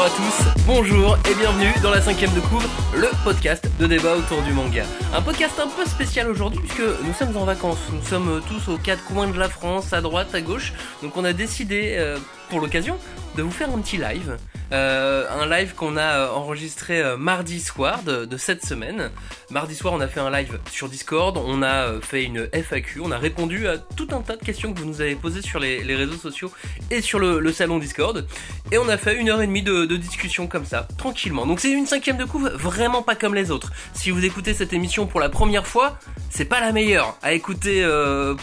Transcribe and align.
Bonjour 0.00 0.14
à 0.14 0.16
tous, 0.16 0.64
bonjour 0.66 1.18
et 1.30 1.34
bienvenue 1.34 1.74
dans 1.82 1.90
la 1.90 2.00
cinquième 2.00 2.32
de 2.32 2.40
couve, 2.40 2.66
le 2.94 3.08
podcast 3.22 3.68
de 3.78 3.86
débat 3.86 4.16
autour 4.16 4.40
du 4.40 4.54
manga. 4.54 4.84
Un 5.12 5.20
podcast 5.20 5.60
un 5.60 5.66
peu 5.66 5.84
spécial 5.84 6.30
aujourd'hui 6.30 6.58
puisque 6.58 6.80
nous 6.80 7.12
sommes 7.12 7.36
en 7.36 7.44
vacances, 7.44 7.76
nous 7.92 8.02
sommes 8.02 8.40
tous 8.48 8.72
aux 8.72 8.78
quatre 8.78 9.04
coins 9.04 9.28
de 9.28 9.38
la 9.38 9.50
France, 9.50 9.92
à 9.92 10.00
droite, 10.00 10.34
à 10.34 10.40
gauche, 10.40 10.72
donc 11.02 11.18
on 11.18 11.24
a 11.24 11.34
décidé 11.34 11.96
euh, 11.98 12.16
pour 12.48 12.60
l'occasion 12.60 12.96
de 13.36 13.42
vous 13.42 13.50
faire 13.50 13.70
un 13.70 13.78
petit 13.78 13.96
live. 13.96 14.36
Euh, 14.72 15.26
un 15.28 15.46
live 15.46 15.74
qu'on 15.74 15.96
a 15.96 16.00
euh, 16.02 16.30
enregistré 16.30 17.00
euh, 17.00 17.16
mardi 17.16 17.60
soir 17.60 18.02
de, 18.04 18.36
cette 18.36 18.64
semaine. 18.64 19.10
Mardi 19.50 19.74
soir, 19.74 19.94
on 19.94 20.00
a 20.00 20.06
fait 20.06 20.20
un 20.20 20.30
live 20.30 20.60
sur 20.70 20.88
Discord, 20.88 21.36
on 21.36 21.62
a 21.62 22.00
fait 22.00 22.22
une 22.22 22.48
FAQ, 22.52 23.00
on 23.00 23.10
a 23.10 23.18
répondu 23.18 23.66
à 23.66 23.78
tout 23.78 24.06
un 24.12 24.20
tas 24.20 24.36
de 24.36 24.44
questions 24.44 24.72
que 24.72 24.78
vous 24.78 24.86
nous 24.86 25.00
avez 25.00 25.16
posées 25.16 25.42
sur 25.42 25.58
les, 25.58 25.82
réseaux 25.94 26.16
sociaux 26.16 26.52
et 26.90 27.00
sur 27.00 27.18
le, 27.18 27.52
salon 27.52 27.78
Discord. 27.78 28.26
Et 28.70 28.78
on 28.78 28.88
a 28.88 28.96
fait 28.96 29.16
une 29.16 29.28
heure 29.28 29.42
et 29.42 29.46
demie 29.46 29.62
de, 29.62 29.96
discussion 29.96 30.46
comme 30.46 30.64
ça, 30.64 30.86
tranquillement. 30.96 31.46
Donc 31.46 31.58
c'est 31.58 31.72
une 31.72 31.86
cinquième 31.86 32.16
de 32.16 32.24
couve 32.24 32.48
vraiment 32.48 33.02
pas 33.02 33.16
comme 33.16 33.34
les 33.34 33.50
autres. 33.50 33.72
Si 33.92 34.10
vous 34.10 34.24
écoutez 34.24 34.54
cette 34.54 34.72
émission 34.72 35.06
pour 35.06 35.18
la 35.18 35.28
première 35.28 35.66
fois, 35.66 35.98
c'est 36.30 36.44
pas 36.44 36.60
la 36.60 36.70
meilleure 36.70 37.16
à 37.22 37.32
écouter 37.32 37.84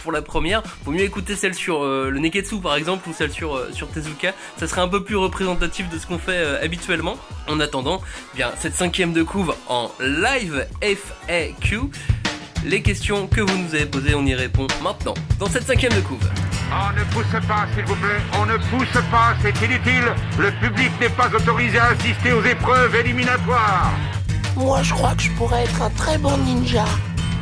pour 0.02 0.12
la 0.12 0.20
première. 0.20 0.62
Vaut 0.84 0.92
mieux 0.92 1.04
écouter 1.04 1.36
celle 1.36 1.54
sur 1.54 1.84
le 1.84 2.18
Neketsu 2.18 2.60
par 2.60 2.76
exemple 2.76 3.08
ou 3.08 3.14
celle 3.14 3.32
sur, 3.32 3.60
sur 3.72 3.88
Tezuka. 3.88 4.34
Ça 4.58 4.66
serait 4.68 4.82
peu 4.88 5.02
plus 5.02 5.16
représentatif 5.16 5.88
de 5.88 5.98
ce 5.98 6.06
qu'on 6.06 6.18
fait 6.18 6.36
euh, 6.36 6.62
habituellement. 6.62 7.16
En 7.46 7.60
attendant, 7.60 8.00
bien 8.34 8.50
cette 8.58 8.74
cinquième 8.74 9.12
de 9.12 9.22
couve 9.22 9.54
en 9.68 9.90
live 10.00 10.66
FAQ. 10.80 11.80
Les 12.64 12.82
questions 12.82 13.26
que 13.28 13.40
vous 13.40 13.56
nous 13.56 13.74
avez 13.74 13.86
posées, 13.86 14.14
on 14.14 14.26
y 14.26 14.34
répond 14.34 14.66
maintenant 14.82 15.14
dans 15.38 15.46
cette 15.46 15.64
cinquième 15.66 15.92
de 15.92 16.00
couve. 16.00 16.28
On 16.70 16.92
ne 16.92 17.04
pousse 17.04 17.46
pas, 17.46 17.66
s'il 17.74 17.84
vous 17.84 17.94
plaît. 17.96 18.20
On 18.38 18.46
ne 18.46 18.56
pousse 18.56 19.02
pas, 19.10 19.34
c'est 19.40 19.56
inutile. 19.64 20.12
Le 20.38 20.50
public 20.60 20.90
n'est 21.00 21.08
pas 21.08 21.28
autorisé 21.28 21.78
à 21.78 21.86
assister 21.86 22.32
aux 22.32 22.44
épreuves 22.44 22.94
éliminatoires. 22.96 23.92
Moi, 24.56 24.82
je 24.82 24.92
crois 24.92 25.14
que 25.14 25.22
je 25.22 25.30
pourrais 25.32 25.64
être 25.64 25.82
un 25.82 25.90
très 25.90 26.18
bon 26.18 26.36
ninja. 26.38 26.84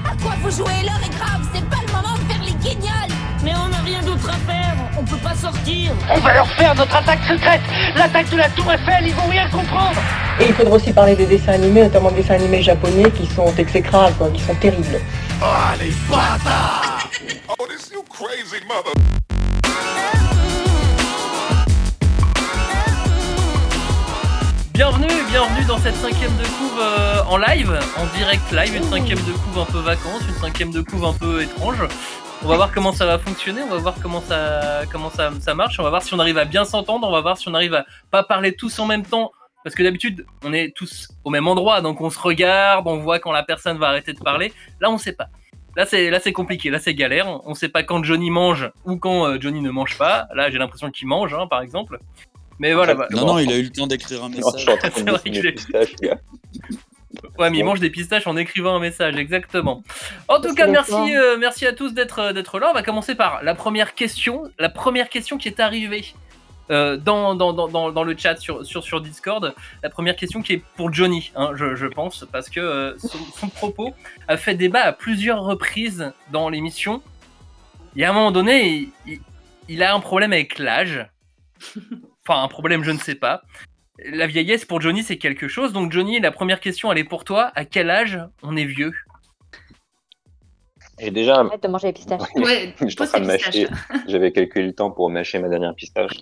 À 0.04 0.14
quoi 0.22 0.34
vous 0.42 0.50
jouez 0.50 0.82
L'heure 0.84 1.00
est 1.04 1.16
grave, 1.16 1.48
c'est 1.52 1.64
pas 1.68 1.78
le 1.86 1.92
moment 1.92 2.14
de 2.14 2.32
faire 2.32 2.42
les 2.44 2.54
guignols 2.54 3.25
Mais 3.46 3.52
on 3.64 3.68
n'a 3.68 3.78
rien 3.78 4.02
d'autre 4.02 4.28
à 4.28 4.32
faire, 4.50 4.74
on 4.98 5.04
peut 5.04 5.16
pas 5.18 5.36
sortir 5.36 5.92
On 6.10 6.18
va 6.18 6.34
leur 6.34 6.48
faire 6.54 6.74
notre 6.74 6.96
attaque 6.96 7.20
secrète 7.28 7.60
L'attaque 7.94 8.28
de 8.28 8.38
la 8.38 8.48
Tour 8.48 8.72
Eiffel, 8.72 9.06
ils 9.06 9.14
vont 9.14 9.28
rien 9.28 9.48
comprendre 9.50 10.00
Et 10.40 10.48
il 10.48 10.52
faudra 10.52 10.74
aussi 10.74 10.92
parler 10.92 11.14
des 11.14 11.26
dessins 11.26 11.52
animés, 11.52 11.82
notamment 11.84 12.10
des 12.10 12.22
dessins 12.22 12.34
animés 12.34 12.60
japonais 12.60 13.08
qui 13.12 13.24
sont 13.24 13.54
exécrables, 13.56 14.16
quoi, 14.16 14.30
qui 14.30 14.42
sont 14.42 14.56
terribles. 14.56 14.98
Oh, 15.40 15.46
les 15.80 15.92
bâtards 16.10 17.08
Oh, 17.48 17.66
this 17.68 17.88
you 17.92 18.02
crazy 18.10 18.60
mother 18.66 18.92
Bienvenue, 24.74 25.06
bienvenue 25.30 25.64
dans 25.68 25.78
cette 25.78 25.94
cinquième 25.94 26.36
de 26.36 26.44
couve 26.58 26.80
euh, 26.80 27.22
en 27.28 27.36
live, 27.38 27.78
en 27.96 28.06
direct 28.18 28.50
live, 28.50 28.74
une 28.74 28.90
cinquième 28.90 29.20
de 29.20 29.32
couve 29.32 29.60
un 29.60 29.72
peu 29.72 29.78
vacances, 29.78 30.22
une 30.28 30.40
cinquième 30.40 30.72
de 30.72 30.80
couve 30.80 31.04
un 31.04 31.12
peu 31.12 31.42
étrange. 31.42 31.78
On 32.42 32.48
va 32.48 32.56
voir 32.56 32.72
comment 32.72 32.92
ça 32.92 33.06
va 33.06 33.18
fonctionner, 33.18 33.62
on 33.62 33.68
va 33.68 33.78
voir 33.78 33.94
comment 34.00 34.20
ça, 34.20 34.82
comment 34.92 35.10
ça, 35.10 35.32
ça 35.40 35.54
marche, 35.54 35.80
on 35.80 35.82
va 35.82 35.90
voir 35.90 36.02
si 36.02 36.14
on 36.14 36.18
arrive 36.20 36.38
à 36.38 36.44
bien 36.44 36.64
s'entendre, 36.64 37.08
on 37.08 37.10
va 37.10 37.20
voir 37.20 37.36
si 37.38 37.48
on 37.48 37.54
arrive 37.54 37.74
à 37.74 37.86
pas 38.10 38.22
parler 38.22 38.52
tous 38.54 38.78
en 38.78 38.86
même 38.86 39.04
temps. 39.04 39.32
Parce 39.64 39.74
que 39.74 39.82
d'habitude, 39.82 40.24
on 40.44 40.52
est 40.52 40.72
tous 40.76 41.08
au 41.24 41.30
même 41.30 41.48
endroit, 41.48 41.80
donc 41.80 42.00
on 42.00 42.08
se 42.08 42.18
regarde, 42.20 42.86
on 42.86 42.98
voit 42.98 43.18
quand 43.18 43.32
la 43.32 43.42
personne 43.42 43.78
va 43.78 43.88
arrêter 43.88 44.12
de 44.12 44.20
parler. 44.20 44.52
Là, 44.80 44.90
on 44.90 44.98
sait 44.98 45.12
pas. 45.12 45.26
Là, 45.76 45.86
c'est 45.86 46.08
là, 46.08 46.20
c'est 46.20 46.32
compliqué. 46.32 46.70
Là, 46.70 46.78
c'est 46.78 46.94
galère. 46.94 47.26
On, 47.28 47.42
on 47.46 47.54
sait 47.54 47.68
pas 47.68 47.82
quand 47.82 48.04
Johnny 48.04 48.30
mange 48.30 48.70
ou 48.84 48.96
quand 48.96 49.26
euh, 49.26 49.38
Johnny 49.40 49.60
ne 49.60 49.70
mange 49.70 49.98
pas. 49.98 50.28
Là, 50.34 50.48
j'ai 50.50 50.58
l'impression 50.58 50.90
qu'il 50.92 51.08
mange, 51.08 51.34
hein, 51.34 51.48
par 51.48 51.62
exemple. 51.62 51.98
Mais 52.60 52.74
voilà. 52.74 52.94
bah, 52.94 53.08
Non, 53.10 53.26
non, 53.26 53.38
il 53.40 53.50
a 53.50 53.56
eu 53.56 53.62
le 53.64 53.70
temps 53.70 53.88
d'écrire 53.88 54.22
un 54.22 54.28
message. 54.28 54.64
C'est 54.94 55.10
vrai 55.10 55.18
que 55.30 55.32
j'ai- 55.34 55.56
Ouais, 57.38 57.50
mais 57.50 57.58
il 57.58 57.64
mange 57.64 57.80
des 57.80 57.90
pistaches 57.90 58.26
en 58.26 58.36
écrivant 58.36 58.74
un 58.76 58.80
message, 58.80 59.16
exactement. 59.16 59.82
En 60.28 60.40
tout 60.40 60.54
cas, 60.54 60.66
merci, 60.72 61.16
euh, 61.16 61.36
merci 61.38 61.66
à 61.66 61.72
tous 61.72 61.92
d'être 61.94 62.18
euh, 62.20 62.32
d'être 62.32 62.58
là. 62.58 62.68
On 62.70 62.74
va 62.74 62.82
commencer 62.82 63.14
par 63.14 63.42
la 63.42 63.54
première 63.54 63.94
question, 63.94 64.44
la 64.58 64.68
première 64.68 65.08
question 65.08 65.36
qui 65.38 65.48
est 65.48 65.60
arrivée 65.60 66.04
euh, 66.70 66.96
dans, 66.96 67.34
dans, 67.34 67.52
dans, 67.52 67.68
dans, 67.68 67.92
dans 67.92 68.02
le 68.04 68.16
chat 68.16 68.36
sur, 68.36 68.64
sur, 68.66 68.82
sur 68.82 69.00
Discord. 69.00 69.54
La 69.82 69.90
première 69.90 70.16
question 70.16 70.42
qui 70.42 70.54
est 70.54 70.62
pour 70.76 70.92
Johnny, 70.92 71.30
hein, 71.36 71.52
je, 71.54 71.76
je 71.76 71.86
pense, 71.86 72.26
parce 72.32 72.48
que 72.50 72.60
euh, 72.60 72.98
son, 72.98 73.18
son 73.36 73.48
propos 73.48 73.94
a 74.28 74.36
fait 74.36 74.54
débat 74.54 74.80
à 74.80 74.92
plusieurs 74.92 75.42
reprises 75.42 76.12
dans 76.32 76.48
l'émission. 76.48 77.02
Il 77.94 78.02
y 78.02 78.04
a 78.04 78.10
un 78.10 78.12
moment 78.12 78.32
donné, 78.32 78.66
il, 78.68 78.88
il- 79.06 79.20
il 79.68 79.82
a 79.82 79.92
un 79.94 79.98
problème 80.00 80.32
avec 80.32 80.58
l'âge. 80.60 81.06
Enfin, 82.28 82.42
un 82.42 82.48
problème, 82.48 82.84
je 82.84 82.90
ne 82.92 82.98
sais 82.98 83.14
pas. 83.16 83.42
La 84.04 84.26
vieillesse 84.26 84.64
pour 84.64 84.80
Johnny, 84.80 85.02
c'est 85.02 85.16
quelque 85.16 85.48
chose. 85.48 85.72
Donc, 85.72 85.92
Johnny, 85.92 86.20
la 86.20 86.30
première 86.30 86.60
question, 86.60 86.92
elle 86.92 86.98
est 86.98 87.04
pour 87.04 87.24
toi. 87.24 87.50
À 87.54 87.64
quel 87.64 87.90
âge 87.90 88.20
on 88.42 88.56
est 88.56 88.66
vieux? 88.66 88.92
J'ai 90.98 91.10
déjà, 91.10 91.36
Arrête 91.40 91.62
de 91.62 91.68
manger 91.68 91.88
les 91.88 91.92
pistaches. 91.92 92.20
Ouais, 92.36 92.74
je 92.80 92.86
suis 92.86 92.94
en 93.02 93.04
pose 93.04 93.10
train 93.10 93.20
de 93.20 93.26
tes 93.26 93.36
pistaches. 93.36 93.70
mâcher. 93.70 94.02
J'avais 94.08 94.32
calculé 94.32 94.66
le 94.66 94.72
temps 94.72 94.90
pour 94.90 95.10
mâcher 95.10 95.38
ma 95.38 95.48
dernière 95.48 95.74
pistache, 95.74 96.12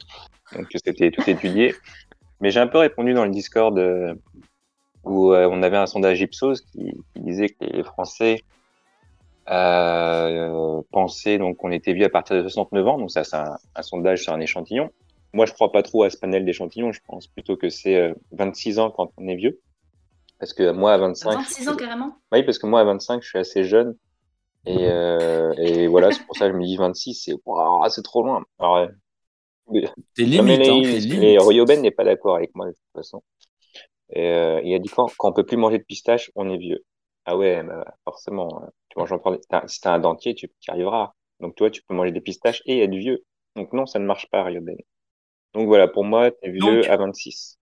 donc 0.55 0.67
c'était 0.85 1.11
tout 1.11 1.29
étudié. 1.29 1.75
Mais 2.41 2.51
j'ai 2.51 2.61
un 2.61 2.67
peu 2.67 2.79
répondu 2.79 3.15
dans 3.15 3.25
le 3.25 3.31
Discord 3.31 3.79
euh, 3.79 4.15
où 5.05 5.33
euh, 5.33 5.49
on 5.51 5.63
avait 5.63 5.77
un 5.77 5.87
sondage 5.87 6.21
Ipsos 6.21 6.61
qui, 6.73 6.93
qui 7.15 7.21
disait 7.21 7.49
que 7.51 7.65
les 7.65 7.85
Français 7.85 8.43
euh, 9.49 10.81
pensaient 10.91 11.39
donc 11.39 11.59
qu'on 11.59 11.71
était 11.71 11.93
vieux 11.93 12.07
à 12.07 12.09
partir 12.09 12.37
de 12.37 12.43
69 12.43 12.89
ans. 12.89 12.99
Donc 12.99 13.13
ça, 13.13 13.23
c'est 13.23 13.37
un, 13.37 13.57
un 13.77 13.83
sondage 13.83 14.23
sur 14.23 14.33
un 14.33 14.41
échantillon. 14.41 14.91
Moi, 15.35 15.47
je 15.47 15.53
crois 15.53 15.73
pas 15.73 15.83
trop 15.83 16.05
à 16.05 16.11
ce 16.11 16.17
panel 16.17 16.45
d'échantillons. 16.45 16.93
Je 16.93 17.01
pense 17.07 17.27
plutôt 17.27 17.57
que 17.57 17.69
c'est 17.69 17.97
euh, 17.97 18.15
26 18.33 18.79
ans 18.79 18.91
quand 18.91 19.13
on 19.19 19.29
est 19.29 19.37
vieux. 19.37 19.61
Parce 20.39 20.53
que 20.55 20.71
moi, 20.73 20.95
à 20.95 20.99
25, 20.99 21.37
26 21.37 21.69
ans 21.69 21.77
carrément? 21.77 22.17
Oui, 22.33 22.43
parce 22.43 22.59
que 22.59 22.67
moi, 22.67 22.81
à 22.81 22.85
25, 22.85 23.23
je 23.23 23.29
suis 23.29 23.39
assez 23.39 23.65
jeune. 23.65 23.97
Et, 24.67 24.87
euh, 24.89 25.55
et 25.59 25.87
voilà, 25.89 26.13
c'est 26.13 26.25
pour 26.27 26.37
ça 26.37 26.47
que 26.47 26.53
je 26.53 26.59
me 26.59 26.65
dis 26.65 26.77
26, 26.77 27.15
c'est 27.15 27.35
waouh, 27.45 27.89
c'est 27.91 28.03
trop 28.03 28.25
loin. 28.25 28.45
Alors, 28.59 28.77
euh, 28.77 28.89
mais- 29.71 29.91
T'es 30.15 30.25
limite, 30.25 30.69
hein, 30.69 30.81
limite. 30.81 31.39
Royoben 31.41 31.81
n'est 31.83 31.91
pas 31.91 32.05
d'accord 32.05 32.37
avec 32.37 32.55
moi, 32.55 32.67
de 32.67 32.73
toute 32.73 32.81
façon. 32.95 33.23
Et, 34.11 34.29
euh, 34.29 34.61
il 34.65 34.75
a 34.75 34.79
dit 34.79 34.89
quand, 34.89 35.11
quand 35.19 35.31
on 35.31 35.33
peut 35.33 35.47
plus 35.47 35.57
manger 35.57 35.79
de 35.79 35.85
pistache, 35.85 36.31
on 36.35 36.51
est 36.51 36.59
vieux. 36.59 36.85
Ah 37.27 37.37
ouais, 37.37 37.63
bah, 37.63 37.85
forcément. 38.05 38.63
euh, 38.65 38.67
Tu 38.91 38.99
manges 38.99 39.13
encore 39.13 39.33
des- 39.33 39.41
t'as- 39.49 39.67
si 39.69 39.81
t'as 39.81 39.95
un 39.95 39.99
dentier, 39.99 40.35
tu 40.35 40.47
y 40.69 40.71
arriveras. 40.71 41.15
Donc, 41.41 41.57
toi, 41.57 41.71
tu 41.71 41.83
peux 41.83 41.95
manger 41.95 42.13
des 42.13 42.21
pistaches 42.21 42.63
et 42.67 42.81
être 42.83 42.95
vieux. 42.95 43.25
Donc, 43.57 43.73
non, 43.73 43.87
ça 43.87 43.99
ne 43.99 44.07
marche 44.07 44.29
pas, 44.31 44.45
Ryoben. 44.45 44.77
Donc, 45.55 45.67
voilà, 45.67 45.89
pour 45.89 46.05
moi, 46.05 46.31
t'es 46.31 46.51
vieux 46.51 46.61
Donc- 46.61 46.87
à 46.89 46.97
26. 46.97 47.59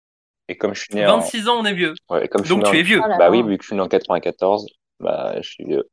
Et 0.47 0.57
comme 0.57 0.73
je 0.73 0.81
suis 0.81 0.95
né 0.95 1.05
en, 1.05 1.19
26 1.19 1.47
ans, 1.47 1.59
on 1.61 1.65
est 1.65 1.73
vieux. 1.73 1.93
ouais, 2.09 2.27
comme 2.27 2.41
je 2.43 2.47
suis 2.51 2.55
Donc, 2.55 2.63
tu 2.65 2.69
en- 2.71 2.73
es 2.79 2.81
vieux. 2.81 2.99
Là 2.99 3.17
bah 3.19 3.29
oui, 3.29 3.43
vu 3.43 3.57
que 3.57 3.63
je 3.63 3.67
suis 3.67 3.75
né 3.75 3.81
en 3.81 3.87
94, 3.87 4.65
bah, 4.99 5.35
je 5.41 5.47
suis 5.49 5.63
vieux. 5.65 5.83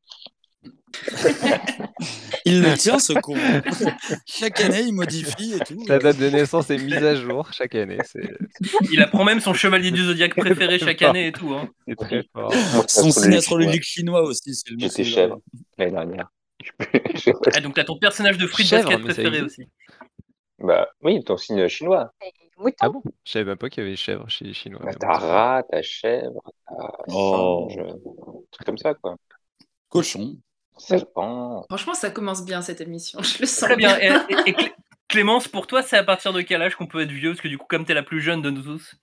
Il 2.44 2.62
le 2.62 2.74
tient, 2.76 2.98
ce 2.98 3.12
con. 3.12 3.34
Chaque 4.26 4.60
année, 4.60 4.82
il 4.82 4.92
modifie 4.92 5.54
et 5.54 5.58
tout. 5.58 5.84
La 5.88 5.98
date 5.98 6.16
de 6.18 6.28
naissance 6.30 6.70
est 6.70 6.78
mise 6.78 6.94
à 6.94 7.14
jour 7.16 7.52
chaque 7.52 7.74
année. 7.74 7.98
Il 8.92 9.02
apprend 9.02 9.24
même 9.24 9.40
son 9.40 9.52
chevalier 9.52 9.90
du 9.90 10.04
zodiaque 10.04 10.36
préféré 10.36 10.78
chaque 10.78 11.02
année 11.02 11.26
et 11.28 11.32
tout. 11.32 11.52
Hein. 11.52 11.68
c'est 11.86 11.96
très 11.96 12.22
fort. 12.32 12.52
Son 12.88 13.10
signe 13.10 13.34
astrologique, 13.34 13.82
chinois 13.82 14.22
aussi, 14.22 14.54
c'est 14.54 14.70
le 14.70 14.76
J'étais 14.78 15.04
chèvre 15.04 15.38
l'année 15.78 15.92
dernière. 15.92 16.28
Ah, 17.54 17.60
donc, 17.60 17.74
t'as 17.74 17.84
ton 17.84 17.98
personnage 17.98 18.38
de 18.38 18.46
fruit 18.46 18.64
de 18.64 18.68
Chèvre, 18.70 18.88
basket 18.88 19.04
préféré 19.04 19.42
aussi. 19.42 19.62
Bah 20.58 20.88
oui, 21.02 21.22
ton 21.24 21.36
signe 21.36 21.66
chinois. 21.68 22.10
Mouton. 22.58 22.76
Ah 22.80 22.88
bon? 22.88 23.02
Je 23.24 23.32
savais 23.32 23.44
même 23.44 23.58
pas 23.58 23.68
qu'il 23.68 23.82
y 23.84 23.86
avait 23.86 23.96
chèvre 23.96 24.26
chez 24.30 24.46
les 24.46 24.54
Chinois. 24.54 24.80
Bah, 24.82 24.92
t'as 24.98 25.18
rat, 25.18 25.62
t'as 25.70 25.82
chèvre, 25.82 26.40
t'as 26.66 26.88
Oh. 27.08 27.68
singe, 27.70 27.84
truc 28.50 28.66
comme 28.66 28.78
ça 28.78 28.94
quoi. 28.94 29.16
Cochon. 29.90 30.36
Serpent. 30.78 31.64
Franchement, 31.68 31.94
ça 31.94 32.10
commence 32.10 32.44
bien 32.44 32.62
cette 32.62 32.80
émission, 32.80 33.22
je 33.22 33.40
le 33.40 33.46
sens 33.46 33.60
Très 33.68 33.76
bien. 33.76 33.98
Et, 33.98 34.06
et- 34.08 34.50
et 34.50 34.52
Clé- 34.54 34.72
Clémence, 35.08 35.48
pour 35.48 35.66
toi, 35.66 35.82
c'est 35.82 35.96
à 35.96 36.02
partir 36.04 36.32
de 36.32 36.40
quel 36.42 36.60
âge 36.62 36.74
qu'on 36.76 36.86
peut 36.86 37.00
être 37.02 37.10
vieux? 37.12 37.30
Parce 37.30 37.40
que 37.40 37.48
du 37.48 37.58
coup, 37.58 37.66
comme 37.68 37.84
t'es 37.84 37.94
la 37.94 38.02
plus 38.02 38.20
jeune 38.20 38.42
de 38.42 38.50
nous 38.50 38.62
tous. 38.62 38.94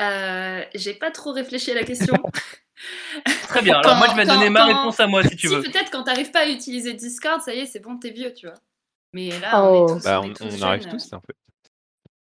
Euh, 0.00 0.62
J'ai 0.74 0.94
pas 0.94 1.10
trop 1.10 1.32
réfléchi 1.32 1.70
à 1.72 1.74
la 1.74 1.84
question. 1.84 2.14
Très 3.48 3.60
bien. 3.62 3.74
Alors, 3.78 3.92
Quand- 3.92 3.98
moi, 3.98 4.06
je 4.10 4.16
vais 4.16 4.24
quand- 4.26 4.34
donner 4.34 4.48
ma 4.50 4.60
quand- 4.60 4.66
réponse 4.78 5.00
à 5.00 5.06
moi 5.06 5.22
si 5.24 5.36
tu 5.36 5.48
si 5.48 5.54
veux. 5.54 5.62
peut-être 5.62 5.90
quand 5.90 6.04
t'arrives 6.04 6.30
pas 6.30 6.40
à 6.40 6.48
utiliser 6.48 6.92
Discord, 6.94 7.40
ça 7.42 7.52
y 7.54 7.60
est, 7.60 7.66
c'est 7.66 7.80
bon, 7.80 7.98
t'es 7.98 8.10
vieux, 8.10 8.32
tu 8.32 8.46
vois. 8.46 8.56
Mais 9.12 9.30
là, 9.40 9.62
Oh. 9.64 9.86
on 9.88 9.88
est 9.88 9.94
tous, 9.98 10.04
Bah, 10.04 10.20
on 10.20 10.24
est 10.24 10.30
on, 10.30 10.32
tous 10.48 10.58
on 10.60 10.62
arrive 10.62 10.86
tous 10.88 11.12
en 11.12 11.20
fait. 11.20 11.36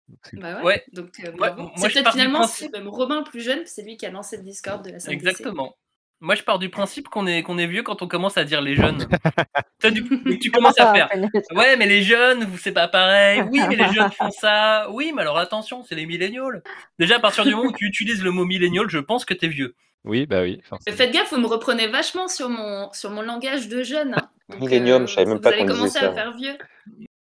Donc, 0.07 0.41
Bah 0.41 0.57
ouais. 0.57 0.63
Ouais. 0.63 0.83
Donc, 0.94 1.09
euh, 1.24 1.31
Ouais, 1.33 1.53
moi, 1.56 1.71
peut-être 1.81 2.12
finalement 2.12 2.39
principe- 2.39 2.69
c'est 2.74 2.77
même 2.80 2.88
Robin 2.88 3.19
le 3.19 3.24
plus 3.24 3.41
jeune, 3.41 3.62
c'est 3.65 3.83
lui 3.83 3.95
qui 3.97 4.06
a 4.06 4.09
lancé 4.12 4.38
le 4.38 4.44
Discord 4.44 4.83
de 4.83 4.91
la 4.91 5.00
5 5.00 5.12
Exactement. 5.12 5.75
Moi, 6.21 6.36
je 6.36 6.44
pars 6.44 6.59
du 6.59 6.68
principe 6.69 7.07
qu'on 7.07 7.25
est, 7.27 7.44
qu'on 7.44 7.57
est 7.57 7.68
vieux 7.68 7.81
quand 7.83 8.01
on 8.01 8.07
commence 8.09 8.38
à 8.38 8.44
dire 8.44 8.59
les 8.62 8.75
jeunes. 8.75 9.07
Toi, 9.80 9.91
du 9.91 10.03
coup, 10.06 10.18
tu 10.41 10.51
commences 10.51 10.77
à 10.77 10.94
faire. 10.94 11.09
Ouais, 11.56 11.77
mais 11.77 11.86
les 11.86 12.03
jeunes, 12.03 12.44
vous 12.44 12.57
c'est 12.57 12.74
pas 12.74 12.89
pareil. 12.89 13.42
Oui, 13.50 13.62
mais 13.69 13.77
les 13.77 13.88
jeunes 13.94 14.12
font 14.12 14.30
ça. 14.31 14.89
Oui, 14.92 15.13
mais 15.15 15.21
alors 15.21 15.38
attention, 15.38 15.81
c'est 15.83 15.95
les 15.95 16.06
millénials. 16.06 16.62
Déjà, 16.97 17.15
à 17.15 17.19
partir 17.19 17.45
du 17.45 17.51
moment 17.56 17.69
où 17.69 17.74
tu 17.74 17.85
utilises 17.85 18.21
le 18.21 18.31
mot 18.31 18.44
millénial, 18.44 18.89
je 18.89 18.97
pense 19.00 19.24
que 19.24 19.33
t'es 19.33 19.47
vieux. 19.47 19.75
Oui, 20.05 20.25
bah 20.25 20.41
oui. 20.41 20.61
forcément. 20.63 20.95
Faites 20.95 21.11
gaffe, 21.11 21.31
vous 21.31 21.39
me 21.39 21.47
reprenez 21.47 21.87
vachement 21.87 22.27
sur 22.27 22.49
mon, 22.49 22.91
sur 22.93 23.11
mon 23.11 23.21
langage 23.21 23.67
de 23.67 23.83
jeune. 23.83 24.13
hein. 24.15 24.29
Donc, 24.49 24.61
Millennium, 24.61 25.07
je 25.07 25.13
savais 25.13 25.25
même 25.25 25.35
vous 25.37 25.41
pas 25.41 25.49
allez 25.49 25.59
qu'on 25.59 25.65
disait 25.67 25.77
commencer 25.77 25.99
ça. 25.99 26.09
à 26.09 26.13
faire 26.13 26.35
vieux. 26.35 26.57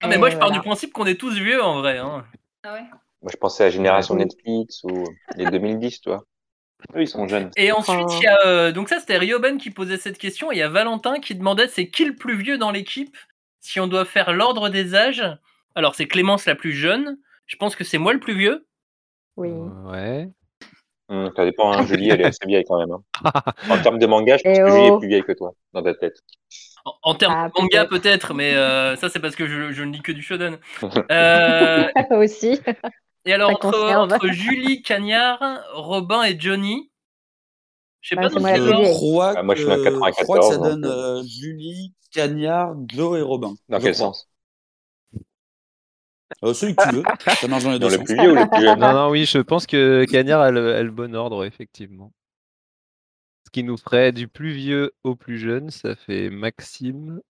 Ah, 0.01 0.07
mais 0.09 0.19
moi, 0.19 0.31
je 0.31 0.37
pars 0.37 0.49
voilà. 0.49 0.61
du 0.63 0.67
principe 0.67 0.93
qu'on 0.93 1.07
est 1.07 1.19
tous 1.19 1.33
vieux 1.35 1.61
en 1.63 1.81
vrai. 1.81 1.99
Hein. 1.99 2.25
Ah 2.63 2.75
ouais 2.75 2.83
Moi, 3.23 3.31
je 3.33 3.37
pensais 3.37 3.65
à 3.65 3.71
Génération 3.71 4.15
Oui. 4.15 4.21
Netflix 4.21 4.85
ou 4.85 5.05
les 5.37 5.51
2010, 5.51 6.01
tu 6.01 6.11
vois. 6.11 6.23
Eux, 6.95 7.03
ils 7.03 7.09
sont 7.09 7.27
jeunes. 7.27 7.51
Et 7.57 7.73
ensuite, 7.73 8.07
il 8.21 8.23
y 8.23 8.27
a. 8.29 8.39
euh, 8.47 8.71
donc, 8.71 8.89
ça, 8.89 9.01
c'était 9.01 9.19
Ryoben 9.19 9.59
qui 9.59 9.71
posait 9.71 9.97
cette 9.97 10.19
question. 10.19 10.53
Et 10.53 10.57
il 10.57 10.59
y 10.59 10.63
a 10.63 10.69
Valentin 10.69 11.19
qui 11.19 11.35
demandait 11.35 11.67
c'est 11.67 11.89
qui 11.91 12.05
le 12.05 12.15
plus 12.15 12.37
vieux 12.37 12.57
dans 12.59 12.71
l'équipe 12.71 13.17
Si 13.59 13.81
on 13.81 13.89
doit 13.89 14.05
faire 14.05 14.33
l'ordre 14.33 14.69
des 14.69 14.95
âges? 14.95 15.25
Alors, 15.75 15.97
c'est 15.97 16.07
Clémence 16.07 16.47
la 16.47 16.55
plus 16.55 16.73
jeune. 16.73 17.19
Je 17.47 17.57
pense 17.57 17.75
que 17.75 17.83
c'est 17.83 17.99
moi 17.99 18.13
le 18.13 18.21
plus 18.21 18.37
vieux. 18.37 18.69
Oui. 19.37 19.51
Ouais. 19.51 20.29
Hum, 21.09 21.31
ça 21.37 21.45
dépend, 21.45 21.73
hein. 21.73 21.87
Julie, 21.87 22.11
elle 22.11 22.21
est 22.21 22.25
assez 22.25 22.47
vieille 22.47 22.65
quand 22.69 22.79
même. 22.79 22.93
hein. 22.93 23.03
En 23.69 23.79
termes 23.81 23.99
de 23.99 24.07
manga, 24.07 24.37
je 24.37 24.45
pense 24.45 24.59
Eh 24.59 24.63
que 24.63 24.71
Julie 24.71 24.89
oh. 24.91 24.97
est 24.97 24.99
plus 24.99 25.09
vieille 25.09 25.23
que 25.25 25.33
toi, 25.33 25.55
dans 25.73 25.83
ta 25.83 25.95
tête. 25.95 26.17
En, 26.85 26.93
en 27.03 27.15
termes 27.15 27.35
Ah, 27.35 27.49
de 27.55 27.61
manga, 27.61 27.87
peut-être. 27.87 28.35
mais 28.35 28.55
euh, 28.55 28.97
ça, 28.97 29.09
c'est 29.09 29.21
parce 29.21 29.37
que 29.37 29.47
je, 29.47 29.73
je 29.73 29.83
ne 29.83 29.93
lis 29.93 30.03
que 30.03 30.13
du 30.13 30.23
shonen. 30.23 30.59
Euh, 31.11 31.89
Aussi. 32.11 32.61
et 33.25 33.33
alors, 33.33 33.51
entre, 33.51 34.29
Julie, 34.29 34.83
Cagnard, 34.83 35.41
Robin 35.75 36.23
et 36.25 36.39
Johnny. 36.39 36.91
Je 38.01 38.11
sais 38.11 38.17
Ah, 38.17 38.23
pas 38.23 38.31
ordre. 38.73 38.81
vieille. 38.81 38.95
crois 38.95 39.35
Ah, 39.37 39.43
moi, 39.43 39.55
je 39.55 39.63
suis 39.63 39.71
en 39.71 39.77
que, 39.77 39.85
je 39.85 40.23
crois 40.23 40.39
que 40.39 40.45
94, 40.47 40.49
ça 40.49 40.59
donne 40.59 40.85
euh, 40.85 41.23
Julie, 41.25 41.95
Cagnard, 42.13 42.75
Joe 42.89 43.19
et 43.19 43.23
Robin. 43.23 43.55
Dans 43.69 43.79
je 43.79 43.85
quel 43.85 43.95
crois. 43.95 44.13
sens? 44.15 44.28
Euh, 46.45 46.55
Celui 46.55 46.77
que 46.77 46.89
tu 46.89 46.95
veux. 46.97 47.03
Ça 47.41 47.49
marche 47.49 47.65
dans 47.65 47.73
les 47.73 47.79
deux 47.79 47.91
le 47.91 48.05
plus 48.05 48.15
vieux 48.15 48.33
ou 48.33 48.35
le 48.35 48.49
plus 48.49 48.61
jeune 48.63 48.79
Non, 48.79 48.93
non, 48.93 49.11
oui, 49.11 49.25
je 49.25 49.39
pense 49.39 49.67
que 49.67 50.05
Cagnard 50.11 50.41
a 50.41 50.51
le, 50.51 50.75
a 50.75 50.83
le 50.83 50.91
bon 50.91 51.15
ordre, 51.15 51.45
effectivement. 51.45 52.13
Ce 53.47 53.51
qui 53.51 53.63
nous 53.63 53.77
ferait 53.79 54.13
du 54.13 54.29
plus 54.29 54.53
vieux 54.53 54.93
au 55.05 55.17
plus 55.17 55.39
jeune, 55.39 55.71
ça 55.71 55.97
fait 55.97 56.29
Maxime, 56.29 57.21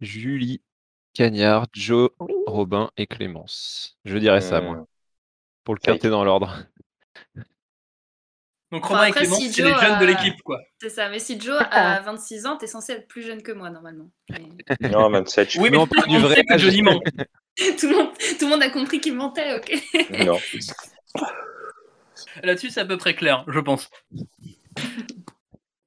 Julie, 0.00 0.62
Cagnard, 1.12 1.66
Joe, 1.72 2.10
Oui. 2.20 2.32
Robin 2.46 2.90
et 2.96 3.06
Clémence. 3.08 3.98
Je 4.04 4.16
dirais 4.18 4.40
ça, 4.40 4.60
moi, 4.60 4.76
Hum, 4.76 4.86
pour 5.64 5.74
le 5.74 5.80
quartier 5.80 6.08
dans 6.08 6.22
l'ordre. 6.24 6.56
Donc, 8.70 8.84
Enfin, 8.84 8.94
Robin 8.96 9.06
et 9.08 9.12
Clémence, 9.12 9.38
si 9.38 9.52
c'est 9.52 9.62
les 9.62 9.70
jeunes 9.74 9.98
de 9.98 10.04
euh, 10.04 10.06
l'équipe, 10.06 10.40
quoi. 10.42 10.60
C'est 10.80 10.90
ça, 10.90 11.08
mais 11.08 11.18
si 11.18 11.40
Joe 11.40 11.58
a 11.70 12.00
26 12.04 12.46
ans, 12.46 12.56
t'es 12.56 12.66
censé 12.68 12.92
être 12.92 13.08
plus 13.08 13.22
jeune 13.22 13.42
que 13.42 13.50
moi 13.52 13.70
normalement. 13.70 14.10
Mais- 14.80 14.88
Non, 14.90 15.10
27, 15.10 15.50
je 15.50 15.58
Oui, 15.60 15.70
mais 15.70 15.78
Non, 15.78 15.86
pas 15.88 16.06
du 16.06 16.18
vrai 16.18 16.34
sait 16.36 16.44
que. 16.44 17.24
Tout, 17.78 17.88
le 17.88 17.96
monde, 17.96 18.12
tout 18.38 18.44
le 18.44 18.50
monde 18.50 18.62
a 18.62 18.70
compris 18.70 19.00
qu'il 19.00 19.14
mentait, 19.14 19.56
ok 19.56 19.72
Non. 20.26 20.38
Là-dessus, 22.42 22.70
c'est 22.70 22.80
à 22.80 22.84
peu 22.84 22.96
près 22.96 23.14
clair, 23.14 23.44
je 23.48 23.60
pense. 23.60 23.90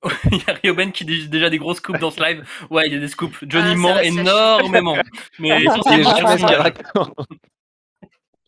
il 0.32 0.38
y 0.38 0.50
a 0.50 0.54
Ryoben 0.54 0.92
qui 0.92 1.06
dit 1.06 1.30
déjà 1.30 1.50
des 1.50 1.60
grosses 1.60 1.78
scoops 1.78 2.00
dans 2.00 2.12
ce 2.12 2.22
live. 2.22 2.44
Ouais, 2.70 2.88
il 2.88 2.94
y 2.94 2.96
a 2.96 3.00
des 3.00 3.08
scoops. 3.08 3.38
Johnny 3.48 3.74
Ah, 3.74 3.76
ment 3.76 4.00
énormément. 4.00 4.98
Mais. 5.40 5.64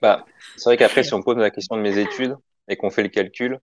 Bah, 0.02 0.26
c'est 0.58 0.66
vrai 0.66 0.76
qu'après, 0.76 1.02
si 1.04 1.14
on 1.14 1.22
pose 1.22 1.38
la 1.38 1.50
question 1.50 1.78
de 1.78 1.82
mes 1.82 1.98
études 1.98 2.36
et 2.68 2.76
qu'on 2.76 2.90
fait 2.90 3.04
le 3.04 3.08
calcul, 3.08 3.60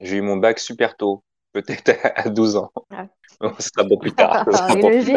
j'ai 0.00 0.16
eu 0.16 0.22
mon 0.22 0.38
bac 0.38 0.58
super 0.58 0.96
tôt, 0.96 1.22
peut-être 1.62 2.00
à 2.16 2.28
12 2.28 2.56
ans. 2.56 2.70
Ah. 2.90 3.06
Bon, 3.40 3.54
ça 3.60 3.68
sera 3.72 3.84
beaucoup 3.84 4.00
plus 4.02 4.12
tard. 4.12 4.44
plus. 4.80 5.12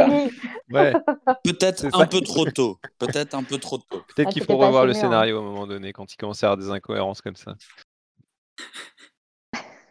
Ouais, 0.70 0.94
Peut-être 1.44 1.80
C'est 1.80 1.96
un 1.96 2.06
peu 2.06 2.22
trop 2.22 2.46
tôt. 2.46 2.78
Peut-être 3.00 3.34
un 3.34 3.42
peu 3.42 3.58
trop 3.58 3.80
tôt. 3.80 4.04
peut-être 4.16 4.28
Ah, 4.28 4.32
qu'il 4.32 4.44
faut 4.44 4.58
revoir 4.58 4.86
le 4.86 4.92
hein. 4.92 4.94
scénario 4.94 5.38
à 5.38 5.40
un 5.40 5.44
moment 5.44 5.66
donné 5.66 5.92
quand 5.92 6.14
il 6.14 6.18
commence 6.18 6.44
à 6.44 6.52
avoir 6.52 6.58
des 6.58 6.70
incohérences 6.70 7.22
comme 7.22 7.36
ça. 7.36 7.56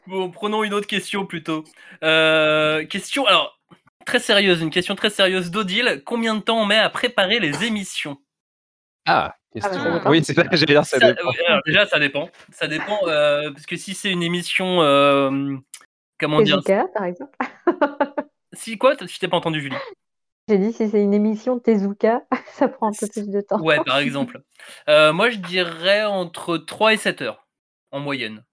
Bon, 0.06 0.30
prenons 0.30 0.62
une 0.62 0.74
autre 0.74 0.86
question 0.86 1.26
plutôt. 1.26 1.64
Euh, 2.04 2.84
question, 2.86 3.26
alors, 3.26 3.58
très 4.06 4.18
sérieuse, 4.20 4.60
une 4.60 4.70
question 4.70 4.94
très 4.94 5.10
sérieuse 5.10 5.50
d'Odile. 5.50 6.02
Combien 6.06 6.34
de 6.36 6.40
temps 6.40 6.60
on 6.60 6.66
met 6.66 6.78
à 6.78 6.88
préparer 6.88 7.40
les 7.40 7.64
émissions? 7.64 8.16
Ah, 9.06 9.34
bah, 9.54 9.60
ça 9.60 9.68
question. 9.70 9.92
dépend. 9.94 10.10
oui, 10.10 10.22
c'est 10.24 10.34
ça, 10.34 10.44
j'allais 10.52 10.66
dire 10.74 10.84
ça, 10.84 10.98
Ça- 11.00 11.12
dépend. 11.12 11.28
ouais, 11.28 11.46
alors, 11.48 11.62
déjà, 11.66 11.86
ça 11.86 11.98
dépend. 11.98 12.28
Ça 12.52 12.66
dépend, 12.68 12.98
euh, 13.08 13.50
parce 13.50 13.66
que 13.66 13.76
si 13.76 13.94
c'est 13.94 14.10
une 14.10 14.22
émission. 14.22 14.82
Comment 16.20 16.42
dire 16.42 16.56
Tezuka, 16.62 16.86
par 16.94 17.04
exemple. 17.04 17.36
Si 18.52 18.76
quoi 18.78 18.94
Je 19.00 19.18
t'ai 19.18 19.28
pas 19.28 19.36
entendu, 19.36 19.60
Julie. 19.60 19.76
J'ai 20.48 20.58
dit 20.58 20.72
si 20.72 20.88
c'est 20.90 21.00
une 21.00 21.14
émission 21.14 21.58
Tezuka, 21.60 22.22
ça 22.54 22.68
prend 22.68 22.88
un 22.88 22.92
peu 22.98 23.06
plus 23.06 23.28
de 23.28 23.40
temps. 23.40 23.60
Ouais, 23.60 23.78
par 23.86 23.98
exemple. 24.00 24.40
Euh, 24.88 25.12
moi, 25.12 25.30
je 25.30 25.38
dirais 25.38 26.04
entre 26.04 26.58
3 26.58 26.94
et 26.94 26.96
7 26.96 27.22
heures, 27.22 27.46
en 27.92 28.00
moyenne. 28.00 28.44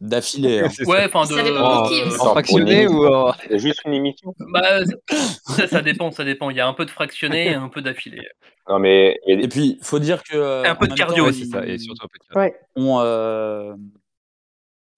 D'affilée. 0.00 0.60
hein. 0.60 0.68
C'est 0.70 0.86
Ouais, 0.86 1.04
enfin, 1.06 1.22
de. 1.22 1.34
Ça 1.36 1.42
dépend 1.42 1.82
qui 1.88 2.00
aussi. 2.02 2.20
en 2.20 2.30
fractionné 2.30 2.86
ou 2.86 3.06
en... 3.06 3.34
Juste 3.50 3.80
une 3.84 3.94
émission. 3.94 4.32
Bah, 4.38 4.84
ça, 5.46 5.66
ça 5.66 5.82
dépend, 5.82 6.12
ça 6.12 6.24
dépend. 6.24 6.48
Il 6.50 6.56
y 6.56 6.60
a 6.60 6.68
un 6.68 6.74
peu 6.74 6.84
de 6.84 6.90
fractionné 6.92 7.48
et 7.50 7.54
un 7.54 7.68
peu 7.68 7.82
d'affilé. 7.82 8.22
Non, 8.68 8.78
mais 8.78 9.18
Et 9.26 9.48
puis, 9.48 9.78
faut 9.82 9.98
dire 9.98 10.22
que. 10.22 10.64
Un 10.64 10.76
peu 10.76 10.86
de 10.86 10.94
cardio 10.94 11.24
temps, 11.24 11.30
aussi, 11.30 11.46
C'est 11.46 11.50
ça, 11.58 11.66
et 11.66 11.76
surtout 11.78 12.04
un 12.04 12.08
peu 12.08 12.18
de 12.20 12.24
cardio. 12.32 12.52
Ouais. 12.52 12.60
on, 12.76 13.00
euh, 13.00 13.74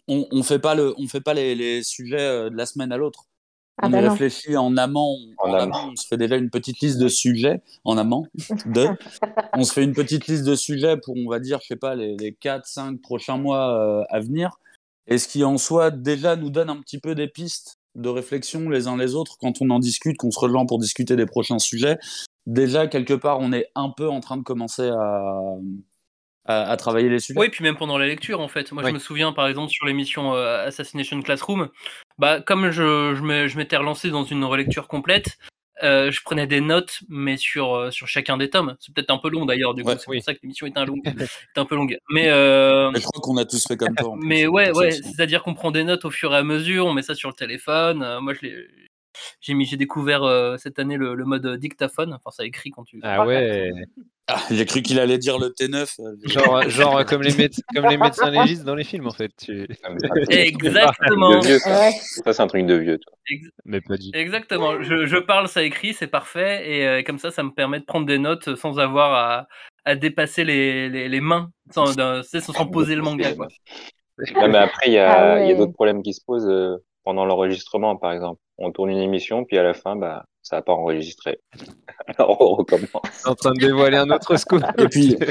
on, 0.09 0.27
on 0.31 0.43
fait 0.43 0.59
pas 0.59 0.75
le, 0.75 0.95
on 0.99 1.07
fait 1.09 1.21
pas 1.21 1.35
les, 1.35 1.55
les 1.55 1.83
sujets 1.83 2.21
euh, 2.21 2.51
de 2.51 2.57
la 2.57 2.67
semaine 2.67 2.93
à 2.93 2.97
l'autre. 2.97 3.25
Ah 3.79 3.89
on 3.89 3.91
bah 3.91 4.01
y 4.01 4.05
non. 4.05 4.11
réfléchit 4.11 4.57
en 4.57 4.77
amont. 4.77 5.19
En 5.39 5.51
En, 5.51 5.55
amont. 5.55 5.75
amont, 5.75 5.93
on 5.93 5.97
se 5.97 6.07
fait 6.07 6.17
déjà 6.17 6.37
une 6.37 6.49
petite 6.51 6.81
liste 6.81 6.99
de 6.99 7.09
sujets. 7.09 7.61
En 7.85 7.99
amont, 7.99 8.27
de. 8.67 8.87
on 9.55 9.65
se 9.65 9.73
fait 9.73 9.85
une 9.85 9.93
petite 9.93 10.27
liste 10.29 10.45
de 10.45 10.55
sujets 10.55 10.97
pour, 10.97 11.15
on 11.17 11.29
va 11.29 11.41
dire, 11.41 11.61
je 11.61 11.67
sais 11.67 11.77
pas, 11.77 11.95
les, 11.95 12.17
les 12.17 12.33
4, 12.33 12.67
5 12.67 13.03
prochains 13.03 13.37
mois 13.37 13.79
euh, 13.79 14.05
à 14.09 14.21
venir. 14.21 14.59
Et 15.09 15.19
ce 15.19 15.29
qui 15.29 15.45
en 15.45 15.59
soi 15.59 15.91
déjà 15.91 16.37
nous 16.37 16.51
donne 16.51 16.71
un 16.71 16.81
petit 16.81 16.99
peu 16.99 17.15
des 17.15 17.29
pistes 17.29 17.79
de 17.95 18.09
réflexion 18.09 18.69
les 18.69 18.89
uns 18.89 18.97
les 18.97 19.15
autres 19.15 19.37
quand 19.39 19.61
on 19.61 19.71
en 19.71 19.79
discute, 19.79 20.17
qu'on 20.17 20.31
se 20.31 20.39
rejoint 20.39 20.67
pour 20.67 20.79
discuter 20.79 21.17
des 21.17 21.27
prochains 21.27 21.59
sujets. 21.59 21.99
Déjà, 22.47 22.87
quelque 22.87 23.15
part, 23.15 23.41
on 23.41 23.53
est 23.53 23.69
un 23.75 23.91
peu 23.91 24.09
en 24.09 24.21
train 24.21 24.37
de 24.37 24.43
commencer 24.43 24.89
à, 24.89 25.41
à, 26.47 26.71
à 26.71 26.77
travailler 26.77 27.09
les 27.09 27.19
sujets. 27.19 27.39
Oui, 27.39 27.49
puis 27.49 27.63
même 27.65 27.77
pendant 27.77 27.99
la 27.99 28.07
lecture, 28.07 28.41
en 28.41 28.49
fait. 28.49 28.71
Moi, 28.73 28.83
Oui. 28.83 28.91
je 28.91 28.95
me 28.95 28.99
souviens, 29.01 29.33
par 29.33 29.47
exemple, 29.49 29.71
sur 29.71 29.87
l'émission 29.87 30.35
euh, 30.35 30.67
Assassination 30.67 31.21
Classroom, 31.23 31.69
bah, 32.19 32.41
comme 32.41 32.71
je, 32.71 33.15
je 33.15 33.57
m'étais 33.57 33.77
relancé 33.77 34.11
dans 34.11 34.25
une 34.25 34.45
relecture 34.45 34.89
complète, 34.89 35.37
euh, 35.83 36.11
je 36.11 36.23
prenais 36.25 36.47
des 36.47 36.63
notes, 36.63 37.01
mais 37.11 37.37
sur, 37.37 37.75
euh, 37.75 37.91
sur 37.91 38.09
chacun 38.09 38.39
des 38.39 38.49
tomes. 38.49 38.77
C'est 38.81 38.95
peut-être 38.95 39.11
un 39.11 39.19
peu 39.19 39.29
long 39.29 39.45
d'ailleurs, 39.45 39.75
du 39.75 39.83
coup, 39.83 39.91
Ouais, 39.91 39.97
c'est 39.99 40.09
oui. 40.09 40.17
pour 40.19 40.25
ça 40.25 40.33
que 40.33 40.39
l'émission 40.43 40.67
est 40.67 40.77
un, 40.79 40.87
long, 40.87 40.97
est 41.55 41.59
un 41.59 41.65
peu 41.67 41.75
longue. 41.75 41.99
Mais, 42.09 42.29
euh, 42.31 42.91
Mais 42.93 43.01
je 43.01 43.05
crois 43.05 43.21
qu'on 43.21 43.37
a 43.37 43.45
tous 43.45 43.67
fait 43.67 43.77
comme 43.77 43.95
toi. 43.95 44.09
en 44.09 44.17
plus. 44.19 44.27
mais 44.27 44.47
ouais, 44.47 44.71
ouais, 44.73 44.91
c'est-à-dire 44.93 45.43
qu'on 45.43 45.53
prend 45.53 45.71
des 45.71 45.85
notes 45.85 46.07
au 46.07 46.11
fur 46.11 46.33
et 46.33 46.37
à 46.39 46.43
mesure, 46.43 46.87
on 46.87 46.95
met 46.95 47.03
ça 47.03 47.15
sur 47.15 47.29
le 47.29 47.35
téléphone. 47.35 47.99
Moi, 48.23 48.33
je 48.33 48.47
l'ai. 48.47 48.67
J'ai 49.41 49.55
mis, 49.55 49.65
j'ai 49.65 49.77
découvert 49.77 50.23
euh, 50.23 50.57
cette 50.57 50.79
année 50.79 50.97
le, 50.97 51.15
le 51.15 51.25
mode 51.25 51.47
dictaphone. 51.59 52.13
Enfin, 52.15 52.31
ça 52.31 52.45
écrit 52.45 52.71
quand 52.71 52.85
tu. 52.85 53.01
Ah 53.03 53.27
ouais. 53.27 53.71
Ah, 54.29 54.41
J'ai 54.51 54.65
cru 54.67 54.83
qu'il 54.83 54.99
allait 54.99 55.19
dire 55.19 55.39
le 55.39 55.51
T9. 55.51 55.95
euh, 56.01 56.17
Genre, 56.25 56.69
genre 56.69 57.05
comme, 57.05 57.23
les 57.23 57.33
méde- 57.33 57.55
comme 57.73 57.89
les 57.89 57.97
médecins 57.97 58.29
légistes 58.31 58.65
dans 58.65 58.75
les 58.75 58.83
films, 58.83 59.07
en 59.07 59.13
fait. 59.13 59.31
Tu... 59.41 59.69
Ah, 59.85 59.91
Exactement. 60.31 61.41
vieux, 61.41 61.59
ça. 61.61 61.91
C'est 61.93 62.41
un 62.41 62.47
truc 62.49 62.67
de 62.67 62.75
vieux. 62.75 62.99
toi. 62.99 63.13
Ex- 63.31 63.49
Mais 63.65 63.81
pas 63.81 63.97
du 63.97 64.11
tout. 64.11 64.19
Exactement. 64.19 64.83
Je, 64.83 65.07
je 65.07 65.17
parle, 65.17 65.47
ça 65.49 65.63
écrit, 65.63 65.95
c'est 65.95 66.09
parfait. 66.09 66.69
Et 66.69 66.87
euh, 66.87 67.03
comme 67.05 67.19
ça, 67.19 67.31
ça 67.31 67.45
me 67.45 67.51
permet 67.51 67.79
de 67.79 67.85
prendre 67.85 68.07
des 68.07 68.19
notes 68.19 68.57
sans 68.57 68.81
avoir 68.81 69.13
à, 69.15 69.47
à 69.85 69.95
dépasser 69.95 70.45
les, 70.45 70.89
les, 70.89 71.09
les 71.09 71.21
mains, 71.21 71.51
sans, 71.73 71.87
sans, 71.95 72.23
sans 72.53 72.67
poser 72.67 72.97
le 72.97 73.03
manga. 73.03 73.33
Quoi. 73.33 73.47
Non, 74.35 74.49
mais 74.49 74.59
après, 74.59 74.89
il 74.89 74.95
y 74.95 74.99
a, 74.99 75.35
Ah 75.35 75.41
y 75.41 75.53
a 75.53 75.55
d'autres 75.55 75.73
problèmes 75.75 76.03
qui 76.03 76.15
se 76.15 76.21
posent 76.27 76.49
euh, 76.49 76.77
pendant 77.05 77.25
l'enregistrement, 77.27 77.97
par 77.97 78.11
exemple. 78.13 78.41
On 78.59 78.71
tourne 78.73 78.91
une 78.91 78.99
émission, 78.99 79.45
puis 79.45 79.59
à 79.59 79.63
la 79.63 79.75
fin, 79.75 79.97
bah, 79.97 80.25
ça 80.43 80.57
n'a 80.57 80.63
pas 80.63 80.73
enregistré. 80.73 81.41
Alors, 82.19 82.41
on 82.41 82.55
recommence. 82.57 83.27
En 83.27 83.35
train 83.35 83.53
de 83.53 83.59
dévoiler 83.59 83.97
un 83.99 84.09
autre 84.11 84.37
scoop. 84.37 84.63
Et 84.79 84.89
puis, 84.89 85.17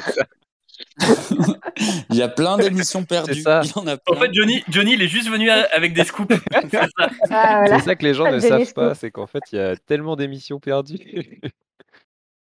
il 2.09 2.15
y 2.15 2.21
a 2.21 2.27
plein 2.27 2.57
d'émissions 2.57 3.03
perdues. 3.05 3.41
Ça. 3.41 3.61
Il 3.63 3.71
en 3.79 3.87
a 3.87 3.97
En 4.07 4.15
fait, 4.15 4.33
Johnny, 4.33 4.63
Johnny, 4.69 4.93
il 4.93 5.01
est 5.01 5.07
juste 5.07 5.29
venu 5.29 5.49
à- 5.49 5.67
avec 5.73 5.93
des 5.93 6.03
scoops. 6.03 6.35
C'est 6.69 6.69
ça. 6.71 6.87
Ah, 6.97 7.07
voilà. 7.29 7.79
C'est 7.79 7.85
ça 7.85 7.95
que 7.95 8.03
les 8.03 8.13
gens 8.13 8.29
ne 8.31 8.39
savent 8.39 8.63
Scoop. 8.63 8.75
pas, 8.75 8.93
c'est 8.95 9.09
qu'en 9.11 9.25
fait, 9.27 9.41
il 9.51 9.55
y 9.57 9.61
a 9.61 9.75
tellement 9.77 10.15
d'émissions 10.15 10.59
perdues. 10.59 11.39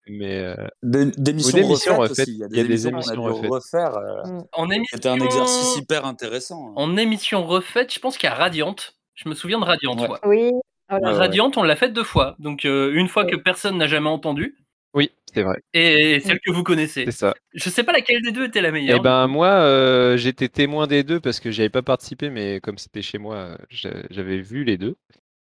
Mais 0.08 0.38
euh, 0.38 0.54
Des, 0.82 1.06
d'émissions 1.06 1.58
refaites. 1.98 2.28
Il 2.28 2.36
y 2.38 2.44
a 2.44 2.46
Il 2.50 2.56
y 2.56 2.60
a 2.60 2.64
des, 2.64 2.86
émissions 2.86 3.22
refaites. 3.24 3.50
refaire. 3.50 3.96
euh, 3.96 4.22
En 4.52 4.70
émission, 4.70 4.96
C'était 4.96 5.08
un 5.08 5.18
exercice 5.20 5.76
hyper 5.76 6.04
intéressant. 6.04 6.68
hein. 6.68 6.72
en 6.76 6.96
émission 6.96 7.44
refaite, 7.44 7.92
je 7.92 7.98
pense 7.98 8.16
qu'il 8.16 8.28
y 8.28 8.32
a 8.32 8.34
Radiante. 8.36 8.95
Je 9.16 9.28
me 9.28 9.34
souviens 9.34 9.58
de 9.58 9.64
Radiante. 9.64 10.00
Ouais. 10.00 10.18
Oui. 10.24 10.50
Voilà. 10.88 11.08
Ouais, 11.08 11.12
ouais. 11.14 11.18
Radiante, 11.18 11.56
on 11.56 11.62
l'a 11.64 11.74
faite 11.76 11.92
deux 11.92 12.04
fois. 12.04 12.36
Donc, 12.38 12.64
euh, 12.64 12.92
une 12.94 13.08
fois 13.08 13.24
Ouais. 13.24 13.32
que 13.32 13.36
personne 13.36 13.76
n'a 13.76 13.88
jamais 13.88 14.08
entendu, 14.08 14.56
oui, 14.94 15.10
c'est 15.34 15.42
vrai, 15.42 15.58
et 15.74 16.20
celle 16.20 16.38
que 16.40 16.50
vous 16.52 16.62
connaissez. 16.62 17.04
c'est 17.06 17.10
ça. 17.10 17.34
Je 17.54 17.68
sais 17.68 17.82
pas 17.82 17.92
laquelle 17.92 18.22
des 18.22 18.30
deux 18.32 18.44
était 18.46 18.60
la 18.62 18.70
meilleure. 18.70 18.98
Eh 18.98 19.02
ben 19.02 19.26
moi, 19.26 19.48
euh, 19.48 20.16
j'étais 20.16 20.48
témoin 20.48 20.86
des 20.86 21.02
deux 21.02 21.18
parce 21.20 21.40
que 21.40 21.50
j'avais 21.50 21.68
pas 21.70 21.82
participé, 21.82 22.30
mais 22.30 22.60
comme 22.60 22.78
c'était 22.78 23.02
chez 23.02 23.18
moi, 23.18 23.34
euh, 23.36 23.56
j'a- 23.68 24.04
j'avais 24.10 24.38
vu 24.38 24.64
les 24.64 24.78
deux. 24.78 24.96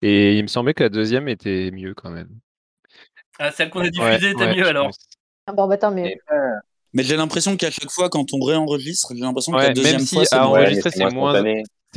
Et 0.01 0.37
il 0.37 0.43
me 0.43 0.47
semblait 0.47 0.73
que 0.73 0.81
la 0.83 0.89
deuxième 0.89 1.27
était 1.27 1.69
mieux 1.71 1.93
quand 1.93 2.09
même. 2.09 2.29
Ah, 3.37 3.51
celle 3.51 3.69
qu'on 3.69 3.81
a 3.81 3.83
Ouais, 3.83 3.89
diffusée 3.91 4.31
était 4.31 4.45
ouais, 4.45 4.55
mieux 4.55 4.65
alors. 4.67 4.89
Ah, 5.45 5.51
bon, 5.53 5.67
bah 5.67 5.77
tant 5.77 5.91
mieux. 5.91 6.05
Et- 6.07 6.19
Mais 6.93 7.03
j'ai 7.03 7.15
l'impression 7.17 7.57
qu'à 7.57 7.69
chaque 7.69 7.91
fois, 7.91 8.09
quand 8.09 8.25
on 8.33 8.39
réenregistre, 8.43 9.13
j'ai 9.13 9.21
l'impression 9.21 9.51
que 9.51 9.57
la 9.57 9.73
deuxième 9.73 9.97
même 9.97 10.05
si 10.05 10.15
fois, 10.15 10.23
à 10.31 10.47
enregistrer, 10.47 10.89
c'est 10.91 11.11
moins, 11.11 11.43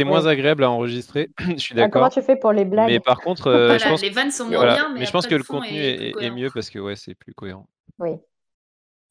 moins 0.04 0.24
Ouais. 0.24 0.30
agréable 0.32 0.64
à 0.64 0.70
enregistrer. 0.70 1.30
je 1.38 1.56
suis 1.56 1.74
Ah, 1.74 1.88
comment 1.88 2.04
d'accord. 2.06 2.10
tu 2.10 2.22
fais 2.22 2.36
pour 2.36 2.52
les 2.52 2.64
blagues 2.64 2.88
Mais 2.88 3.00
par 3.00 3.20
contre, 3.20 3.48
euh, 3.48 3.72
je 3.74 3.78
Voilà, 3.78 3.90
pense, 3.90 4.02
les 4.02 4.10
vannes 4.10 4.30
sont 4.30 4.44
moins 4.46 4.56
voilà, 4.56 4.74
bien, 4.74 4.88
mais, 4.92 5.00
mais 5.00 5.06
je 5.06 5.12
pense 5.12 5.26
que 5.26 5.34
le 5.34 5.42
contenu 5.44 5.78
est 5.78 6.30
mieux 6.30 6.50
parce 6.52 6.70
que 6.70 6.78
ouais, 6.78 6.96
c'est 6.96 7.14
plus 7.14 7.34
cohérent. 7.34 7.66
Oui. 7.98 8.10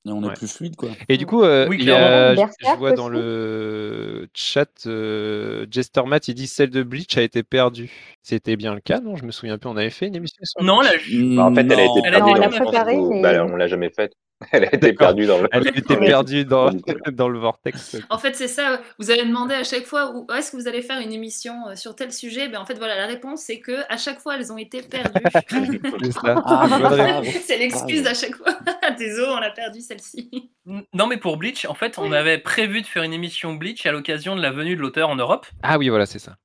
Et 0.05 0.11
on 0.11 0.23
est 0.23 0.27
Ouais. 0.27 0.33
plus 0.33 0.47
fluide, 0.51 0.77
quoi. 0.77 0.89
Et 1.09 1.17
du 1.17 1.25
coup, 1.25 1.43
euh, 1.43 1.67
Oui, 1.67 1.75
il 1.79 1.85
y 1.85 1.91
a- 1.91 2.33
clairement. 2.33 2.49
je- 2.61 2.69
je 2.71 2.77
vois 2.77 2.93
dans 2.93 3.07
aussi. 3.07 3.17
le 3.17 4.29
chat, 4.33 4.69
euh, 4.87 5.65
Jester 5.69 6.03
Matt, 6.05 6.29
il 6.29 6.35
dit 6.35 6.47
celle 6.47 6.69
de 6.69 6.83
Bleach 6.83 7.17
a 7.17 7.21
été 7.21 7.43
perdue. 7.43 7.91
C'était 8.23 8.55
bien 8.55 8.73
le 8.73 8.79
cas, 8.79 9.01
non? 9.01 9.17
Je 9.17 9.25
me 9.25 9.31
souviens 9.31 9.57
plus. 9.57 9.69
On 9.69 9.75
avait 9.75 9.89
fait 9.89 10.07
une 10.07 10.15
émission 10.15 10.39
sur 10.43 10.63
Non, 10.63 10.79
je- 10.83 11.35
Bah, 11.35 11.45
en 11.47 11.53
fait, 11.53 11.61
elle 11.61 11.71
a 11.73 11.83
été 11.83 12.01
perdue 12.01 12.11
l'a 12.11 12.19
mais- 12.49 13.21
bah, 13.21 13.45
on 13.45 13.55
l'a 13.57 13.67
jamais 13.67 13.89
faite. 13.89 14.13
Elle 14.51 14.63
a 14.63 14.73
été 14.73 14.93
perdue 14.93 15.25
dans 15.25 15.41
le. 15.41 15.49
Elle 15.51 15.67
a 15.67 15.71
été 15.71 15.81
dans 15.81 15.95
le- 15.99 16.05
perdue 16.05 16.45
dans, 16.45 16.71
dans 16.71 16.93
le- 17.05 17.11
dans 17.11 17.27
le 17.27 17.39
vortex. 17.39 17.97
En 18.09 18.17
fait, 18.17 18.35
c'est 18.35 18.47
ça. 18.47 18.81
Vous 18.97 19.11
allez 19.11 19.25
demander 19.25 19.53
à 19.53 19.63
chaque 19.65 19.85
fois 19.85 20.11
où 20.15 20.25
est-ce 20.33 20.51
que 20.51 20.57
vous 20.57 20.67
allez 20.67 20.81
faire 20.81 20.99
une 21.01 21.11
émission 21.11 21.67
euh, 21.67 21.75
sur 21.75 21.93
tel 21.95 22.13
sujet. 22.13 22.47
Ben, 22.47 22.59
en 22.61 22.65
fait, 22.65 22.75
voilà, 22.75 22.95
la 22.95 23.05
réponse, 23.05 23.41
c'est 23.41 23.59
que 23.59 23.81
à 23.89 23.97
chaque 23.97 24.19
fois, 24.21 24.37
elles 24.37 24.53
ont 24.53 24.57
été 24.57 24.81
perdues. 24.81 25.19
C'est. 25.33 26.29
Ah, 26.45 27.21
c'est 27.43 27.57
l'excuse 27.57 28.07
à 28.07 28.13
chaque 28.13 28.35
fois. 28.35 28.57
Désolé, 28.97 29.27
on 29.29 29.35
a 29.41 29.49
perdu 29.51 29.81
celle-ci. 29.81 30.51
Non, 30.93 31.07
mais 31.07 31.17
pour 31.17 31.37
Bleach, 31.37 31.65
en 31.65 31.73
fait, 31.73 31.97
on 31.97 32.11
avait 32.11 32.37
prévu 32.37 32.81
de 32.81 32.87
faire 32.87 33.03
une 33.03 33.13
émission 33.13 33.53
Bleach 33.53 33.85
à 33.85 33.91
l'occasion 33.91 34.35
de 34.35 34.41
la 34.41 34.51
venue 34.51 34.75
de 34.75 34.81
l'auteur 34.81 35.09
en 35.09 35.15
Europe. 35.15 35.47
Ah 35.63 35.77
oui, 35.77 35.89
voilà, 35.89 36.05
c'est 36.05 36.19
ça. 36.19 36.37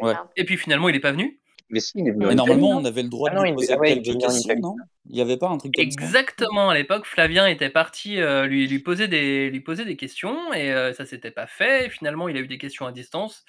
Ouais. 0.00 0.14
Et 0.36 0.44
puis 0.44 0.56
finalement, 0.56 0.88
il 0.88 0.96
est 0.96 1.00
pas 1.00 1.12
venu. 1.12 1.40
Mais 1.70 1.80
si, 1.80 1.92
il 1.96 2.08
est 2.08 2.10
venu 2.12 2.24
Mais 2.26 2.32
en 2.32 2.34
normalement, 2.34 2.68
Italie, 2.68 2.82
on 2.82 2.84
avait 2.86 3.02
le 3.02 3.08
droit 3.08 3.28
Ah 3.30 3.34
de 3.42 3.46
non, 3.48 3.54
poser 3.54 3.72
ah 3.72 3.86
il 3.86 4.02
quelques 4.02 4.20
questions, 4.20 4.54
non? 4.60 4.76
Il 5.10 5.14
n'y 5.14 5.20
avait 5.20 5.36
pas 5.36 5.48
un 5.48 5.58
truc 5.58 5.74
comme 5.74 5.90
ça? 5.90 6.04
Exactement, 6.04 6.70
à 6.70 6.74
l'époque, 6.74 7.04
Flavien 7.06 7.46
était 7.46 7.70
parti 7.70 8.20
euh, 8.20 8.46
lui, 8.46 8.66
lui, 8.66 8.78
poser 8.78 9.06
des, 9.08 9.50
lui 9.50 9.60
poser 9.60 9.84
des 9.84 9.96
questions 9.96 10.52
et 10.54 10.72
euh, 10.72 10.92
ça 10.92 11.04
s'était 11.04 11.30
pas 11.30 11.46
fait. 11.46 11.86
Et 11.86 11.90
finalement, 11.90 12.28
il 12.28 12.36
a 12.36 12.40
eu 12.40 12.46
des 12.48 12.58
questions 12.58 12.86
à 12.86 12.92
distance 12.92 13.44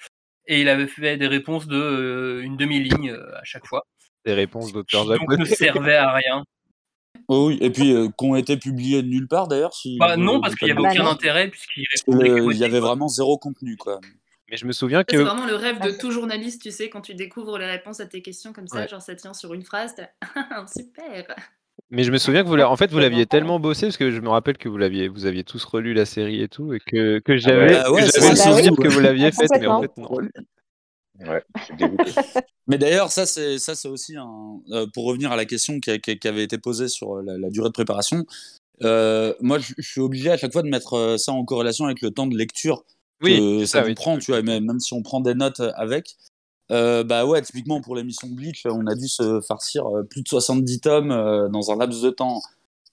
et 0.46 0.60
il 0.60 0.68
avait 0.68 0.86
fait 0.86 1.16
des 1.16 1.26
réponses 1.26 1.66
de 1.66 1.76
euh, 1.76 2.42
une 2.42 2.56
demi-ligne 2.56 3.10
euh, 3.10 3.38
à 3.38 3.44
chaque 3.44 3.66
fois, 3.66 3.86
Des 4.26 4.34
réponses 4.34 4.72
d'auteurs 4.72 5.06
donc 5.06 5.20
ne 5.20 5.44
japonais. 5.44 5.44
servaient 5.46 5.96
à 5.96 6.12
rien. 6.12 6.44
Oh 7.28 7.48
oui, 7.48 7.58
et 7.60 7.70
puis 7.70 7.92
euh, 7.92 8.08
qui 8.08 8.24
ont 8.24 8.34
été 8.36 8.56
publiés 8.56 9.02
de 9.02 9.08
nulle 9.08 9.28
part 9.28 9.46
d'ailleurs. 9.46 9.74
Si 9.74 9.98
Bah, 9.98 10.16
non, 10.16 10.40
parce 10.40 10.54
qu'il 10.56 10.68
y 10.68 10.74
pas 10.74 10.80
avait 10.80 10.90
aucun 11.00 11.06
intérêt 11.06 11.48
puisqu'il 11.48 11.84
y 11.84 12.64
avait 12.64 12.70
quoi. 12.80 12.88
vraiment 12.88 13.08
zéro 13.08 13.38
contenu, 13.38 13.76
quoi. 13.76 14.00
Mais 14.50 14.56
je 14.56 14.66
me 14.66 14.72
souviens 14.72 15.04
C'est 15.08 15.16
que. 15.16 15.22
vraiment 15.22 15.46
le 15.46 15.54
rêve 15.54 15.78
de 15.80 15.90
Ah, 15.90 15.98
tout 15.98 16.10
journaliste, 16.10 16.60
tu 16.62 16.70
sais, 16.72 16.88
quand 16.90 17.00
tu 17.02 17.14
découvres 17.14 17.56
les 17.58 17.66
réponses 17.66 18.00
à 18.00 18.06
tes 18.06 18.20
questions 18.22 18.52
comme 18.52 18.66
ça, 18.66 18.78
Ouais. 18.80 18.88
genre 18.88 19.00
ça 19.02 19.14
tient 19.14 19.32
sur 19.34 19.54
une 19.54 19.62
phrase, 19.62 19.94
super. 20.76 21.34
Mais 21.90 22.02
je 22.04 22.12
me 22.12 22.18
souviens 22.18 22.42
que 22.42 22.48
vous, 22.48 22.56
en 22.58 22.76
fait, 22.76 22.90
vous 22.90 22.96
C'est 22.98 23.02
l'aviez 23.02 23.26
tellement 23.26 23.58
bossé 23.60 23.86
parce 23.86 23.96
que 23.96 24.10
je 24.10 24.20
me 24.20 24.28
rappelle 24.28 24.58
que 24.58 24.68
vous 24.68 24.76
l'aviez, 24.76 25.08
vous 25.08 25.24
aviez 25.26 25.44
tous 25.44 25.64
relu 25.64 25.94
la 25.94 26.04
série 26.04 26.42
et 26.42 26.48
tout, 26.48 26.72
et 26.74 26.80
que, 26.80 27.18
que 27.20 27.36
j'avais, 27.36 27.72
bah 27.74 27.90
ouais, 27.90 28.06
c'est 28.06 28.28
le 28.30 28.36
souvenir 28.36 28.72
que 28.76 28.88
vous 28.88 29.00
l'aviez 29.00 29.26
Ah, 29.28 29.32
faite, 29.32 29.50
mais 29.60 29.66
en 29.66 29.82
fait 29.82 29.96
non. 29.96 30.08
Ouais, 31.26 31.42
je 31.58 31.64
suis 31.64 31.76
dégoûté. 31.76 32.10
Mais 32.66 32.78
d'ailleurs, 32.78 33.10
ça 33.10 33.26
c'est 33.26 33.58
ça 33.58 33.74
c'est 33.74 33.88
aussi 33.88 34.16
un 34.16 34.60
euh, 34.70 34.86
pour 34.94 35.04
revenir 35.04 35.32
à 35.32 35.36
la 35.36 35.44
question 35.44 35.78
qui, 35.80 35.90
a- 35.90 35.98
qui- 35.98 36.18
qui 36.18 36.28
avait 36.28 36.44
été 36.44 36.56
posée 36.56 36.88
sur 36.88 37.16
la, 37.20 37.36
la 37.36 37.50
durée 37.50 37.68
de 37.68 37.72
préparation. 37.74 38.24
euh, 38.82 39.34
moi, 39.40 39.58
je, 39.58 39.74
suis 39.80 40.00
obligé 40.00 40.30
à 40.30 40.36
chaque 40.38 40.52
fois 40.52 40.62
de 40.62 40.68
mettre 40.68 40.94
euh, 40.94 41.16
ça 41.18 41.32
en 41.32 41.44
corrélation 41.44 41.84
avec 41.84 42.00
le 42.00 42.10
temps 42.10 42.26
de 42.26 42.36
lecture 42.38 42.84
Oui, 43.22 43.66
ça 43.66 43.80
ça, 43.80 43.86
oui. 43.86 43.94
prend, 43.94 44.18
tu 44.18 44.30
vois. 44.32 44.42
Même, 44.42 44.64
même 44.64 44.80
si 44.80 44.94
on 44.94 45.02
prend 45.02 45.20
des 45.20 45.34
notes 45.34 45.60
euh, 45.60 45.72
avec, 45.76 46.16
euh, 46.70 47.04
bah 47.04 47.26
ouais, 47.26 47.42
typiquement 47.42 47.80
pour 47.80 47.96
l'émission 47.96 48.28
Bleach, 48.28 48.64
on 48.66 48.86
a 48.86 48.94
dû 48.94 49.08
se 49.08 49.40
farcir 49.40 49.86
euh, 49.86 50.04
plus 50.04 50.22
de 50.22 50.28
70 50.28 50.80
tomes 50.80 51.48
dans 51.52 51.70
un 51.70 51.76
laps 51.76 52.02
de 52.02 52.10
temps 52.10 52.40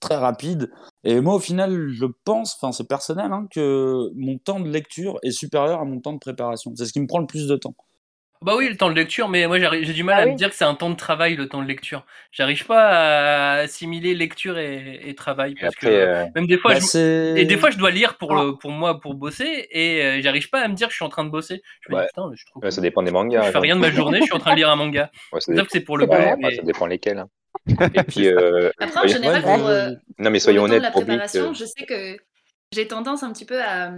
très 0.00 0.16
rapide. 0.16 0.70
Et 1.04 1.20
moi, 1.20 1.34
au 1.34 1.40
final, 1.40 1.88
je 1.88 2.06
pense, 2.24 2.56
enfin 2.56 2.72
c'est 2.72 2.86
personnel, 2.88 3.32
hein, 3.32 3.46
que 3.50 4.10
mon 4.14 4.38
temps 4.38 4.60
de 4.60 4.68
lecture 4.68 5.18
est 5.22 5.30
supérieur 5.30 5.80
à 5.80 5.84
mon 5.84 6.00
temps 6.00 6.12
de 6.12 6.18
préparation. 6.18 6.72
C'est 6.76 6.86
ce 6.86 6.92
qui 6.92 7.00
me 7.00 7.06
prend 7.06 7.20
le 7.20 7.26
plus 7.26 7.46
de 7.46 7.56
temps. 7.56 7.74
Bah 8.40 8.54
oui, 8.56 8.68
le 8.68 8.76
temps 8.76 8.88
de 8.88 8.94
lecture, 8.94 9.28
mais 9.28 9.46
moi 9.48 9.58
j'arrive- 9.58 9.84
j'ai 9.84 9.92
du 9.92 10.04
mal 10.04 10.14
Ah 10.18 10.22
à 10.22 10.24
oui. 10.26 10.32
me 10.32 10.36
dire 10.36 10.48
que 10.48 10.54
c'est 10.54 10.64
un 10.64 10.74
temps 10.76 10.90
de 10.90 10.94
travail, 10.96 11.34
le 11.34 11.48
temps 11.48 11.60
de 11.60 11.66
lecture. 11.66 12.06
J'arrive 12.30 12.64
pas 12.66 12.88
à 12.88 13.52
assimiler 13.62 14.14
lecture 14.14 14.58
et, 14.58 15.00
et 15.04 15.14
travail 15.16 15.52
Et 15.52 15.60
parce 15.60 15.74
après, 15.74 15.86
que 15.88 15.92
euh, 15.92 16.24
même 16.36 16.46
des 16.46 16.56
fois, 16.56 16.74
Bah, 16.74 16.80
je, 16.80 17.36
et 17.36 17.44
des 17.46 17.56
fois 17.56 17.70
je 17.70 17.78
dois 17.78 17.90
lire 17.90 18.16
pour, 18.16 18.36
Ah. 18.38 18.44
le, 18.44 18.56
pour 18.56 18.70
moi 18.70 19.00
pour 19.00 19.14
bosser 19.14 19.66
et 19.72 20.02
euh, 20.04 20.20
j'arrive 20.22 20.48
pas 20.50 20.60
à 20.60 20.68
me 20.68 20.74
dire 20.74 20.86
que 20.86 20.92
je 20.92 20.96
suis 20.98 21.04
en 21.04 21.08
train 21.08 21.24
de 21.24 21.30
bosser. 21.30 21.62
Je 21.80 21.90
me 21.92 21.96
Ouais. 21.96 22.02
dis 22.04 22.08
putain, 22.14 22.28
mais 22.30 22.36
je 22.36 22.44
ouais, 22.54 22.60
con. 22.62 22.70
ça 22.70 22.80
dépend 22.80 23.02
des 23.02 23.10
mangas. 23.10 23.42
Je 23.42 23.50
fais 23.50 23.58
rien 23.58 23.74
de 23.74 23.80
ma 23.80 23.90
journée, 23.90 24.18
je 24.20 24.24
suis 24.26 24.34
en 24.34 24.38
train 24.38 24.52
de 24.52 24.56
lire 24.56 24.70
un 24.70 24.76
manga. 24.76 25.10
Ouais, 25.32 25.40
ça, 25.40 25.46
Sauf 25.46 25.54
dépend. 25.54 25.64
que 25.66 25.70
c'est 25.72 25.80
pour 25.80 25.98
le 25.98 26.04
Ouais, 26.06 26.16
boulot. 26.16 26.30
bah, 26.30 26.48
mais- 26.50 26.54
ça 26.56 26.62
dépend 26.62 26.86
lesquels. 26.86 27.18
hein. 27.18 27.28
Et 27.94 28.02
puis, 28.04 28.28
euh, 28.28 28.70
Après, 28.78 28.86
en 28.98 29.00
soyons- 29.00 29.14
général, 29.14 29.44
Ouais, 29.44 29.56
pour, 29.58 29.66
je- 29.66 29.72
euh, 29.72 29.90
non 30.18 30.30
mais 30.30 30.38
soyons 30.38 30.62
honnêtes, 30.62 30.82
la 30.82 30.90
préparation, 30.92 31.50
euh, 31.50 31.54
je 31.54 31.64
sais 31.64 31.84
que 31.86 32.16
j'ai 32.72 32.86
tendance 32.86 33.24
un 33.24 33.32
petit 33.32 33.44
peu 33.46 33.60
à, 33.60 33.90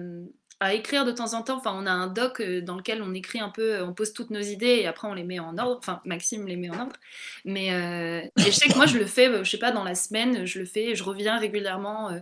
à 0.60 0.74
écrire 0.74 1.04
de 1.06 1.12
temps 1.12 1.34
en 1.34 1.42
temps. 1.42 1.56
Enfin, 1.58 1.72
on 1.74 1.86
a 1.86 1.90
un 1.92 2.06
doc 2.08 2.40
euh, 2.40 2.60
dans 2.62 2.76
lequel 2.76 3.02
on 3.02 3.14
écrit 3.14 3.40
un 3.40 3.48
peu, 3.50 3.82
on 3.82 3.94
pose 3.94 4.12
toutes 4.12 4.30
nos 4.30 4.40
idées 4.40 4.66
et 4.80 4.86
après 4.86 5.08
on 5.08 5.14
les 5.14 5.24
met 5.24 5.38
en 5.40 5.58
ordre. 5.58 5.78
Enfin, 5.78 6.00
Maxime 6.04 6.46
les 6.46 6.56
met 6.56 6.70
en 6.70 6.78
ordre. 6.80 6.96
Mais 7.44 7.72
euh, 7.74 8.22
et 8.38 8.50
je 8.52 8.56
sais 8.56 8.70
que 8.70 8.76
moi, 8.76 8.86
je 8.86 8.98
le 8.98 9.06
fais, 9.06 9.28
euh, 9.28 9.44
je 9.44 9.50
sais 9.50 9.58
pas, 9.58 9.72
dans 9.72 9.84
la 9.84 9.94
semaine, 9.94 10.46
je 10.46 10.58
le 10.60 10.66
fais, 10.66 10.94
je 10.94 11.02
reviens 11.04 11.38
régulièrement. 11.38 12.10
euh, 12.10 12.20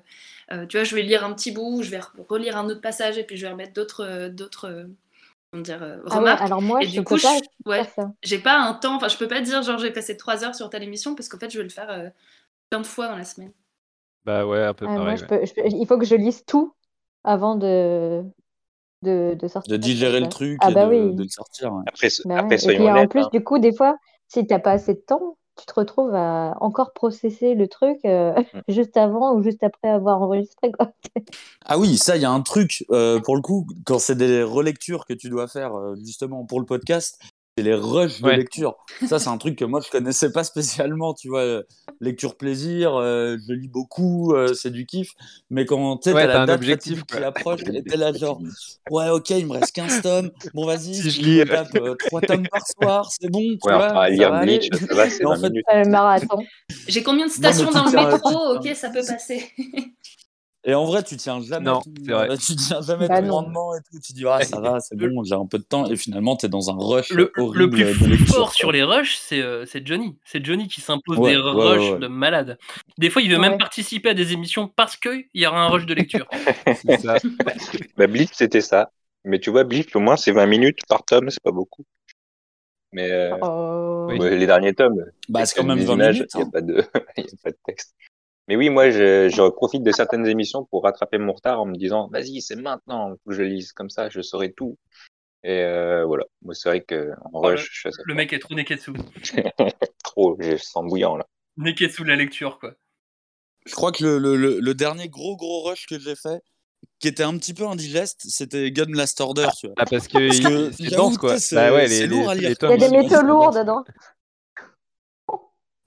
euh, 0.53 0.67
tu 0.67 0.77
vois, 0.79 0.85
je 0.85 0.95
vais 0.95 1.03
lire 1.03 1.25
un 1.25 1.33
petit 1.35 1.53
bout, 1.53 1.83
je 1.83 1.91
vais 1.91 1.99
re- 2.01 2.11
relire 2.29 2.57
un 2.57 2.67
autre 2.69 2.81
passage 2.81 3.19
et 3.19 3.25
puis 3.25 3.37
je 3.37 3.47
vais 3.47 3.53
remettre 3.53 3.73
d'autres, 3.75 4.05
euh, 4.05 4.29
d'autres, 4.31 4.67
euh, 4.69 4.85
comment 5.51 5.63
dire, 5.63 5.83
euh, 5.83 5.99
Ah 6.11 6.21
ouais, 6.21 6.33
remarques. 6.33 6.39
alors 6.39 6.61
moi, 6.63 6.83
et 6.83 6.87
je 6.87 6.89
du 6.89 7.03
peux 7.03 7.05
coup, 7.05 7.17
pas 7.19 7.39
je- 7.67 7.71
ouais, 7.71 7.91
j'ai 8.23 8.39
pas 8.39 8.59
un 8.61 8.75
temps, 8.75 8.97
enfin 8.97 9.09
je 9.09 9.17
peux 9.19 9.29
pas 9.29 9.41
dire 9.41 9.63
genre 9.63 9.79
j'ai 9.79 9.91
passé 9.93 10.17
trois 10.17 10.45
heures 10.45 10.55
sur 10.55 10.71
telle 10.71 10.83
émission 10.83 11.15
parce 11.15 11.29
qu'en 11.29 11.39
fait 11.39 11.51
je 11.51 11.59
vais 11.59 11.65
le 11.65 11.71
faire 11.71 11.91
euh, 11.91 12.09
plein 12.71 12.81
de 12.83 12.87
fois 12.87 13.09
dans 13.09 13.17
la 13.17 13.25
semaine. 13.25 13.53
Bah 14.25 14.47
ouais, 14.47 14.63
un 14.65 14.75
peu 14.75 14.89
Ah, 14.89 14.99
moi, 14.99 15.17
pareil. 15.17 15.17
je 15.17 15.25
peux, 15.25 15.45
je 15.45 15.55
peux- 15.55 15.67
il 15.67 15.87
faut 15.87 15.99
que 15.99 16.05
je 16.05 16.15
lise 16.15 16.45
tout 16.45 16.75
avant 17.29 17.55
de, 17.57 18.23
de, 19.03 19.35
de 19.39 19.49
sortir. 19.49 19.71
de 19.71 19.77
digérer 19.77 20.21
le 20.21 20.29
truc 20.29 20.59
Ah 20.63 20.71
et 20.71 20.75
bah 20.75 20.87
de, 20.87 20.91
oui. 20.91 21.15
de 21.15 21.23
le 21.23 21.29
sortir. 21.29 21.73
ouais. 21.75 21.83
après, 21.87 22.09
Bah 22.25 22.39
après. 22.39 22.55
Et 22.57 22.77
puis 22.77 22.89
en 22.89 22.93
honnêtes. 22.93 23.11
plus, 23.11 23.23
hein. 23.25 23.29
du 23.33 23.45
coup, 23.45 23.59
des 23.59 23.73
fois, 23.75 23.97
si 24.29 24.47
t'as 24.47 24.59
pas 24.59 24.73
assez 24.73 24.95
de 24.95 25.01
temps, 25.07 25.37
tu 25.59 25.67
te 25.67 25.75
retrouves 25.75 26.15
à 26.15 26.57
encore 26.61 26.93
processer 26.93 27.55
le 27.55 27.67
truc 27.69 27.99
euh, 28.05 28.33
Mm. 28.55 28.61
juste 28.69 28.97
avant 28.97 29.35
ou 29.35 29.43
juste 29.43 29.63
après 29.65 29.89
avoir 29.89 30.23
enregistré, 30.23 30.71
quoi. 30.73 30.93
Ah 31.67 31.79
oui, 31.79 31.97
ça, 31.99 32.17
il 32.17 32.23
y 32.23 32.25
a 32.25 32.31
un 32.31 32.41
truc, 32.43 32.85
euh, 32.91 33.21
pour 33.21 33.35
le 33.37 33.43
coup, 33.43 33.67
quand 33.85 33.99
c'est 33.99 34.15
des 34.15 34.43
relectures 34.43 35.05
que 35.05 35.15
tu 35.15 35.29
dois 35.29 35.49
faire 35.49 35.75
euh, 35.77 35.97
justement 35.97 36.45
pour 36.45 36.61
le 36.61 36.67
podcast, 36.67 37.21
c'est 37.59 37.65
les 37.65 37.75
rushs 37.75 38.21
de 38.21 38.31
lecture. 38.31 38.75
Ça, 39.09 39.19
c'est 39.19 39.29
un 39.29 39.39
truc 39.39 39.57
que 39.59 39.65
moi, 39.65 39.81
je 39.85 39.91
connaissais 39.91 40.31
pas 40.33 40.45
spécialement, 40.45 41.15
tu 41.15 41.29
vois. 41.29 41.41
euh, 41.41 41.63
Lecture 42.01 42.37
plaisir, 42.37 42.95
euh, 42.95 43.37
je 43.49 43.53
lis 43.53 43.67
beaucoup, 43.69 44.33
euh, 44.33 44.55
c'est 44.55 44.71
du 44.71 44.87
kiff. 44.87 45.11
Mais 45.51 45.67
quand 45.67 45.97
tu 45.97 46.11
sais, 46.11 46.15
Ouais, 46.15 46.23
t'as 46.27 46.29
t'as 46.29 46.35
la 46.35 46.43
un 46.43 46.47
date 46.47 46.57
objectif, 46.57 47.05
qui 47.05 47.17
approche, 47.17 47.61
t'es 47.65 47.97
là 47.97 48.13
genre, 48.13 48.41
ouais, 48.91 49.09
ok, 49.11 49.31
il 49.31 49.47
me 49.47 49.53
reste 49.55 49.73
15 49.75 50.01
tomes. 50.03 50.31
Bon, 50.55 50.65
vas-y, 50.65 50.95
Si 50.95 51.11
je 51.11 51.21
lis, 51.23 51.45
tape 51.45 51.77
3 51.99 52.21
tomes 52.21 52.47
par 52.49 52.63
soir, 52.69 53.11
c'est 53.11 53.29
bon, 53.29 53.41
tu 53.41 53.59
Ouais, 53.65 53.75
vois, 53.75 53.91
enfin, 53.91 54.17
ça 54.17 54.31
va. 54.31 54.45
Bleach, 54.45 54.69
ça 54.73 54.95
va, 54.95 55.11
c'est 55.11 55.19
Mais 55.21 55.25
en 55.27 55.31
20 55.31 55.41
fait, 55.41 55.49
minutes. 55.51 55.65
Euh, 55.75 55.83
Le 55.85 55.91
marathon. 55.91 56.39
J'ai 56.89 57.03
combien 57.03 57.27
de 57.27 57.33
stations 57.33 57.71
dans 57.73 57.85
le 57.87 57.91
métro 58.13 58.57
Ok, 58.57 58.69
ça 58.77 58.91
peut 58.91 59.05
passer. 59.05 59.51
Et 60.65 60.75
en 60.75 60.85
vrai, 60.85 61.03
tu 61.05 61.17
tiens 61.17 61.41
jamais 61.41 61.65
Non, 61.65 61.81
ton, 61.81 61.93
c'est 62.05 62.13
vrai. 62.13 62.37
tu 62.39 62.57
tiens 62.57 62.81
jamais 62.83 63.07
Bah 63.09 63.21
rendement 63.21 63.75
et 63.75 63.79
tout. 63.79 63.99
Tu 64.05 64.13
dis, 64.13 64.25
ah, 64.27 64.43
ça 64.43 64.61
va, 64.61 64.81
c'est 64.81 64.97
bon, 64.97 65.23
j'ai 65.25 65.35
un 65.35 65.47
peu 65.47 65.59
de 65.59 65.63
temps. 65.65 65.87
Et 65.87 65.97
finalement, 65.97 66.37
t'es 66.37 66.49
dans 66.49 66.69
un 66.71 66.77
rush 66.77 67.11
Le, 67.11 67.33
horrible 67.37 67.77
le 67.77 67.93
plus 67.93 68.27
fort 68.27 68.53
sur 68.53 68.73
les 68.73 68.83
rushs, 68.83 69.17
c'est 69.19 69.41
euh, 69.41 69.65
c'est 69.67 69.87
Johnny. 69.87 70.19
C'est 70.25 70.45
Johnny 70.45 70.67
qui 70.67 70.81
s'impose 70.81 71.19
Ouais, 71.19 71.31
des 71.33 71.37
ouais, 71.39 71.51
rushs 71.51 71.93
ouais. 71.93 71.99
de 72.01 72.07
malade. 72.09 72.59
Des 72.99 73.09
fois, 73.09 73.23
il 73.23 73.31
veut 73.31 73.39
même 73.39 73.57
participer 73.57 74.11
à 74.11 74.15
des 74.15 74.33
émissions 74.33 74.67
parce 74.69 74.97
qu'il 74.97 75.27
y 75.35 75.47
aura 75.47 75.63
un 75.63 75.69
rush 75.69 75.87
de 75.87 75.95
lecture. 75.95 76.29
C'est 76.87 77.01
ça. 77.01 77.17
Bah, 77.97 78.07
c'était 78.33 78.61
ça. 78.61 78.91
Mais 79.25 79.39
tu 79.39 79.51
vois, 79.51 79.65
Bleach, 79.65 79.95
au 79.95 80.01
moins, 80.01 80.17
c'est 80.17 80.33
20 80.33 80.47
minutes 80.47 80.81
par 80.89 81.05
tome, 81.05 81.31
c'est 81.31 81.43
pas 81.43 81.51
beaucoup. 81.53 81.85
Mais 82.93 83.11
euh, 83.11 83.37
Oh. 83.43 84.07
Oui. 84.11 84.19
les 84.19 84.47
derniers 84.47 84.75
tomes, 84.75 85.05
Bah, 85.29 85.45
c'est 85.45 85.59
quand 85.59 85.67
même 85.67 85.79
des 85.79 85.85
20 85.85 85.95
images, 85.95 86.15
minutes. 86.17 86.31
il 86.35 86.39
n'y 86.39 86.43
a, 86.43 86.47
hein. 86.47 86.49
a 86.49 87.43
pas 87.43 87.51
de 87.51 87.57
texte. 87.67 87.95
Mais 88.49 88.57
oui, 88.57 88.71
moi, 88.71 88.91
je, 88.91 89.29
je 89.29 89.49
profite 89.51 89.83
de 89.83 89.93
certaines 89.93 90.27
émissions 90.27 90.65
pour 90.65 90.83
rattraper 90.85 91.19
mon 91.19 91.35
retard 91.35 91.61
en 91.61 91.67
me 91.67 91.77
disant, 91.77 92.09
vas-y, 92.11 92.41
c'est 92.41 92.57
maintenant 92.57 93.15
que 93.27 93.35
je 93.35 93.43
lise, 93.43 93.73
comme 93.73 93.91
ça, 93.91 94.09
je 94.09 94.23
saurai 94.23 94.53
tout. 94.53 94.79
Et 95.45 95.63
euh, 95.63 96.05
voilà, 96.05 96.25
moi, 96.43 96.55
c'est 96.55 96.69
vrai 96.71 96.81
que 96.81 97.11
en 97.27 97.31
Oh, 97.35 97.41
rush, 97.43 97.69
je 97.71 97.81
fais 97.83 97.93
ça 97.93 98.03
Le 98.05 98.15
mec 98.15 98.33
est 98.33 98.39
trop 98.39 98.55
Neketsu. 98.55 98.93
trop, 100.03 100.37
je 100.41 100.57
sens 100.57 100.85
bouillant 100.87 101.17
là. 101.17 101.27
Neketsu 101.59 102.03
de 102.03 102.09
la 102.09 102.17
lecture, 102.17 102.59
quoi. 102.59 102.73
Je 103.67 103.75
crois 103.75 103.93
que 103.93 104.03
le, 104.03 104.19
le, 104.19 104.37
le, 104.37 104.61
le 104.61 104.75
dernier 104.75 105.09
gros 105.09 105.37
gros 105.37 105.63
rush 105.65 105.87
que 105.87 105.99
j'ai 105.99 106.17
fait, 106.17 106.41
qui 107.01 107.09
était 107.09 107.23
un 107.23 107.37
petit 107.37 107.55
peu 107.55 107.67
indigeste, 107.67 108.23
c'était 108.29 108.73
Gun 108.73 108.93
Last 108.95 109.21
Order. 109.21 109.49
Tu 109.59 109.67
vois. 109.67 109.75
Ah, 109.79 109.85
parce 109.85 110.09
que, 110.09 110.31
c'est 110.31 110.91
dense, 110.91 111.19
quoi. 111.19 111.37
Bah 111.53 111.73
ouais, 111.73 111.87
c'est 111.87 112.07
les, 112.07 112.07
lourd 112.07 112.31
à 112.31 112.35
lire. 112.35 112.51
Il 112.63 112.69
y 112.69 112.73
a 112.73 112.77
des 112.77 112.89
métaux 112.89 113.23
lourds 113.23 113.53
dedans. 113.53 113.85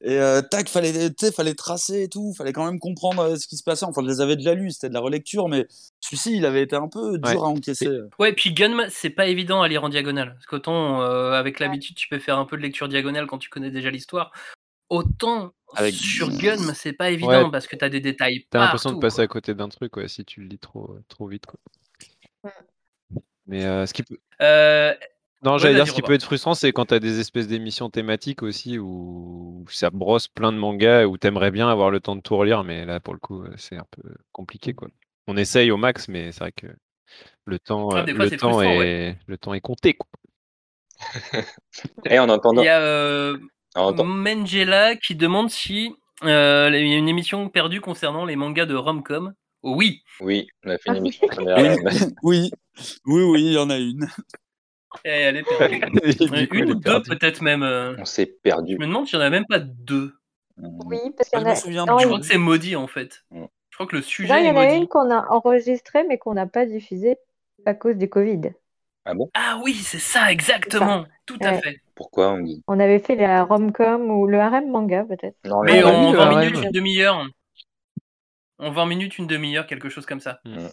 Et 0.04 0.18
euh, 0.18 0.42
tac, 0.42 0.68
fallait, 0.68 1.10
fallait 1.36 1.54
tracer 1.54 2.04
et 2.04 2.10
tout, 2.10 2.34
fallait 2.34 2.54
quand 2.54 2.66
même 2.66 2.80
comprendre 2.80 3.22
euh, 3.22 3.36
ce 3.36 3.46
qui 3.48 3.56
se 3.56 3.64
passait. 3.64 3.86
Enfin, 3.86 4.02
je 4.04 4.08
les 4.08 4.20
avais 4.20 4.36
déjà 4.36 4.56
lus, 4.56 4.72
c'était 4.72 4.90
de 4.90 4.96
la 4.96 5.00
relecture, 5.00 5.48
mais 5.48 5.68
celui-ci, 6.00 6.36
il 6.38 6.46
avait 6.46 6.64
été 6.64 6.76
un 6.76 6.88
peu 6.88 7.20
dur 7.20 7.30
Ouais. 7.30 7.36
à 7.38 7.42
encaisser. 7.50 7.88
Ouais, 8.18 8.34
puis 8.34 8.52
Gunman, 8.52 8.88
c'est 8.90 9.12
pas 9.12 9.28
évident 9.28 9.62
à 9.62 9.68
lire 9.68 9.84
en 9.84 9.90
diagonale. 9.90 10.34
Parce 10.34 10.48
qu'autant, 10.48 11.04
euh, 11.04 11.34
avec 11.34 11.60
l'habitude, 11.60 11.96
tu 11.96 12.08
peux 12.08 12.18
faire 12.18 12.40
un 12.40 12.46
peu 12.46 12.58
de 12.58 12.64
lecture 12.64 12.88
diagonale 12.88 13.28
quand 13.28 13.38
tu 13.38 13.50
connais 13.50 13.70
déjà 13.70 13.92
l'histoire. 13.92 14.32
Autant 14.90 15.54
Avec- 15.76 15.94
sur 15.94 16.30
Gun, 16.36 16.74
c'est 16.74 16.94
pas 16.94 17.12
évident 17.12 17.46
Ouais. 17.46 17.52
parce 17.52 17.68
que 17.68 17.76
t'as 17.76 17.90
des 17.90 18.02
détails. 18.02 18.46
T'as 18.50 18.60
l'impression 18.60 18.94
de 18.94 19.00
passer 19.00 19.18
quoi. 19.18 19.24
à 19.26 19.28
côté 19.28 19.54
d'un 19.54 19.70
truc, 19.70 19.96
ouais, 19.98 20.08
si 20.08 20.26
tu 20.26 20.42
le 20.42 20.48
lis 20.48 20.58
trop, 20.60 20.98
trop 21.10 21.28
vite, 21.28 21.46
quoi. 21.46 21.60
Mais 23.46 23.66
euh, 23.66 23.86
ce 23.86 23.94
qui 23.94 24.02
peut. 24.04 24.18
Non, 25.44 25.54
Ouais, 25.54 25.60
j'allais 25.60 25.76
dire 25.76 25.88
ce 25.88 25.94
qui 25.94 26.02
peut 26.02 26.14
être 26.14 26.24
frustrant, 26.24 26.54
c'est 26.54 26.72
quand 26.72 26.86
tu 26.86 26.94
as 26.94 27.00
des 27.00 27.20
espèces 27.20 27.48
d'émissions 27.48 27.90
thématiques 27.90 28.44
aussi 28.44 28.78
où 28.78 29.66
ça 29.70 29.90
brosse 29.90 30.28
plein 30.28 30.52
de 30.52 30.58
mangas 30.58 31.06
où 31.06 31.18
t'aimerais 31.18 31.52
bien 31.52 31.68
avoir 31.68 31.90
le 31.90 32.00
temps 32.00 32.16
de 32.16 32.22
tout 32.22 32.38
relire, 32.38 32.64
mais 32.64 32.86
là 32.86 33.00
pour 33.00 33.14
le 33.14 33.20
coup 33.20 33.44
euh, 33.44 33.54
c'est 33.58 33.76
un 33.76 33.86
peu 33.90 34.04
compliqué 34.32 34.74
quoi. 34.74 34.88
On 35.28 35.38
essaye 35.38 35.72
au 35.72 35.78
max, 35.78 36.08
mais 36.08 36.32
c'est 36.32 36.42
vrai 36.42 36.52
que 36.52 36.68
le 37.46 37.60
temps, 37.60 37.90
Ah, 37.92 38.06
euh, 38.08 38.16
fois, 38.16 38.38
temps 38.38 38.62
est, 38.62 38.78
ouais. 38.78 39.18
le 39.28 39.38
temps 39.38 39.54
est 39.54 39.62
compté 39.62 39.94
quoi. 39.96 40.08
Et 42.06 42.20
en 42.20 42.30
entendant. 42.30 42.62
Il 42.62 42.66
y 42.66 42.70
a 42.70 42.80
euh, 42.82 43.38
Mengela 43.76 44.96
qui 44.96 45.16
demande 45.16 45.50
si 45.50 45.94
euh, 46.24 46.70
il 46.72 46.88
y 46.88 46.94
a 46.94 46.98
une 46.98 47.10
émission 47.10 47.50
perdue 47.50 47.82
concernant 47.82 48.26
les 48.26 48.36
mangas 48.36 48.66
de 48.66 48.76
Romcom. 48.76 49.34
Oui, 49.64 50.02
Oui, 50.20 50.48
on 50.66 50.70
a 50.72 50.78
fait 50.78 50.90
Ah 50.90 50.92
une 50.92 50.98
émission 50.98 51.28
Oui, 51.38 51.54
RM. 51.54 51.76
oui, 52.24 52.52
oui, 53.06 53.24
oui, 53.24 53.42
il 53.46 53.54
y 53.54 53.58
en 53.58 53.70
a 53.70 53.78
une. 53.78 54.08
Eh, 55.06 55.10
elle 55.10 55.38
est 55.38 55.44
perdue. 55.44 55.82
Et 56.04 56.14
du 56.14 56.24
Euh, 56.34 56.48
coup, 56.48 56.56
une 56.56 56.72
ou 56.72 56.76
deux 56.76 57.02
peut-être 57.04 57.42
même. 57.42 57.64
euh. 57.64 57.96
On 57.98 58.06
s'est 58.06 58.26
Je 58.26 58.32
perdu. 58.44 58.78
me 58.78 58.86
demande 58.88 59.08
s'il 59.08 59.20
n'y 59.20 59.24
en 59.24 59.28
a 59.28 59.30
même 59.32 59.46
pas 59.48 59.60
deux. 59.60 60.14
Oui, 60.58 61.00
parce 61.18 61.30
qu'il 61.30 61.40
y 61.40 61.42
Je 61.42 61.48
en 61.48 61.50
a. 61.52 61.56
souviens 61.56 61.86
non, 61.86 61.96
de 61.96 62.02
Je 62.02 62.06
crois 62.08 62.20
que 62.20 62.26
c'est 62.26 62.38
maudit 62.38 62.76
en 62.76 62.88
fait. 62.88 63.24
Mm. 63.32 63.46
Je 63.70 63.78
crois 63.78 63.88
que 63.88 63.96
le 63.96 64.02
non, 64.02 64.08
sujet 64.08 64.40
il 64.42 64.46
y 64.46 64.50
en 64.50 64.58
a 64.58 64.74
une 64.74 64.88
qu'on 64.88 65.10
a 65.12 65.28
enregistrée 65.30 66.04
mais 66.04 66.18
qu'on 66.18 66.34
n'a 66.34 66.46
pas 66.48 66.66
diffusée 66.66 67.18
à 67.66 67.74
cause 67.74 67.96
du 67.98 68.10
Covid. 68.10 68.52
Ah 69.06 69.14
bon? 69.16 69.30
Ah 69.34 69.60
oui, 69.64 69.74
c'est 69.74 70.00
ça, 70.00 70.32
exactement. 70.32 71.06
Tout 71.26 71.40
à 71.42 71.54
fait. 71.60 71.78
Pourquoi 71.96 72.34
on 72.34 72.40
dit? 72.42 72.64
On 72.68 72.80
avait 72.80 73.00
fait 73.00 73.16
la 73.16 73.44
romcom 73.44 74.12
ou 74.12 74.28
le 74.28 74.40
harem 74.40 74.70
manga 74.70 75.04
peut-être. 75.06 75.36
Non, 75.46 75.62
Mais 75.64 75.84
en 75.84 76.12
le 76.12 76.18
20 76.18 76.22
harem. 76.22 76.40
minutes, 76.40 76.64
une 76.64 76.72
demi-heure. 76.72 77.26
En 78.60 78.72
20 78.72 78.86
minutes, 78.86 79.18
une 79.18 79.26
demi-heure, 79.28 79.66
quelque 79.66 79.90
chose 79.90 80.06
comme 80.06 80.20
ça. 80.20 80.40
Mm. 80.46 80.68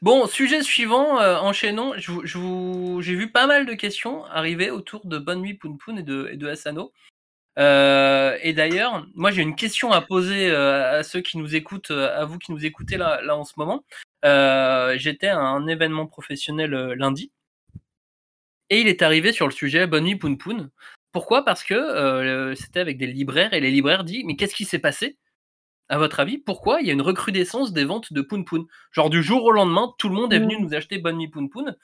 Bon, 0.00 0.28
sujet 0.28 0.62
suivant, 0.62 1.20
euh, 1.20 1.38
enchaînons. 1.38 1.94
J'ai 1.96 3.14
vu 3.14 3.32
pas 3.32 3.48
mal 3.48 3.66
de 3.66 3.74
questions 3.74 4.24
arriver 4.26 4.70
autour 4.70 5.04
de 5.06 5.18
Bonne 5.18 5.40
Nuit 5.40 5.54
Poun 5.54 5.76
Poun 5.76 5.98
et 5.98 6.02
de, 6.04 6.46
Asano. 6.46 6.92
Euh, 7.58 8.38
et 8.42 8.52
d'ailleurs, 8.52 9.04
moi 9.14 9.32
j'ai 9.32 9.42
une 9.42 9.56
question 9.56 9.90
à 9.90 10.00
poser 10.00 10.50
euh, 10.50 11.00
à 11.00 11.02
ceux 11.02 11.20
qui 11.20 11.38
nous 11.38 11.56
écoutent, 11.56 11.90
à 11.90 12.24
vous 12.24 12.38
qui 12.38 12.52
nous 12.52 12.64
écoutez 12.64 12.96
là, 12.96 13.20
là 13.22 13.36
en 13.36 13.42
ce 13.44 13.54
moment. 13.56 13.84
J'étais 14.22 15.26
à 15.28 15.40
un 15.40 15.66
événement 15.66 16.06
professionnel 16.06 16.70
lundi 16.92 17.32
et 18.70 18.80
il 18.80 18.86
est 18.86 19.02
arrivé 19.02 19.32
sur 19.32 19.46
le 19.46 19.52
sujet 19.52 19.88
Bonne 19.88 20.04
Nuit 20.04 20.16
Poun 20.16 20.38
Poun. 20.38 20.70
Pourquoi? 21.10 21.44
Parce 21.44 21.64
que 21.64 22.54
c'était 22.56 22.80
avec 22.80 22.98
des 22.98 23.08
libraires 23.08 23.52
et 23.52 23.60
les 23.60 23.72
libraires 23.72 24.04
disent 24.04 24.24
Mais 24.24 24.36
qu'est-ce 24.36 24.54
qui 24.54 24.64
s'est 24.64 24.78
passé? 24.78 25.16
À 25.88 25.98
votre 25.98 26.20
avis, 26.20 26.38
pourquoi 26.38 26.80
il 26.80 26.86
y 26.86 26.90
a 26.90 26.92
une 26.92 27.02
recrudescence 27.02 27.72
des 27.72 27.84
ventes 27.84 28.12
de 28.12 28.20
Poun 28.20 28.44
Poun 28.44 28.66
Genre 28.92 29.10
du 29.10 29.22
jour 29.22 29.44
au 29.44 29.50
lendemain, 29.52 29.94
tout 29.98 30.08
le 30.08 30.14
monde 30.14 30.32
est 30.32 30.38
venu 30.38 30.56
Mm. 30.58 30.62
nous 30.62 30.74
acheter 30.74 30.98
Bonne 30.98 31.16
Nuit 31.18 31.28
Poun 31.28 31.48
Poun 31.48 31.76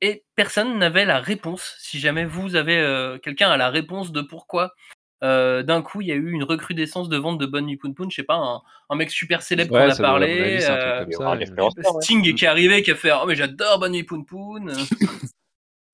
et 0.00 0.24
personne 0.34 0.78
n'avait 0.78 1.04
la 1.04 1.20
réponse. 1.20 1.76
Si 1.78 2.00
jamais 2.00 2.24
vous 2.24 2.56
avez 2.56 2.78
euh, 2.78 3.18
quelqu'un 3.18 3.50
a 3.50 3.56
la 3.56 3.68
réponse 3.70 4.12
de 4.12 4.22
pourquoi 4.22 4.74
euh, 5.22 5.62
d'un 5.62 5.82
coup 5.82 6.00
il 6.00 6.08
y 6.08 6.12
a 6.12 6.14
eu 6.14 6.30
une 6.30 6.42
recrudescence 6.44 7.10
de 7.10 7.18
vente 7.18 7.38
de 7.38 7.44
Bonne 7.44 7.66
Nuit 7.66 7.76
Poun 7.76 7.94
Poun, 7.94 8.10
je 8.10 8.16
sais 8.16 8.22
pas, 8.22 8.36
un, 8.36 8.62
un 8.88 8.96
mec 8.96 9.10
super 9.10 9.42
célèbre 9.42 9.72
Ouais, 9.74 9.82
qu'on 9.84 9.90
a 9.90 9.94
à 9.94 9.96
parlé, 9.98 10.58
truc 10.58 10.70
euh, 10.70 11.06
ça, 11.10 11.30
ouais. 11.36 12.00
Sting 12.00 12.34
qui 12.34 12.44
est 12.44 12.48
arrivé 12.48 12.82
qui 12.82 12.90
a 12.90 12.94
fait 12.96 13.12
oh 13.12 13.26
mais 13.26 13.34
j'adore 13.36 13.78
Bonne 13.78 13.92
Nuit 13.92 14.04
Poun 14.04 14.24
Poun. 14.24 14.72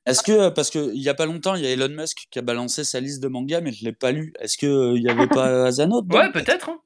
Est-ce 0.07 0.23
que, 0.23 0.51
parce 0.51 0.71
qu'il 0.71 0.95
y 1.03 1.09
a 1.09 1.15
pas 1.15 1.27
longtemps, 1.27 1.57
il 1.57 1.65
y 1.65 1.67
a 1.67 1.71
Elon 1.71 1.89
Musk 1.89 2.29
qui 2.31 2.39
a 2.39 2.43
balancé 2.43 2.85
sa 2.85 3.01
liste 3.01 3.21
de 3.21 3.27
mangas, 3.27 3.61
mais 3.61 3.73
je 3.73 3.85
l'ai 3.85 3.93
pas 3.93 4.13
lu. 4.13 4.33
Est-ce 4.39 4.57
qu'il 4.57 5.03
n'y 5.03 5.11
avait 5.11 5.27
pas 5.27 5.73
dedans 5.73 6.01
ouais 6.17 6.31
peut-être. 6.31 6.69
Hein. 6.69 6.79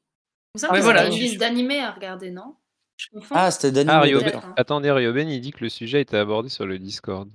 Il 0.55 0.59
me 0.59 0.61
semble 0.61 0.73
Ouais, 0.73 0.79
que 0.81 0.85
voilà, 0.85 1.07
une 1.07 1.13
liste 1.13 1.39
d'animés 1.39 1.81
à 1.81 1.93
regarder, 1.93 2.31
non? 2.31 2.57
Je 2.97 3.07
Ah, 3.31 3.51
c'était 3.51 3.71
d'anime. 3.71 3.91
Ah, 4.35 4.39
hein. 4.45 4.55
attendez, 4.57 4.91
Ryoben, 4.91 5.29
il 5.29 5.41
dit 5.41 5.53
que 5.53 5.63
le 5.63 5.69
sujet 5.71 6.01
était 6.01 6.17
abordé 6.17 6.49
sur 6.49 6.67
le 6.67 6.79
Discord. 6.79 7.31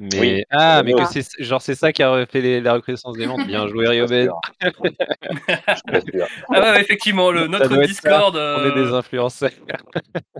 Mais 0.00 0.20
Oui, 0.20 0.44
ah, 0.50 0.82
mais 0.84 0.92
que 0.92 1.04
c'est 1.06 1.26
genre 1.42 1.60
c'est 1.60 1.74
ça 1.74 1.92
qui 1.92 2.04
a 2.04 2.24
fait 2.26 2.40
les- 2.40 2.60
la 2.60 2.74
recrudescence 2.74 3.16
des 3.16 3.26
ventes. 3.26 3.44
Bien 3.48 3.66
joué, 3.66 3.88
Ryoben. 3.88 4.30
Je 4.60 4.68
suis 4.68 5.82
pas 5.84 6.00
sûr. 6.00 6.26
Ah 6.54 6.60
ouais, 6.60 6.80
effectivement, 6.80 7.32
le, 7.32 7.48
notre. 7.48 7.76
Discord 7.84 8.36
On 8.36 8.64
est 8.64 8.74
des 8.74 8.92
euh, 8.92 8.94
influenceurs. 8.96 9.50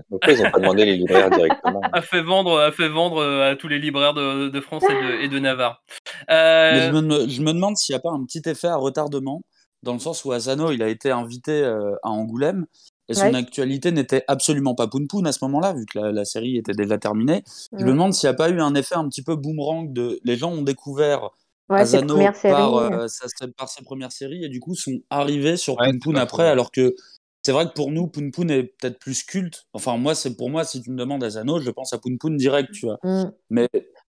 Pourquoi 0.09 0.31
ils 0.33 0.41
ont 0.41 0.49
pas 0.51 0.59
demandé 0.59 0.85
les 0.85 0.95
libraires 0.95 1.29
directement 1.29 1.81
a 1.91 2.01
fait 2.01 2.21
vendre, 2.21 2.57
a 2.57 2.71
fait 2.71 2.87
vendre 2.87 3.17
euh, 3.17 3.51
à 3.51 3.55
tous 3.57 3.67
les 3.67 3.79
libraires 3.79 4.13
de, 4.13 4.47
de 4.47 4.61
France 4.61 4.85
et 4.89 4.93
de, 4.93 5.23
et 5.23 5.27
de 5.27 5.39
Navarre. 5.39 5.83
Mais 6.29 6.33
Euh, 6.35 6.87
je 6.93 6.97
me, 6.97 7.27
je 7.27 7.41
me 7.41 7.51
demande 7.51 7.75
s'il 7.75 7.93
n'y 7.93 7.97
a 7.97 8.01
pas 8.01 8.11
un 8.11 8.23
petit 8.23 8.41
effet 8.49 8.67
à 8.67 8.77
retardement, 8.77 9.41
dans 9.83 9.93
le 9.93 9.99
sens 9.99 10.25
où 10.25 10.31
Asano, 10.31 10.71
il 10.71 10.81
a 10.83 10.87
été 10.89 11.11
invité 11.11 11.63
euh, 11.63 11.95
à 12.03 12.09
Angoulême, 12.09 12.65
et 13.07 13.13
son 13.13 13.25
Ouais. 13.27 13.35
actualité 13.35 13.91
n'était 13.91 14.23
absolument 14.27 14.75
pas 14.75 14.87
Poun 14.87 15.25
à 15.25 15.31
ce 15.31 15.39
moment-là, 15.45 15.73
vu 15.73 15.85
que 15.85 15.97
la, 15.97 16.11
la 16.11 16.25
série 16.25 16.57
était 16.57 16.73
déjà 16.73 16.97
terminée. 16.97 17.43
Je 17.73 17.83
me 17.83 17.89
Mm. 17.89 17.93
demande 17.93 18.13
s'il 18.13 18.27
n'y 18.29 18.33
a 18.33 18.37
pas 18.37 18.49
eu 18.49 18.59
un 18.61 18.75
effet 18.75 18.95
un 18.95 19.07
petit 19.09 19.23
peu 19.23 19.35
boomerang 19.35 19.91
de... 19.91 20.19
Les 20.23 20.37
gens 20.37 20.51
ont 20.51 20.61
découvert 20.61 21.29
Ouais, 21.69 21.81
Asano 21.81 22.17
par, 22.41 22.75
euh, 22.75 23.07
sa- 23.07 23.47
par 23.55 23.69
ses 23.69 23.83
premières 23.83 24.11
séries, 24.11 24.43
et 24.43 24.49
du 24.49 24.59
coup 24.59 24.75
sont 24.75 24.99
arrivés 25.09 25.55
sur 25.57 25.77
Ouais, 25.79 25.91
Poun 25.99 26.17
après, 26.17 26.47
alors 26.47 26.71
que 26.71 26.95
c'est 27.43 27.51
vrai 27.51 27.67
que 27.67 27.73
pour 27.73 27.89
nous, 27.91 28.07
Poun 28.07 28.31
Poun 28.31 28.49
est 28.51 28.63
peut-être 28.63 28.99
plus 28.99 29.23
culte. 29.23 29.63
Enfin, 29.73 29.95
moi, 29.97 30.13
c'est 30.13 30.35
pour 30.35 30.49
moi, 30.49 30.63
si 30.65 30.81
tu 30.81 30.91
me 30.91 30.97
demandes 30.97 31.23
Asano, 31.23 31.59
je 31.61 31.69
pense 31.71 31.93
à 31.93 31.97
Poun 31.99 32.17
Poun 32.17 32.35
direct, 32.37 32.71
tu 32.73 32.85
vois. 32.85 32.97
Mm. 33.03 33.31
Mais 33.51 33.69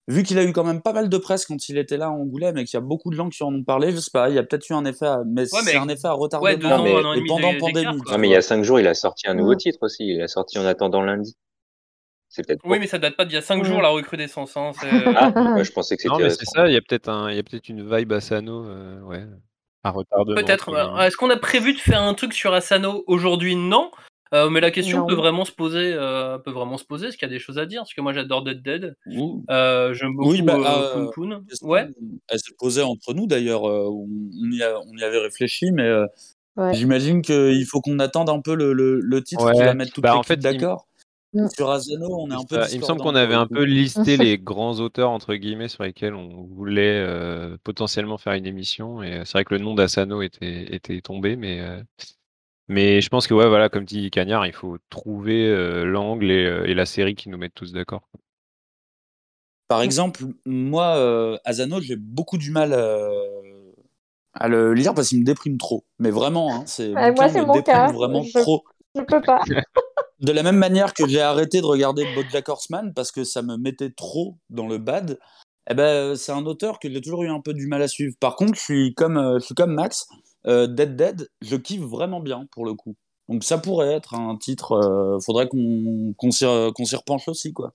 vu 0.10 0.24
qu'il 0.24 0.38
a 0.40 0.44
eu 0.44 0.52
quand 0.52 0.64
même 0.66 0.82
pas 0.82 0.92
mal 0.92 1.08
de 1.08 1.18
presse 1.18 1.46
quand 1.46 1.70
il 1.70 1.78
était 1.78 1.96
là 1.96 2.08
à 2.08 2.10
Angoulême 2.10 2.58
et 2.58 2.66
qu'il 2.66 2.74
y 2.74 2.78
a 2.78 2.82
beaucoup 2.82 3.10
de 3.12 3.16
gens 3.16 3.30
qui 3.30 3.42
en 3.44 3.54
ont 3.54 3.64
parlé, 3.64 3.92
je 3.92 3.98
sais 3.98 4.12
pas, 4.12 4.28
il 4.30 4.36
y 4.36 4.38
a 4.40 4.44
peut-être 4.44 4.68
eu 4.70 4.74
un 4.74 4.84
effet 4.84 5.06
à... 5.06 5.22
Mais 5.26 5.42
Ouais, 5.44 5.48
c'est 5.64 5.74
mais- 5.74 5.80
un 5.80 5.88
effet 5.88 6.08
à 6.08 6.12
retardement. 6.14 6.50
ouais, 6.50 6.58
deux 6.58 6.68
ans, 6.68 6.84
mais- 6.84 6.92
et 6.92 6.96
demi 7.18 7.28
pendant 7.28 7.52
d'é- 7.54 7.58
pandémie. 7.60 8.02
Non, 8.12 8.18
mais 8.18 8.28
il 8.28 8.32
y 8.32 8.36
a 8.36 8.42
cinq 8.42 8.64
jours, 8.64 8.80
il 8.80 8.88
a 8.88 8.94
sorti 8.94 9.28
un 9.30 9.36
nouveau 9.36 9.56
titre 9.56 9.78
aussi. 9.82 10.06
Il 10.08 10.22
a 10.22 10.28
sorti 10.28 10.58
En 10.60 10.66
attendant 10.66 11.02
lundi. 11.02 11.38
C'est 12.32 12.46
peut-être 12.46 12.62
oui, 12.66 12.78
mais 12.80 12.86
ça 12.88 13.00
date 13.00 13.16
pas 13.18 13.26
d'il 13.26 13.34
y 13.34 13.38
a 13.38 13.42
5 13.42 13.64
Ouais. 13.64 13.66
jours 13.68 13.82
la 13.82 13.90
recrudescence. 13.90 14.56
Hein, 14.56 14.72
c'est- 14.80 14.88
Ah, 15.16 15.32
moi, 15.36 15.64
je 15.64 15.72
pensais 15.72 15.98
que 15.98 16.08
Non, 16.08 16.16
c'était 16.16 16.24
mais 16.26 16.30
c'est 16.30 16.46
ça. 16.46 16.68
Il 16.68 16.74
y 16.74 16.78
a 16.78 16.82
peut-être 16.82 17.10
un, 17.10 17.32
il 17.32 17.36
y 17.36 17.40
a 17.40 17.44
peut-être 17.44 17.70
une 17.70 17.84
vibe 17.90 18.12
Asano, 18.14 18.66
euh, 18.68 19.02
ouais, 19.02 19.26
à 19.84 19.90
retardement. 19.90 20.36
Peut-être. 20.36 20.70
euh, 20.70 20.98
Est-ce 21.00 21.18
qu'on 21.18 21.32
a 21.32 21.38
prévu 21.38 21.74
de 21.74 21.80
faire 21.80 22.02
un 22.04 22.14
truc 22.14 22.34
sur 22.34 22.54
Asano 22.54 23.04
aujourd'hui? 23.08 23.56
Non. 23.56 23.90
Euh, 24.34 24.50
mais 24.50 24.60
la 24.62 24.70
question 24.72 25.00
Non. 25.00 25.06
peut 25.08 25.16
vraiment 25.16 25.44
se 25.46 25.52
poser. 25.52 25.92
euh, 25.94 26.38
peut 26.38 26.52
vraiment 26.52 26.78
se 26.78 26.86
poser. 26.86 27.08
Est-ce 27.08 27.18
qu'il 27.18 27.28
y 27.28 27.32
a 27.32 27.34
des 27.34 27.40
choses 27.40 27.58
à 27.58 27.66
dire? 27.66 27.82
Parce 27.82 27.94
que 27.94 28.02
moi 28.02 28.14
j'adore 28.14 28.44
Dead 28.44 28.62
Dead. 28.62 28.96
Euh, 29.50 29.94
J'aime 29.94 30.16
beaucoup 30.16 30.30
Oui, 30.32 30.42
bah, 30.44 30.58
euh, 30.58 30.94
Poun 30.94 31.10
Poun. 31.14 31.46
question, 31.48 31.68
Ouais. 31.68 31.88
Elle 32.28 32.40
s'est 32.40 32.54
posée 32.60 32.84
entre 32.84 33.14
nous 33.14 33.26
d'ailleurs, 33.28 33.64
on, 33.64 34.08
on 34.08 34.52
y 34.52 34.62
a- 34.62 34.80
on 34.80 34.96
y 34.98 35.04
avait 35.04 35.18
réfléchi, 35.20 35.72
mais 35.72 35.84
euh, 35.84 36.06
Ouais. 36.58 36.74
j'imagine 36.76 37.22
qu'il 37.22 37.66
faut 37.66 37.80
qu'on 37.82 38.00
attende 38.00 38.30
un 38.30 38.42
peu 38.42 38.54
le, 38.54 38.74
le- 38.74 39.00
le 39.00 39.24
titre 39.24 39.50
qui 39.52 39.58
Ouais. 39.60 39.66
va 39.66 39.74
mettre 39.74 39.94
toute 39.94 40.04
Bah, 40.04 40.16
en 40.18 40.24
fait, 40.24 40.38
d'accord. 40.38 40.86
Mm. 41.34 41.48
Sur 41.56 41.70
Asano, 41.70 42.08
on 42.22 42.30
est 42.32 42.34
un 42.34 42.44
peu 42.44 42.60
il 42.74 42.80
me 42.80 42.84
semble 42.84 43.02
qu'on 43.02 43.14
avait 43.16 43.36
un 43.36 43.46
peu 43.48 43.64
listé 43.64 44.18
les 44.34 44.38
grands 44.40 44.80
auteurs 44.80 45.12
entre 45.12 45.36
guillemets 45.36 45.68
sur 45.68 45.84
lesquels 45.84 46.16
on 46.16 46.44
voulait 46.44 47.04
euh, 47.06 47.56
potentiellement 47.64 48.18
faire 48.18 48.34
une 48.34 48.48
émission 48.48 49.04
et 49.04 49.22
c'est 49.26 49.34
vrai 49.34 49.46
que 49.46 49.54
le 49.54 49.62
nom 49.62 49.76
d'Asano 49.76 50.24
était, 50.24 50.74
était 50.76 51.00
tombé 51.02 51.36
mais 51.36 51.60
euh, 51.62 51.82
mais 52.70 53.02
je 53.02 53.10
pense 53.10 53.28
que 53.28 53.34
ouais 53.34 53.48
voilà 53.50 53.68
comme 53.68 53.84
dit 53.86 54.10
Cagnard 54.12 54.48
il 54.48 54.54
faut 54.54 54.78
trouver 54.90 55.48
euh, 55.48 55.84
l'angle 55.84 56.32
et, 56.32 56.46
euh, 56.46 56.66
et 56.66 56.74
la 56.74 56.86
série 56.86 57.16
qui 57.16 57.28
nous 57.30 57.38
mettent 57.38 57.56
tous 57.56 57.74
d'accord. 57.74 58.08
Par 59.68 59.84
exemple, 59.84 60.24
moi, 60.48 60.96
euh, 60.98 61.38
Asano, 61.46 61.80
j'ai 61.80 61.96
beaucoup 61.96 62.40
du 62.40 62.50
mal 62.50 62.74
euh, 62.74 63.72
à 64.34 64.48
le 64.48 64.74
lire 64.74 64.96
parce 64.96 65.10
qu'il 65.10 65.20
me 65.20 65.24
déprime 65.26 65.60
trop. 65.60 65.86
Mais 66.00 66.10
vraiment, 66.10 66.56
hein, 66.56 66.66
ces 66.66 66.92
Ouais, 66.96 67.12
moi, 67.12 67.30
c'est 67.30 67.42
me 67.42 67.46
mon 67.46 67.62
cas. 67.62 67.92
vraiment 67.92 68.24
Je- 68.24 68.40
trop. 68.40 68.64
Je 68.96 69.02
peux 69.02 69.22
pas. 69.22 69.42
De 70.22 70.32
la 70.32 70.42
même 70.44 70.58
manière 70.58 70.94
que 70.96 71.08
j'ai 71.08 71.22
arrêté 71.22 71.62
de 71.62 71.66
regarder 71.66 72.06
BoJack 72.06 72.50
Horseman 72.50 72.94
parce 72.96 73.12
que 73.12 73.24
ça 73.24 73.42
me 73.44 73.58
mettait 73.58 73.92
trop 73.92 74.38
dans 74.50 74.68
le 74.68 74.78
bad, 74.80 75.18
eh 75.70 75.74
ben, 75.76 76.16
c'est 76.16 76.32
un 76.32 76.46
auteur 76.46 76.80
que 76.80 76.90
j'ai 76.92 77.00
toujours 77.00 77.24
eu 77.24 77.30
un 77.30 77.40
peu 77.40 77.54
du 77.54 77.68
mal 77.68 77.82
à 77.84 77.88
suivre. 77.88 78.16
Par 78.20 78.36
contre, 78.36 78.56
je 78.56 78.60
suis 78.62 78.94
comme, 78.96 79.38
je 79.40 79.46
suis 79.46 79.56
comme 79.56 79.74
Max, 79.76 80.08
euh, 80.12 80.16
Dead 80.46 80.96
Dead, 80.96 81.30
je 81.42 81.56
kiffe 81.56 81.82
vraiment 81.82 82.20
bien 82.20 82.48
pour 82.52 82.66
le 82.66 82.74
coup. 82.74 82.96
Donc 83.28 83.44
ça 83.44 83.58
pourrait 83.60 83.94
être 83.94 84.16
un 84.16 84.38
titre, 84.38 84.72
euh, 84.74 85.20
faudrait 85.20 85.48
qu'on 85.48 86.14
qu'on 86.18 86.32
s'y 86.32 86.46
s'y 86.86 86.96
repenche 86.96 87.28
aussi. 87.28 87.54
quoi. 87.54 87.72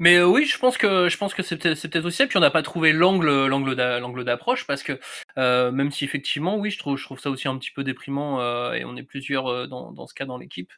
Mais 0.00 0.16
euh, 0.16 0.26
oui, 0.28 0.44
je 0.44 0.58
pense 0.58 0.76
que 0.78 1.08
je 1.08 1.16
pense 1.16 1.34
que 1.34 1.42
c'est 1.42 1.56
peut-être 1.56 2.04
aussi 2.04 2.18
ça. 2.18 2.26
Puis 2.26 2.36
on 2.36 2.40
n'a 2.40 2.50
pas 2.50 2.62
trouvé 2.62 2.92
l'angle 2.92 3.46
l'angle 3.46 3.74
d'a- 3.74 3.98
l'angle 3.98 4.24
d'approche 4.24 4.66
parce 4.66 4.82
que 4.82 5.00
euh, 5.38 5.72
même 5.72 5.90
si 5.90 6.04
effectivement, 6.04 6.56
oui, 6.56 6.70
je 6.70 6.78
trouve 6.78 6.96
je 6.96 7.04
trouve 7.04 7.18
ça 7.18 7.30
aussi 7.30 7.48
un 7.48 7.58
petit 7.58 7.72
peu 7.72 7.82
déprimant 7.82 8.40
euh, 8.40 8.72
et 8.74 8.84
on 8.84 8.96
est 8.96 9.02
plusieurs 9.02 9.48
euh, 9.48 9.66
dans, 9.66 9.90
dans 9.92 10.06
ce 10.06 10.14
cas 10.14 10.24
dans 10.26 10.38
l'équipe. 10.38 10.70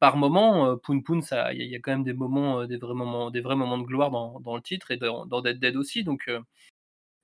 Par 0.00 0.16
moment, 0.16 0.66
euh, 0.72 0.76
Poun 0.76 1.02
Poun, 1.04 1.22
ça, 1.22 1.52
il 1.54 1.62
y, 1.62 1.76
a- 1.76 1.78
quand 1.78 1.92
même 1.92 2.02
des 2.04 2.12
moments, 2.14 2.60
euh, 2.62 2.66
des 2.66 2.76
vrais 2.78 2.94
moments, 2.94 3.30
des 3.30 3.40
vrais 3.40 3.56
moments 3.56 3.78
de 3.78 3.84
gloire 3.84 4.10
dans, 4.10 4.40
dans 4.40 4.56
le 4.56 4.62
titre 4.62 4.90
et 4.90 4.96
dans, 4.96 5.24
dans 5.24 5.40
Dead 5.40 5.60
Dead 5.60 5.76
aussi. 5.76 6.02
Donc 6.02 6.22
euh, 6.28 6.40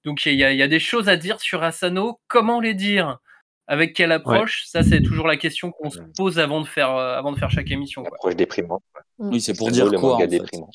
donc 0.04 0.24
il 0.26 0.34
y, 0.34 0.44
a, 0.44 0.52
il 0.52 0.58
y 0.58 0.62
a 0.62 0.68
des 0.68 0.78
choses 0.80 1.08
à 1.08 1.16
dire 1.16 1.40
sur 1.40 1.62
Asano. 1.62 2.20
Comment 2.28 2.60
les 2.60 2.74
dire? 2.74 3.18
Avec 3.66 3.94
quelle 3.94 4.10
approche? 4.12 4.64
Ça, 4.66 4.82
c'est 4.82 5.00
toujours 5.00 5.28
la 5.28 5.36
question 5.36 5.70
qu'on 5.70 5.90
se 5.90 6.00
pose 6.16 6.38
avant 6.40 6.60
de 6.60 6.66
faire 6.66 6.90
euh, 6.96 7.16
avant 7.16 7.30
de 7.32 7.38
faire 7.38 7.50
chaque 7.50 7.70
émission. 7.70 8.02
Quoi. 8.02 8.16
Approche 8.16 8.34
déprimante. 8.36 8.82
Oui, 9.18 9.40
c'est 9.40 9.56
pour 9.56 9.70
dire 9.70 9.86
le 9.88 9.98
quoi 9.98 10.16
en 10.16 10.18
fait? 10.18 10.26
déprimant. 10.26 10.70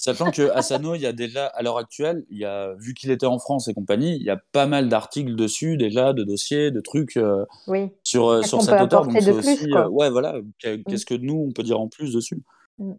Sachant 0.00 0.30
que 0.30 0.50
Asano, 0.50 0.94
il 0.94 1.00
y 1.00 1.06
a 1.06 1.12
déjà, 1.12 1.46
à 1.46 1.62
l'heure 1.62 1.76
actuelle, 1.78 2.24
il 2.30 2.38
y 2.38 2.44
a, 2.44 2.72
vu 2.78 2.94
qu'il 2.94 3.10
était 3.10 3.26
en 3.26 3.40
France 3.40 3.66
et 3.66 3.74
compagnie, 3.74 4.14
il 4.14 4.22
y 4.22 4.30
a 4.30 4.40
pas 4.52 4.66
mal 4.66 4.88
d'articles 4.88 5.34
dessus 5.34 5.76
déjà, 5.76 6.12
de 6.12 6.22
dossiers, 6.22 6.70
de 6.70 6.80
trucs 6.80 7.16
euh, 7.16 7.44
Oui. 7.66 7.88
sur, 8.04 8.28
euh, 8.28 8.42
sur 8.42 8.62
cet 8.62 8.80
auteur. 8.80 9.04
Donc 9.08 9.20
c'est 9.20 9.32
aussi, 9.32 9.68
quoi. 9.68 9.86
euh, 9.86 9.88
ouais, 9.88 10.08
voilà, 10.08 10.36
qu'est- 10.60 10.84
qu'est-ce 10.88 11.04
que 11.04 11.14
nous 11.14 11.46
on 11.48 11.52
peut 11.52 11.64
dire 11.64 11.80
en 11.80 11.88
plus 11.88 12.12
dessus 12.14 12.38
Mm. 12.78 12.92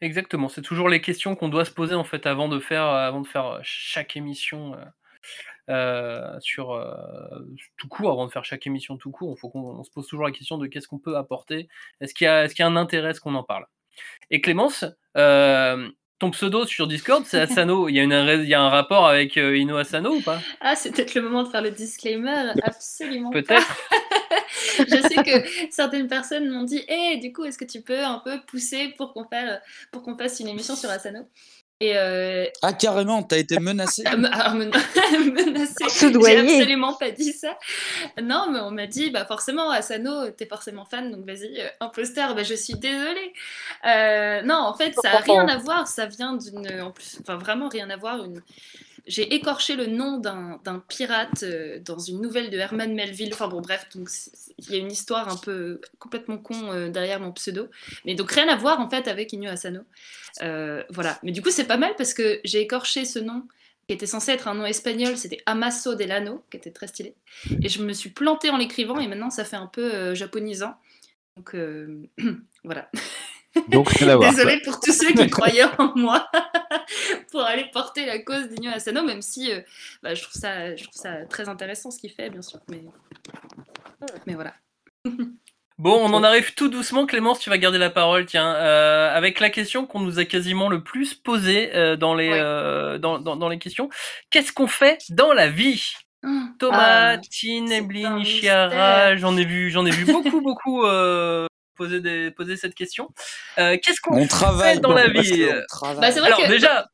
Exactement, 0.00 0.48
c'est 0.48 0.62
toujours 0.62 0.88
les 0.88 1.00
questions 1.00 1.34
qu'on 1.34 1.48
doit 1.48 1.64
se 1.64 1.72
poser 1.72 1.94
en 1.96 2.04
fait 2.04 2.26
avant 2.26 2.48
de 2.48 2.60
faire, 2.60 2.84
avant 2.84 3.20
de 3.20 3.26
faire 3.26 3.58
chaque 3.62 4.16
émission 4.16 4.74
euh, 4.74 4.84
euh, 5.70 6.40
sur 6.40 6.72
euh, 6.72 6.94
tout 7.76 7.88
court, 7.88 8.12
avant 8.12 8.26
de 8.26 8.32
faire 8.32 8.44
chaque 8.44 8.66
émission 8.66 8.96
tout 8.96 9.10
court, 9.10 9.34
il 9.36 9.40
faut 9.40 9.50
qu'on 9.50 9.60
on 9.78 9.84
se 9.84 9.90
pose 9.90 10.06
toujours 10.06 10.26
la 10.26 10.32
question 10.32 10.58
de 10.58 10.66
qu'est-ce 10.68 10.88
qu'on 10.88 10.98
peut 11.00 11.16
apporter, 11.16 11.68
est-ce 12.00 12.14
qu'il 12.14 12.26
y, 12.26 12.28
a- 12.28 12.44
est-ce 12.44 12.54
qu'il 12.54 12.62
y 12.62 12.66
a 12.66 12.68
un 12.70 12.76
intérêt 12.76 13.10
à 13.10 13.14
ce 13.14 13.20
qu'on 13.20 13.34
en 13.34 13.42
parle? 13.44 13.66
Et 14.30 14.40
Clémence, 14.40 14.84
euh, 15.16 15.90
ton 16.18 16.30
pseudo 16.30 16.66
sur 16.66 16.86
Discord, 16.86 17.24
c'est 17.26 17.40
Asano. 17.40 17.88
Il 17.88 17.94
y, 17.94 18.00
a 18.00 18.02
une, 18.02 18.42
il 18.42 18.48
y 18.48 18.54
a 18.54 18.60
un 18.60 18.68
rapport 18.68 19.06
avec 19.06 19.36
euh, 19.36 19.56
Ino 19.56 19.76
Asano 19.76 20.16
ou 20.16 20.20
pas? 20.20 20.40
Ah, 20.60 20.74
c'est 20.74 20.90
peut-être 20.90 21.14
le 21.14 21.22
moment 21.22 21.44
de 21.44 21.48
faire 21.48 21.62
le 21.62 21.70
disclaimer. 21.70 22.52
Absolument. 22.62 23.30
Peut-être. 23.30 23.66
Je 24.78 25.08
sais 25.08 25.22
que 25.22 25.70
certaines 25.70 26.08
personnes 26.08 26.50
m'ont 26.50 26.64
dit 26.64 26.84
Eh, 26.88 27.18
du 27.18 27.32
coup, 27.32 27.44
est-ce 27.44 27.58
que 27.58 27.64
tu 27.64 27.82
peux 27.82 28.04
un 28.04 28.20
peu 28.24 28.40
pousser 28.46 28.94
pour 28.96 29.12
qu'on 29.12 29.24
fasse, 29.24 29.60
pour 29.92 30.02
qu'on 30.02 30.16
fasse 30.16 30.40
une 30.40 30.48
émission 30.48 30.74
sur 30.74 30.90
Asano? 30.90 31.28
Et 31.80 31.96
euh, 31.96 32.46
Ah, 32.62 32.72
carrément, 32.72 33.22
t'as 33.22 33.38
été 33.38 33.60
menacé. 33.60 34.02
ah, 34.06 34.16
ah, 34.32 34.54
men- 34.54 34.70
menacée. 35.32 35.74
J'ai 35.84 35.88
Soudoyée. 35.90 36.38
absolument 36.38 36.94
pas 36.94 37.10
dit 37.12 37.32
ça. 37.32 37.56
Non, 38.20 38.48
mais 38.50 38.58
on 38.58 38.72
m'a 38.72 38.86
dit, 38.86 39.10
bah 39.10 39.24
forcément, 39.24 39.70
Asano, 39.70 40.30
t'es 40.30 40.46
forcément 40.46 40.84
fan, 40.84 41.10
donc 41.12 41.24
vas-y, 41.24 41.60
euh, 41.60 41.68
imposteur. 41.80 42.34
Bah, 42.34 42.42
je 42.42 42.54
suis 42.54 42.74
désolée. 42.74 43.32
Euh, 43.86 44.42
non, 44.42 44.56
en 44.56 44.74
fait, 44.74 44.92
ça 45.00 45.12
a 45.12 45.18
rien 45.18 45.46
à 45.46 45.56
voir. 45.58 45.86
Ça 45.86 46.06
vient 46.06 46.34
d'une, 46.34 46.80
en 46.80 46.90
plus, 46.90 47.18
enfin 47.20 47.36
vraiment 47.36 47.68
rien 47.68 47.88
à 47.90 47.96
voir. 47.96 48.24
Une... 48.24 48.42
J'ai 49.08 49.34
écorché 49.34 49.74
le 49.74 49.86
nom 49.86 50.18
d'un 50.18 50.84
pirate 50.86 51.42
euh, 51.42 51.80
dans 51.80 51.98
une 51.98 52.20
nouvelle 52.20 52.50
de 52.50 52.58
Herman 52.58 52.94
Melville. 52.94 53.30
Enfin 53.32 53.48
bon, 53.48 53.62
bref, 53.62 53.86
donc 53.94 54.10
il 54.58 54.70
y 54.70 54.74
a 54.74 54.78
une 54.78 54.92
histoire 54.92 55.28
un 55.30 55.36
peu 55.36 55.80
complètement 55.98 56.36
con 56.36 56.72
euh, 56.72 56.90
derrière 56.90 57.18
mon 57.18 57.32
pseudo. 57.32 57.68
Mais 58.04 58.14
donc 58.14 58.30
rien 58.30 58.48
à 58.48 58.56
voir 58.56 58.80
en 58.80 58.88
fait 58.88 59.08
avec 59.08 59.32
Inyo 59.32 59.50
Asano. 59.50 59.80
Euh, 60.42 60.84
voilà. 60.90 61.18
Mais 61.22 61.32
du 61.32 61.40
coup, 61.40 61.50
c'est 61.50 61.66
pas 61.66 61.78
mal 61.78 61.94
parce 61.96 62.12
que 62.12 62.40
j'ai 62.44 62.60
écorché 62.60 63.06
ce 63.06 63.18
nom 63.18 63.44
qui 63.86 63.94
était 63.94 64.06
censé 64.06 64.32
être 64.32 64.46
un 64.46 64.54
nom 64.54 64.66
espagnol, 64.66 65.16
c'était 65.16 65.42
Amaso 65.46 65.94
Delano, 65.94 66.44
qui 66.50 66.58
était 66.58 66.70
très 66.70 66.88
stylé. 66.88 67.14
Et 67.62 67.70
je 67.70 67.82
me 67.82 67.94
suis 67.94 68.10
plantée 68.10 68.50
en 68.50 68.58
l'écrivant 68.58 68.98
et 68.98 69.08
maintenant 69.08 69.30
ça 69.30 69.46
fait 69.46 69.56
un 69.56 69.66
peu 69.66 70.14
japonisant. 70.14 70.74
Donc 71.36 71.56
voilà. 72.64 72.90
Donc, 73.68 73.88
rien 73.90 74.08
à 74.08 74.16
voir, 74.16 74.30
Désolée 74.30 74.60
pour 74.64 74.78
tous 74.80 74.92
ceux 74.92 75.12
qui 75.12 75.28
croyaient 75.28 75.64
en 75.78 75.92
moi 75.96 76.28
pour 77.30 77.40
aller 77.42 77.66
porter 77.72 78.06
la 78.06 78.18
cause 78.20 78.48
d'Inyo 78.48 78.70
Asano, 78.72 79.02
même 79.02 79.22
si 79.22 79.52
euh, 79.52 79.60
bah, 80.02 80.14
je, 80.14 80.22
trouve 80.22 80.40
ça, 80.40 80.76
je 80.76 80.84
trouve 80.84 81.00
ça 81.00 81.24
très 81.26 81.48
intéressant 81.48 81.90
ce 81.90 81.98
qu'il 81.98 82.10
fait, 82.10 82.30
bien 82.30 82.42
sûr. 82.42 82.60
Mais, 82.68 82.82
mais 84.26 84.34
voilà. 84.34 84.54
Bon, 85.78 85.94
on 85.94 86.12
en 86.12 86.24
arrive 86.24 86.54
tout 86.54 86.68
doucement. 86.68 87.06
Clémence, 87.06 87.38
tu 87.38 87.50
vas 87.50 87.56
garder 87.58 87.78
la 87.78 87.88
parole, 87.88 88.26
tiens, 88.26 88.52
euh, 88.52 89.16
avec 89.16 89.38
la 89.38 89.48
question 89.48 89.86
qu'on 89.86 90.00
nous 90.00 90.18
a 90.18 90.24
quasiment 90.24 90.68
le 90.68 90.82
plus 90.82 91.14
posée 91.14 91.70
euh, 91.76 91.94
dans, 91.94 92.16
les, 92.16 92.32
euh, 92.32 92.98
dans, 92.98 93.20
dans, 93.20 93.36
dans 93.36 93.48
les 93.48 93.60
questions. 93.60 93.88
Qu'est-ce 94.30 94.52
qu'on 94.52 94.66
fait 94.66 95.04
dans 95.10 95.32
la 95.32 95.48
vie? 95.48 95.92
Thomas, 96.58 97.14
Ah, 97.14 97.18
Tine, 97.18 97.72
un 97.72 98.24
Chiara, 98.24 99.14
j'en 99.16 99.36
ai 99.36 99.44
vu, 99.44 99.70
j'en 99.70 99.86
ai 99.86 99.92
vu 99.92 100.04
beaucoup, 100.04 100.40
beaucoup 100.40 100.84
euh, 100.84 101.46
poser, 101.78 102.00
des, 102.00 102.30
poser 102.30 102.56
cette 102.56 102.74
question. 102.74 103.08
Euh, 103.58 103.78
Qu'est-ce 103.82 104.00
qu'on 104.02 104.16
On 104.18 104.22
fait 104.22 104.28
travaille, 104.28 104.80
dans 104.80 104.92
la 104.92 105.08
vie. 105.08 105.46
Bah, 105.82 106.10
c'est 106.12 106.20
vrai 106.20 106.26
Alors 106.28 106.42
que- 106.42 106.48
déjà, 106.50 106.88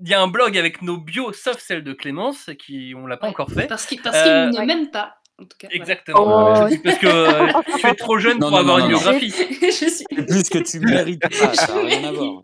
il 0.00 0.08
y 0.08 0.14
a 0.14 0.20
un 0.22 0.28
blog 0.28 0.56
avec 0.56 0.82
nos 0.82 0.98
bios, 0.98 1.32
sauf 1.32 1.58
celle 1.58 1.82
de 1.82 1.92
Clémence, 1.92 2.50
qui 2.64 2.94
on 2.96 3.06
l'a 3.06 3.16
pas 3.16 3.26
encore 3.28 3.50
fait. 3.50 3.66
Parce 3.66 3.86
qu'il 3.86 4.00
parce 4.00 4.22
qu'il 4.22 4.30
Euh, 4.32 4.46
ne 4.50 4.64
m'aime 4.64 4.90
pas. 4.90 5.14
En 5.40 5.44
tout 5.44 5.56
cas, 5.58 5.68
voilà. 5.68 5.76
Exactement. 5.82 6.64
Oh. 6.64 6.68
Parce 6.82 6.98
que 6.98 7.06
euh, 7.06 7.52
tu 7.78 7.86
es 7.86 7.94
trop 7.94 8.18
jeune 8.18 8.38
Non, 8.40 8.48
pour 8.50 8.50
non, 8.50 8.56
avoir 8.58 8.78
non, 8.78 8.84
une 8.86 8.88
biographie. 8.90 9.30
je 9.62 9.70
suis 9.70 9.90
C'est 9.90 10.04
plus 10.26 10.48
que 10.50 10.58
tu 10.58 10.80
mérites 10.80 11.20
pas, 11.40 11.54
ça 11.54 11.74
n'a 11.74 11.80
rien 11.82 12.04
à 12.08 12.12
voir. 12.12 12.42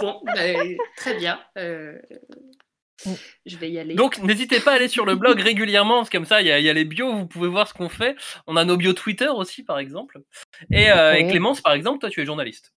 bon, 0.00 0.20
bah, 0.24 0.32
très 0.96 1.14
bien. 1.18 1.38
euh, 1.58 1.98
je 3.46 3.56
vais 3.56 3.70
y 3.70 3.78
aller. 3.78 3.94
Donc 3.94 4.18
n'hésitez 4.18 4.60
pas 4.60 4.72
à 4.72 4.74
aller 4.74 4.88
sur 4.88 5.04
le 5.06 5.14
blog 5.16 5.40
régulièrement, 5.40 5.98
parce 5.98 6.10
que 6.10 6.16
comme 6.18 6.26
ça 6.26 6.40
il 6.40 6.46
y, 6.46 6.50
a- 6.52 6.58
il 6.58 6.64
y 6.64 6.68
a 6.70 6.72
les 6.72 6.84
bios, 6.84 7.12
vous 7.12 7.26
pouvez 7.26 7.48
voir 7.48 7.66
ce 7.68 7.74
qu'on 7.74 7.88
fait. 7.88 8.16
On 8.46 8.56
a 8.56 8.64
nos 8.64 8.76
bios 8.76 8.92
Twitter 8.94 9.28
aussi 9.28 9.62
par 9.62 9.78
exemple. 9.78 10.20
Et, 10.70 10.90
euh, 10.90 11.14
et. 11.14 11.26
Clémence 11.28 11.60
par 11.60 11.72
exemple, 11.72 11.98
toi 12.00 12.10
tu 12.10 12.20
es 12.20 12.24
journaliste. 12.26 12.72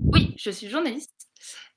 Oui, 0.00 0.34
je 0.38 0.50
suis 0.50 0.68
journaliste. 0.68 1.12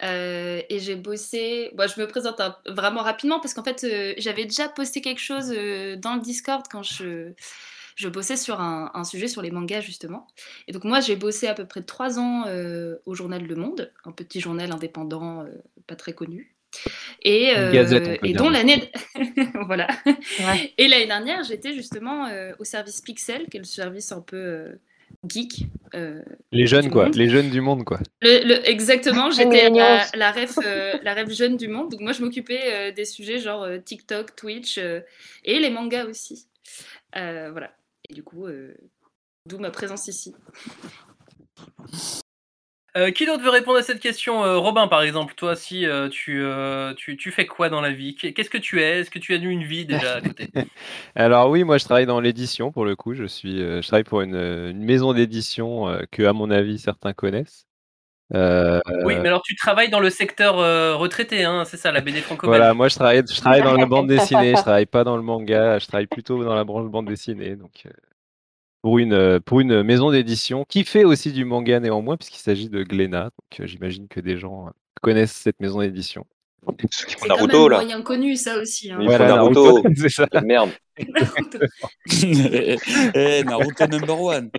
euh, 0.01 0.61
et 0.69 0.79
j'ai 0.79 0.95
bossé. 0.95 1.71
Bon, 1.75 1.89
je 1.89 1.99
me 1.99 2.07
présente 2.07 2.39
un- 2.41 2.57
vraiment 2.67 3.01
rapidement 3.01 3.39
parce 3.39 3.53
qu'en 3.53 3.63
fait, 3.63 3.83
euh, 3.83 4.13
j'avais 4.17 4.45
déjà 4.45 4.67
posté 4.69 5.01
quelque 5.01 5.21
chose 5.21 5.53
euh, 5.55 5.95
dans 5.97 6.15
le 6.15 6.21
Discord 6.21 6.63
quand 6.69 6.83
je, 6.83 7.31
je 7.95 8.09
bossais 8.09 8.35
sur 8.37 8.59
un, 8.59 8.91
un 8.93 9.03
sujet 9.03 9.27
sur 9.27 9.41
les 9.41 9.51
mangas, 9.51 9.81
justement. 9.81 10.27
Et 10.67 10.71
donc, 10.73 10.83
moi, 10.83 10.99
j'ai 10.99 11.15
bossé 11.15 11.47
à 11.47 11.53
peu 11.53 11.65
près 11.65 11.83
trois 11.83 12.17
ans 12.19 12.45
euh, 12.47 12.97
au 13.05 13.13
journal 13.13 13.45
Le 13.45 13.55
Monde, 13.55 13.91
un 14.05 14.11
petit 14.11 14.39
journal 14.41 14.71
indépendant, 14.71 15.43
euh, 15.43 15.49
pas 15.87 15.95
très 15.95 16.13
connu. 16.13 16.52
Et, 17.21 17.55
euh, 17.57 17.71
gazette, 17.71 18.19
et 18.23 18.33
dont 18.33 18.49
l'année. 18.49 18.91
voilà. 19.67 19.87
Et 20.77 20.87
l'année 20.87 21.07
dernière, 21.07 21.43
j'étais 21.43 21.73
justement 21.73 22.27
euh, 22.27 22.51
au 22.59 22.63
service 22.63 23.01
Pixel, 23.01 23.47
qui 23.49 23.57
est 23.57 23.61
le 23.61 23.65
service 23.65 24.11
un 24.11 24.21
peu 24.21 24.35
euh, 24.37 24.81
geek. 25.27 25.65
euh, 25.95 26.21
Les 26.51 26.67
jeunes, 26.67 26.85
du 26.85 26.89
quoi. 26.89 27.05
monde. 27.05 27.15
Les 27.15 27.29
jeunes 27.29 27.49
du 27.49 27.61
monde, 27.61 27.83
quoi. 27.85 27.99
Le- 28.21 28.45
le- 28.47 28.69
exactement, 28.69 29.31
j'étais 29.31 29.69
la, 29.69 30.05
la 30.15 30.31
ref, 30.31 30.57
euh, 30.65 30.93
la 31.03 31.13
ref 31.13 31.29
jeune 31.31 31.55
du 31.55 31.67
monde. 31.69 31.89
Donc 31.91 32.01
moi, 32.01 32.11
je 32.11 32.21
m'occupais 32.21 32.61
euh, 32.65 32.91
des 32.91 33.05
sujets 33.05 33.39
genre 33.39 33.63
euh, 33.63 33.77
TikTok, 33.77 34.35
Twitch 34.35 34.77
euh, 34.77 34.99
et 35.45 35.59
les 35.59 35.69
mangas 35.69 36.05
aussi. 36.05 36.47
Euh, 37.15 37.49
voilà. 37.51 37.71
Et 38.09 38.13
du 38.13 38.23
coup, 38.23 38.47
euh, 38.47 38.73
d'où 39.45 39.59
ma 39.59 39.71
présence 39.71 40.07
ici. 40.07 40.33
Euh, 42.95 43.09
qui 43.09 43.25
d'autre 43.25 43.41
veut 43.43 43.49
répondre 43.49 43.79
à 43.79 43.81
cette 43.81 43.99
question 43.99 44.43
Euh, 44.43 44.57
Robin 44.57 44.87
par 44.87 45.01
exemple, 45.01 45.33
toi 45.33 45.55
si 45.55 45.87
euh, 45.87 46.09
tu, 46.09 46.45
tu, 46.95 47.17
tu 47.17 47.31
fais 47.31 47.47
quoi 47.47 47.69
dans 47.69 47.81
la 47.81 47.91
vie? 47.91 48.15
Qu'est-ce 48.15 48.51
que 48.51 48.57
tu 48.57 48.81
es? 48.81 48.99
Est-ce 48.99 49.09
que 49.09 49.19
tu 49.19 49.33
as 49.33 49.37
eu 49.37 49.49
une 49.49 49.63
vie 49.63 49.85
déjà 49.85 50.15
à 50.15 50.21
côté? 50.21 50.49
Alors 51.15 51.49
oui, 51.49 51.63
moi 51.63 51.79
je 51.79 51.85
travaille 51.85 52.05
dans 52.05 52.19
l'édition 52.19 52.71
pour 52.71 52.85
le 52.85 52.95
coup. 52.95 53.15
Je 53.15 53.25
suis, 53.25 53.57
je 53.57 53.87
travaille 53.87 54.03
pour 54.03 54.21
une, 54.21 54.35
une 54.35 54.83
maison 54.83 55.13
d'édition 55.13 55.87
que, 56.11 56.23
à 56.23 56.33
mon 56.33 56.51
avis, 56.51 56.77
certains 56.77 57.13
connaissent. 57.13 57.65
Oui, 58.31 59.15
mais 59.21 59.27
alors 59.27 59.41
tu 59.41 59.55
travailles 59.55 59.89
dans 59.89 59.99
le 59.99 60.09
secteur 60.09 60.55
retraité, 60.99 61.43
hein, 61.43 61.65
c'est 61.65 61.77
ça, 61.77 61.91
la 61.91 62.01
BD 62.01 62.21
franco 62.21 62.45
Voilà, 62.45 62.73
moi 62.73 62.89
je 62.89 62.95
travaille, 62.95 63.23
je 63.27 63.37
travaille 63.37 63.63
dans 63.63 63.75
la 63.75 63.85
bande 63.85 64.07
dessinée, 64.07 64.53
je 64.55 64.61
travaille 64.61 64.85
pas 64.85 65.03
dans 65.03 65.17
le 65.17 65.23
manga, 65.23 65.79
je 65.79 65.87
travaille 65.87 66.07
plutôt 66.07 66.43
dans 66.43 66.55
la 66.55 66.63
branche 66.63 66.89
bande 66.89 67.07
dessinée. 67.07 67.55
Donc 67.55 67.85
pour 68.83 68.99
une 68.99 69.13
euh, 69.13 69.39
pour 69.39 69.61
une 69.61 69.81
maison 69.81 70.11
d'édition 70.11 70.65
qui 70.67 70.83
fait 70.83 71.05
aussi 71.05 71.31
du 71.31 71.45
manga 71.45 71.79
néanmoins 71.79 72.17
puisqu'il 72.17 72.41
s'agit 72.41 72.69
de 72.69 72.83
Glénat. 72.83 73.23
Donc 73.23 73.61
euh, 73.61 73.65
j'imagine 73.65 74.07
que 74.07 74.19
des 74.19 74.37
gens 74.37 74.67
euh, 74.67 74.71
connaissent 75.01 75.31
cette 75.31 75.59
maison 75.59 75.79
d'édition. 75.79 76.25
C'est 76.91 77.17
quand 77.27 77.47
même 77.47 77.57
moyen 77.69 78.01
connu, 78.03 78.35
ça 78.35 78.57
aussi. 78.57 78.91
hein. 78.91 78.99
Voilà, 79.03 79.27
Naruto. 79.27 79.81
Naruto, 79.81 79.89
c'est 79.97 80.09
ça. 80.09 80.27
Merde. 80.43 80.69
Eh, 83.15 83.43
Naruto 83.43 83.87
number 83.87 84.21
one. 84.21 84.51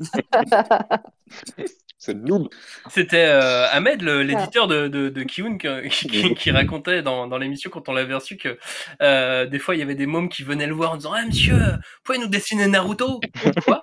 Noob. 2.12 2.48
C'était 2.90 3.26
euh, 3.28 3.66
Ahmed, 3.70 4.02
l'éditeur 4.02 4.66
de, 4.68 4.88
de, 4.88 5.08
de 5.08 5.22
Kiun, 5.22 5.56
qui, 5.90 6.34
qui 6.34 6.50
racontait 6.50 7.02
dans, 7.02 7.26
dans 7.26 7.38
l'émission 7.38 7.70
quand 7.70 7.88
on 7.88 7.92
l'avait 7.92 8.14
reçu 8.14 8.36
que 8.36 8.58
euh, 9.02 9.46
des 9.46 9.58
fois 9.58 9.74
il 9.74 9.78
y 9.78 9.82
avait 9.82 9.94
des 9.94 10.06
mômes 10.06 10.28
qui 10.28 10.42
venaient 10.42 10.66
le 10.66 10.74
voir 10.74 10.92
en 10.92 10.96
disant 10.96 11.12
Ah 11.16 11.24
monsieur, 11.24 11.56
vous 11.56 11.78
pouvez 12.04 12.18
nous 12.18 12.28
dessiner 12.28 12.66
Naruto? 12.66 13.20
Pourquoi? 13.54 13.82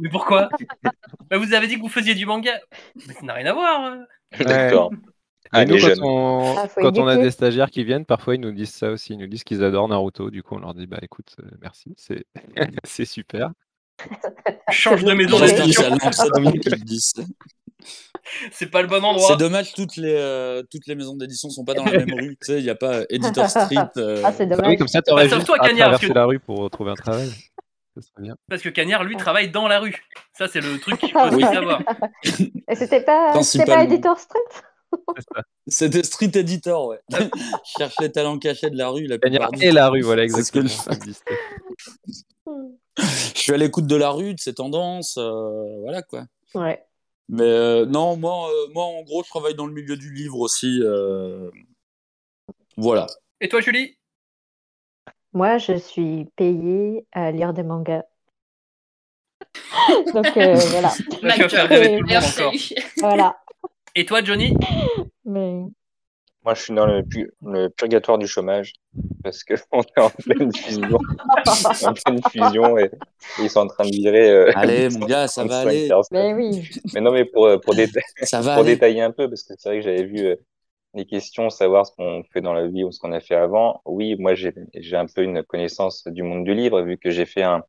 Mais 0.00 0.08
pourquoi? 0.10 0.48
Bah, 1.30 1.38
Vous 1.38 1.52
avez 1.54 1.66
dit 1.66 1.76
que 1.76 1.80
vous 1.82 1.88
faisiez 1.88 2.14
du 2.14 2.26
manga. 2.26 2.58
Mais 3.06 3.14
ça 3.14 3.22
n'a 3.22 3.34
rien 3.34 3.46
à 3.46 3.52
voir. 3.52 3.80
hein. 3.84 4.04
D'accord. 4.40 4.90
Et 4.92 5.48
Ah, 5.52 5.64
nous, 5.64 5.78
quand 5.78 6.02
on, 6.02 6.56
Ah, 6.58 6.68
quand 6.76 6.98
on 6.98 7.06
a 7.06 7.16
des 7.16 7.30
stagiaires 7.30 7.70
qui 7.70 7.82
viennent, 7.82 8.04
parfois 8.04 8.34
ils 8.34 8.40
nous 8.40 8.52
disent 8.52 8.74
ça 8.74 8.90
aussi. 8.90 9.14
Ils 9.14 9.18
nous 9.18 9.26
disent 9.26 9.44
qu'ils 9.44 9.64
adorent 9.64 9.88
Naruto. 9.88 10.30
Du 10.30 10.42
coup, 10.42 10.56
on 10.56 10.58
leur 10.58 10.74
dit 10.74 10.86
bah 10.86 10.98
écoute, 11.00 11.36
euh, 11.40 11.48
merci, 11.62 11.94
c'est 11.96 12.26
c'est 12.84 13.06
super. 13.06 13.50
Change 14.70 15.04
de 15.04 15.12
maison 15.12 15.38
d'édition. 15.40 15.84
C'est 18.52 18.66
pas 18.70 18.82
le 18.82 18.88
bon 18.88 19.02
endroit. 19.02 19.28
C'est 19.30 19.36
dommage, 19.38 19.72
toutes 19.72 19.96
les, 19.96 20.14
euh, 20.14 20.62
toutes 20.70 20.86
les 20.86 20.94
maisons 20.94 21.16
d'édition 21.16 21.48
sont 21.48 21.64
pas 21.64 21.74
dans 21.74 21.84
la 21.84 21.92
même 22.04 22.12
rue. 22.14 22.36
Tu 22.40 22.46
sais, 22.52 22.58
il 22.58 22.64
n'y 22.64 22.70
a 22.70 22.74
pas 22.74 22.96
euh, 22.98 23.06
Editor 23.08 23.48
Street. 23.48 23.76
euh, 23.96 24.20
Ah, 24.24 24.32
c'est 24.32 24.44
Ah 24.44 24.46
oui, 24.50 24.56
dommage. 24.56 24.78
comme 24.78 24.88
ça, 24.88 25.00
tu 25.02 25.10
aurais 25.12 25.24
Bah, 25.24 25.30
sauf 25.30 25.38
juste 25.38 25.46
toi, 25.46 25.56
à 25.60 25.66
Cagnard, 25.66 25.90
parce 25.90 26.00
traverser 26.00 26.08
que- 26.08 26.18
la 26.18 26.24
rue 26.26 26.38
pour 26.38 26.70
trouver 26.70 26.90
un 26.90 26.94
travail. 26.94 27.30
Bien. 28.18 28.36
Parce 28.48 28.62
que 28.62 28.68
Cagnard, 28.68 29.02
lui, 29.02 29.16
travaille 29.16 29.50
dans 29.50 29.66
la 29.66 29.80
rue. 29.80 30.04
Ça, 30.36 30.46
c'est 30.46 30.60
le 30.60 30.78
truc 30.78 30.98
qu'il 31.00 31.10
faut 31.10 31.18
oui. 31.32 31.42
savoir. 31.42 31.82
Et 32.68 32.74
c'était 32.76 33.00
pas, 33.00 33.42
c'était 33.42 33.64
pas. 33.64 33.82
Editor 33.82 34.18
Street? 34.20 34.38
C'était 35.66 36.02
Street 36.04 36.30
Editor, 36.34 36.86
ouais. 36.88 37.00
Cherche 37.78 37.94
les 38.00 38.12
talents 38.12 38.38
cachés 38.38 38.70
de 38.70 38.76
la 38.76 38.88
rue. 38.90 39.06
La 39.06 39.18
Cagnard 39.18 39.50
et 39.60 39.72
la 39.72 39.88
rue, 39.88 40.02
voilà 40.02 40.28
C'est 40.28 40.42
ce 40.44 40.52
que 40.52 40.60
exactement. 40.60 41.18
je 43.34 43.38
suis 43.38 43.52
à 43.52 43.56
l'écoute 43.56 43.86
de 43.86 43.96
la 43.96 44.10
rue, 44.10 44.34
de 44.34 44.40
ses 44.40 44.54
tendances, 44.54 45.16
euh, 45.18 45.80
voilà 45.80 46.02
quoi. 46.02 46.24
Ouais. 46.54 46.84
Mais 47.28 47.42
euh, 47.44 47.84
non, 47.86 48.16
moi, 48.16 48.48
euh, 48.50 48.68
moi, 48.72 48.84
en 48.84 49.02
gros, 49.02 49.22
je 49.22 49.28
travaille 49.28 49.54
dans 49.54 49.66
le 49.66 49.72
milieu 49.72 49.96
du 49.96 50.12
livre 50.12 50.38
aussi. 50.40 50.80
euh, 50.82 51.50
Voilà. 52.76 53.06
Et 53.40 53.48
toi, 53.48 53.60
Julie? 53.60 53.98
Moi, 55.34 55.58
je 55.58 55.76
suis 55.76 56.26
payée 56.36 57.06
à 57.12 57.30
lire 57.30 57.52
des 57.52 57.62
mangas. 57.62 58.04
Donc 60.14 60.36
euh, 60.36 60.54
voilà. 60.54 60.90
Là, 61.22 61.34
tu 61.34 61.42
vas 61.42 61.48
faire 61.48 61.68
rêver 61.68 61.86
tout 61.86 61.92
le 61.92 61.98
monde 62.00 62.06
Merci. 62.08 62.42
encore. 62.42 62.54
Voilà. 62.96 63.36
Et 63.94 64.06
toi, 64.06 64.22
Johnny? 64.24 64.54
Mais... 65.24 65.64
Moi, 66.48 66.54
je 66.54 66.62
suis 66.62 66.74
dans 66.74 66.86
le, 66.86 67.02
pu- 67.04 67.30
le 67.44 67.68
purgatoire 67.68 68.16
du 68.18 68.26
chômage 68.26 68.72
parce 69.22 69.44
que 69.44 69.52
on 69.72 69.82
est 69.82 70.00
en 70.00 70.08
pleine 70.10 70.50
fusion, 70.54 70.98
en 71.82 71.92
pleine 71.92 72.22
fusion 72.22 72.78
et, 72.78 72.84
et 73.36 73.44
ils 73.44 73.50
sont 73.50 73.60
en 73.60 73.66
train 73.66 73.84
de 73.84 73.90
virer. 73.90 74.30
euh, 74.30 74.52
Allez, 74.54 74.88
mon 74.88 75.00
gars, 75.00 75.28
ça 75.28 75.44
va 75.44 75.60
135 75.60 75.60
aller. 75.60 75.94
Mais 76.10 76.32
oui. 76.32 76.70
Mais 76.94 77.00
non, 77.02 77.12
mais 77.12 77.26
pour, 77.26 77.46
euh, 77.46 77.58
pour, 77.58 77.74
déta- 77.74 78.00
Ça 78.22 78.40
va 78.40 78.54
pour 78.54 78.64
aller. 78.64 78.74
détailler 78.76 79.02
un 79.02 79.12
peu, 79.12 79.28
parce 79.28 79.42
que 79.42 79.52
c'est 79.58 79.68
vrai 79.68 79.78
que 79.80 79.84
j'avais 79.84 80.04
vu 80.04 80.20
euh, 80.26 80.36
les 80.94 81.06
questions, 81.06 81.50
savoir 81.50 81.86
ce 81.86 81.92
qu'on 81.96 82.24
fait 82.32 82.40
dans 82.40 82.54
la 82.54 82.68
vie 82.68 82.84
ou 82.84 82.92
ce 82.92 83.00
qu'on 83.00 83.12
a 83.12 83.20
fait 83.20 83.36
avant. 83.36 83.82
Oui, 83.86 84.16
moi, 84.18 84.34
j'ai 84.34 84.54
j'ai 84.74 84.96
un 84.96 85.06
peu 85.06 85.22
une 85.22 85.42
connaissance 85.44 86.06
du 86.08 86.22
monde 86.22 86.44
du 86.44 86.54
livre, 86.54 86.82
vu 86.82 86.98
que 86.98 87.10
j'ai 87.10 87.26
fait 87.26 87.42
un, 87.42 87.62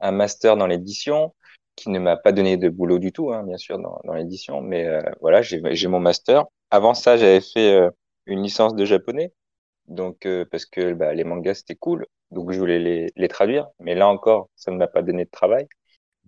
un 0.00 0.12
master 0.12 0.56
dans 0.56 0.66
l'édition, 0.66 1.34
qui 1.76 1.90
ne 1.90 1.98
m'a 1.98 2.16
pas 2.16 2.32
donné 2.32 2.56
de 2.56 2.68
boulot 2.68 2.98
du 2.98 3.12
tout, 3.12 3.32
hein, 3.32 3.44
bien 3.44 3.56
sûr, 3.58 3.78
dans, 3.78 4.00
dans 4.04 4.14
l'édition. 4.14 4.60
Mais 4.60 4.86
euh, 4.86 5.02
voilà, 5.20 5.42
j'ai 5.42 5.60
j'ai 5.74 5.88
mon 5.88 6.00
master. 6.00 6.44
Avant 6.70 6.94
ça, 6.94 7.16
j'avais 7.16 7.40
fait 7.40 7.72
euh, 7.74 7.90
une 8.28 8.42
licence 8.42 8.74
de 8.74 8.84
japonais, 8.84 9.32
donc 9.88 10.26
euh, 10.26 10.44
parce 10.50 10.66
que 10.66 10.92
bah, 10.92 11.12
les 11.14 11.24
mangas, 11.24 11.54
c'était 11.54 11.74
cool. 11.74 12.06
Donc, 12.30 12.52
je 12.52 12.58
voulais 12.58 12.78
les, 12.78 13.12
les 13.16 13.28
traduire. 13.28 13.68
Mais 13.80 13.94
là 13.94 14.06
encore, 14.08 14.50
ça 14.54 14.70
ne 14.70 14.76
m'a 14.76 14.86
pas 14.86 15.02
donné 15.02 15.24
de 15.24 15.30
travail. 15.30 15.66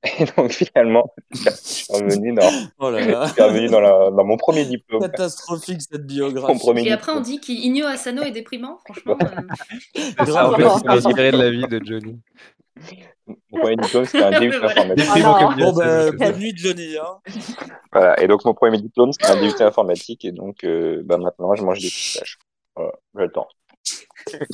Et 0.18 0.24
donc, 0.34 0.50
finalement, 0.50 1.12
je 1.30 1.50
suis 1.50 1.86
revenu 1.92 2.32
dans, 2.32 2.50
Oh 2.78 2.90
là 2.90 3.04
là. 3.04 3.26
je 3.26 3.32
suis 3.34 3.42
revenu 3.42 3.68
dans, 3.68 3.80
la- 3.80 4.10
dans 4.10 4.24
mon 4.24 4.38
premier 4.38 4.64
diplôme. 4.64 5.02
Catastrophique 5.02 5.82
cette 5.82 6.06
biographie. 6.06 6.58
Et 6.86 6.92
après, 6.92 7.12
on 7.12 7.20
dit 7.20 7.38
qu'Inyo 7.38 7.84
Asano 7.84 8.22
est 8.22 8.30
déprimant, 8.30 8.78
franchement. 8.86 9.18
euh, 9.98 10.78
inspiré 10.88 11.32
de 11.32 11.36
la 11.36 11.50
vie 11.50 11.66
de 11.68 11.80
Johnny. 11.84 12.18
Mon 13.26 13.60
premier 13.60 13.76
diplôme, 13.76 14.04
c'était 14.04 14.22
un 14.24 14.30
DUT 14.40 14.52
informatique. 14.54 15.08
Ah 15.14 15.54
Bon, 15.58 15.72
bah, 15.72 16.10
bonne 16.12 16.38
nuit, 16.38 16.52
Johnny. 16.56 16.96
Hein. 16.96 17.18
Voilà. 17.92 18.20
Et 18.22 18.26
donc, 18.26 18.44
mon 18.44 18.54
premier 18.54 18.78
diplôme, 18.80 19.12
c'était 19.12 19.30
un 19.32 19.40
DUT 19.40 19.60
informatique. 19.62 20.24
Et 20.24 20.32
donc, 20.32 20.64
euh, 20.64 21.02
bah, 21.04 21.18
maintenant, 21.18 21.54
je 21.54 21.62
mange 21.62 21.78
des 21.80 21.88
pistaches. 21.88 22.38
Voilà, 22.76 22.92
j'ai 23.16 23.22
le 23.22 23.30
temps. 23.32 23.48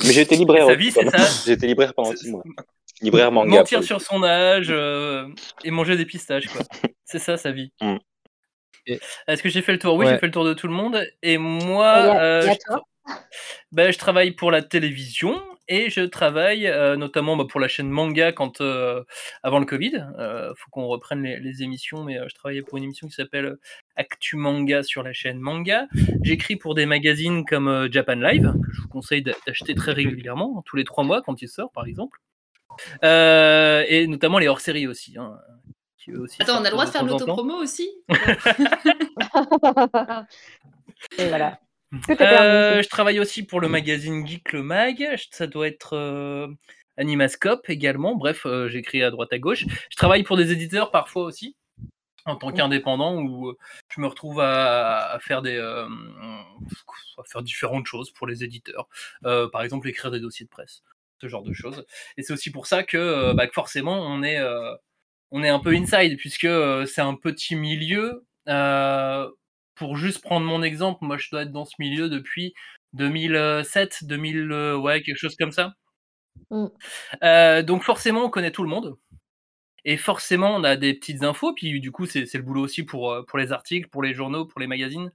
Mais 0.03 0.11
j'ai 0.13 0.21
été 0.21 0.35
libraire 0.35 0.67
Sa 0.67 0.75
vie, 0.75 0.91
c'est 0.91 1.03
pendant- 1.05 1.17
ça. 1.17 1.43
J'ai 1.45 1.51
été 1.53 1.67
libraire 1.67 1.93
pendant 1.93 2.15
six 2.15 2.29
mois. 2.31 2.43
Libraire 3.01 3.31
manga. 3.31 3.59
Mentir 3.59 3.83
sur 3.83 4.01
son 4.01 4.23
âge 4.23 4.67
euh, 4.71 5.27
et 5.63 5.71
manger 5.71 5.95
des 5.97 6.05
pistaches, 6.05 6.47
quoi. 6.47 6.61
C'est 7.05 7.19
ça 7.19 7.37
sa 7.37 7.51
vie. 7.51 7.71
Mm. 7.81 7.97
Et- 8.87 8.99
Est-ce 9.27 9.43
que 9.43 9.49
j'ai 9.49 9.61
fait 9.61 9.73
le 9.73 9.79
tour? 9.79 9.95
Oui, 9.95 10.05
Ouais. 10.05 10.13
j'ai 10.13 10.17
fait 10.19 10.25
le 10.27 10.31
tour 10.31 10.45
de 10.45 10.53
tout 10.53 10.67
le 10.67 10.73
monde. 10.73 11.05
Et 11.21 11.37
moi, 11.37 11.87
a- 11.89 12.23
euh, 12.23 12.41
je, 12.41 13.13
ben, 13.71 13.91
je 13.91 13.97
travaille 13.99 14.31
pour 14.31 14.49
la 14.49 14.61
télévision 14.61 15.39
et 15.67 15.89
je 15.89 16.01
travaille 16.01 16.67
euh, 16.67 16.95
notamment 16.95 17.35
bah, 17.37 17.45
pour 17.49 17.59
la 17.59 17.67
chaîne 17.67 17.89
Manga 17.89 18.31
quand 18.31 18.61
euh, 18.61 19.03
avant 19.43 19.59
le 19.59 19.65
Covid. 19.65 20.05
Euh, 20.17 20.53
faut 20.55 20.69
qu'on 20.71 20.87
reprenne 20.87 21.23
les, 21.23 21.39
les 21.39 21.63
émissions, 21.63 22.03
mais 22.03 22.17
euh, 22.19 22.25
je 22.29 22.35
travaillais 22.35 22.61
pour 22.61 22.77
une 22.77 22.85
émission 22.85 23.07
qui 23.07 23.13
s'appelle 23.13 23.57
Actu 23.95 24.35
Manga 24.35 24.83
sur 24.83 25.03
la 25.03 25.13
chaîne 25.13 25.39
Manga. 25.39 25.87
J'écris 26.23 26.55
pour 26.55 26.75
des 26.75 26.85
magazines 26.85 27.45
comme 27.45 27.67
euh, 27.67 27.87
Japan 27.91 28.15
Live 28.15 28.53
que 28.65 28.71
je 28.73 28.81
vous 28.81 28.87
conseille 28.87 29.21
d'a- 29.21 29.35
d'acheter 29.45 29.75
très 29.75 29.91
régulièrement, 29.93 30.63
tous 30.65 30.75
les 30.75 30.83
trois 30.83 31.03
mois 31.03 31.21
quand 31.21 31.41
il 31.41 31.47
sort, 31.47 31.71
par 31.71 31.85
exemple. 31.85 32.19
Euh, 33.03 33.83
et 33.87 34.07
notamment 34.07 34.39
les 34.39 34.47
hors-séries 34.47 34.87
aussi. 34.87 35.17
hein, 35.17 35.37
qui 35.97 36.13
aussi 36.13 36.41
Attends, 36.41 36.61
on 36.61 36.65
a 36.65 36.65
le 36.65 36.71
droit 36.71 36.85
de 36.85 36.91
faire 36.91 37.03
l'autopromo 37.03 37.55
aussi? 37.55 37.89
Et 41.17 41.27
voilà. 41.29 41.59
Euh, 42.09 42.81
je 42.81 42.89
travaille 42.89 43.19
aussi 43.19 43.43
pour 43.43 43.59
le 43.59 43.67
magazine 43.67 44.25
Geek 44.25 44.53
le 44.53 44.63
Mag. 44.63 45.07
Ça 45.31 45.47
doit 45.47 45.67
être 45.67 45.93
euh, 45.93 46.47
Animascope 46.97 47.69
également. 47.69 48.15
Bref, 48.15 48.45
euh, 48.45 48.67
j'écris 48.69 49.03
à 49.03 49.11
droite 49.11 49.33
à 49.33 49.39
gauche. 49.39 49.65
Je 49.89 49.95
travaille 49.95 50.23
pour 50.23 50.37
des 50.37 50.51
éditeurs 50.51 50.91
parfois 50.91 51.23
aussi, 51.23 51.55
en 52.25 52.35
tant 52.35 52.51
qu'indépendant, 52.51 53.15
où 53.21 53.49
euh, 53.49 53.57
je 53.89 54.01
me 54.01 54.07
retrouve 54.07 54.39
à, 54.39 55.11
à 55.11 55.19
faire 55.19 55.41
des, 55.41 55.55
euh, 55.57 55.87
à 57.17 57.23
faire 57.25 57.43
différentes 57.43 57.85
choses 57.85 58.11
pour 58.11 58.27
les 58.27 58.43
éditeurs. 58.43 58.87
Euh, 59.25 59.47
par 59.49 59.63
exemple, 59.63 59.87
écrire 59.87 60.11
des 60.11 60.19
dossiers 60.19 60.45
de 60.45 60.49
presse, 60.49 60.83
ce 61.21 61.27
genre 61.27 61.43
de 61.43 61.53
choses. 61.53 61.85
Et 62.17 62.23
c'est 62.23 62.33
aussi 62.33 62.51
pour 62.51 62.67
ça 62.67 62.83
que, 62.83 62.97
euh, 62.97 63.33
bah, 63.33 63.47
forcément, 63.53 63.99
on 63.99 64.23
est, 64.23 64.39
euh, 64.39 64.73
on 65.31 65.43
est 65.43 65.49
un 65.49 65.59
peu 65.59 65.73
inside, 65.73 66.17
puisque 66.17 66.47
c'est 66.87 67.01
un 67.01 67.15
petit 67.15 67.55
milieu. 67.55 68.25
Euh, 68.47 69.29
pour 69.77 69.97
juste 69.97 70.21
prendre 70.21 70.45
mon 70.45 70.63
exemple, 70.63 71.05
moi 71.05 71.17
je 71.17 71.29
dois 71.31 71.43
être 71.43 71.51
dans 71.51 71.65
ce 71.65 71.75
milieu 71.79 72.09
depuis 72.09 72.53
2007, 72.93 74.03
2000, 74.03 74.51
euh, 74.51 74.77
ouais, 74.77 75.01
quelque 75.01 75.17
chose 75.17 75.35
comme 75.35 75.51
ça. 75.51 75.73
Mm. 76.51 76.67
Euh, 77.23 77.63
donc 77.63 77.83
forcément, 77.83 78.25
on 78.25 78.29
connaît 78.29 78.51
tout 78.51 78.63
le 78.63 78.69
monde. 78.69 78.97
Et 79.85 79.95
forcément, 79.97 80.55
on 80.55 80.63
a 80.65 80.75
des 80.75 80.93
petites 80.93 81.23
infos. 81.23 81.53
Puis 81.53 81.79
du 81.79 81.91
coup, 81.91 82.05
c'est 82.05 82.31
le 82.33 82.41
boulot 82.41 82.63
aussi 82.63 82.83
pour, 82.83 83.11
euh, 83.11 83.23
pour 83.23 83.39
les 83.39 83.51
articles, 83.53 83.89
pour 83.89 84.03
les 84.03 84.13
journaux, 84.13 84.45
pour 84.45 84.59
les 84.59 84.67
magazines 84.67 85.11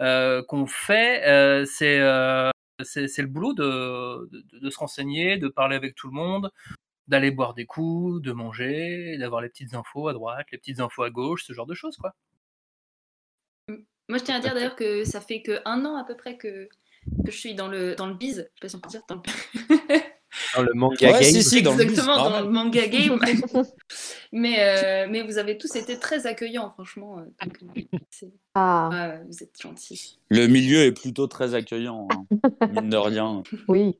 euh, 0.00 0.42
qu'on 0.42 0.66
fait. 0.66 1.24
Euh, 1.28 1.64
c'est 1.64 1.98
le 1.98 3.26
boulot 3.26 3.52
de, 3.54 4.28
de, 4.32 4.58
de 4.58 4.70
se 4.70 4.78
renseigner, 4.78 5.38
de 5.38 5.48
parler 5.48 5.76
avec 5.76 5.94
tout 5.94 6.08
le 6.08 6.14
monde, 6.14 6.50
d'aller 7.08 7.30
boire 7.30 7.54
des 7.54 7.66
coups, 7.66 8.22
de 8.22 8.32
manger, 8.32 9.16
d'avoir 9.18 9.42
les 9.42 9.48
petites 9.48 9.74
infos 9.74 10.08
à 10.08 10.12
droite, 10.12 10.46
les 10.52 10.58
petites 10.58 10.80
infos 10.80 11.04
à 11.04 11.10
gauche, 11.10 11.44
ce 11.44 11.52
genre 11.52 11.66
de 11.66 11.74
choses, 11.74 11.96
quoi. 11.96 12.14
Moi, 14.08 14.18
je 14.18 14.24
tiens 14.24 14.36
à 14.36 14.40
dire 14.40 14.54
d'ailleurs 14.54 14.76
que 14.76 15.04
ça 15.04 15.20
fait 15.20 15.42
que 15.42 15.60
un 15.64 15.84
an 15.84 15.96
à 15.96 16.04
peu 16.04 16.16
près 16.16 16.36
que, 16.36 16.68
que 17.24 17.30
je 17.30 17.36
suis 17.36 17.54
dans 17.54 17.68
le, 17.68 17.94
dans 17.96 18.06
le 18.06 18.14
biz. 18.14 18.36
Je 18.36 18.42
sais 18.42 18.50
pas 18.60 18.68
si 18.68 18.76
on 18.76 18.80
peut 18.80 18.88
dire 18.88 19.02
dans 19.08 19.16
le... 19.16 19.22
Dans 20.54 20.62
le 20.62 20.74
manga 20.74 21.12
Ouais, 21.12 21.20
game. 21.20 21.22
si, 21.22 21.42
si, 21.42 21.62
dans 21.62 21.72
le 21.72 21.78
biz, 21.84 21.90
Exactement, 21.90 22.16
dans 22.16 22.22
normal. 22.30 22.44
le 22.44 22.50
manga 22.50 22.86
game. 22.88 23.18
mais, 24.32 24.56
euh, 24.60 25.06
mais 25.10 25.22
vous 25.22 25.38
avez 25.38 25.56
tous 25.56 25.74
été 25.76 25.98
très 25.98 26.26
accueillants, 26.26 26.70
franchement. 26.72 27.18
euh, 27.18 27.46
donc, 27.46 27.58
euh, 28.22 28.26
Ah, 28.54 28.88
ouais, 28.92 29.20
vous 29.26 29.42
êtes 29.42 29.60
gentils. 29.60 30.18
Le 30.30 30.46
milieu 30.46 30.80
est 30.84 30.92
plutôt 30.92 31.26
très 31.26 31.54
accueillant, 31.54 32.06
hein, 32.10 32.26
mine 32.70 32.90
de 32.90 32.96
rien. 32.96 33.42
oui. 33.68 33.98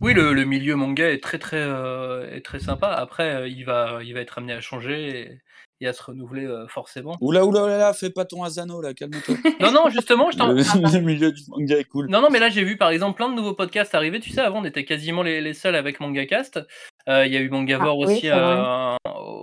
Oui, 0.00 0.14
le, 0.14 0.32
le 0.32 0.44
milieu 0.44 0.76
manga 0.76 1.10
est 1.10 1.20
très 1.22 1.38
très 1.40 1.56
euh, 1.60 2.30
est 2.32 2.42
très 2.44 2.60
sympa. 2.60 2.88
Après, 2.88 3.50
il 3.50 3.64
va 3.64 4.00
il 4.04 4.14
va 4.14 4.20
être 4.20 4.38
amené 4.38 4.52
à 4.52 4.60
changer 4.60 5.20
et, 5.20 5.38
et 5.80 5.86
à 5.86 5.92
se 5.92 6.02
renouveler 6.02 6.44
euh, 6.46 6.66
forcément. 6.68 7.16
Oula, 7.20 7.44
oula, 7.44 7.62
oula, 7.64 7.78
là, 7.78 7.92
fais 7.92 8.10
pas 8.10 8.24
ton 8.24 8.42
Asano, 8.42 8.80
là, 8.82 8.94
calme-toi. 8.94 9.34
Non, 9.60 9.70
non, 9.72 9.88
justement, 9.90 10.30
je 10.30 10.38
t'en. 10.38 10.48
Le, 10.52 10.54
le 10.92 11.00
milieu 11.00 11.30
du 11.32 11.42
manga 11.48 11.78
est 11.78 11.84
cool. 11.84 12.08
Non, 12.10 12.20
non, 12.20 12.28
mais 12.30 12.38
là 12.40 12.48
j'ai 12.48 12.64
vu 12.64 12.76
par 12.76 12.90
exemple 12.90 13.16
plein 13.16 13.28
de 13.28 13.34
nouveaux 13.34 13.54
podcasts 13.54 13.94
arriver. 13.94 14.20
Tu 14.20 14.30
sais, 14.30 14.40
avant 14.40 14.60
on 14.60 14.64
était 14.64 14.84
quasiment 14.84 15.22
les, 15.22 15.40
les 15.40 15.54
seuls 15.54 15.76
avec 15.76 16.00
MangaCast. 16.00 16.60
Euh, 17.08 17.26
Il 17.26 17.32
y 17.32 17.36
a 17.36 17.40
eu 17.40 17.48
Mangavore 17.48 18.04
Ah, 18.06 18.10
aussi 18.10 18.28
euh, 18.28 18.94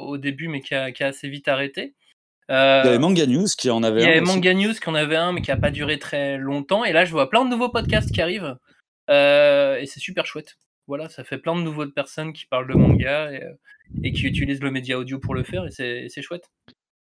au 0.08 0.18
début, 0.18 0.48
mais 0.50 0.62
qui 0.62 0.76
a, 0.76 0.92
qui 0.92 1.04
a 1.04 1.08
assez 1.08 1.30
vite 1.30 1.48
arrêté. 1.48 1.94
Il 2.50 2.54
y 2.54 2.56
avait 2.56 2.90
Euh, 2.96 3.00
Manga 3.00 3.26
News 3.26 3.48
qui 3.58 3.70
en 3.72 3.82
avait 3.82 4.02
Il 4.02 4.04
y 4.04 4.08
un. 4.08 4.12
avait. 4.12 4.22
Manga 4.22 4.54
News 4.54 4.74
qui 4.74 4.90
en 4.90 4.94
avait 4.96 5.16
un, 5.16 5.32
mais 5.32 5.42
qui 5.42 5.50
a 5.52 5.58
pas 5.58 5.72
duré 5.72 5.98
très 5.98 6.38
longtemps. 6.38 6.86
Et 6.86 6.92
là, 6.94 7.04
je 7.06 7.12
vois 7.12 7.30
plein 7.30 7.44
de 7.44 7.50
nouveaux 7.50 7.70
podcasts 7.70 8.12
qui 8.14 8.22
arrivent. 8.22 8.56
Euh, 9.10 9.78
et 9.78 9.86
c'est 9.86 10.00
super 10.00 10.26
chouette. 10.26 10.58
Voilà, 10.88 11.10
ça 11.10 11.24
fait 11.24 11.40
plein 11.40 11.56
de 11.56 11.62
nouveaux 11.62 11.88
personnes 11.88 12.34
qui 12.34 12.46
parlent 12.46 12.68
de 12.68 12.76
manga 12.76 13.32
et, 13.32 13.42
euh, 13.44 13.52
et 14.04 14.12
qui 14.12 14.24
utilisent 14.26 14.62
le 14.62 14.72
média 14.72 14.98
audio 14.98 15.20
pour 15.20 15.34
le 15.36 15.44
faire. 15.44 15.66
Et 15.66 15.72
c'est 15.72 16.06
et 16.06 16.10
c'est 16.10 16.22
chouette. 16.22 16.50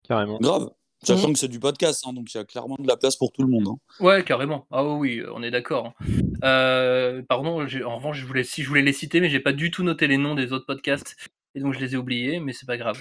Carrément. 0.07 0.37
Grave. 0.39 0.69
Sachant 1.03 1.31
que 1.31 1.37
c'est 1.37 1.47
du 1.47 1.59
podcast, 1.59 2.03
hein, 2.07 2.13
donc 2.13 2.33
il 2.33 2.37
y 2.37 2.39
a 2.39 2.43
clairement 2.43 2.75
de 2.79 2.87
la 2.87 2.97
place 2.97 3.15
pour 3.15 3.31
tout 3.31 3.43
le 3.43 3.49
monde. 3.49 3.67
hein. 3.67 3.77
Ouais, 3.99 4.23
carrément. 4.23 4.65
Ah 4.71 4.83
oui, 4.83 5.21
on 5.31 5.43
est 5.43 5.51
d'accord. 5.51 5.93
hein. 5.99 6.05
Euh, 6.43 7.21
pardon, 7.29 7.61
en 7.61 7.95
revanche, 7.97 8.17
je 8.17 8.25
voulais, 8.25 8.43
si 8.43 8.63
je 8.63 8.67
voulais 8.67 8.81
les 8.81 8.93
citer, 8.93 9.21
mais 9.21 9.29
j'ai 9.29 9.39
pas 9.39 9.53
du 9.53 9.69
tout 9.69 9.83
noté 9.83 10.07
les 10.07 10.17
noms 10.17 10.33
des 10.33 10.53
autres 10.53 10.65
podcasts. 10.65 11.15
Et 11.53 11.59
donc 11.59 11.73
je 11.73 11.79
les 11.79 11.93
ai 11.93 11.97
oubliés, 11.97 12.39
mais 12.39 12.51
c'est 12.51 12.65
pas 12.65 12.77
grave. 12.77 12.99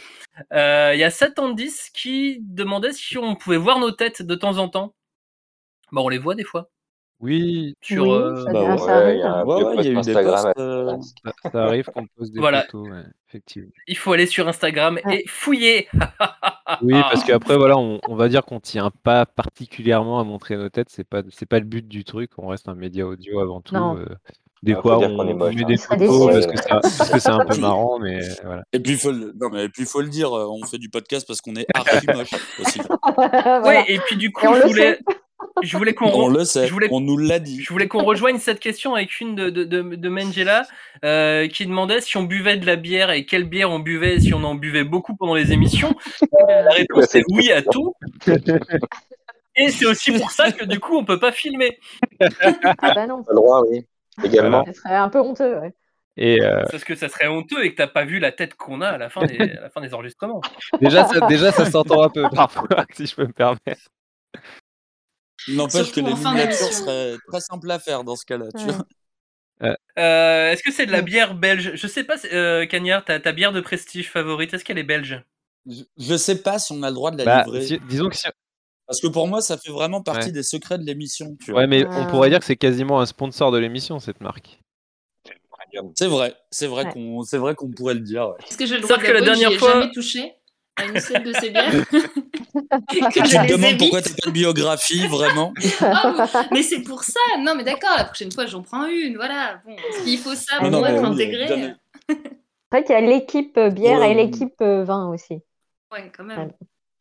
Euh, 0.52 0.92
Il 0.94 0.98
y 1.00 1.04
a 1.04 1.10
7 1.10 1.34
qui 1.94 2.38
demandait 2.42 2.92
si 2.92 3.16
on 3.16 3.34
pouvait 3.34 3.56
voir 3.56 3.78
nos 3.78 3.90
têtes 3.92 4.20
de 4.22 4.34
temps 4.34 4.58
en 4.58 4.68
temps. 4.68 4.94
Bah, 5.90 6.02
on 6.02 6.08
les 6.10 6.18
voit 6.18 6.34
des 6.34 6.44
fois. 6.44 6.70
Oui, 7.20 7.74
Sur, 7.80 8.02
Oui, 8.04 8.10
euh, 8.12 8.44
ça, 8.44 8.52
bah 8.52 8.76
ça 8.78 8.98
Ouais, 8.98 9.14
il 9.16 9.18
y 9.20 9.22
arrive. 9.22 9.24
a 9.24 9.44
Ouais, 9.46 9.64
ouais, 9.64 9.84
y 9.84 9.88
eu 9.88 10.00
des 10.02 10.12
posts. 10.12 10.46
euh, 10.58 10.96
ça, 11.24 11.50
ça 11.50 11.64
arrive 11.64 11.86
qu'on 11.86 12.06
pose 12.06 12.30
des 12.30 12.40
Voilà. 12.40 12.62
photos, 12.64 12.88
ouais, 12.90 13.02
effectivement. 13.28 13.70
Il 13.88 13.96
faut 13.96 14.12
aller 14.12 14.26
sur 14.26 14.46
Instagram 14.48 14.98
et 15.10 15.24
fouiller. 15.26 15.88
Oui, 16.82 16.94
parce 17.00 17.22
qu'après, 17.22 17.56
voilà, 17.56 17.78
on, 17.78 18.00
on 18.08 18.16
va 18.16 18.28
dire 18.28 18.44
qu'on 18.44 18.58
tient 18.58 18.90
pas 19.04 19.24
particulièrement 19.24 20.18
à 20.18 20.24
montrer 20.24 20.56
nos 20.56 20.68
têtes. 20.68 20.88
C'est 20.90 21.08
pas, 21.08 21.22
c'est 21.30 21.46
pas 21.46 21.60
le 21.60 21.64
but 21.64 21.86
du 21.86 22.02
truc. 22.02 22.32
On 22.38 22.48
reste 22.48 22.68
un 22.68 22.74
média 22.74 23.06
audio 23.06 23.38
avant 23.38 23.60
tout. 23.60 23.72
Non. 23.76 23.96
euh, 23.96 24.04
des 24.64 24.72
Ah, 24.72 24.76
faut 24.76 24.82
fois, 24.82 24.98
on, 24.98 25.16
on 25.20 25.34
moche, 25.36 25.54
met 25.54 25.62
hein. 25.62 25.66
des 25.68 25.76
photos 25.76 26.32
parce 26.32 26.46
que, 26.48 26.56
ça- 26.56 26.80
parce 26.82 27.10
que 27.12 27.18
c'est 27.20 27.30
un 27.30 27.44
peu 27.44 27.56
marrant, 27.60 28.00
mais 28.00 28.18
voilà. 28.42 28.64
Et 28.72 28.80
puis 28.80 28.94
il 28.94 28.98
faut 28.98 29.12
le... 29.12 29.32
non 29.40 29.48
mais 29.52 29.66
et 29.66 29.68
puis 29.68 29.84
faut 29.84 30.00
le 30.00 30.08
dire, 30.08 30.32
on 30.32 30.60
fait 30.66 30.78
du 30.78 30.88
podcast 30.88 31.24
parce 31.28 31.40
qu'on 31.40 31.54
est 31.54 31.66
archi 31.74 32.04
moche 32.08 32.30
aussi. 32.60 32.80
Voilà. 33.14 33.62
Ouais, 33.62 33.84
et 33.86 34.00
puis 34.00 34.16
du 34.16 34.32
coup, 34.32 34.44
on 34.48 34.54
je 34.54 34.62
le 34.62 34.66
voulais. 34.66 34.98
Je 35.62 35.76
voulais 35.76 35.94
qu'on 35.94 36.06
On 36.06 36.28
re- 36.30 36.38
le 36.38 36.44
sait, 36.44 36.66
je 36.66 36.72
voulais- 36.72 36.88
on 36.90 37.00
nous 37.00 37.16
l'a 37.16 37.38
dit. 37.38 37.62
Je 37.62 37.72
voulais 37.72 37.88
qu'on 37.88 38.04
rejoigne 38.04 38.38
cette 38.38 38.60
question 38.60 38.94
avec 38.94 39.20
une 39.20 39.34
de, 39.34 39.50
de, 39.50 39.64
de, 39.64 39.82
de 39.82 40.08
Mengela 40.08 40.62
euh, 41.04 41.48
qui 41.48 41.66
demandait 41.66 42.00
si 42.00 42.16
on 42.16 42.22
buvait 42.24 42.56
de 42.56 42.66
la 42.66 42.76
bière 42.76 43.10
et 43.10 43.24
quelle 43.26 43.44
bière 43.44 43.70
on 43.70 43.78
buvait, 43.78 44.20
si 44.20 44.34
on 44.34 44.42
en 44.44 44.54
buvait 44.54 44.84
beaucoup 44.84 45.16
pendant 45.16 45.34
les 45.34 45.52
émissions. 45.52 45.94
Euh, 46.22 46.62
la 46.62 46.70
réponse 46.70 47.14
est 47.14 47.24
oui 47.30 47.50
à 47.52 47.62
tout. 47.62 47.94
Et 49.56 49.70
c'est 49.70 49.86
aussi 49.86 50.12
pour 50.12 50.30
ça 50.30 50.52
que 50.52 50.64
du 50.64 50.78
coup 50.80 50.96
on 50.96 51.04
peut 51.04 51.18
pas 51.18 51.32
filmer. 51.32 51.78
Ah 52.20 52.92
bah 52.94 53.06
non, 53.06 53.22
le 53.28 53.34
droit, 53.34 53.62
oui. 53.68 53.86
Également. 54.24 54.64
ça 54.66 54.72
serait 54.72 54.94
un 54.96 55.08
peu 55.08 55.20
honteux. 55.20 55.58
Ouais. 55.58 55.72
Et 56.18 56.40
euh, 56.42 56.62
Parce 56.70 56.84
que 56.84 56.94
ça 56.94 57.08
serait 57.10 57.26
honteux 57.26 57.62
et 57.64 57.72
que 57.72 57.76
t'as 57.76 57.86
pas 57.86 58.04
vu 58.06 58.18
la 58.18 58.32
tête 58.32 58.54
qu'on 58.54 58.80
a 58.80 58.88
à 58.88 58.98
la 58.98 59.10
fin 59.10 59.24
des, 59.26 59.38
à 59.38 59.60
la 59.62 59.70
fin 59.70 59.80
des 59.82 59.92
enregistrements. 59.92 60.40
déjà, 60.80 61.04
ça, 61.04 61.26
déjà, 61.26 61.52
ça 61.52 61.66
s'entend 61.66 62.02
un 62.02 62.08
peu 62.08 62.22
parfois, 62.34 62.66
si 62.94 63.06
je 63.06 63.14
peux 63.14 63.26
me 63.26 63.32
permettre. 63.32 63.90
N'empêche 65.48 65.92
que 65.92 66.00
les 66.00 66.12
miniatures 66.14 66.34
d'émission. 66.34 66.66
seraient 66.72 67.16
très 67.28 67.40
simples 67.40 67.70
à 67.70 67.78
faire 67.78 68.04
dans 68.04 68.16
ce 68.16 68.24
cas-là. 68.26 68.46
Ouais. 68.54 68.64
vois. 68.64 69.76
Euh, 69.98 70.50
Est-ce 70.52 70.62
que 70.62 70.70
c'est 70.72 70.86
de 70.86 70.92
la 70.92 71.02
bière 71.02 71.34
belge? 71.34 71.72
Je 71.74 71.86
sais 71.86 72.04
pas, 72.04 72.16
euh, 72.32 72.66
Cagnard, 72.66 73.04
ta, 73.04 73.18
ta 73.20 73.32
bière 73.32 73.52
de 73.52 73.60
prestige 73.60 74.10
favorite, 74.10 74.52
est-ce 74.52 74.64
qu'elle 74.64 74.78
est 74.78 74.82
belge? 74.82 75.22
Je, 75.68 75.82
je 75.98 76.16
sais 76.16 76.42
pas 76.42 76.58
si 76.58 76.72
on 76.72 76.82
a 76.82 76.88
le 76.90 76.94
droit 76.94 77.10
de 77.10 77.16
la 77.18 77.24
Bah, 77.24 77.42
livrer. 77.46 77.62
si- 77.66 77.80
disons 77.88 78.08
que 78.08 78.16
si- 78.16 78.28
Parce 78.86 79.00
que 79.00 79.06
pour 79.08 79.26
moi, 79.26 79.40
ça 79.40 79.56
fait 79.58 79.72
vraiment 79.72 80.00
partie 80.02 80.26
Ouais. 80.26 80.32
des 80.32 80.42
secrets 80.44 80.78
de 80.78 80.84
l'émission. 80.84 81.36
tu 81.42 81.50
vois. 81.52 81.62
Ouais, 81.62 81.66
mais 81.66 81.84
Ah. 81.88 82.02
on 82.06 82.10
pourrait 82.10 82.28
dire 82.30 82.38
que 82.38 82.44
c'est 82.44 82.56
quasiment 82.56 83.00
un 83.00 83.06
sponsor 83.06 83.50
de 83.50 83.58
l'émission, 83.58 83.98
cette 83.98 84.20
marque. 84.20 84.58
C'est 85.94 86.06
vrai, 86.06 86.34
c'est 86.50 86.66
vrai 86.68 86.84
Ouais. 86.86 86.92
qu'on, 86.92 87.22
c'est 87.22 87.36
vrai 87.38 87.54
qu'on 87.54 87.70
pourrait 87.70 87.94
le 87.94 88.00
dire. 88.00 88.28
ouais. 88.28 88.34
Est-ce 88.48 88.56
que 88.56 88.64
j'ai 88.66 88.76
le 88.76 88.82
Sauf 88.82 88.90
droit 88.90 89.02
de 89.02 89.06
que 89.08 89.12
la 89.12 89.20
dernière 89.20 89.52
fois- 89.54 89.72
jamais 89.80 89.90
touché 89.92 90.32
à 90.76 90.84
une 90.84 91.00
seule 91.00 91.22
de 91.24 91.32
ces 91.40 91.50
bières. 91.50 91.72
Tu 91.90 93.00
que 93.00 93.24
je 93.26 93.36
te 93.36 93.42
les 93.42 93.48
demandes 93.48 93.64
évite. 93.70 93.78
pourquoi 93.78 94.02
t'as 94.02 94.10
pas 94.10 94.26
de 94.26 94.30
biographie, 94.30 95.06
vraiment 95.06 95.52
Ah, 95.80 96.46
mais 96.52 96.62
c'est 96.62 96.82
pour 96.82 97.02
ça. 97.04 97.20
Non, 97.40 97.54
mais 97.54 97.64
d'accord, 97.64 97.94
la 97.96 98.04
prochaine 98.04 98.32
fois, 98.32 98.46
j'en 98.46 98.62
prends 98.62 98.86
une. 98.86 99.16
Voilà. 99.16 99.60
Bon, 99.66 99.76
il 100.06 100.18
faut 100.18 100.34
ça 100.34 100.56
Non, 100.62 100.70
pour 100.70 100.80
non, 100.80 100.86
être 100.86 101.04
intégré. 101.04 101.46
fait, 101.48 101.76
il 102.88 102.92
y 102.92 102.94
a 102.94 103.00
l'équipe 103.00 103.56
euh, 103.56 103.70
bière 103.70 103.98
Ouais, 104.00 104.12
et 104.12 104.14
l'équipe 104.14 104.54
euh, 104.60 104.84
vin 104.84 105.08
aussi. 105.08 105.34
Ouais, 105.92 106.10
quand 106.16 106.24
même. 106.24 106.52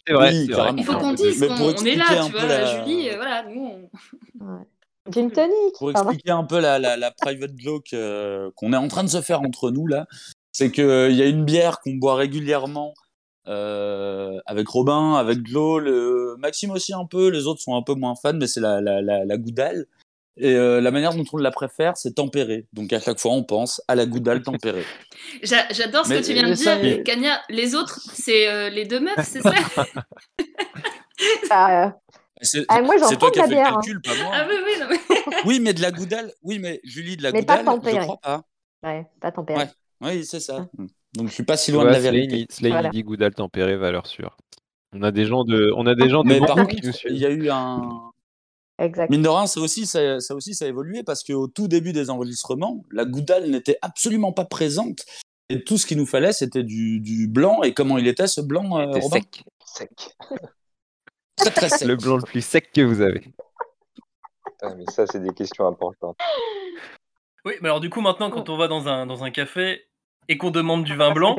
C'est 0.07 0.13
vrai, 0.13 0.29
Oui. 0.31 0.47
Il 0.77 0.83
faut 0.85 0.97
qu'on 0.97 1.13
dise 1.13 1.39
qu'on 1.39 1.53
on 1.55 1.85
est 1.85 1.95
là, 1.95 2.05
tu 2.25 2.31
vois, 2.31 2.45
la- 2.45 2.83
Julie. 2.85 3.09
euh, 3.09 3.15
Voilà, 3.15 3.43
nous, 3.43 3.89
on... 4.39 4.45
Ouais. 4.45 4.61
Gin 5.11 5.29
tonic. 5.31 5.53
Pour 5.77 5.91
pardon. 5.93 6.09
expliquer 6.09 6.31
un 6.31 6.43
peu 6.43 6.59
la, 6.59 6.79
la, 6.79 6.95
la 6.97 7.11
private 7.11 7.51
joke 7.57 7.93
euh, 7.93 8.49
qu'on 8.55 8.73
est 8.73 8.77
en 8.77 8.87
train 8.87 9.03
de 9.03 9.09
se 9.09 9.21
faire 9.21 9.41
entre 9.41 9.69
nous 9.69 9.85
là, 9.85 10.05
c'est 10.51 10.71
qu'il 10.71 11.11
y 11.11 11.21
a 11.21 11.25
une 11.27 11.43
bière 11.45 11.79
qu'on 11.79 11.93
boit 11.95 12.15
régulièrement 12.15 12.93
euh, 13.47 14.39
avec 14.45 14.67
Robin, 14.67 15.15
avec 15.15 15.39
Glo, 15.43 15.79
le... 15.79 16.35
Maxime 16.39 16.71
aussi 16.71 16.93
un 16.93 17.05
peu, 17.05 17.29
les 17.29 17.47
autres 17.47 17.61
sont 17.61 17.75
un 17.75 17.81
peu 17.81 17.93
moins 17.93 18.15
fans, 18.15 18.33
mais 18.33 18.47
c'est 18.47 18.59
la, 18.61 18.81
la, 18.81 19.01
la, 19.01 19.25
la 19.25 19.37
Goudale. 19.37 19.85
Et 20.37 20.53
euh, 20.55 20.81
la 20.81 20.91
manière 20.91 21.13
dont 21.13 21.23
on 21.31 21.37
la 21.37 21.51
préfère, 21.51 21.95
c'est 21.95 22.13
tempérée. 22.15 22.67
Donc 22.73 22.91
à 22.91 22.99
chaque 22.99 23.19
fois, 23.19 23.31
on 23.31 23.43
pense 23.43 23.81
à 23.87 23.95
la 23.95 24.05
Goudale 24.05 24.41
tempérée. 24.43 24.83
J'a- 25.43 25.67
J'adore 25.71 26.05
ce 26.05 26.09
Mais- 26.09 26.21
que 26.21 26.25
tu 26.25 26.33
viens 26.33 26.49
de 26.49 26.53
dire, 26.53 26.77
mais- 26.81 27.03
Kanya. 27.03 27.39
Les 27.49 27.73
autres, 27.73 28.01
c'est 28.13 28.49
euh, 28.49 28.69
les 28.69 28.83
deux 28.85 28.99
meufs, 28.99 29.15
c'est 29.23 29.41
ça? 29.41 29.53
Ah, 31.49 31.93
C'est 32.41 32.65
Ah, 32.67 32.81
moi, 32.81 32.95
toi 32.97 33.31
qui 33.31 33.39
as 33.39 33.43
fait 33.43 33.49
le 33.49 33.55
bière, 33.55 33.71
calcul, 33.73 34.01
pas 34.01 34.11
moi. 34.21 34.31
Ah 34.33 34.45
oui, 34.49 34.55
oui, 34.65 34.71
non, 34.79 34.87
mais... 34.89 35.35
Oui, 35.45 35.59
mais 35.61 35.73
de 35.73 35.81
la 35.81 35.91
Goudale, 35.91 36.31
oui, 36.43 36.59
mais 36.59 36.81
Julie, 36.83 37.15
de 37.17 37.23
la 37.23 37.31
Mais 37.31 37.43
pas 37.43 37.63
Goudale, 37.63 37.75
je 37.75 37.79
tempérée. 37.81 38.03
crois 38.03 38.17
pas. 38.17 38.41
ouais, 38.83 39.07
pas 39.21 39.31
tempéré. 39.31 39.59
Ouais. 39.59 39.69
Oui, 40.01 40.25
c'est 40.25 40.41
ça. 40.41 40.67
Donc 41.15 41.27
je 41.27 41.33
suis 41.33 41.43
pas 41.43 41.57
si 41.57 41.71
loin 41.71 41.83
Ouais, 41.83 41.89
de 41.89 41.93
la 41.95 41.99
vérité. 41.99 42.47
il 42.61 42.69
Voilà. 42.69 42.89
dit 42.89 43.03
Goudal 43.03 43.33
tempéré, 43.33 43.75
valeur 43.77 44.07
sûre. 44.07 44.37
On 44.93 45.01
a 45.03 45.11
des 45.11 45.25
gens 45.25 45.43
de, 45.43 45.71
on 45.75 45.85
a 45.87 45.95
des 45.95 46.09
gens 46.09 46.23
de 46.23 46.27
Mais 46.29 46.39
par 46.39 46.55
contre, 46.55 46.75
il 47.09 47.17
y 47.17 47.25
a 47.25 47.29
eu 47.29 47.49
un. 47.49 47.81
Exact. 48.77 49.09
Mine 49.09 49.21
de 49.21 49.29
rien, 49.29 49.47
ça 49.47 49.61
aussi, 49.61 49.85
ça, 49.85 50.19
ça 50.19 50.35
aussi, 50.35 50.53
ça 50.53 50.65
a 50.65 50.67
évolué 50.67 51.03
parce 51.03 51.23
qu'au 51.23 51.47
tout 51.47 51.67
début 51.69 51.93
des 51.93 52.09
enregistrements, 52.09 52.83
la 52.91 53.05
Goudale 53.05 53.49
n'était 53.49 53.77
absolument 53.81 54.33
pas 54.33 54.45
présente. 54.45 55.05
Et 55.49 55.63
tout 55.63 55.77
ce 55.77 55.85
qu'il 55.85 55.97
nous 55.97 56.05
fallait, 56.05 56.33
c'était 56.33 56.63
du, 56.63 56.99
du 56.99 57.27
blanc. 57.27 57.61
Et 57.63 57.73
comment 57.73 57.97
il 57.97 58.07
était 58.07 58.27
ce 58.27 58.41
blanc, 58.41 58.77
euh, 58.79 58.85
C'était 58.87 58.99
Robin? 59.05 59.19
sec. 59.19 59.43
Sec. 59.65 60.15
Très 61.37 61.51
très 61.51 61.69
sec. 61.69 61.87
Le 61.87 61.95
blanc 61.95 62.17
le 62.17 62.23
plus 62.23 62.43
sec 62.43 62.71
que 62.73 62.81
vous 62.81 63.01
avez. 63.01 63.21
Putain, 64.45 64.75
mais 64.75 64.85
ça, 64.91 65.05
c'est 65.07 65.21
des 65.21 65.33
questions 65.33 65.67
importantes. 65.67 66.17
Oui, 67.45 67.53
mais 67.61 67.69
alors 67.69 67.79
du 67.79 67.89
coup, 67.89 68.01
maintenant, 68.01 68.29
quand 68.31 68.49
on 68.49 68.57
va 68.57 68.67
dans 68.67 68.87
un, 68.87 69.05
dans 69.05 69.23
un 69.23 69.29
café 69.31 69.83
et 70.27 70.37
qu'on 70.37 70.51
demande 70.51 70.83
du 70.83 70.95
vin 70.95 71.11
blanc, 71.11 71.35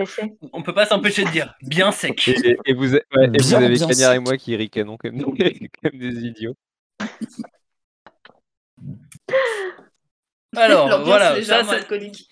on 0.52 0.62
peut 0.62 0.74
pas 0.74 0.86
s'empêcher 0.86 1.24
de 1.24 1.30
dire 1.30 1.54
bien 1.62 1.90
sec. 1.92 2.28
Et, 2.64 2.72
vous, 2.74 2.94
a- 2.94 3.00
ouais, 3.16 3.30
et 3.34 3.42
vous 3.42 3.54
avez 3.54 3.78
Cagnard 3.78 4.12
et 4.14 4.18
moi 4.18 4.36
qui 4.36 4.54
ricanons 4.56 4.96
comme, 4.96 5.22
comme 5.82 5.98
des 5.98 6.24
idiots. 6.26 6.54
Alors 10.56 11.04
voilà, 11.04 11.42
ça 11.42 11.58
alcoolique. 11.70 12.28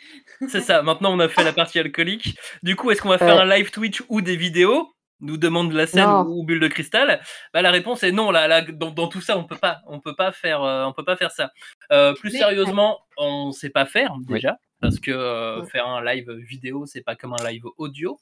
c'est 0.48 0.60
ça. 0.60 0.82
Maintenant, 0.82 1.12
on 1.12 1.20
a 1.20 1.28
fait 1.28 1.44
la 1.44 1.52
partie 1.52 1.78
alcoolique. 1.78 2.38
Du 2.62 2.76
coup, 2.76 2.90
est-ce 2.90 3.02
qu'on 3.02 3.08
va 3.10 3.18
faire 3.18 3.36
Ouais. 3.36 3.42
un 3.42 3.56
live 3.56 3.70
Twitch 3.70 4.02
ou 4.08 4.20
des 4.20 4.36
vidéos? 4.36 4.90
Nous 5.20 5.36
demande 5.36 5.72
la 5.72 5.86
scène 5.86 6.04
Non. 6.04 6.26
ou 6.26 6.44
bulle 6.44 6.60
de 6.60 6.68
cristal. 6.68 7.20
Bah, 7.54 7.62
la 7.62 7.70
réponse 7.70 8.02
est 8.02 8.12
non. 8.12 8.30
Là, 8.30 8.48
là, 8.48 8.62
dans, 8.62 8.90
dans 8.90 9.08
tout 9.08 9.20
ça, 9.20 9.38
on 9.38 9.44
peut 9.44 9.56
pas, 9.56 9.80
on 9.86 10.00
peut 10.00 10.14
pas 10.16 10.32
faire, 10.32 10.62
euh, 10.62 10.84
on 10.84 10.92
peut 10.92 11.04
pas 11.04 11.16
faire 11.16 11.30
ça. 11.30 11.50
Euh, 11.92 12.12
plus 12.14 12.32
Mais- 12.32 12.38
sérieusement, 12.40 12.98
on 13.16 13.52
sait 13.52 13.70
pas 13.70 13.86
faire 13.86 14.12
Oui. 14.28 14.40
Parce 14.84 15.00
que 15.00 15.10
euh, 15.10 15.60
Ouais. 15.62 15.66
faire 15.70 15.86
un 15.86 16.04
live 16.04 16.30
vidéo, 16.30 16.84
c'est 16.86 17.02
pas 17.02 17.16
comme 17.16 17.32
un 17.32 17.42
live 17.50 17.64
audio. 17.78 18.18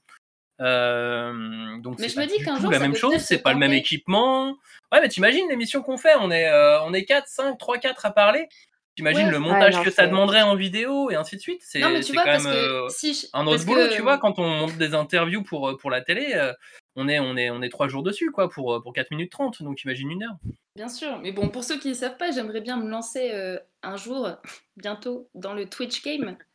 Euh, 0.61 1.79
donc 1.79 1.99
Mais 1.99 2.09
c'est 2.09 2.15
je 2.15 2.21
me 2.21 2.25
pas 2.27 2.33
dis 2.33 2.39
du 2.39 2.45
qu'un 2.45 2.55
tout 2.57 2.63
jour, 2.63 2.71
la 2.71 2.79
ça 2.79 2.83
même 2.85 2.95
chose, 2.95 3.17
c'est 3.19 3.39
pas 3.43 3.53
le 3.53 3.59
même 3.59 3.73
équipement. 3.73 4.51
Ouais, 4.93 5.01
mais 5.01 5.09
t'imagines 5.09 5.49
l'émission 5.49 5.83
qu'on 5.83 5.97
fait, 5.97 6.15
on 6.21 6.31
est, 6.31 6.49
euh, 6.49 6.81
on 6.83 6.93
est 6.95 7.05
4, 7.05 7.27
5, 7.27 7.59
3, 7.59 7.79
4 7.79 8.07
à 8.07 8.11
parler. 8.13 8.49
T'imagines 8.95 9.25
Ouais. 9.27 9.31
le 9.33 9.39
Ouais, 9.39 9.43
montage 9.45 9.75
non, 9.77 9.83
que 9.83 9.91
ça 9.91 10.07
demanderait 10.07 10.43
en 10.43 10.55
vidéo 10.55 11.11
et 11.11 11.15
ainsi 11.17 11.37
de 11.37 11.41
suite. 11.41 11.63
C'est 11.65 11.81
Non, 11.81 11.89
mais 11.91 12.01
tu 12.01 12.09
c'est 12.09 12.13
vois, 12.13 12.23
quand 12.25 12.31
parce 12.33 12.45
même 12.45 12.55
euh, 12.55 12.87
que 12.89 12.93
si 12.93 13.15
je- 13.15 13.27
un 13.33 13.45
parce 13.45 13.57
autre 13.57 13.65
boulot, 13.65 13.89
que- 13.89 13.95
tu 13.95 14.03
vois, 14.03 14.19
quand 14.19 14.39
on 14.39 14.47
monte 14.49 14.77
des 14.77 14.95
interviews 14.95 15.43
pour, 15.43 15.77
pour 15.79 15.91
la 15.91 16.03
télé, 16.03 16.33
euh, 16.35 16.53
on 16.97 17.09
est, 17.09 17.19
on 17.21 17.37
est, 17.37 17.51
on 17.51 17.63
est 17.63 17.69
3 17.71 17.89
jours 17.89 18.03
dessus, 18.03 18.31
quoi, 18.31 18.51
pour, 18.51 18.75
euh, 18.75 18.81
pour 18.81 18.93
4 18.93 19.11
minutes 19.11 19.33
30, 19.33 19.63
donc 19.63 19.83
imagine 19.85 20.11
une 20.11 20.23
heure. 20.25 20.37
Bien 20.77 20.89
sûr, 20.89 21.19
mais 21.23 21.33
bon, 21.33 21.49
pour 21.49 21.65
ceux 21.65 21.79
qui 21.79 21.89
ne 21.89 21.95
savent 21.95 22.17
pas, 22.17 22.31
j'aimerais 22.33 22.61
bien 22.61 22.77
me 22.77 22.89
lancer 22.89 23.31
euh, 23.33 23.59
un 23.83 23.97
jour, 23.97 24.29
bientôt, 24.77 25.29
dans 25.35 25.55
le 25.55 25.67
Twitch 25.69 26.03
game. 26.03 26.37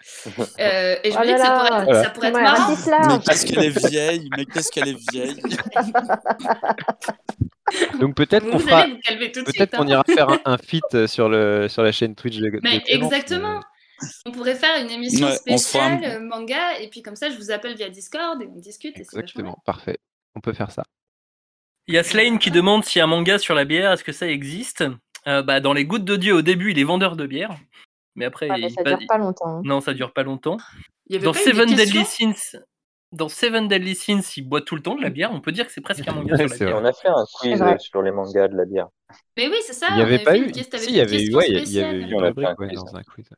Euh, 0.59 0.95
et 1.03 1.11
je 1.11 1.17
Oh 1.17 1.21
me 1.21 1.25
dis 1.25 1.31
là 1.31 1.85
que 1.85 1.93
ça 1.93 2.09
pourrait 2.09 2.27
être, 2.27 2.33
Voilà. 2.33 2.55
ça 2.55 2.65
pourrait 2.65 2.67
être 2.77 2.81
marrant. 2.97 3.17
Mais 3.17 3.23
qu'est-ce 3.23 3.45
qu'elle 3.45 3.63
est 3.63 3.87
vieille 3.87 4.29
Mais 4.35 4.45
qu'est-ce 4.45 4.71
qu'elle 4.71 4.87
est 4.89 5.11
vieille 5.11 5.39
Donc 7.99 8.15
peut-être 8.15 8.49
qu'on 8.49 8.59
fera, 8.59 8.85
peut-être 8.85 9.75
qu'on 9.77 9.83
hein. 9.83 9.87
ira 9.87 10.03
faire 10.03 10.29
un, 10.29 10.39
un 10.45 10.57
feat 10.57 11.07
sur 11.07 11.29
le 11.29 11.67
sur 11.67 11.83
la 11.83 11.91
chaîne 11.91 12.15
Twitch 12.15 12.37
de. 12.37 12.49
de 12.49 12.59
Mais 12.63 12.81
Clémence, 12.81 13.11
exactement. 13.11 13.61
On 14.25 14.31
pourrait 14.31 14.55
faire 14.55 14.81
une 14.81 14.89
émission 14.91 15.25
Ouais, 15.27 15.33
un- 15.33 15.35
spéciale 15.35 16.21
manga, 16.23 16.79
et 16.79 16.87
puis 16.89 17.01
comme 17.01 17.15
ça, 17.15 17.29
je 17.29 17.37
vous 17.37 17.51
appelle 17.51 17.75
via 17.75 17.89
Discord 17.89 18.41
et 18.41 18.47
on 18.47 18.59
discute. 18.59 18.97
Et 18.97 19.01
Exactement, 19.01 19.57
parfait. 19.65 19.97
On 20.37 20.39
peut 20.39 20.53
faire 20.53 20.69
ça. 20.69 20.83
Il 21.87 21.95
y 21.95 21.97
a 21.97 22.03
Slane 22.03 22.37
qui 22.37 22.51
demande 22.51 22.85
s'il 22.85 22.99
y 22.99 23.01
a 23.01 23.05
un 23.05 23.07
manga 23.07 23.39
sur 23.39 23.55
la 23.55 23.65
bière, 23.65 23.91
est-ce 23.93 24.03
que 24.03 24.11
ça 24.11 24.27
existe? 24.27 24.83
Euh, 25.25 25.41
bah, 25.41 25.59
Dans 25.61 25.73
les 25.73 25.83
gouttes 25.83 26.05
de 26.05 26.15
Dieu, 26.15 26.35
au 26.35 26.41
début, 26.43 26.69
il 26.71 26.77
est 26.79 26.83
vendeur 26.83 27.15
de 27.15 27.25
bière. 27.25 27.55
Mais 28.15 28.25
après, 28.25 28.47
Ouais, 28.51 28.57
mais 28.59 28.67
il 28.67 28.71
ça 28.71 28.83
pa- 28.83 28.93
dure 28.95 29.07
pas 29.07 29.17
longtemps. 29.17 29.57
hein. 29.57 29.61
Non, 29.65 29.81
ça 29.81 29.95
dure 29.95 30.13
pas 30.13 30.21
longtemps. 30.21 30.57
Il 31.07 31.13
y 31.13 31.15
avait 31.15 31.25
Dans 31.25 31.33
pas 31.33 31.39
Seven 31.39 31.73
Deadly 31.73 32.05
Sins, 32.05 32.59
dans 33.11 33.29
Seven 33.29 33.67
Deadly 33.67 33.95
Sins, 33.95 34.21
il 34.37 34.47
boit 34.47 34.61
tout 34.61 34.75
le 34.75 34.81
temps 34.81 34.95
de 34.95 35.01
la 35.01 35.09
bière. 35.09 35.31
On 35.31 35.41
peut 35.41 35.51
dire 35.51 35.65
que 35.65 35.71
c'est 35.71 35.81
presque 35.81 36.07
un 36.07 36.11
manga 36.13 36.35
Ouais, 36.35 36.47
sur 36.47 36.49
la 36.49 36.65
bière. 36.65 36.81
On 36.81 36.85
a 36.85 36.93
fait 36.93 37.07
un 37.07 37.25
quiz 37.39 37.63
sur 37.79 38.01
les 38.01 38.11
mangas 38.11 38.47
de 38.49 38.57
la 38.57 38.65
bière. 38.65 38.87
Mais 39.37 39.47
oui, 39.47 39.55
c'est 39.65 39.73
ça. 39.73 39.87
Il 39.91 39.95
n'y 39.95 40.01
avait 40.01 40.15
avait 40.15 40.23
pas 40.23 40.37
eu. 40.37 40.53
Si, 40.53 40.89
il 40.89 40.95
y 40.95 40.99
avait 41.01 41.23
eu. 41.23 41.35
Ouais, 41.35 41.47
il 41.49 41.71
y 41.71 41.79
avait 41.79 41.97
eu 41.99 42.15
un 42.15 42.55
quiz, 42.55 42.73
dans 42.73 42.95
un 42.97 43.03
quiz. 43.03 43.29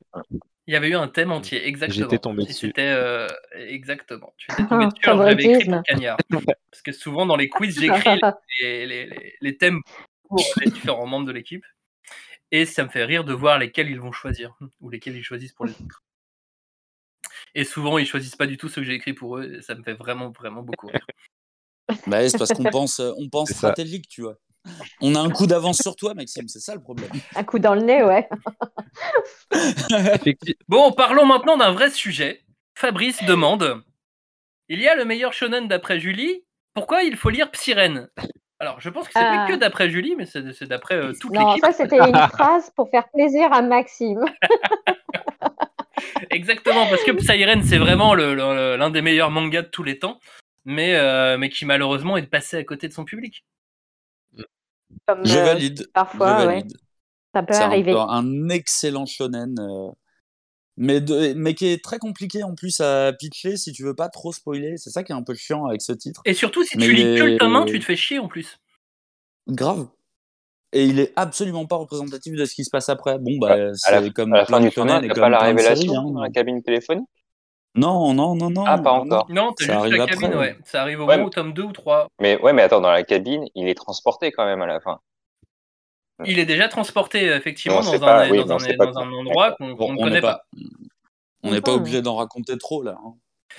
Il 0.67 0.73
y 0.73 0.75
avait 0.75 0.89
eu 0.89 0.95
un 0.95 1.07
thème 1.07 1.31
entier, 1.31 1.67
exactement. 1.67 2.03
J'étais 2.09 2.19
tombé 2.19 2.43
dessus. 2.43 2.67
C'était 2.67 2.81
euh, 2.95 3.27
exactement. 3.53 4.33
Tu 4.37 4.51
étais 4.51 4.67
tombé 4.67 4.85
dessus, 4.85 5.09
alors 5.09 5.17
je 5.23 5.27
l'avais 5.29 5.43
écrit 5.43 5.65
pour 5.65 5.83
Cagnard. 5.83 6.17
Parce 6.71 6.81
que 6.83 6.91
souvent 6.91 7.25
dans 7.25 7.35
les 7.35 7.49
quiz, 7.49 7.79
j'écris 7.79 8.19
les, 8.61 8.85
les, 8.85 9.05
les- 9.07 9.33
les 9.41 9.57
thèmes 9.57 9.81
pour 10.27 10.43
les 10.63 10.69
différents 10.71 11.07
membres 11.07 11.25
de 11.25 11.31
l'équipe. 11.31 11.63
Et 12.51 12.65
ça 12.65 12.83
me 12.83 12.89
fait 12.89 13.03
rire 13.05 13.23
de 13.23 13.33
voir 13.33 13.59
lesquels 13.59 13.89
ils 13.89 13.99
vont 13.99 14.11
choisir, 14.11 14.55
ou 14.81 14.89
lesquels 14.89 15.15
ils 15.15 15.23
choisissent 15.23 15.53
pour 15.53 15.65
les 15.65 15.71
autres. 15.73 16.03
Et 17.55 17.63
souvent, 17.63 17.97
ils 17.97 18.05
choisissent 18.05 18.35
pas 18.35 18.45
du 18.47 18.57
tout 18.57 18.69
ceux 18.69 18.81
que 18.81 18.87
j'ai 18.87 18.93
écrits 18.93 19.13
pour 19.13 19.37
eux, 19.37 19.55
et 19.57 19.61
ça 19.61 19.75
me 19.75 19.83
fait 19.83 19.93
vraiment, 19.93 20.29
vraiment 20.31 20.61
beaucoup 20.61 20.87
rire. 20.87 21.05
Bah, 22.07 22.27
c'est 22.29 22.37
parce 22.37 22.53
qu'on 22.53 22.63
pense, 22.65 22.99
euh, 22.99 23.11
on 23.17 23.29
pense 23.29 23.49
stratégique, 23.51 24.07
tu 24.07 24.21
vois. 24.21 24.35
On 25.01 25.15
a 25.15 25.19
un 25.19 25.29
coup 25.31 25.47
d'avance 25.47 25.77
sur 25.81 25.95
toi, 25.95 26.13
Maxime, 26.13 26.47
c'est 26.47 26.59
ça 26.59 26.75
le 26.75 26.81
problème. 26.81 27.09
Un 27.35 27.43
coup 27.43 27.57
dans 27.59 27.73
le 27.73 27.81
nez, 27.81 28.03
ouais. 28.03 28.27
Bon, 30.67 30.91
parlons 30.91 31.25
maintenant 31.25 31.57
d'un 31.57 31.71
vrai 31.71 31.89
sujet. 31.89 32.43
Fabrice 32.75 33.23
demande 33.25 33.81
Il 34.67 34.79
y 34.81 34.87
a 34.87 34.95
le 34.95 35.05
meilleur 35.05 35.33
shonen 35.33 35.67
d'après 35.67 35.99
Julie, 35.99 36.43
pourquoi 36.75 37.03
il 37.03 37.15
faut 37.17 37.29
lire 37.29 37.49
Psyren 37.51 38.09
Alors, 38.59 38.79
je 38.79 38.89
pense 38.89 39.07
que 39.07 39.13
c'est 39.13 39.19
Ah. 39.19 39.45
pas 39.47 39.53
que 39.53 39.59
d'après 39.59 39.89
Julie, 39.89 40.15
mais 40.15 40.25
c'est 40.25 40.63
d'après 40.67 40.95
euh, 40.95 41.13
toute 41.19 41.31
Non, 41.33 41.47
l'équipe. 41.55 41.65
ça 41.65 41.71
c'était 41.71 41.97
une 41.97 42.13
phrase 42.29 42.69
pour 42.75 42.89
faire 42.91 43.09
plaisir 43.09 43.51
à 43.51 43.61
Maxime. 43.61 44.23
Exactement, 46.29 46.87
parce 46.89 47.03
que 47.03 47.11
Psyren, 47.11 47.63
c'est 47.63 47.77
vraiment 47.77 48.13
le- 48.13 48.33
le- 48.35 48.75
l'un 48.77 48.89
des 48.89 49.01
meilleurs 49.01 49.31
mangas 49.31 49.63
de 49.63 49.67
tous 49.67 49.83
les 49.83 49.99
temps, 49.99 50.19
mais, 50.65 50.95
euh, 50.95 51.37
mais 51.37 51.49
qui 51.49 51.65
malheureusement 51.65 52.17
est 52.17 52.27
passé 52.27 52.57
à 52.57 52.63
côté 52.63 52.87
de 52.87 52.93
son 52.93 53.05
public. 53.05 53.43
Comme, 55.07 55.25
Je 55.25 55.37
euh, 55.37 55.43
valide. 55.43 55.87
parfois, 55.93 56.41
je 56.41 56.47
ouais. 56.47 56.55
valide. 56.55 56.77
Ça 57.33 57.43
peut 57.43 57.53
arriver. 57.53 57.93
un 57.95 58.49
excellent 58.49 59.05
shonen, 59.05 59.55
euh, 59.59 59.91
mais, 60.77 60.99
de- 60.99 61.33
mais 61.35 61.53
qui 61.53 61.67
est 61.67 61.83
très 61.83 61.99
compliqué 61.99 62.41
en 62.43 62.55
plus 62.55 62.79
à 62.81 63.13
pitcher 63.13 63.55
si 63.55 63.71
tu 63.71 63.83
veux 63.83 63.93
pas 63.95 64.09
trop 64.09 64.33
spoiler. 64.33 64.77
C'est 64.77 64.89
ça 64.89 65.03
qui 65.03 65.11
est 65.11 65.15
un 65.15 65.21
peu 65.23 65.35
chiant 65.35 65.65
avec 65.67 65.81
ce 65.83 65.91
titre. 65.93 66.21
Et 66.25 66.33
surtout, 66.33 66.63
si 66.63 66.77
Mais 66.77 66.85
tu 66.85 66.93
lis 66.93 67.03
que 67.03 67.23
le 67.23 67.37
tome 67.37 67.55
1, 67.55 67.65
est- 67.65 67.71
tu 67.71 67.79
te 67.79 67.85
fais 67.85 67.95
chier 67.95 68.17
en 68.17 68.27
plus. 68.27 68.57
Grave. 69.47 69.87
Et 70.71 70.85
il 70.85 70.99
est 70.99 71.13
absolument 71.15 71.65
pas 71.65 71.77
représentatif 71.77 72.35
de 72.35 72.45
ce 72.45 72.53
qui 72.53 72.63
se 72.63 72.69
passe 72.69 72.89
après. 72.89 73.17
Bon, 73.17 73.37
bah, 73.39 73.53
à 73.53 73.57
la, 73.57 73.73
c'est 74.03 74.11
comme 74.11 74.33
à 74.33 74.37
la 74.37 74.45
fin 74.45 74.59
du 74.59 74.69
tournoi, 74.71 75.01
comme 75.01 75.13
pas 75.13 75.29
la 75.29 75.39
révélation 75.39 75.93
hein. 75.97 76.11
dans 76.11 76.21
la 76.21 76.29
cabine 76.29 76.61
téléphonique? 76.61 77.07
Non, 77.75 78.13
non, 78.13 78.35
non, 78.35 78.49
non. 78.49 78.65
Ah, 78.65 78.77
pas 78.77 78.91
non, 78.91 79.01
encore. 79.01 79.25
Non, 79.29 79.53
t'as 79.53 79.65
juste 79.65 79.77
arrive 79.77 79.93
la 79.93 80.07
cabine, 80.07 80.29
ouais. 80.31 80.37
ouais. 80.37 80.57
Ça 80.65 80.81
arrive 80.81 81.01
au 81.01 81.05
Ouais, 81.05 81.19
au 81.21 81.29
tome 81.29 81.53
2 81.53 81.63
ou 81.63 81.71
3. 81.71 82.07
Mais 82.19 82.39
ouais, 82.41 82.53
mais 82.53 82.63
attends, 82.63 82.81
dans 82.81 82.91
la 82.91 83.03
cabine, 83.03 83.45
il 83.55 83.67
est 83.67 83.75
transporté 83.75 84.31
quand 84.31 84.45
même 84.45 84.61
à 84.61 84.67
la 84.67 84.79
fin. 84.79 84.99
Il 86.25 86.37
est 86.39 86.45
déjà 86.45 86.67
transporté 86.67 87.27
effectivement 87.27 87.81
dans, 87.81 87.97
pas, 87.97 88.25
un, 88.25 88.29
oui, 88.29 88.43
dans, 88.43 88.57
dans 88.57 89.11
endroit 89.19 89.53
qu'on 89.53 89.67
ne 89.69 89.97
connaît 89.97 90.19
pas. 90.19 90.33
pas, 90.33 90.59
on 91.43 91.51
n'est 91.51 91.61
pas 91.61 91.73
obligé 91.73 92.01
d'en 92.01 92.15
raconter 92.17 92.57
trop 92.57 92.83
là. 92.83 92.97
hein. 93.05 93.13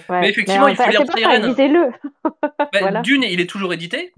Ouais. 0.08 0.20
Mais 0.20 0.30
effectivement, 0.30 0.66
Mais 0.66 0.72
il 0.72 0.76
faut 0.76 0.88
lire 0.90 1.02
Siren. 1.16 1.46
lisez-le. 1.46 1.90
Bah, 2.58 2.68
Voilà. 2.80 3.00
D'une, 3.02 3.22
il 3.24 3.40
est 3.40 3.48
toujours 3.48 3.72
édité. 3.72 4.12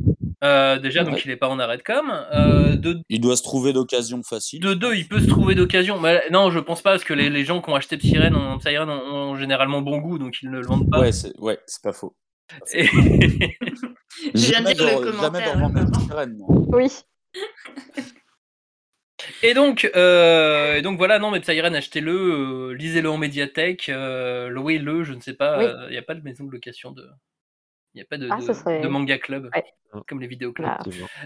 Euh, 0.44 0.78
déjà, 0.78 1.04
donc 1.04 1.14
Ouais. 1.14 1.20
il 1.24 1.28
n'est 1.28 1.36
pas 1.36 1.48
en 1.48 1.58
arrêt 1.58 1.76
de 1.78 1.82
com. 1.82 2.12
Euh, 2.34 2.74
de, 2.76 3.00
Il 3.08 3.20
doit 3.20 3.36
se 3.36 3.42
trouver 3.42 3.72
d'occasion 3.72 4.22
facile. 4.22 4.60
de 4.60 4.74
deux, 4.74 4.94
il 4.94 5.06
peut 5.08 5.20
se 5.20 5.26
trouver 5.28 5.54
d'occasion. 5.54 6.00
Mais 6.00 6.22
non, 6.30 6.50
je 6.50 6.58
pense 6.58 6.82
pas 6.82 6.90
parce 6.90 7.04
que 7.04 7.14
les, 7.14 7.30
les 7.30 7.44
gens 7.44 7.62
qui 7.62 7.70
ont 7.70 7.74
acheté 7.76 7.98
Siren 8.00 8.34
ont, 8.34 8.58
ont, 8.58 9.12
ont 9.14 9.36
généralement 9.36 9.82
bon 9.82 9.98
goût, 9.98 10.18
donc 10.18 10.42
ils 10.42 10.50
ne 10.50 10.58
le 10.58 10.66
vendent 10.66 10.90
pas. 10.90 10.98
Ouais, 11.00 11.12
c'est 11.12 11.32
ouais, 11.38 11.58
c'est 11.66 11.82
pas 11.82 11.92
faux. 11.92 12.16
Et- 12.74 12.84
Je 14.34 14.46
viens 14.50 14.60
de 14.60 14.66
Jamais 14.68 14.74
lire 14.74 15.00
le 15.00 15.06
de- 15.06 15.12
jamais 15.12 15.42
commentaire. 15.44 15.54
de 15.56 16.12
revendre 16.12 16.32
moi. 16.36 16.66
Oui. 16.72 16.88
Et 19.42 19.54
donc, 19.54 19.90
euh, 19.96 20.76
et 20.76 20.82
donc 20.82 20.98
voilà, 20.98 21.18
non, 21.18 21.30
mais 21.30 21.40
Psyren, 21.40 21.74
achetez-le, 21.74 22.12
euh, 22.70 22.74
lisez-le 22.74 23.10
en 23.10 23.18
médiathèque, 23.18 23.88
euh, 23.88 24.48
louez-le, 24.48 25.04
je 25.04 25.12
ne 25.12 25.20
sais 25.20 25.34
pas, 25.34 25.58
Oui. 25.58 25.66
il 25.88 25.92
n'y 25.92 25.98
a 25.98 26.02
pas 26.02 26.14
de 26.14 26.22
maison 26.22 26.44
de 26.44 26.52
location 26.52 26.90
de. 26.92 27.06
Il 27.94 27.98
n'y 27.98 28.02
a 28.02 28.06
pas 28.06 28.16
de, 28.16 28.26
Ah, 28.30 28.36
de- 28.36 28.42
ce 28.42 28.54
serait- 28.54 28.80
de 28.80 28.88
manga 28.88 29.18
club, 29.18 29.50
Ouais. 29.54 29.64
comme 30.08 30.18
les 30.18 30.26
vidéoclubs. 30.26 30.66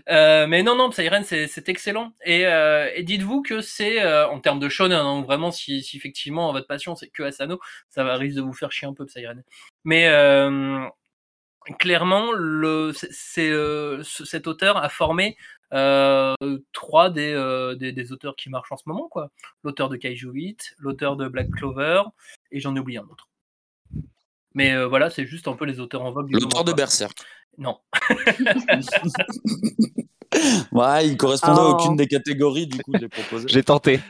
Euh, 0.08 0.48
mais 0.48 0.64
non, 0.64 0.74
non, 0.74 0.90
Psyren, 0.90 1.22
c'est 1.22 1.46
c'est 1.46 1.68
excellent. 1.68 2.12
Et, 2.24 2.40
et 2.42 3.02
dites-vous 3.04 3.42
que 3.42 3.60
c'est, 3.60 4.04
en 4.24 4.40
termes 4.40 4.58
de 4.58 4.68
shonen, 4.68 4.98
hein, 4.98 5.22
vraiment, 5.22 5.52
si, 5.52 5.82
si 5.84 5.96
effectivement 5.96 6.50
votre 6.52 6.66
passion 6.66 6.96
c'est 6.96 7.06
que 7.08 7.22
Asano, 7.22 7.60
ça 7.88 8.02
va 8.02 8.16
risque 8.16 8.36
de 8.36 8.42
vous 8.42 8.52
faire 8.52 8.72
chier 8.72 8.88
un 8.88 8.94
peu, 8.94 9.06
Psyren. 9.06 9.44
Mais 9.84 10.08
clairement, 11.78 12.32
le, 12.32 12.92
c'est, 12.94 13.08
c'est, 13.12 13.50
euh, 13.50 14.02
ce- 14.04 14.24
cet 14.24 14.46
auteur 14.46 14.76
a 14.76 14.88
formé 14.88 15.36
euh, 15.72 16.34
trois 16.72 17.10
des, 17.10 17.32
euh, 17.32 17.74
des, 17.74 17.92
des 17.92 18.12
auteurs 18.12 18.36
qui 18.36 18.50
marchent 18.50 18.70
en 18.72 18.76
ce 18.76 18.84
moment, 18.86 19.08
quoi. 19.08 19.30
L'auteur 19.64 19.88
de 19.88 19.96
Kaiju 19.96 20.30
8, 20.30 20.74
l'auteur 20.78 21.16
de 21.16 21.26
Black 21.28 21.50
Clover, 21.50 22.02
et 22.52 22.60
j'en 22.60 22.76
ai 22.76 22.80
oublié 22.80 22.98
un 22.98 23.04
autre. 23.10 23.28
Mais 24.54 24.72
euh, 24.74 24.86
voilà, 24.86 25.10
c'est 25.10 25.26
juste 25.26 25.48
un 25.48 25.54
peu 25.54 25.64
les 25.64 25.80
auteurs 25.80 26.02
en 26.02 26.12
vogue 26.12 26.28
du 26.28 26.34
L'auteur 26.34 26.48
moment, 26.50 26.64
de 26.64 26.70
quoi. 26.70 26.76
Berserk. 26.76 27.18
Non. 27.58 27.78
Ouais, 30.72 31.06
il 31.08 31.16
correspondait 31.16 31.60
à 31.60 31.64
Oh. 31.64 31.76
aucune 31.78 31.96
des 31.96 32.06
catégories, 32.08 32.66
du 32.66 32.78
coup, 32.82 32.92
j'ai 33.00 33.08
proposé. 33.08 33.46
J'ai 33.48 33.62
tenté. 33.62 34.00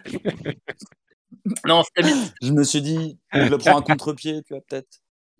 Non, 1.64 1.82
c'était 1.84 2.08
bien, 2.08 2.16
Je 2.42 2.52
me 2.52 2.64
suis 2.64 2.80
dit, 2.82 3.16
je 3.32 3.48
le 3.48 3.58
prends 3.58 3.78
à 3.78 3.82
contre-pied, 3.82 4.42
tu 4.42 4.54
vois, 4.54 4.62
peut-être. 4.68 4.88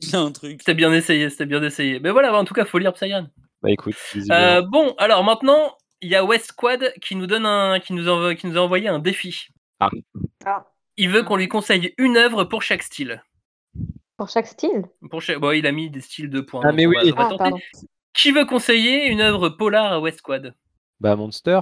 Il 0.01 0.15
a 0.15 0.21
un 0.21 0.33
truc. 0.33 0.57
c'était 0.61 0.75
bien 0.75 0.93
essayé, 0.93 1.31
c'était 1.31 1.47
bien 1.47 1.63
essayé. 1.63 2.01
Mais 2.01 2.11
voilà, 2.11 2.35
en 2.39 2.45
tout 2.45 2.55
cas, 2.55 2.65
faut 2.65 2.79
lire 2.79 2.93
Psyran. 2.93 3.27
Bah 3.63 3.71
écoute, 3.71 3.95
Euh, 4.31 4.61
bon, 4.63 4.95
alors 4.99 5.25
maintenant, 5.25 5.77
il 6.03 6.11
y 6.11 6.15
a 6.15 6.25
West 6.25 6.47
Squad 6.49 6.93
qui 7.01 7.17
nous 7.17 7.27
donne 7.27 7.47
un, 7.47 7.81
qui 7.81 7.93
nous 7.95 8.09
envoie, 8.09 8.35
qui 8.35 8.47
nous 8.47 8.57
a 8.59 8.61
envoyé 8.61 8.89
un 8.89 8.99
défi. 8.99 9.49
Ah. 9.81 9.91
Il 10.99 11.11
veut 11.11 11.23
qu'on 11.23 11.37
lui 11.37 11.49
conseille 11.49 11.95
une 11.99 12.17
œuvre 12.17 12.45
pour 12.45 12.63
chaque 12.63 12.83
style. 12.83 13.23
Pour 14.17 14.29
chaque 14.29 14.47
style? 14.47 14.85
Pour 15.11 15.21
chaque... 15.23 15.39
bon, 15.39 15.53
il 15.53 15.67
a 15.67 15.73
mis 15.73 15.91
des 15.91 16.01
styles 16.01 16.31
de 16.31 16.41
points. 16.41 16.63
Ah, 16.65 16.73
mais 16.73 16.87
oui. 16.87 16.97
va- 17.11 17.29
on 17.33 17.37
va 17.37 17.51
Ah. 17.53 17.79
Qui 18.15 18.33
veut 18.33 18.47
conseiller 18.47 19.07
une 19.09 19.21
œuvre 19.21 19.51
polar 19.51 19.93
à 19.93 20.01
West 20.01 20.19
Squad? 20.19 20.55
Bah 21.01 21.17
Monster. 21.17 21.61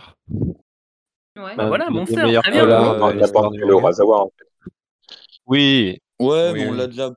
Ouais. 1.37 1.57
Bah 1.57 1.67
voilà, 1.67 1.91
Monster, 1.91 2.15
très 2.15 2.27
bien. 2.31 2.43
polar, 2.43 3.03
euh, 3.05 3.13
du 3.13 3.19
que 3.21 3.67
le. 3.67 3.73
Urasawa, 3.73 4.21
en 4.23 4.27
fait. 4.39 4.71
Oui. 5.47 5.99
Ouais, 6.21 6.51
Oui, 6.53 6.61
mais 6.61 6.67
on 6.69 6.71
oui. 6.73 6.79
l'a 6.79 6.87
déjà. 6.87 7.11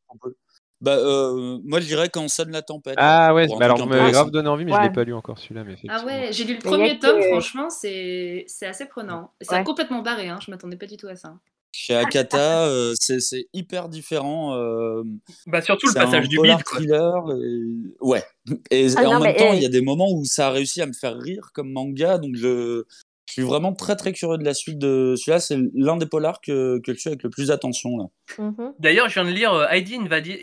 Bah, 0.79 0.95
euh, 0.97 1.59
moi, 1.63 1.79
je 1.79 1.87
dirais 1.87 2.09
quand 2.09 2.27
sonne 2.27 2.51
la 2.51 2.61
tempête. 2.61 2.95
Ah 2.97 3.33
ouais, 3.33 3.47
Pour 3.47 3.55
un 3.55 3.59
bah 3.59 3.65
alors 3.65 3.77
m'avez 3.87 4.11
grave 4.11 4.29
donné 4.31 4.47
envie, 4.47 4.63
mais 4.63 4.71
je 4.73 4.77
Ouais. 4.77 4.83
l'ai 4.83 4.91
pas 4.93 5.03
lu 5.03 5.13
encore 5.13 5.39
celui-là. 5.39 5.63
Mais 5.63 5.75
Ah 5.89 6.05
ouais, 6.05 6.29
j'ai 6.31 6.43
lu 6.43 6.53
le 6.53 6.59
Mais 6.63 6.69
premier 6.69 6.99
que- 6.99 7.05
tome, 7.07 7.21
franchement, 7.23 7.69
c'est 7.69 8.43
c'est 8.47 8.67
assez 8.67 8.85
prenant. 8.85 9.31
C'est 9.41 9.55
Ouais. 9.55 9.63
complètement 9.63 10.01
barré, 10.03 10.29
hein. 10.29 10.37
je 10.45 10.51
m'attendais 10.51 10.77
pas 10.77 10.85
du 10.85 10.97
tout 10.97 11.07
à 11.07 11.15
ça. 11.15 11.33
Chez 11.73 11.95
Akata, 11.95 12.65
euh, 12.67 12.93
c'est 12.99 13.19
c'est 13.19 13.47
hyper 13.53 13.89
différent. 13.89 14.55
euh, 14.55 15.03
Bah 15.47 15.61
surtout 15.61 15.87
le 15.87 15.93
passage 15.93 16.25
un 16.25 16.27
du 16.27 16.37
quoi. 16.37 16.57
thriller. 16.63 17.23
et- 17.41 17.95
Ouais. 18.01 18.23
Et, 18.71 18.87
Ah 18.95 19.01
et 19.01 19.03
non, 19.05 19.11
en 19.15 19.19
même 19.19 19.33
mais, 19.33 19.35
temps, 19.35 19.49
eh. 19.53 19.57
il 19.57 19.61
y 19.63 19.65
a 19.65 19.69
des 19.69 19.81
moments 19.81 20.11
où 20.11 20.25
ça 20.25 20.47
a 20.47 20.49
réussi 20.51 20.81
à 20.81 20.85
me 20.85 20.93
faire 20.93 21.17
rire 21.17 21.49
comme 21.53 21.71
manga. 21.71 22.17
Donc, 22.17 22.35
je, 22.35 22.83
je 23.27 23.33
suis 23.33 23.41
vraiment 23.43 23.73
très 23.73 23.95
très 23.95 24.13
curieux 24.13 24.37
de 24.37 24.43
la 24.45 24.53
suite 24.53 24.79
de 24.79 25.13
celui-là. 25.17 25.39
C'est 25.39 25.57
l'un 25.75 25.97
des 25.97 26.05
polars 26.07 26.39
que, 26.41 26.79
que 26.79 26.93
je 26.93 26.99
suis 26.99 27.09
avec 27.09 27.23
le 27.23 27.29
plus 27.29 27.49
d'attention. 27.49 27.97
là. 27.97 28.05
Mhm. 28.39 28.73
D'ailleurs, 28.79 29.09
je 29.09 29.15
viens 29.15 29.25
de 29.25 29.35
lire 29.35 29.53
euh, 29.53 29.67
ID 29.75 29.93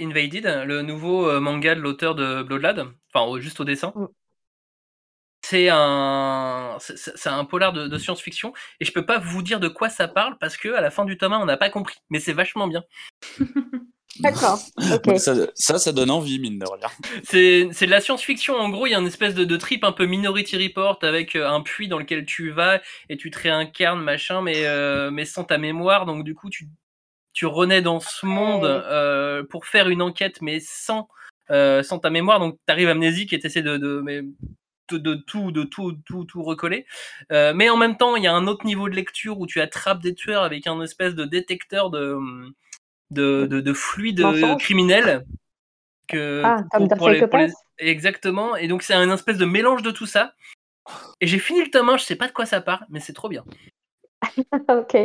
Invaded, 0.01 0.45
le 0.66 0.82
nouveau 0.82 1.28
euh, 1.28 1.41
manga 1.41 1.74
de 1.74 1.80
l'auteur 1.80 2.14
de 2.14 2.43
Bloodlad, 2.43 2.87
enfin 3.12 3.26
au- 3.26 3.41
juste 3.41 3.59
au 3.61 3.64
dessin. 3.64 3.93
Mm. 3.97 4.07
C'est 5.47 5.68
un, 5.70 6.78
c'est 6.80 7.28
un 7.28 7.45
polar 7.45 7.74
de, 7.74 7.87
de 7.87 7.99
science-fiction 7.99 8.55
et 8.80 8.87
je 8.87 8.93
peux 8.93 9.05
pas 9.05 9.18
vous 9.18 9.43
dire 9.43 9.61
de 9.61 9.68
quoi 9.68 9.91
ça 9.91 10.09
parle 10.09 10.39
parce 10.39 10.57
que 10.57 10.70
à 10.72 10.80
la 10.80 10.91
fin 10.91 11.05
du 11.05 11.18
tome 11.18 11.35
1, 11.35 11.39
on 11.41 11.45
n'a 11.45 11.59
pas 11.59 11.68
compris, 11.68 11.97
mais 12.09 12.18
c'est 12.18 12.32
vachement 12.32 12.66
bien. 12.66 12.82
D'accord. 14.20 14.58
Ça, 15.16 15.34
ça, 15.54 15.78
ça 15.78 15.92
donne 15.92 16.10
envie, 16.10 16.38
mine 16.38 16.58
de 16.58 16.66
rien. 16.66 16.88
C'est 17.24 17.68
c'est 17.72 17.86
de 17.86 17.90
la 17.90 18.00
science-fiction. 18.00 18.54
En 18.54 18.68
gros, 18.68 18.86
il 18.86 18.90
y 18.90 18.94
a 18.94 18.98
une 18.98 19.06
espèce 19.06 19.34
de, 19.34 19.44
de 19.44 19.56
trip 19.56 19.82
un 19.82 19.92
peu 19.92 20.06
Minority 20.06 20.56
Report 20.56 20.98
avec 21.02 21.34
euh, 21.34 21.48
un 21.48 21.60
puits 21.62 21.88
dans 21.88 21.98
lequel 21.98 22.24
tu 22.24 22.50
vas 22.50 22.80
et 23.08 23.16
tu 23.16 23.30
te 23.30 23.38
réincarnes, 23.38 24.02
machin, 24.02 24.40
mais, 24.40 24.66
euh, 24.66 25.10
mais 25.10 25.24
sans 25.24 25.44
ta 25.44 25.58
mémoire. 25.58 26.06
Donc, 26.06 26.24
du 26.24 26.34
coup, 26.34 26.48
tu, 26.48 26.68
tu 27.32 27.46
renais 27.46 27.82
dans 27.82 27.98
ce 27.98 28.24
monde 28.24 28.64
euh, 28.64 29.42
pour 29.42 29.66
faire 29.66 29.88
une 29.88 30.02
enquête, 30.02 30.40
mais 30.40 30.60
sans, 30.60 31.08
euh, 31.50 31.82
sans 31.82 31.98
ta 31.98 32.10
mémoire. 32.10 32.38
Donc, 32.38 32.56
tu 32.66 32.72
arrives 32.72 32.88
amnésique 32.88 33.32
et 33.32 33.40
tu 33.40 33.46
essaies 33.46 33.62
de, 33.62 33.76
de, 33.76 34.00
mais, 34.04 34.22
de, 34.90 34.98
de 34.98 35.14
tout, 35.14 35.50
de 35.50 35.64
tout, 35.64 35.98
tout, 36.06 36.24
tout 36.24 36.42
recoller. 36.44 36.86
Euh, 37.32 37.52
mais 37.52 37.68
en 37.68 37.76
même 37.76 37.96
temps, 37.96 38.14
il 38.14 38.22
y 38.22 38.28
a 38.28 38.34
un 38.34 38.46
autre 38.46 38.64
niveau 38.64 38.88
de 38.88 38.94
lecture 38.94 39.40
où 39.40 39.46
tu 39.46 39.60
attrapes 39.60 40.02
des 40.02 40.14
tueurs 40.14 40.44
avec 40.44 40.68
un 40.68 40.80
espèce 40.82 41.14
de 41.16 41.24
détecteur 41.24 41.90
de, 41.90 42.16
de, 43.14 43.46
de, 43.50 43.60
de 43.60 43.72
fluide 43.72 44.20
Mensonge. 44.20 44.60
criminel. 44.62 45.24
Que, 46.06 46.42
Ah, 46.44 46.56
comme 46.70 46.88
pour 46.88 47.08
les- 47.08 47.20
pour 47.26 47.38
les- 47.38 47.46
Psychopath 47.46 47.52
Exactement. 47.78 48.56
Et 48.56 48.68
donc, 48.68 48.82
c'est 48.82 48.92
un 48.94 49.10
espèce 49.12 49.38
de 49.38 49.46
mélange 49.46 49.82
de 49.82 49.90
tout 49.90 50.06
ça. 50.06 50.34
Et 51.20 51.26
j'ai 51.26 51.38
fini 51.38 51.62
le 51.64 51.70
tome 51.70 51.88
1, 51.88 51.96
je 51.96 52.04
sais 52.04 52.16
pas 52.16 52.26
de 52.28 52.32
quoi 52.32 52.44
ça 52.46 52.60
parle, 52.60 52.84
mais 52.90 53.00
c'est 53.00 53.14
trop 53.14 53.28
bien. 53.30 53.42
Ok. 54.68 54.96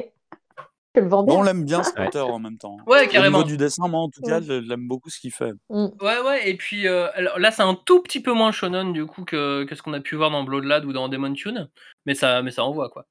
Tu 0.95 1.01
le 1.01 1.07
vends 1.07 1.23
bien. 1.23 1.35
On 1.35 1.43
l'aime 1.43 1.63
bien, 1.65 1.83
ce 1.83 1.93
Ouais. 1.93 2.07
auteur, 2.07 2.29
en 2.29 2.39
même 2.39 2.57
temps. 2.57 2.77
Ouais, 2.87 3.05
Au 3.05 3.09
carrément. 3.09 3.37
niveau 3.37 3.47
du 3.49 3.57
dessin, 3.57 3.87
moi, 3.87 3.99
en 4.01 4.09
tout 4.09 4.21
cas, 4.23 4.39
Mm. 4.39 4.43
je 4.43 4.53
l'aime 4.53 4.87
beaucoup 4.87 5.09
ce 5.11 5.19
qu'il 5.19 5.31
fait. 5.31 5.51
Mm. 5.69 5.85
Ouais, 6.01 6.19
ouais. 6.25 6.49
Et 6.49 6.57
puis 6.57 6.87
euh, 6.87 7.07
alors, 7.13 7.37
là, 7.37 7.51
c'est 7.51 7.61
un 7.61 7.75
tout 7.75 8.01
petit 8.01 8.21
peu 8.21 8.33
moins 8.33 8.51
shonen 8.51 8.91
du 8.91 9.05
coup 9.05 9.23
que, 9.23 9.65
que 9.65 9.75
ce 9.75 9.83
qu'on 9.83 9.93
a 9.93 9.99
pu 9.99 10.15
voir 10.15 10.31
dans 10.31 10.43
Bloodlad 10.43 10.85
ou 10.85 10.91
dans 10.91 11.07
Demon 11.07 11.31
Tune. 11.33 11.69
Mais 12.07 12.15
ça, 12.15 12.41
mais 12.41 12.49
ça 12.51 12.63
envoie 12.63 12.89
quoi. 12.89 13.05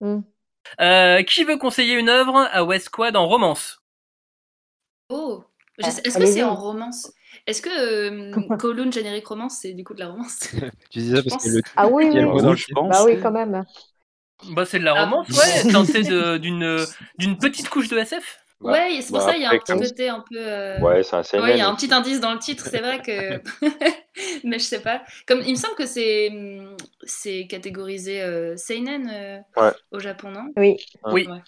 Mm. 0.00 0.20
Euh, 0.80 1.22
qui 1.24 1.42
veut 1.42 1.56
conseiller 1.58 1.94
une 1.94 2.08
œuvre 2.08 2.48
à 2.52 2.62
West 2.64 2.86
Squad 2.86 3.16
en 3.16 3.26
romance? 3.26 3.81
Oh 5.12 5.44
Ah, 5.82 5.88
Est-ce 5.88 6.18
que 6.18 6.26
c'est 6.26 6.42
en 6.42 6.54
romance? 6.54 7.12
Est-ce 7.46 7.62
que 7.62 7.68
euh, 7.70 8.56
Kowloon 8.58 8.90
générique 8.92 9.26
romance, 9.26 9.58
c'est 9.60 9.72
du 9.72 9.84
coup 9.84 9.94
de 9.94 10.00
la 10.00 10.08
romance? 10.08 10.40
Tu 10.90 10.98
dis 11.00 11.10
ça 11.14 11.22
parce 11.22 11.42
que 11.42 11.48
le 11.50 11.62
Ah 11.76 11.88
oui. 11.88 12.10
Bah 12.88 13.04
oui, 13.04 13.18
quand 13.22 13.30
même. 13.32 13.64
Bah, 14.54 14.64
c'est 14.64 14.80
de 14.80 14.84
la 14.84 14.94
Ah. 14.94 15.04
romance, 15.04 15.28
ouais. 15.30 16.38
d'une 16.38 16.86
d'une 17.18 17.38
petite 17.38 17.68
couche 17.68 17.88
de 17.88 17.98
SF. 17.98 18.38
Bah, 18.60 18.72
Ouais, 18.72 19.00
c'est 19.00 19.08
pour 19.08 19.18
bah, 19.18 19.26
ça 19.26 19.36
il 19.36 19.42
y 19.42 19.44
a 19.44 19.50
un 19.50 19.58
petit 19.58 19.72
côté 19.88 20.08
un 20.08 20.20
peu. 20.20 20.36
euh, 20.36 20.78
Ouais, 20.80 21.02
c'est 21.02 21.16
un 21.16 21.22
seinen. 21.22 21.44
Ouais, 21.44 21.52
il 21.54 21.58
y 21.58 21.60
a 21.60 21.68
un 21.68 21.74
petit 21.74 21.92
indice 21.92 22.20
dans 22.20 22.32
le 22.32 22.38
titre, 22.38 22.64
c'est 22.64 22.78
vrai 22.80 23.00
que. 23.02 23.40
Mais 24.44 24.58
je 24.58 24.64
sais 24.64 24.80
pas. 24.80 25.02
Comme 25.26 25.40
il 25.44 25.50
me 25.52 25.56
semble 25.56 25.74
que 25.74 25.86
c'est 25.86 26.30
c'est 27.04 27.46
catégorisé 27.48 28.22
euh, 28.22 28.56
seinen 28.56 29.08
euh, 29.12 29.38
Ouais. 29.56 29.72
au 29.90 29.98
Japon, 29.98 30.30
non? 30.30 30.52
Oui. 30.56 30.76
Oui. 31.06 31.26
Ouais. 31.28 31.40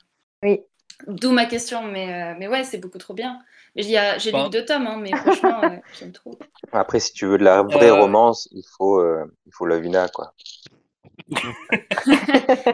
Oui. 0.43 0.61
D'où 1.09 1.33
ma 1.33 1.47
question, 1.47 1.83
mais, 1.83 2.12
euh, 2.12 2.37
mais 2.39 2.47
ouais, 2.49 2.65
c'est 2.65 2.79
beaucoup 2.79 2.99
trop 2.99 3.15
bien. 3.15 3.41
J'ai 3.77 4.33
lu 4.33 4.49
deux 4.51 4.64
tomes, 4.64 4.87
hein, 4.87 4.99
mais 5.01 5.11
franchement, 5.16 5.61
euh, 5.64 5.77
j'aime 5.99 6.12
trop. 6.12 6.39
Après, 6.72 7.01
si 7.01 7.12
tu 7.12 7.27
veux 7.27 7.39
de 7.39 7.45
la 7.45 7.62
vraie 7.62 7.91
Euh, 7.91 7.95
romance, 8.03 8.49
il 8.53 8.62
faut, 8.77 9.01
euh, 9.01 9.25
il 9.47 9.53
faut 9.53 9.66
la 9.66 9.79
Vina, 9.81 10.09
quoi. 10.09 10.33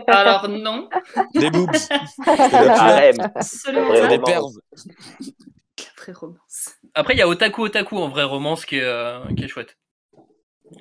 Alors 0.07 0.49
non, 0.49 0.89
Des 1.35 1.51
boobs. 1.51 1.71
Le 2.27 2.69
harem. 2.71 3.17
absolument 3.35 4.09
des 4.09 4.19
perves. 4.19 4.53
La 5.79 5.85
vraie 6.03 6.13
romance. 6.13 6.75
Après, 6.95 7.15
il 7.15 7.19
y 7.19 7.23
a 7.23 7.29
Otaku 7.29 7.63
Otaku 7.65 7.97
en 7.99 8.09
vraie 8.09 8.25
romance 8.25 8.65
qui 8.65 8.77
est, 8.77 8.83
euh, 8.85 9.21
qui 9.37 9.45
est 9.45 9.49
chouette. 9.49 9.77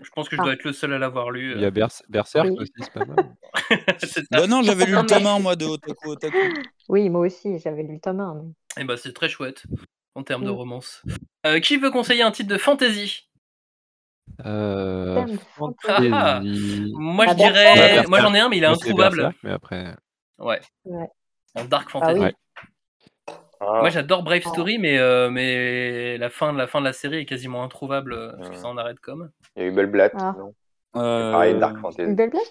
Je 0.01 0.09
pense 0.11 0.29
que 0.29 0.35
je 0.35 0.41
Ah. 0.41 0.45
dois 0.45 0.53
être 0.53 0.63
le 0.63 0.73
seul 0.73 0.93
à 0.93 0.99
l'avoir 0.99 1.31
lu. 1.31 1.53
Il 1.55 1.61
y 1.61 1.65
a 1.65 1.71
Bers- 1.71 2.03
Berserk 2.09 2.45
Oui. 2.49 2.57
aussi, 2.59 2.71
c'est 2.79 2.93
pas 2.93 3.05
mal. 3.05 3.15
Bah 4.31 4.47
non, 4.47 4.61
j'avais 4.61 4.85
lu 4.85 4.93
le 4.93 5.05
tome 5.05 5.25
1, 5.25 5.39
moi, 5.39 5.55
de 5.55 5.65
Otaku 5.65 6.09
Otaku. 6.11 6.37
Oui, 6.89 7.09
moi 7.09 7.21
aussi, 7.21 7.57
j'avais 7.59 7.83
lu 7.83 7.93
le 7.95 7.99
tome 7.99 8.19
1. 8.19 8.35
mais- 8.35 8.81
Et 8.83 8.85
bah, 8.85 8.95
c'est 8.97 9.13
très 9.13 9.29
chouette 9.29 9.63
en 10.19 10.23
termes 10.23 10.43
de 10.43 10.51
Mm. 10.51 10.55
romance. 10.55 11.01
Euh, 11.45 11.59
qui 11.59 11.77
veut 11.77 11.91
conseiller 11.91 12.21
un 12.23 12.31
titre 12.31 12.49
de 12.49 12.57
fantasy? 12.57 13.29
Euh, 14.45 15.15
Terme 15.15 15.31
de 15.31 15.37
fantasy. 15.55 16.09
Moi, 16.93 17.25
je 17.25 17.31
Ah, 17.31 17.33
dirais. 17.33 18.03
Moi, 18.07 18.19
j'en 18.19 18.33
ai 18.33 18.39
un, 18.39 18.49
mais 18.49 18.57
il 18.57 18.63
est 18.63 18.67
introuvable. 18.67 19.33
Mais 19.43 19.51
après. 19.51 19.95
Ouais. 20.37 20.59
En 21.55 21.65
dark 21.65 21.87
Ah 21.89 21.91
fantasy. 21.91 22.19
oui. 22.21 22.31
Ah, 23.61 23.79
Moi, 23.81 23.89
j'adore 23.89 24.23
Brave 24.23 24.41
Ah. 24.45 24.49
Story, 24.49 24.77
mais, 24.77 24.97
euh, 24.97 25.29
mais 25.29 26.17
la 26.17 26.29
fin 26.29 26.53
de 26.53 26.57
la 26.57 26.67
fin 26.67 26.79
de 26.79 26.85
la 26.85 26.93
série 26.93 27.17
est 27.17 27.25
quasiment 27.25 27.63
introuvable 27.63 28.13
euh, 28.13 28.31
parce 28.37 28.49
que 28.51 28.55
ça 28.55 28.67
en 28.67 28.77
arrête 28.77 28.99
comme. 29.01 29.31
il 29.57 29.63
y 29.63 29.65
a 29.65 29.67
eu 29.67 29.71
Belle 29.71 29.87
Blatt, 29.87 30.13
Ah. 30.15 30.35
non? 30.37 30.53
Euh, 30.95 31.31
Pareil, 31.33 31.59
Dark 31.59 31.77
Fantasy. 31.77 32.01
Une 32.01 32.15
belle 32.15 32.31
blague 32.31 32.41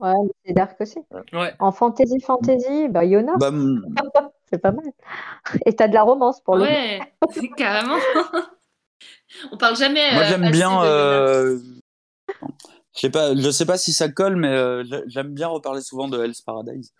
Ouais, 0.00 0.12
c'est 0.44 0.52
dark 0.52 0.80
aussi. 0.80 0.98
Ouais. 1.32 1.52
En 1.60 1.70
fantasy, 1.70 2.18
fantasy, 2.20 2.88
bah 2.88 3.04
Yona, 3.04 3.36
bah, 3.36 3.50
c'est 4.50 4.58
pas 4.60 4.72
mal. 4.72 4.84
Et 5.66 5.76
t'as 5.76 5.86
de 5.86 5.94
la 5.94 6.02
romance 6.02 6.40
pour 6.40 6.56
le 6.56 6.62
Ouais, 6.62 7.00
carrément. 7.56 7.98
On 9.52 9.56
parle 9.56 9.76
jamais. 9.76 10.12
Moi 10.12 10.22
euh, 10.22 10.26
j'aime 10.26 10.44
assez 10.44 10.52
bien. 10.52 10.82
euh, 10.84 11.58
Je 12.94 13.00
sais 13.00 13.10
pas, 13.10 13.34
je 13.34 13.50
sais 13.50 13.66
pas 13.66 13.76
si 13.78 13.92
ça 13.92 14.08
colle, 14.08 14.36
mais 14.36 14.48
euh, 14.48 14.84
j'a- 14.84 15.02
j'aime 15.06 15.34
bien 15.34 15.48
reparler 15.48 15.80
souvent 15.80 16.08
de 16.08 16.22
Hell's 16.22 16.40
Paradise. 16.42 16.92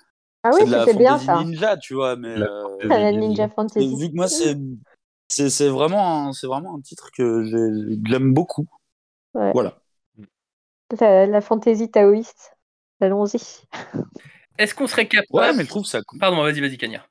Ah 0.42 0.50
oui, 0.52 0.60
c'était 0.68 0.94
bien 0.98 1.18
fantasy 1.18 1.26
ça. 1.26 1.42
ninja, 1.42 1.76
tu 1.76 1.94
vois, 1.94 2.16
mais 2.16 2.36
euh, 2.36 2.64
la 2.82 3.12
Ninja 3.12 3.48
Fantasy. 3.48 3.96
vu 3.96 4.10
que 4.10 4.14
moi 4.16 4.26
c'est 4.28 5.68
vraiment 5.68 6.32
c'est 6.32 6.46
vraiment 6.46 6.76
un 6.76 6.80
titre 6.80 7.10
que 7.16 7.44
j'ai- 7.44 7.96
que 8.02 8.08
j'aime 8.10 8.34
beaucoup. 8.34 8.66
Ouais. 9.34 9.52
Voilà. 9.52 9.78
La, 11.00 11.26
la 11.26 11.40
fantasy 11.40 11.90
taoïste. 11.90 12.56
Allons-y. 13.00 13.40
Est-ce 14.58 14.74
qu'on 14.74 14.86
serait 14.86 15.08
capable. 15.08 15.26
Ouais, 15.32 15.52
mais 15.54 15.64
je 15.64 15.68
trouve 15.68 15.84
ça. 15.86 16.00
Pardon, 16.20 16.42
vas-y, 16.42 16.60
vas-y, 16.60 16.76
Cagnard. 16.78 17.08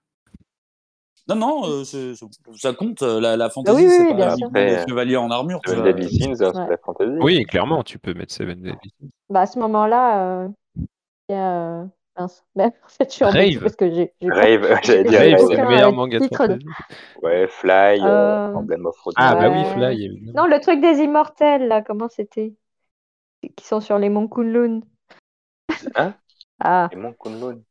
Non, 1.30 1.36
non, 1.36 1.66
euh, 1.66 1.84
c'est- 1.86 2.14
ça 2.56 2.74
compte. 2.74 3.02
euh, 3.02 3.22
La, 3.22 3.38
la 3.38 3.46
Ah 3.46 3.50
fantasy, 3.50 3.78
oui, 3.78 3.84
oui, 3.88 3.94
c'est 3.98 4.14
oui, 4.14 4.18
pas 4.52 4.66
des 4.66 4.78
chevaliers 4.90 5.18
en 5.18 5.32
armure. 5.32 5.62
Seven. 5.66 5.84
Deadly 5.84 6.10
Sins, 6.20 6.36
c'est 6.36 6.46
Ouais. 6.58 6.70
la 6.70 6.78
fantasy. 6.78 7.18
Oui, 7.22 7.44
clairement, 7.46 7.84
tu 7.84 7.98
peux 7.98 8.14
mettre 8.14 8.34
Seven 8.34 8.60
Deadly 8.62 8.90
Sins. 9.00 9.08
Bah, 9.30 9.42
à 9.42 9.46
ce 9.46 9.58
moment-là, 9.60 10.44
euh, 10.44 10.48
il 11.30 11.34
y 11.34 11.36
a. 11.36 11.86
mince. 12.18 12.44
Bah, 12.56 12.66
en 12.66 12.88
fait, 12.90 13.10
je 13.10 13.16
suis 13.16 13.24
embêtée 13.26 13.54
Rave. 13.56 13.62
parce 13.64 13.76
que 13.78 13.90
j'ai. 13.90 14.14
j'ai 14.22 14.28
pas- 14.28 14.82
j'allais 14.84 15.04
dire 15.06 15.20
Rave, 15.20 15.48
c'est 15.48 15.56
le 15.62 15.68
meilleur 15.68 15.94
manga 15.94 16.20
de 16.20 16.28
fantasy. 16.36 16.66
Ouais, 17.22 17.48
Fly, 17.48 18.00
euh, 18.04 18.54
Emblem 18.54 18.86
of 18.86 19.00
Road. 19.00 19.14
Ah 19.18 19.36
bah 19.36 19.50
oui. 19.50 19.64
Fly, 19.74 20.06
évidemment. 20.06 20.44
Non, 20.44 20.48
le 20.54 20.60
truc 20.60 20.82
des 20.82 21.00
immortels, 21.00 21.68
là, 21.68 21.82
comment 21.82 22.10
c'était? 22.10 22.54
Qui 23.56 23.66
sont 23.66 23.80
sur 23.82 23.98
les 23.98 24.10
monts 24.10 24.28
Kunlun. 24.28 24.82
Hein? 25.96 26.14
Ah. 26.60 26.90
Et 26.92 26.96
mon 26.98 27.14
Kunlun. 27.14 27.62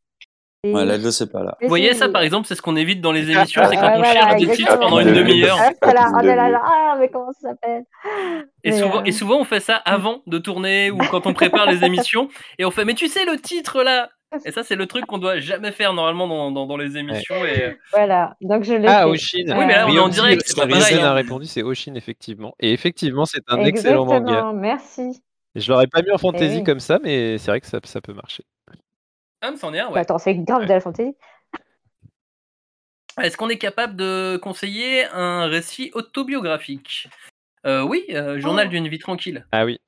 Et- 0.65 0.73
Ouais, 0.73 0.85
là, 0.85 0.99
je 0.99 1.11
sais 1.11 1.27
pas 1.27 1.43
là. 1.43 1.57
Vous 1.61 1.69
voyez 1.69 1.93
ça, 1.95 2.09
par 2.09 2.23
exemple, 2.23 2.47
c'est 2.47 2.55
ce 2.55 2.63
qu'on 2.63 2.77
évite 2.77 3.01
dans 3.01 3.13
les 3.13 3.31
émissions, 3.31 3.63
Ouais, 3.63 3.69
c'est 3.69 3.77
quand 3.77 3.91
on 3.95 3.99
voilà, 3.99 4.13
cherche 4.13 4.37
des 4.37 4.49
titres 4.53 4.79
pendant 4.79 5.01
une 5.01 5.13
demi-heure. 5.13 5.59
Ah, 5.83 6.11
on 6.15 6.21
est 6.21 6.37
là, 6.37 6.61
ah, 6.65 6.97
mais 7.01 7.09
comment 7.09 7.33
ça 7.33 7.49
s'appelle? 7.51 7.83
Et 8.63 8.71
Mais, 8.71 8.79
souvent, 8.79 8.99
euh, 9.01 9.05
et 9.05 9.13
souvent, 9.13 9.39
on 9.41 9.45
fait 9.45 9.61
ça 9.61 9.77
avant 9.77 10.23
de 10.27 10.39
tourner 10.39 10.91
ou 10.91 10.99
quand 11.11 11.27
on 11.27 11.33
prépare 11.35 11.67
les 11.71 11.85
émissions. 11.85 12.29
Et 12.59 12.65
on 12.65 12.71
fait, 12.71 12.85
mais 12.85 12.95
tu 12.95 13.09
sais, 13.09 13.25
le 13.25 13.39
titre 13.39 13.83
là 13.83 14.11
Et 14.47 14.51
ça, 14.53 14.63
c'est 14.63 14.77
le 14.77 14.87
truc 14.87 15.05
qu'on 15.07 15.19
doit 15.19 15.41
jamais 15.41 15.73
faire 15.73 15.93
normalement 15.95 16.27
dans, 16.29 16.51
dans, 16.53 16.67
dans 16.67 16.77
les 16.77 16.97
émissions. 16.97 17.45
Et... 17.45 17.65
euh, 17.65 17.73
Voilà, 17.93 18.37
donc 18.41 18.63
je 18.63 18.75
l'ai 18.75 18.87
Ah, 18.89 19.01
fait. 19.03 19.09
Oshin. 19.11 19.39
Oui, 19.59 19.67
mais 19.67 19.75
là, 19.75 19.87
on 19.89 19.95
est 19.95 19.99
en 19.99 20.09
direct, 20.09 20.43
c'est 20.47 20.57
pas 20.57 20.67
pareil, 20.67 20.83
Ryozen 20.85 21.05
hein. 21.05 21.09
a 21.11 21.13
répondu, 21.15 21.47
c'est 21.47 21.63
Oshin, 21.63 21.95
effectivement. 21.97 22.55
Et 22.61 22.73
effectivement, 22.73 23.25
c'est 23.27 23.43
un 23.49 23.59
excellent 23.65 24.07
manga. 24.07 24.19
Exactement, 24.21 24.53
merci. 24.55 25.23
Je 25.55 25.71
l'aurais 25.71 25.87
pas 25.87 26.01
mis 26.03 26.11
en 26.13 26.19
fantasy 26.19 26.59
oui. 26.59 26.65
comme 26.65 26.81
ça, 26.81 26.99
mais 27.03 27.37
c'est 27.37 27.51
vrai 27.51 27.61
que 27.61 27.67
ça, 27.67 27.79
ça 27.85 28.01
peut 28.01 28.15
marcher. 28.15 28.45
Ah, 29.43 29.51
mais 29.51 29.57
c'en 29.57 29.75
est 29.75 29.81
un, 29.81 29.89
Bah, 29.89 29.95
ouais. 29.95 30.01
Attends, 30.01 30.19
c'est 30.19 30.35
grave 30.37 30.63
de 30.63 30.69
la 30.69 30.81
fantaisie. 30.81 31.15
Est-ce 33.21 33.37
qu'on 33.37 33.49
est 33.51 33.59
capable 33.59 33.97
de 33.97 34.39
conseiller 34.43 35.05
un 35.07 35.47
récit 35.47 35.91
autobiographique? 35.95 37.09
Euh, 37.67 37.83
Oui, 37.83 38.07
euh, 38.11 38.39
Journal 38.41 38.69
Oh. 38.69 38.71
d'une 38.71 38.89
vie 38.89 38.99
tranquille. 38.99 39.47
Ah 39.53 39.65
oui. 39.67 39.79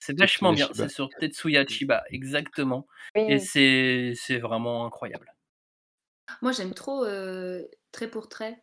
C'est 0.00 0.18
vachement 0.18 0.52
bien. 0.52 0.68
C'est 0.74 0.88
sur 0.90 1.08
Tetsuya 1.20 1.64
Chiba, 1.66 2.02
exactement. 2.10 2.86
Oui. 3.14 3.22
Et 3.28 3.38
c'est 3.38 4.12
c'est 4.16 4.38
vraiment 4.38 4.84
incroyable. 4.86 5.32
Moi, 6.42 6.52
j'aime 6.52 6.74
trop 6.74 7.04
euh, 7.04 7.62
Trait 7.92 8.08
pour 8.08 8.28
trait. 8.28 8.60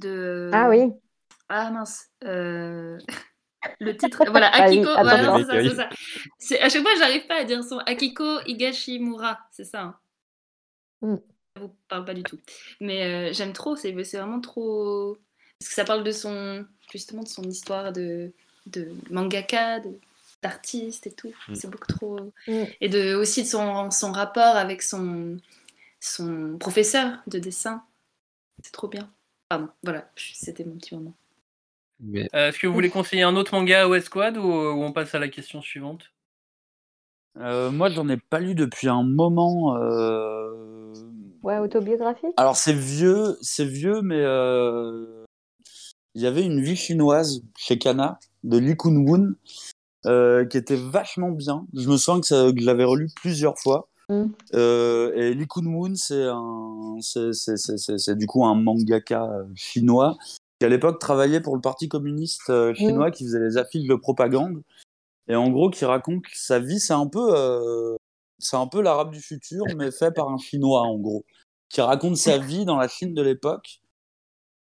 De... 0.00 0.50
Ah 0.52 0.68
oui. 0.68 0.92
Ah 1.48 1.70
mince. 1.70 2.10
Le 3.80 3.96
titre, 3.96 4.24
voilà, 4.30 4.50
Ah 4.52 4.68
oui, 4.68 4.78
Akiko, 4.78 4.90
attends, 4.90 5.02
voilà, 5.02 5.36
c'est 5.38 5.44
ça, 5.44 5.62
c'est 5.62 5.74
ça. 5.76 5.88
C'est- 6.38 6.60
À 6.60 6.68
chaque 6.68 6.82
fois, 6.82 6.92
j'arrive 6.98 7.26
pas 7.26 7.36
à 7.40 7.44
dire 7.44 7.62
son 7.64 7.78
Akiko 7.78 8.40
Higashimura, 8.46 9.38
c'est 9.50 9.64
ça. 9.64 9.82
hein. 9.82 9.96
Mm. 11.02 11.16
Ça 11.56 11.62
vous 11.62 11.74
parle 11.88 12.04
pas 12.04 12.14
du 12.14 12.22
tout. 12.22 12.38
Mais 12.80 13.04
euh, 13.04 13.32
j'aime 13.32 13.52
trop, 13.52 13.76
c'est 13.76 13.94
c'est 14.04 14.18
vraiment 14.18 14.40
trop. 14.40 15.16
Parce 15.58 15.68
que 15.70 15.74
ça 15.74 15.84
parle 15.84 16.04
de 16.04 16.12
son. 16.12 16.66
Justement, 16.92 17.22
de 17.22 17.28
son 17.28 17.42
histoire 17.44 17.92
de, 17.92 18.32
de 18.66 18.88
mangaka, 19.10 19.80
de- 19.80 19.98
d'artiste 20.42 21.06
et 21.06 21.12
tout. 21.12 21.32
Mm. 21.48 21.54
C'est 21.54 21.68
beaucoup 21.70 21.86
trop. 21.86 22.20
Mm. 22.46 22.64
Et 22.80 22.88
de, 22.88 23.14
aussi 23.14 23.42
de 23.42 23.48
son, 23.48 23.90
son 23.90 24.12
rapport 24.12 24.56
avec 24.56 24.82
son, 24.82 25.38
son 26.00 26.56
professeur 26.58 27.18
de 27.26 27.38
dessin. 27.38 27.82
C'est 28.62 28.72
trop 28.72 28.88
bien. 28.88 29.10
Pardon, 29.48 29.68
voilà, 29.82 30.10
c'était 30.16 30.64
mon 30.64 30.76
petit 30.76 30.94
moment. 30.94 31.14
Mais... 32.00 32.28
Euh, 32.34 32.48
Est-ce 32.48 32.58
que 32.58 32.66
vous 32.66 32.74
voulez 32.74 32.90
conseiller 32.90 33.22
un 33.22 33.36
autre 33.36 33.54
manga 33.54 33.82
à 33.82 33.88
West 33.88 34.06
Squad 34.06 34.36
ou, 34.36 34.42
ou 34.42 34.82
on 34.82 34.92
passe 34.92 35.14
à 35.14 35.18
la 35.18 35.28
question 35.28 35.62
suivante? 35.62 36.10
Euh, 37.38 37.70
moi, 37.70 37.90
j'en 37.90 38.08
ai 38.08 38.16
pas 38.16 38.40
lu 38.40 38.54
depuis 38.54 38.88
un 38.88 39.02
moment. 39.02 39.76
euh, 39.76 40.92
Ouais, 41.42 41.58
autobiographique? 41.58 42.32
Alors, 42.36 42.56
c'est 42.56 42.72
vieux, 42.72 43.36
c'est 43.40 43.64
vieux, 43.66 44.00
mais 44.02 44.20
euh, 44.20 45.24
il 46.14 46.22
y 46.22 46.26
avait 46.26 46.44
une 46.44 46.60
vie 46.60 46.76
chinoise 46.76 47.42
chez 47.56 47.78
Kana 47.78 48.18
de 48.42 48.58
Lee 48.58 48.76
Kun-woon 48.76 49.34
euh, 50.06 50.44
qui 50.46 50.56
était 50.56 50.76
vachement 50.76 51.30
bien. 51.30 51.66
Je 51.74 51.88
me 51.88 51.96
souviens 51.96 52.20
que, 52.20 52.26
ça- 52.26 52.52
que 52.52 52.60
je 52.60 52.66
l'avais 52.66 52.84
relu 52.84 53.08
plusieurs 53.16 53.58
fois. 53.58 53.88
Mm. 54.08 54.24
Euh, 54.54 55.12
et 55.14 55.34
Lee 55.34 55.46
Kun-woon, 55.46 55.94
c'est 55.96 56.24
un, 56.24 56.96
c'est, 57.00 57.32
c'est, 57.32 57.56
c'est, 57.56 57.76
c'est- 57.76 57.98
c'est 57.98 58.16
du 58.16 58.26
coup 58.26 58.44
un 58.44 58.54
mangaka 58.54 59.28
chinois 59.54 60.16
qui 60.58 60.66
à 60.66 60.68
l'époque 60.68 60.98
travaillait 60.98 61.40
pour 61.40 61.54
le 61.54 61.60
Parti 61.60 61.88
communiste 61.88 62.50
euh, 62.50 62.74
chinois 62.74 63.10
qui 63.10 63.24
faisait 63.24 63.40
les 63.40 63.56
affiches 63.56 63.86
de 63.86 63.94
propagande 63.94 64.62
et 65.28 65.34
en 65.34 65.50
gros 65.50 65.70
qui 65.70 65.84
raconte 65.84 66.24
sa 66.32 66.58
vie. 66.58 66.80
C'est 66.80 66.92
un 66.92 67.06
peu, 67.06 67.36
euh, 67.36 67.96
c'est 68.38 68.56
un 68.56 68.66
peu 68.66 68.80
l'arabe 68.80 69.12
du 69.12 69.20
futur 69.20 69.64
mais 69.76 69.90
fait 69.90 70.12
par 70.12 70.28
un 70.30 70.38
chinois 70.38 70.82
en 70.82 70.98
gros 70.98 71.24
qui 71.68 71.80
raconte 71.80 72.16
sa 72.16 72.38
vie 72.38 72.64
dans 72.64 72.76
la 72.76 72.88
Chine 72.88 73.14
de 73.14 73.22
l'époque. 73.22 73.80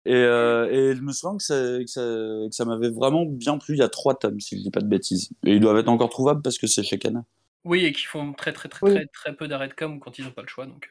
Et, 0.05 0.15
euh, 0.15 0.67
et 0.71 0.95
je 0.95 1.01
me 1.01 1.11
souviens 1.11 1.37
que 1.37 1.43
ça, 1.43 1.55
que 1.55 1.85
ça, 1.85 2.01
que 2.01 2.55
ça 2.55 2.65
m'avait 2.65 2.89
vraiment 2.89 3.25
bien 3.25 3.57
plu. 3.59 3.75
Il 3.75 3.79
y 3.79 3.83
a 3.83 3.89
trois 3.89 4.15
tomes, 4.15 4.39
si 4.39 4.57
je 4.57 4.63
dis 4.63 4.71
pas 4.71 4.81
de 4.81 4.87
bêtises. 4.87 5.29
Et 5.45 5.53
ils 5.53 5.59
doivent 5.59 5.77
être 5.77 5.89
encore 5.89 6.09
trouvables 6.09 6.41
parce 6.41 6.57
que 6.57 6.65
c'est 6.65 6.81
chez 6.81 6.97
Kana. 6.97 7.23
Oui, 7.65 7.85
et 7.85 7.91
qui 7.91 8.05
font 8.05 8.33
très 8.33 8.51
très 8.53 8.67
très 8.67 8.87
Oui. 8.87 8.93
très 8.95 9.05
très 9.07 9.35
peu 9.35 9.47
d'arrêt 9.47 9.67
de 9.67 9.73
com 9.73 9.99
quand 9.99 10.17
ils 10.17 10.25
n'ont 10.25 10.31
pas 10.31 10.41
le 10.41 10.47
choix. 10.47 10.65
Donc. 10.65 10.89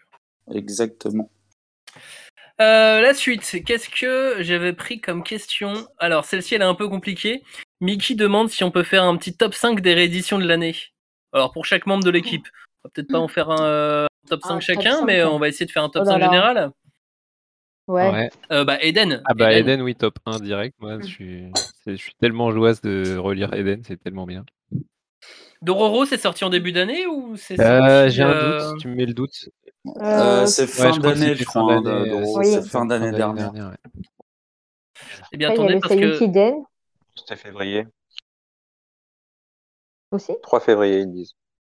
Exactement. 0.52 1.28
Euh, 2.60 3.00
la 3.00 3.14
suite, 3.14 3.62
qu'est-ce 3.64 3.88
que 3.88 4.42
j'avais 4.42 4.72
pris 4.72 5.00
comme 5.00 5.22
question? 5.22 5.88
Alors, 5.98 6.24
celle-ci, 6.24 6.54
elle 6.54 6.62
est 6.62 6.66
un 6.66 6.74
peu 6.74 6.88
compliquée. 6.88 7.42
Mickey 7.80 8.14
demande 8.14 8.50
si 8.50 8.62
on 8.64 8.70
peut 8.70 8.82
faire 8.82 9.04
un 9.04 9.16
petit 9.16 9.34
top 9.34 9.54
5 9.54 9.80
des 9.80 9.94
rééditions 9.94 10.38
de 10.38 10.46
l'année. 10.46 10.76
Alors, 11.32 11.52
pour 11.52 11.64
chaque 11.64 11.86
membre 11.86 12.04
de 12.04 12.10
l'équipe. 12.10 12.46
On 12.82 12.88
va 12.88 12.90
peut-être 12.94 13.10
pas 13.10 13.18
en 13.18 13.28
faire 13.28 13.50
un 13.50 13.62
euh, 13.64 14.06
top 14.28 14.42
5 14.42 14.48
Un 14.50 14.54
top 14.54 14.62
chacun, 14.62 14.96
5, 14.98 15.04
mais 15.06 15.20
hein. 15.20 15.30
on 15.32 15.38
va 15.38 15.48
essayer 15.48 15.66
de 15.66 15.70
faire 15.70 15.84
un 15.84 15.88
top 15.88 16.02
Oh 16.04 16.08
là 16.08 16.12
5 16.12 16.18
là. 16.18 16.26
général. 16.26 16.70
Ouais. 17.88 18.10
Ouais. 18.10 18.30
Euh, 18.52 18.64
bah, 18.64 18.78
Eden. 18.82 19.22
Ah 19.26 19.34
bah 19.34 19.52
Eden. 19.52 19.68
Eden, 19.68 19.82
oui, 19.82 19.94
top 19.94 20.18
1 20.26 20.38
direct. 20.40 20.76
Moi, 20.80 20.98
je 21.00 21.06
suis, 21.06 21.44
je 21.86 21.94
suis 21.94 22.14
tellement 22.20 22.50
joyeuse 22.52 22.80
de 22.82 23.16
relire 23.16 23.52
Eden, 23.54 23.82
c'est 23.86 23.96
tellement 24.02 24.26
bien. 24.26 24.44
Dororo, 25.62 26.04
c'est 26.06 26.16
sorti 26.18 26.44
en 26.44 26.50
début 26.50 26.72
d'année 26.72 27.06
ou 27.06 27.36
c'est 27.36 27.58
Euh, 27.60 28.02
sorti, 28.02 28.16
J'ai 28.16 28.22
un 28.22 28.30
euh, 28.30 28.70
doute, 28.70 28.80
tu 28.80 28.88
me 28.88 28.94
mets 28.94 29.06
le 29.06 29.12
doute. 29.14 29.50
Euh, 29.86 30.44
c'est 30.46 30.66
fin 30.66 30.88
Ouais, 30.88 30.92
je 30.92 30.98
crois 31.00 31.12
que 31.14 31.18
d'année, 31.18 31.34
je 31.34 31.44
fin 31.44 31.60
crois. 31.60 31.74
hein, 31.74 31.80
d'année, 31.82 32.10
de-. 32.10 32.38
Oui. 32.38 32.46
C'est 32.46 32.62
fin 32.68 32.84
d'année 32.84 33.12
dernière. 33.12 33.52
ouais. 33.54 33.62
Eh 35.32 35.36
bien, 35.38 35.48
Après, 35.50 35.62
attendez, 35.64 35.80
parce 35.80 35.94
que. 35.94 36.18
C'était 37.16 37.36
février. 37.36 37.86
aussi. 40.10 40.32
3 40.42 40.60
février, 40.60 41.00
ils 41.00 41.10
disent. 41.12 41.32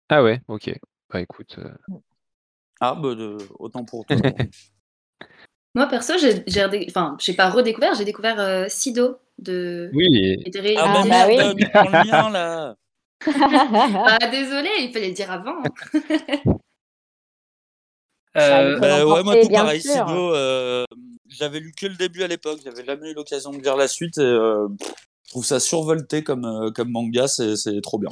Ah 0.09 0.23
ouais, 0.23 0.41
ok. 0.49 0.75
Bah 1.11 1.21
écoute, 1.21 1.57
euh, 1.59 1.69
Ah, 2.81 2.95
bah, 2.95 3.15
de... 3.15 3.37
autant 3.59 3.85
pour 3.85 4.05
toi. 4.07 4.17
Moi, 5.75 5.87
perso, 5.87 6.15
j'ai 6.19 6.43
j'ai 6.47 6.61
redé- 6.61 6.87
enfin, 6.89 7.17
j'ai 7.21 7.33
pas 7.35 7.49
redécouvert, 7.51 7.95
j'ai 7.95 8.05
découvert 8.05 8.39
euh, 8.41 8.67
Sido 8.69 9.19
de. 9.39 9.91
oui, 9.95 10.43
était 10.45 10.61
réédité. 10.61 10.83
ah, 10.85 11.03
bah, 11.03 11.09
bah 11.09 11.27
oui. 11.29 11.37
le 11.39 12.05
mien, 12.05 12.31
là. 12.31 12.75
Ah, 13.25 14.27
désolé, 14.31 14.69
il 14.81 14.93
fallait 14.93 15.09
le 15.09 15.15
dire 15.15 15.31
avant. 15.31 15.63
euh, 18.37 18.79
Bah, 18.79 19.05
ouais, 19.07 19.23
moi, 19.23 19.37
tout 19.43 19.49
pareil. 19.49 19.81
Sido, 19.81 20.35
euh, 20.35 20.85
j'avais 21.29 21.61
lu 21.61 21.73
que 21.77 21.87
le 21.87 21.95
début 21.97 22.23
à 22.23 22.29
l'époque. 22.29 22.61
J'avais 22.65 22.85
jamais 22.85 23.11
eu 23.11 23.15
l'occasion 23.15 23.51
de 23.51 23.59
lire 23.63 23.77
la 23.77 23.89
suite. 23.89 24.19
Et, 24.19 24.23
euh, 24.23 24.69
pff, 24.79 24.93
je 25.25 25.31
trouve 25.31 25.45
ça 25.45 25.61
survolté 25.61 26.23
comme, 26.23 26.45
euh, 26.45 26.71
comme 26.71 26.91
manga. 26.91 27.27
C'est 27.29 27.57
c'est 27.57 27.81
trop 27.81 27.99
bien. 27.99 28.11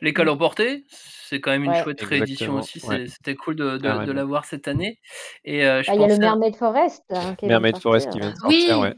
L'école 0.00 0.28
emportée, 0.28 0.84
c'est 1.28 1.40
quand 1.40 1.50
même 1.50 1.64
une 1.64 1.70
Ouais. 1.70 1.82
chouette 1.82 2.00
réédition 2.02 2.54
aussi. 2.54 2.78
c'est- 2.78 2.86
ouais. 2.86 3.06
C'était 3.08 3.34
cool 3.34 3.56
de, 3.56 3.64
de, 3.64 3.78
de 3.78 3.82
Carrément. 3.82 4.12
l'avoir 4.12 4.44
cette 4.44 4.68
année. 4.68 5.00
Et 5.44 5.66
euh, 5.66 5.82
je 5.82 5.90
Ah, 5.90 5.94
il 5.96 6.00
y 6.00 6.04
a 6.04 6.06
le 6.06 6.14
à- 6.14 6.18
Mermaid 6.18 6.54
Forest. 6.54 7.02
hein, 7.10 7.34
qui 7.34 7.46
vient 7.46 7.58
de 7.58 7.62
Mermaid 7.64 7.78
Forest 7.82 8.06
qui 8.10 8.20
sortir. 8.20 8.20
vient 8.22 8.30
de 8.32 8.38
sortir, 8.38 8.78
Oui. 8.78 8.82
ouais, 8.84 8.94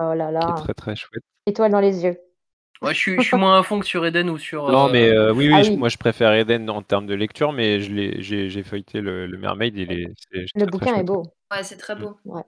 Oh 0.00 0.14
là 0.14 0.28
qui 0.28 0.32
là. 0.32 0.54
est 0.58 0.62
très 0.64 0.74
très 0.74 0.96
chouette. 0.96 1.22
Étoile 1.46 1.70
dans 1.72 1.80
les 1.80 2.02
yeux. 2.04 2.18
Ouais, 2.82 2.92
je 2.94 2.98
suis, 2.98 3.16
je 3.16 3.22
suis 3.22 3.36
moins 3.36 3.58
à 3.58 3.62
fond 3.62 3.78
que 3.80 3.86
sur 3.86 4.04
Eden 4.04 4.28
ou 4.30 4.38
sur. 4.38 4.70
Non, 4.70 4.88
euh, 4.88 4.92
mais 4.92 5.08
euh, 5.08 5.32
oui, 5.32 5.48
oui, 5.48 5.54
Ah 5.56 5.62
je- 5.62 5.70
oui. 5.70 5.76
moi 5.76 5.88
je 5.88 5.96
préfère 5.98 6.32
Eden 6.34 6.68
en 6.70 6.82
termes 6.82 7.06
de 7.06 7.14
lecture, 7.14 7.52
mais 7.52 7.80
je 7.80 7.92
l'ai- 7.92 8.22
j'ai 8.22 8.48
j'ai 8.50 8.62
feuilleté 8.62 9.00
le, 9.00 9.26
le 9.26 9.38
Mermaid, 9.38 9.76
il 9.76 9.92
est, 9.92 10.06
c'est 10.32 10.46
Le 10.54 10.66
bouquin 10.66 10.96
est 10.96 11.04
beau. 11.04 11.22
Ouais, 11.50 11.62
c'est 11.62 11.76
très 11.76 11.94
beau. 11.94 12.16
Ouais. 12.24 12.42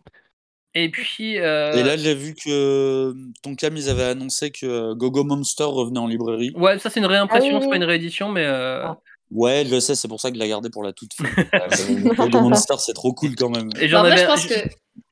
Et 0.75 0.89
puis. 0.91 1.39
euh, 1.39 1.73
Et 1.75 1.83
là, 1.85 1.97
j'ai 1.97 2.15
vu 2.17 2.35
que 2.35 3.15
ton 3.43 3.55
cam, 3.55 3.77
ils 3.77 3.89
avaient 3.89 4.03
annoncé 4.05 4.51
que 4.51 4.67
euh, 4.67 4.95
Gogo 4.97 5.23
Monster 5.23 5.65
revenait 5.65 6.01
en 6.01 6.09
librairie. 6.09 6.53
Ouais, 6.57 6.79
ça 6.81 6.91
c'est 6.91 6.99
une 7.01 7.07
réimpression, 7.07 7.51
Ah 7.53 7.57
oui, 7.59 7.63
c'est 7.63 7.71
pas 7.71 7.77
une 7.77 7.85
réédition, 7.85 8.29
mais. 8.31 8.45
euh, 8.45 8.83
Ah. 8.87 8.99
Ouais, 9.31 9.65
je 9.67 9.81
sais, 9.81 9.95
c'est 9.95 10.07
pour 10.09 10.21
ça 10.21 10.31
que 10.31 10.37
je 10.37 10.41
l'ai 10.41 10.49
gardé 10.49 10.69
pour 10.71 10.83
la 10.85 10.93
toute 10.93 11.13
fin. 11.15 11.25
Gogo 12.17 12.41
Monster, 12.41 12.75
c'est 12.79 12.93
trop 12.93 13.13
cool 13.15 13.35
quand 13.37 13.49
même. 13.51 13.69
Et 13.81 13.89
j'en 13.89 14.01
moi, 14.01 14.11
avais, 14.11 14.21
je 14.23 14.27
pense 14.27 14.47
que. 14.47 14.55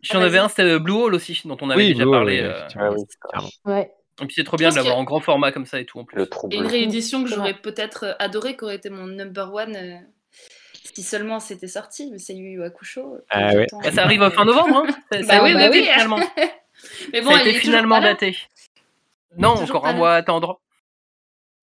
J'en 0.03 0.21
Ah, 0.21 0.25
avais 0.25 0.39
un, 0.39 0.49
c'était 0.49 0.79
Blue 0.81 0.93
Hole 0.95 1.15
aussi, 1.15 1.41
dont 1.45 1.57
on 1.61 1.71
avait 1.71 1.83
Oui, 1.83 1.93
déjà 1.93 2.05
Blue 2.05 2.11
parlé. 2.13 2.41
euh. 2.41 2.67
Ah. 3.33 3.41
Ouais. 3.65 3.91
Et 4.21 4.27
puis 4.27 4.35
c'est 4.35 4.45
trop 4.45 4.57
bien 4.57 4.69
de 4.71 4.75
l'avoir 4.77 4.97
a- 4.97 4.99
en 4.99 5.05
grand 5.05 5.21
format 5.21 5.53
comme 5.53 5.65
ça 5.67 5.81
et 5.81 5.85
tout 5.87 5.99
en 5.99 6.05
plus. 6.05 6.19
le 6.19 6.29
Et 6.51 6.57
une 6.57 6.67
réédition 6.67 7.25
que 7.25 7.31
j'aurais 7.31 7.55
peut-être 7.55 8.05
euh, 8.05 8.13
adoré, 8.19 8.57
qui 8.57 8.65
aurait 8.65 8.77
été 8.77 8.91
mon 8.91 9.07
number 9.07 9.53
one 9.53 9.75
euh, 9.77 9.97
si 10.95 11.03
seulement 11.03 11.41
c'était 11.41 11.69
sorti, 11.69 12.11
mais 12.13 12.19
c'est 12.19 12.35
Yu 12.35 12.51
Yu 12.53 12.63
Hakusho. 12.65 13.17
que 13.19 13.23
Ah 13.31 13.55
ouais. 13.55 13.67
Bah, 13.83 13.91
ça 13.91 14.05
arrive 14.05 14.29
fin 14.31 14.45
novembre, 14.45 14.85
hein. 14.87 14.95
Ça, 15.11 15.23
ça 15.23 15.27
Bah 15.27 15.41
a 15.41 15.45
oui, 15.45 15.51
été 15.53 15.59
bah 15.59 15.69
oui. 15.73 15.83
finalement. 15.85 16.19
mais 17.13 17.21
bon, 17.23 17.31
ça 17.31 17.39
a 17.39 17.41
été 17.41 17.55
finalement 17.55 18.01
daté. 18.01 18.37
Non, 19.39 19.51
encore 19.63 19.87
un 19.87 19.95
mois 19.95 20.13
à 20.13 20.17
attendre. 20.17 20.61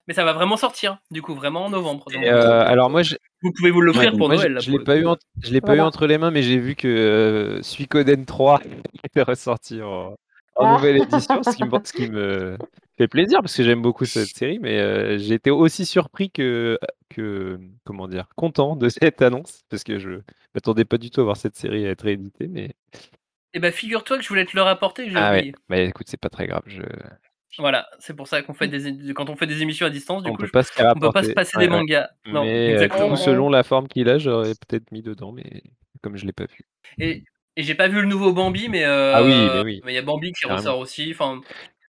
Mais 0.08 0.16
ça 0.16 0.26
va 0.26 0.34
vraiment 0.34 0.58
sortir, 0.58 0.97
du 1.12 1.22
coup, 1.22 1.36
vraiment 1.36 1.66
en 1.66 1.70
novembre. 1.70 2.06
Donc, 2.12 2.24
Et, 2.24 2.28
euh, 2.32 2.62
alors 2.66 2.89
moi, 2.89 3.04
je, 3.04 3.16
vous 3.43 3.52
pouvez 3.56 3.70
vous 3.70 3.82
l'offrir 3.82 4.12
Ouais, 4.12 4.18
pour 4.18 4.28
moi, 4.28 4.38
Noël. 4.38 4.54
là, 4.54 4.60
je 4.60 4.72
l'ai 4.72 4.80
pas 4.80 4.97
eu, 4.97 5.06
je 5.43 5.52
l'ai 5.52 5.62
pas 5.62 5.76
eu 5.76 5.82
entre 5.82 6.08
les 6.08 6.18
mains, 6.18 6.32
mais 6.32 6.41
j'ai 6.41 6.58
vu 6.58 6.76
que 6.76 6.88
euh, 6.88 7.62
Suikoden 7.62 8.26
3 8.26 8.60
était 9.04 9.22
ressorti 9.22 9.84
en, 9.84 10.16
en 10.60 10.68
Ah. 10.68 10.74
nouvelle 10.74 10.97
édition, 10.97 11.43
ce 11.43 11.55
qui 11.55 11.66
me, 11.66 11.72
ce 11.84 11.93
qui 11.93 12.07
me 12.07 12.57
fait 12.97 13.07
plaisir 13.07 13.39
parce 13.41 13.55
que 13.55 13.64
j'aime 13.64 13.82
beaucoup 13.82 14.05
cette 14.05 14.36
série, 14.36 14.60
mais 14.60 14.80
euh, 14.80 15.18
j'ai 15.18 15.36
été 15.36 15.51
aussi 15.51 15.86
surpris 15.86 16.32
que, 16.32 16.78
que, 17.10 17.60
comment 17.86 18.07
dire, 18.07 18.28
content 18.36 18.76
de 18.76 18.89
cette 18.89 19.22
annonce 19.22 19.64
parce 19.70 19.84
que 19.84 19.99
je 19.99 20.22
m'attendais 20.55 20.86
pas 20.86 20.97
du 20.97 21.12
tout 21.12 21.22
à 21.22 21.24
voir 21.26 21.38
cette 21.38 21.55
série 21.55 21.86
être 21.86 22.03
rééditée, 22.03 22.47
mais 22.47 22.76
Eh 23.53 23.60
ben, 23.60 23.72
figure-toi 23.72 24.18
que 24.18 24.24
je 24.24 24.30
voulais 24.30 24.45
te 24.45 24.55
le 24.55 24.62
rapporter, 24.62 25.05
que 25.05 25.12
j'ai 25.12 25.18
ah 25.18 25.32
oublié. 25.34 25.51
ouais, 25.51 25.60
bah 25.70 25.78
écoute, 25.80 26.07
c'est 26.10 26.20
pas 26.20 26.30
très 26.30 26.47
grave, 26.47 26.64
je... 26.68 26.82
Voilà, 27.57 27.88
c'est 27.99 28.16
pour 28.16 28.28
ça 28.28 28.41
qu'on 28.43 28.53
fait 28.53 28.68
des 28.68 29.14
quand 29.14 29.30
on 29.30 29.36
fait 29.36 29.47
des 29.47 29.62
émissions 29.64 29.86
à 29.88 29.89
distance, 29.89 30.24
du 30.24 30.30
on 30.30 30.34
coup, 30.34 30.41
peut 30.41 30.47
je- 30.47 30.51
pas 30.51 30.64
se 30.64 30.72
on 30.95 30.99
peut 30.99 31.12
pas 31.12 31.24
se 31.24 31.32
passer 31.32 31.57
Ouais, 31.57 31.66
des 31.68 31.72
ouais. 31.74 31.78
mangas. 31.80 32.10
Non, 32.28 32.43
mais 32.45 32.70
euh, 32.70 32.74
exactement. 32.74 33.10
coup, 33.10 33.16
selon 33.16 33.49
la 33.49 33.64
forme 33.64 33.88
qu'il 33.88 34.07
a, 34.07 34.18
j'aurais 34.20 34.53
peut-être 34.53 34.91
mis 34.91 35.01
dedans, 35.01 35.32
mais 35.32 35.64
comme 36.01 36.16
je 36.16 36.26
l'ai 36.26 36.32
pas 36.32 36.45
vu. 36.45 36.60
Et, 36.99 37.24
et 37.56 37.64
j'ai 37.64 37.76
pas 37.76 37.88
vu 37.88 38.02
le 38.02 38.08
nouveau 38.08 38.34
Bambi, 38.34 38.70
mais 38.70 38.84
euh, 38.86 39.14
Ah 39.16 39.24
oui, 39.24 39.30
mais 39.34 39.62
oui. 39.64 39.82
mais 39.86 39.91
il 39.93 39.95
y 39.95 40.00
a 40.00 40.02
Bambi 40.02 40.32
qui 40.32 40.41
Carrément. 40.41 40.58
ressort 40.60 40.80
aussi. 40.80 41.10
Enfin, 41.12 41.41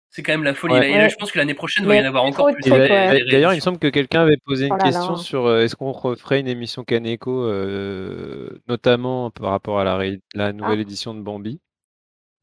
c'est 0.10 0.24
quand 0.24 0.32
même 0.34 0.44
la 0.44 0.56
folie. 0.56 0.74
Ouais. 0.74 0.80
Là, 0.80 0.88
et 0.88 0.92
là, 0.94 0.98
Ouais. 1.04 1.10
je 1.10 1.16
pense 1.18 1.32
que 1.32 1.38
l'année 1.38 1.54
prochaine, 1.54 1.84
il 1.86 1.88
Mais 1.90 1.96
va 1.98 2.02
y 2.02 2.06
en 2.06 2.08
avoir 2.10 2.24
encore 2.24 2.48
plus. 2.52 2.72
ouais. 2.72 3.20
des 3.24 3.32
D'ailleurs, 3.32 3.54
il 3.54 3.58
me 3.58 3.62
semble 3.62 3.78
que 3.80 3.88
quelqu'un 3.88 4.22
avait 4.22 4.38
posé 4.44 4.66
une 4.66 4.74
Oh 4.74 4.78
là 4.78 4.84
question 4.84 5.12
là. 5.12 5.18
sur 5.18 5.46
euh, 5.46 5.62
est-ce 5.62 5.76
qu'on 5.76 5.92
referait 5.92 6.40
une 6.40 6.48
émission 6.48 6.84
Kaneko, 6.84 7.44
euh, 7.46 8.50
notamment 8.68 9.30
par 9.32 9.52
rapport 9.52 9.80
à 9.80 9.84
la, 9.84 10.00
la 10.34 10.54
nouvelle 10.54 10.80
Ah. 10.80 10.82
édition 10.82 11.14
de 11.14 11.22
Bambi? 11.22 11.60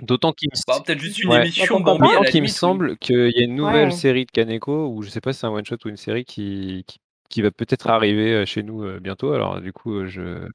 D'autant 0.03 0.33
qu'il 0.33 0.51
me, 0.53 0.57
Bah, 0.69 0.83
peut-être 0.85 0.99
juste 1.01 1.19
une 1.23 1.31
Ouais. 1.31 1.41
émission 1.41 1.77
pourquoi 1.77 1.95
Bambi. 1.95 2.01
pas. 2.01 2.07
à 2.07 2.09
d'autant 2.11 2.23
la 2.25 2.31
qu'il 2.31 2.41
me 2.43 2.47
limite, 2.47 2.55
oui. 2.55 2.59
semble 2.59 2.97
qu'il 2.99 3.31
y 3.35 3.41
a 3.41 3.45
une 3.45 3.55
nouvelle 3.57 3.87
Ouais. 3.87 3.91
série 3.91 4.27
de 4.27 4.31
Kaneko, 4.31 4.89
ou 4.89 5.03
je 5.03 5.09
sais 5.09 5.21
pas 5.23 5.33
si 5.33 5.41
c'est 5.41 5.47
un 5.47 5.51
one 5.51 5.64
shot 5.64 5.77
ou 5.85 5.89
une 5.89 5.97
série 5.97 6.25
qui, 6.27 6.85
qui, 6.87 6.99
qui 7.31 7.41
va 7.43 7.51
peut-être 7.51 7.89
arriver 7.89 8.45
chez 8.47 8.62
nous 8.62 9.01
bientôt. 9.01 9.33
Alors 9.33 9.61
du 9.61 9.73
coup, 9.73 10.07
je, 10.07 10.47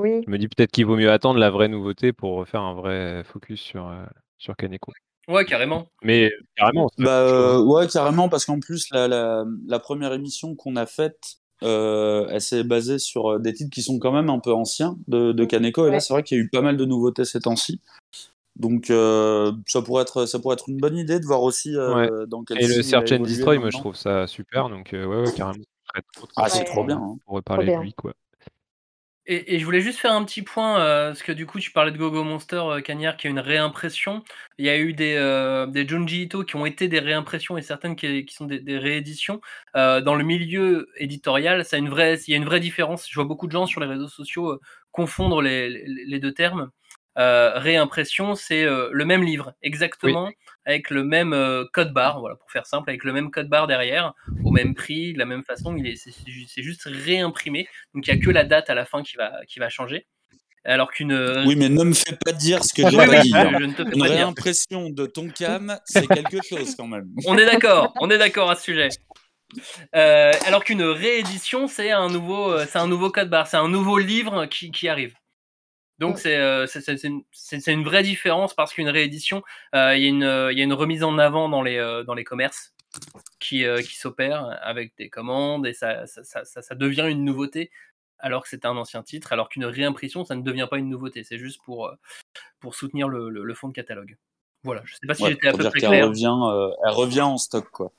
Oui. 0.00 0.22
je 0.26 0.30
me 0.30 0.38
dis 0.38 0.48
peut-être 0.48 0.72
qu'il 0.72 0.86
vaut 0.86 0.96
mieux 0.96 1.10
attendre 1.12 1.38
la 1.38 1.50
vraie 1.50 1.68
nouveauté 1.68 2.12
pour 2.12 2.46
faire 2.48 2.62
un 2.62 2.74
vrai 2.74 3.22
focus 3.24 3.60
sur, 3.60 3.88
euh, 3.88 4.04
sur 4.38 4.56
Kaneko. 4.56 4.92
Ouais, 5.28 5.44
carrément. 5.44 5.86
Mais 6.02 6.30
carrément, 6.56 6.88
c'est 6.96 7.04
Bah 7.04 7.20
hein. 7.20 7.28
euh, 7.30 7.62
ouais, 7.62 7.86
carrément, 7.88 8.28
parce 8.28 8.44
qu'en 8.44 8.60
plus, 8.60 8.88
la, 8.90 9.08
la, 9.08 9.44
la 9.66 9.78
première 9.78 10.12
émission 10.12 10.54
qu'on 10.54 10.76
a 10.76 10.84
faite, 10.86 11.36
euh, 11.62 12.26
elle 12.30 12.40
s'est 12.40 12.64
basée 12.64 12.98
sur 12.98 13.32
euh, 13.34 13.38
des 13.38 13.54
titres 13.54 13.70
qui 13.70 13.80
sont 13.82 13.98
quand 13.98 14.12
même 14.12 14.28
un 14.28 14.38
peu 14.40 14.52
anciens 14.52 14.98
de, 15.08 15.32
de 15.32 15.44
Kaneko. 15.44 15.86
Et 15.86 15.90
là, 15.92 16.00
c'est 16.00 16.12
vrai 16.12 16.22
qu'il 16.24 16.36
y 16.36 16.40
a 16.40 16.44
eu 16.44 16.48
pas 16.50 16.60
mal 16.60 16.76
de 16.76 16.84
nouveautés 16.84 17.24
ces 17.24 17.40
temps-ci. 17.40 17.80
Donc 18.56 18.90
euh, 18.90 19.50
ça 19.66 19.82
pourrait 19.82 20.02
être 20.02 20.26
ça 20.26 20.38
pourrait 20.38 20.54
être 20.54 20.68
une 20.68 20.76
bonne 20.76 20.96
idée 20.96 21.18
de 21.18 21.24
voir 21.26 21.42
aussi 21.42 21.74
euh, 21.76 22.24
dans 22.26 22.44
quel 22.44 22.62
Et 22.62 22.68
le 22.68 22.82
Search 22.84 23.10
and 23.10 23.20
Destroy, 23.24 23.58
moi 23.58 23.70
je 23.70 23.78
trouve 23.78 23.96
ça 23.96 24.28
super, 24.28 24.68
donc 24.68 24.94
euh, 24.94 25.04
ouais, 25.06 25.26
ouais, 25.26 25.32
carrément. 25.34 25.64
Ah, 26.36 26.48
c'est 26.48 26.60
Ouais. 26.60 26.64
trop 26.64 26.84
bien. 26.84 26.98
hein. 26.98 27.16
pour 27.26 27.34
reparler 27.34 27.66
Trop 27.66 27.78
de 27.78 27.82
lui, 27.84 27.92
quoi. 27.94 28.12
Et, 29.26 29.54
et 29.54 29.58
je 29.58 29.64
voulais 29.64 29.80
juste 29.80 29.98
faire 29.98 30.12
un 30.12 30.22
petit 30.24 30.42
point, 30.42 30.78
euh, 30.80 31.08
parce 31.08 31.22
que 31.22 31.32
du 31.32 31.46
coup, 31.46 31.58
tu 31.58 31.70
parlais 31.70 31.90
de 31.90 31.96
Gogo 31.96 32.24
Monster, 32.24 32.56
euh, 32.56 32.80
Cagnard, 32.82 33.16
qui 33.16 33.26
a 33.26 33.30
une 33.30 33.38
réimpression. 33.38 34.22
Il 34.58 34.66
y 34.66 34.68
a 34.68 34.78
eu 34.78 34.92
des, 34.92 35.14
euh, 35.16 35.66
des 35.66 35.88
Junji 35.88 36.24
Ito 36.24 36.44
qui 36.44 36.56
ont 36.56 36.66
été 36.66 36.88
des 36.88 36.98
réimpressions 37.00 37.56
et 37.56 37.62
certaines 37.62 37.96
qui, 37.96 38.26
qui 38.26 38.34
sont 38.34 38.44
des, 38.44 38.60
des 38.60 38.76
rééditions. 38.76 39.40
Euh, 39.76 40.02
dans 40.02 40.14
le 40.14 40.24
milieu 40.24 40.90
éditorial, 40.98 41.64
ça 41.64 41.76
a 41.76 41.78
une 41.78 41.88
vraie, 41.88 42.18
il 42.26 42.30
y 42.32 42.34
a 42.34 42.36
une 42.36 42.44
vraie 42.44 42.60
différence. 42.60 43.08
Je 43.08 43.14
vois 43.14 43.24
beaucoup 43.24 43.46
de 43.46 43.52
gens 43.52 43.64
sur 43.66 43.80
les 43.80 43.86
réseaux 43.86 44.08
sociaux 44.08 44.52
euh, 44.52 44.60
confondre 44.92 45.40
les, 45.40 45.70
les, 45.70 46.04
les 46.06 46.18
deux 46.20 46.32
termes. 46.32 46.70
Réimpression, 47.16 48.34
c'est 48.34 48.64
le 48.64 49.04
même 49.04 49.22
livre, 49.22 49.54
exactement, 49.62 50.32
avec 50.66 50.90
le 50.90 51.04
même 51.04 51.32
euh, 51.32 51.64
code 51.72 51.92
barre, 51.92 52.20
voilà, 52.20 52.36
pour 52.36 52.50
faire 52.50 52.66
simple, 52.66 52.88
avec 52.90 53.04
le 53.04 53.12
même 53.12 53.30
code 53.30 53.48
barre 53.48 53.66
derrière, 53.66 54.14
au 54.44 54.50
même 54.50 54.74
prix, 54.74 55.12
de 55.12 55.18
la 55.18 55.26
même 55.26 55.44
façon. 55.44 55.76
Il 55.76 55.86
est, 55.86 55.96
c'est, 55.96 56.10
c'est 56.48 56.62
juste 56.62 56.84
réimprimé. 56.86 57.68
Donc 57.94 58.06
il 58.06 58.14
n'y 58.14 58.20
a 58.20 58.24
que 58.24 58.30
la 58.30 58.44
date 58.44 58.70
à 58.70 58.74
la 58.74 58.84
fin 58.84 59.02
qui 59.02 59.16
va, 59.16 59.32
qui 59.46 59.58
va 59.58 59.68
changer. 59.68 60.06
Alors 60.66 60.90
qu'une. 60.92 61.12
euh, 61.12 61.44
Oui, 61.46 61.56
mais 61.56 61.68
ne 61.68 61.84
me 61.84 61.92
fais 61.92 62.16
pas 62.24 62.32
dire 62.32 62.64
ce 62.64 62.72
que 62.72 62.82
Oui, 62.82 62.90
j'ai 62.92 62.98
oui, 62.98 63.06
pas 63.06 63.16
je, 63.18 63.22
dit. 63.22 63.30
je 63.32 63.64
ne 63.64 63.72
te 63.74 63.84
fais 63.84 63.94
Une 63.94 64.00
pas 64.00 64.06
dire. 64.08 64.16
réimpression 64.16 64.88
de 64.88 65.04
ton 65.04 65.28
cam, 65.28 65.78
c'est 65.84 66.06
quelque 66.06 66.38
chose 66.42 66.74
quand 66.74 66.86
même. 66.86 67.06
On 67.26 67.36
est 67.36 67.44
d'accord, 67.44 67.92
on 68.00 68.10
est 68.10 68.16
d'accord 68.16 68.50
à 68.50 68.56
ce 68.56 68.62
sujet. 68.62 68.88
Euh, 69.94 70.32
alors 70.46 70.64
qu'une 70.64 70.82
réédition, 70.82 71.68
c'est 71.68 71.90
un 71.90 72.08
nouveau, 72.08 72.58
c'est 72.66 72.78
un 72.78 72.86
nouveau 72.88 73.10
code 73.10 73.28
barre, 73.28 73.46
c'est 73.46 73.58
un 73.58 73.68
nouveau 73.68 73.98
livre 73.98 74.46
qui, 74.46 74.70
qui 74.70 74.88
arrive. 74.88 75.14
Donc 75.98 76.18
c'est 76.18 76.36
euh, 76.36 76.66
c'est- 76.66 76.80
c'est- 76.80 77.72
une, 77.72 77.84
vraie 77.84 78.02
différence 78.02 78.54
parce 78.54 78.74
qu'une 78.74 78.88
réédition, 78.88 79.42
euh, 79.74 79.96
il 79.96 80.02
y, 80.02 80.06
a 80.06 80.08
une, 80.08 80.24
euh, 80.24 80.52
il 80.52 80.58
y 80.58 80.60
a 80.60 80.64
une 80.64 80.72
remise 80.72 81.04
en 81.04 81.18
avant 81.18 81.48
dans 81.48 81.62
les, 81.62 81.76
euh, 81.76 82.02
dans 82.02 82.14
les 82.14 82.24
commerces 82.24 82.74
qui, 83.38 83.64
euh, 83.64 83.80
qui 83.80 83.96
s'opère 83.96 84.58
avec 84.62 84.96
des 84.96 85.08
commandes 85.08 85.66
et 85.66 85.72
ça, 85.72 86.06
ça, 86.06 86.44
ça, 86.44 86.74
devient 86.74 87.06
une 87.08 87.24
nouveauté 87.24 87.70
alors 88.18 88.42
que 88.42 88.48
c'était 88.48 88.66
un 88.66 88.76
ancien 88.76 89.02
titre, 89.02 89.32
alors 89.32 89.48
qu'une 89.48 89.66
réimpression, 89.66 90.24
ça 90.24 90.34
ne 90.34 90.42
devient 90.42 90.66
pas 90.70 90.78
une 90.78 90.88
nouveauté, 90.88 91.24
c'est 91.24 91.38
juste 91.38 91.60
pour, 91.64 91.92
pour 92.58 92.74
soutenir 92.74 93.08
le, 93.08 93.28
le, 93.28 93.44
le 93.44 93.54
fond 93.54 93.68
de 93.68 93.74
catalogue. 93.74 94.16
Voilà, 94.62 94.82
je 94.86 94.94
sais 94.94 95.06
pas 95.06 95.14
si 95.14 95.22
Ouais, 95.24 95.30
j'étais 95.30 95.48
à 95.48 95.52
peu 95.52 95.64
près 95.64 95.80
clair. 95.80 96.06
revient, 96.06 96.34
euh, 96.42 96.70
elle 96.84 96.92
revient 96.92 97.20
en 97.20 97.36
stock 97.36 97.68
quoi. 97.70 97.92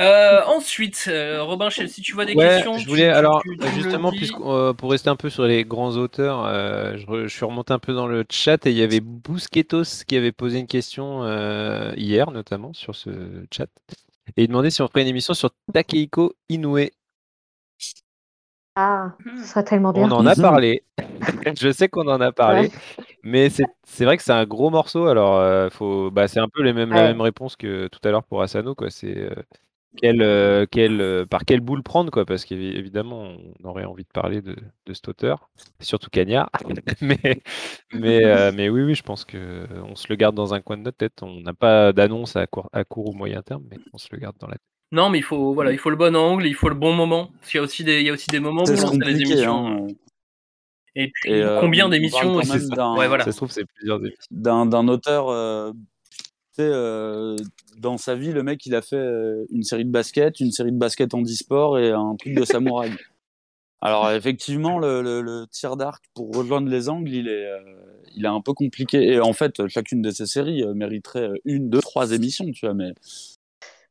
Euh, 0.00 0.42
ensuite, 0.46 1.04
euh, 1.06 1.44
Robin, 1.44 1.70
si 1.70 2.02
tu 2.02 2.14
vois 2.14 2.24
des 2.24 2.34
Ouais, 2.34 2.46
questions, 2.46 2.76
je 2.78 2.88
voulais 2.88 3.10
tu- 3.12 3.16
alors 3.16 3.42
tu- 3.42 3.56
tu 3.56 3.68
justement 3.70 4.10
euh, 4.40 4.72
pour 4.72 4.90
rester 4.90 5.08
un 5.08 5.14
peu 5.14 5.30
sur 5.30 5.44
les 5.44 5.64
grands 5.64 5.92
auteurs, 5.96 6.44
euh, 6.44 6.96
je, 6.96 7.06
re- 7.06 7.22
je 7.28 7.28
suis 7.28 7.44
remonté 7.44 7.72
un 7.72 7.78
peu 7.78 7.94
dans 7.94 8.08
le 8.08 8.24
chat 8.28 8.66
et 8.66 8.70
il 8.70 8.76
y 8.76 8.82
avait 8.82 8.98
Bousquetos 8.98 10.02
qui 10.04 10.16
avait 10.16 10.32
posé 10.32 10.58
une 10.58 10.66
question 10.66 11.22
euh, 11.22 11.92
hier 11.96 12.32
notamment 12.32 12.72
sur 12.72 12.96
ce 12.96 13.10
chat 13.52 13.68
et 14.36 14.42
il 14.42 14.48
demandait 14.48 14.70
si 14.70 14.82
on 14.82 14.88
ferait 14.88 15.02
une 15.02 15.08
émission 15.08 15.32
sur 15.32 15.50
Takehiko 15.72 16.34
Inoue. 16.48 16.88
Ah, 18.74 19.12
ce 19.38 19.44
serait 19.44 19.62
tellement 19.62 19.92
bien. 19.92 20.08
On 20.08 20.10
en 20.10 20.26
a 20.26 20.34
Mhm. 20.34 20.42
parlé. 20.42 20.82
je 21.56 21.70
sais 21.70 21.88
qu'on 21.88 22.08
en 22.08 22.20
a 22.20 22.32
parlé, 22.32 22.62
Ouais. 22.62 22.70
mais 23.22 23.48
c'est 23.48 24.04
vrai 24.04 24.16
que 24.16 24.24
c'est 24.24 24.32
un 24.32 24.44
gros 24.44 24.70
morceau. 24.70 25.06
Alors 25.06 25.36
euh, 25.38 25.70
faut, 25.70 26.10
bah, 26.10 26.26
c'est 26.26 26.40
un 26.40 26.48
peu 26.48 26.62
les 26.64 26.72
mêmes, 26.72 26.90
la 26.90 27.04
même 27.04 27.20
réponse 27.20 27.54
que 27.54 27.86
tout 27.86 28.00
à 28.02 28.10
l'heure 28.10 28.24
pour 28.24 28.42
Asano 28.42 28.74
quoi. 28.74 28.90
C'est 28.90 29.16
euh, 29.16 29.30
quel, 29.96 30.22
euh, 30.22 30.66
quel, 30.70 31.00
euh, 31.00 31.24
par 31.26 31.44
quelle 31.44 31.60
boule 31.60 31.82
prendre 31.82 32.10
quoi 32.10 32.24
parce 32.24 32.44
qu'évidemment 32.44 33.36
on 33.60 33.64
aurait 33.68 33.84
envie 33.84 34.04
de 34.04 34.08
parler 34.12 34.42
de, 34.42 34.56
de 34.86 34.92
cet 34.94 35.08
auteur 35.08 35.50
surtout 35.80 36.10
Cagnard 36.10 36.50
mais 37.00 37.42
mais 37.92 38.24
euh, 38.24 38.52
mais 38.54 38.68
oui 38.68 38.82
oui 38.82 38.94
je 38.94 39.02
pense 39.02 39.24
que 39.24 39.36
euh, 39.38 39.66
on 39.84 39.94
se 39.96 40.06
le 40.08 40.16
garde 40.16 40.34
dans 40.34 40.54
un 40.54 40.60
coin 40.60 40.76
de 40.76 40.82
notre 40.82 40.96
tête 40.98 41.22
on 41.22 41.40
n'a 41.40 41.54
pas 41.54 41.92
d'annonce 41.92 42.36
à 42.36 42.46
court, 42.46 42.68
à 42.72 42.84
court 42.84 43.08
ou 43.08 43.12
moyen 43.12 43.42
terme 43.42 43.64
mais 43.70 43.78
on 43.92 43.98
se 43.98 44.08
le 44.12 44.18
garde 44.18 44.36
dans 44.40 44.48
la 44.48 44.54
tête 44.54 44.62
Non, 44.92 45.10
mais 45.10 45.18
il 45.18 45.24
faut, 45.24 45.54
voilà, 45.54 45.72
il 45.72 45.78
faut 45.78 45.90
le 45.90 45.96
bon 45.96 46.14
angle, 46.16 46.46
il 46.46 46.54
faut 46.54 46.68
le 46.68 46.74
bon 46.76 46.92
moment. 46.92 47.30
Parce 47.40 47.50
qu'il 47.50 47.58
y 47.58 47.60
a 47.60 47.64
aussi 47.64 47.82
des, 47.84 48.00
il 48.00 48.06
y 48.06 48.10
a 48.10 48.12
aussi 48.12 48.28
des 48.30 48.38
moments 48.38 48.64
C'est 48.64 48.74
pour 48.76 48.84
lancer 48.86 48.98
les 48.98 49.12
compliqué. 49.12 49.32
émissions. 49.32 49.66
Hein. 49.66 49.86
Et 50.94 51.10
puis, 51.12 51.32
Et, 51.32 51.42
euh, 51.42 51.58
combien 51.60 51.84
on- 51.84 51.88
on 51.88 51.90
d'émissions 51.90 52.36
Ouais, 52.36 53.08
voilà. 53.08 53.24
ça 53.24 53.32
se 53.32 53.36
trouve 53.38 53.50
c'est 53.50 53.64
plusieurs 53.76 53.98
émissions 53.98 54.28
d'un 54.30 54.66
d'un 54.66 54.86
auteur. 54.86 55.28
euh, 55.30 55.72
tu 56.56 56.62
sais, 56.62 56.68
euh, 56.72 57.36
dans 57.78 57.96
sa 57.98 58.14
vie, 58.14 58.32
le 58.32 58.42
mec, 58.42 58.64
il 58.66 58.74
a 58.74 58.82
fait 58.82 58.96
euh, 58.96 59.44
une 59.50 59.62
série 59.64 59.84
de 59.84 59.90
basket, 59.90 60.40
une 60.40 60.52
série 60.52 60.72
de 60.72 60.78
basket 60.78 61.12
en 61.14 61.22
e-sport 61.22 61.78
et 61.78 61.90
un 61.90 62.14
truc 62.16 62.34
de 62.34 62.44
samouraï. 62.44 62.92
Alors 63.80 64.10
effectivement, 64.12 64.78
le, 64.78 65.02
le- 65.02 65.20
le 65.20 65.46
tir 65.50 65.76
d'arc 65.76 66.04
pour 66.14 66.34
rejoindre 66.34 66.68
les 66.70 66.88
angles, 66.88 67.10
il 67.12 67.28
est, 67.28 67.46
euh, 67.46 67.58
il 68.16 68.24
est 68.24 68.28
un 68.28 68.40
peu 68.40 68.54
compliqué. 68.54 69.02
Et 69.12 69.20
en 69.20 69.32
fait, 69.34 69.66
chacune 69.68 70.00
de 70.00 70.10
ces 70.10 70.26
séries 70.26 70.64
mériterait 70.74 71.28
une, 71.44 71.68
deux, 71.68 71.80
trois 71.80 72.12
émissions, 72.12 72.50
tu 72.52 72.64
vois. 72.66 72.74
Mais 72.74 72.94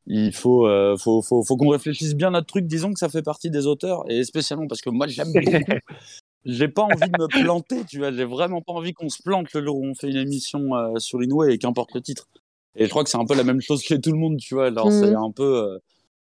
il 0.08 0.34
faut, 0.34 0.68
euh, 0.68 0.98
faut, 0.98 1.22
faut, 1.22 1.44
faut 1.44 1.58
qu'on 1.58 1.70
réfléchisse 1.70 2.16
bien 2.16 2.30
à 2.30 2.32
notre 2.32 2.48
truc. 2.48 2.66
Disons 2.66 2.92
que 2.92 3.00
ça 3.00 3.08
fait 3.10 3.22
partie 3.22 3.50
des 3.52 3.68
auteurs 3.68 4.04
et 4.10 4.24
spécialement 4.24 4.68
parce 4.68 4.82
que 4.82 4.90
moi 4.90 5.08
j'aime 5.08 5.32
beaucoup. 5.32 5.52
J'ai 6.46 6.68
pas 6.68 6.82
envie 6.82 7.10
de 7.10 7.16
me 7.22 7.28
planter, 7.28 7.86
tu 7.86 8.00
vois. 8.00 8.12
J'ai 8.12 8.26
vraiment 8.26 8.62
pas 8.62 8.74
envie 8.74 8.94
qu'on 8.94 9.08
se 9.10 9.22
plante 9.24 9.54
le 9.54 9.64
jour 9.64 9.78
où 9.78 9.86
on 9.86 9.96
fait 9.96 10.10
une 10.10 10.18
émission 10.18 10.76
euh, 10.76 10.98
sur 11.00 11.24
Inoue 11.24 11.46
et 11.46 11.58
qu'importe 11.58 11.94
le 11.94 12.02
titre. 12.02 12.28
Et 12.76 12.86
je 12.86 12.90
crois 12.90 13.04
que 13.04 13.10
c'est 13.10 13.18
un 13.18 13.26
peu 13.26 13.36
la 13.36 13.44
même 13.44 13.62
chose 13.62 13.82
chez 13.84 14.00
tout 14.02 14.12
le 14.12 14.18
monde, 14.18 14.38
tu 14.38 14.56
vois. 14.56 14.68
Alors 14.68 14.88
Mhm. 14.88 14.92
c'est 14.92 15.14
un 15.16 15.32
peu 15.32 15.44
euh, 15.58 15.78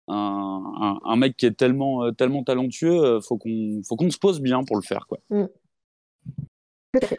un, 0.09 0.63
un, 0.81 0.99
un 1.05 1.17
mec 1.17 1.37
qui 1.37 1.47
est 1.47 1.53
tellement, 1.57 2.05
euh, 2.05 2.13
tellement 2.13 2.43
talentueux, 2.45 3.03
euh, 3.05 3.21
faut 3.21 3.37
qu'on, 3.37 3.83
faut 3.87 3.97
qu'on 3.97 4.11
se 4.11 4.19
pose 4.19 4.41
bien 4.41 4.65
pour 4.65 4.77
le 4.77 4.83
faire, 4.83 5.07
quoi. 5.07 5.19
Mm. 5.31 5.45
Fait. 7.01 7.17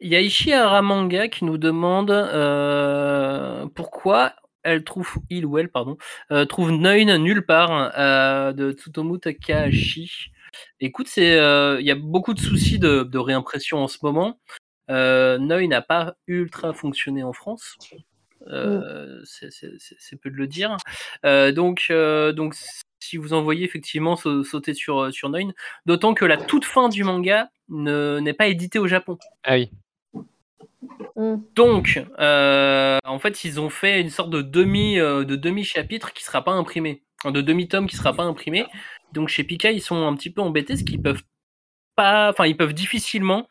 Il 0.00 0.08
y 0.08 0.16
a 0.16 0.20
Ishi 0.20 0.52
Aramanga 0.52 1.28
qui 1.28 1.44
nous 1.44 1.56
demande 1.56 2.10
euh, 2.10 3.66
pourquoi 3.74 4.34
elle 4.62 4.82
trouve, 4.84 5.08
il 5.30 5.46
ou 5.46 5.58
elle, 5.58 5.70
pardon, 5.70 5.96
euh, 6.32 6.44
trouve 6.44 6.72
Neun 6.72 7.16
nulle 7.18 7.46
part 7.46 7.92
euh, 7.96 8.52
de 8.52 8.72
Tsutomu 8.72 9.20
Takahashi. 9.20 10.32
Écoute, 10.80 11.06
c'est, 11.08 11.38
euh, 11.38 11.80
il 11.80 11.86
y 11.86 11.90
a 11.92 11.94
beaucoup 11.94 12.34
de 12.34 12.40
soucis 12.40 12.78
de, 12.80 13.04
de 13.04 13.18
réimpression 13.18 13.78
en 13.78 13.88
ce 13.88 13.98
moment. 14.02 14.40
Euh, 14.90 15.38
Neun 15.38 15.68
n'a 15.68 15.82
pas 15.82 16.16
ultra 16.26 16.72
fonctionné 16.74 17.22
en 17.22 17.32
France. 17.32 17.76
Euh, 18.50 19.20
c'est- 19.24 19.50
peu 20.16 20.30
de 20.30 20.36
le 20.36 20.46
dire. 20.46 20.76
Euh, 21.24 21.52
donc, 21.52 21.86
euh, 21.90 22.32
donc, 22.32 22.54
si 23.00 23.16
vous 23.16 23.32
en 23.32 23.42
voyez 23.42 23.64
effectivement 23.64 24.16
sau- 24.16 24.44
sauter 24.44 24.74
sur, 24.74 25.12
sur 25.12 25.30
d'autant 25.86 26.14
que 26.14 26.24
la 26.24 26.36
toute 26.36 26.64
fin 26.64 26.88
du 26.88 27.04
manga 27.04 27.50
ne- 27.68 28.18
n'est 28.20 28.32
pas 28.32 28.46
éditée 28.48 28.78
au 28.78 28.86
Japon. 28.86 29.18
Ah 29.44 29.54
oui. 29.54 29.70
Donc, 31.54 32.04
euh, 32.18 32.98
en 33.04 33.18
fait, 33.18 33.44
ils 33.44 33.58
ont 33.58 33.70
fait 33.70 34.00
une 34.00 34.10
sorte 34.10 34.30
de 34.30 34.42
demi, 34.42 34.98
euh, 34.98 35.24
de 35.24 35.34
demi 35.36 35.64
chapitre 35.64 36.12
qui 36.12 36.22
sera 36.24 36.44
pas 36.44 36.52
imprimé, 36.52 37.02
de 37.24 37.40
demi 37.40 37.68
tome 37.68 37.86
qui 37.86 37.96
sera 37.96 38.12
pas 38.12 38.24
imprimé. 38.24 38.66
Donc 39.12 39.28
chez 39.28 39.44
Pika, 39.44 39.70
ils 39.70 39.80
sont 39.80 40.06
un 40.06 40.14
petit 40.14 40.30
peu 40.30 40.42
embêtés, 40.42 40.74
parce 40.74 40.82
qu'ils 40.82 41.00
peuvent 41.00 41.22
pas, 41.96 42.30
enfin, 42.30 42.46
ils 42.46 42.56
peuvent 42.56 42.74
difficilement 42.74 43.48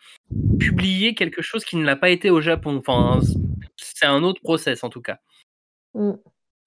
publier 0.60 1.16
quelque 1.16 1.42
chose 1.42 1.66
qui 1.66 1.76
ne 1.78 1.84
l'a 1.86 1.96
pas 1.96 2.10
été 2.10 2.30
au 2.30 2.42
Japon. 2.42 2.78
Enfin, 2.78 3.20
c'est 3.78 4.06
un 4.06 4.24
autre 4.24 4.42
process 4.42 4.84
en 4.84 4.90
tout 4.90 5.02
cas. 5.02 5.20
Mm. 5.94 6.12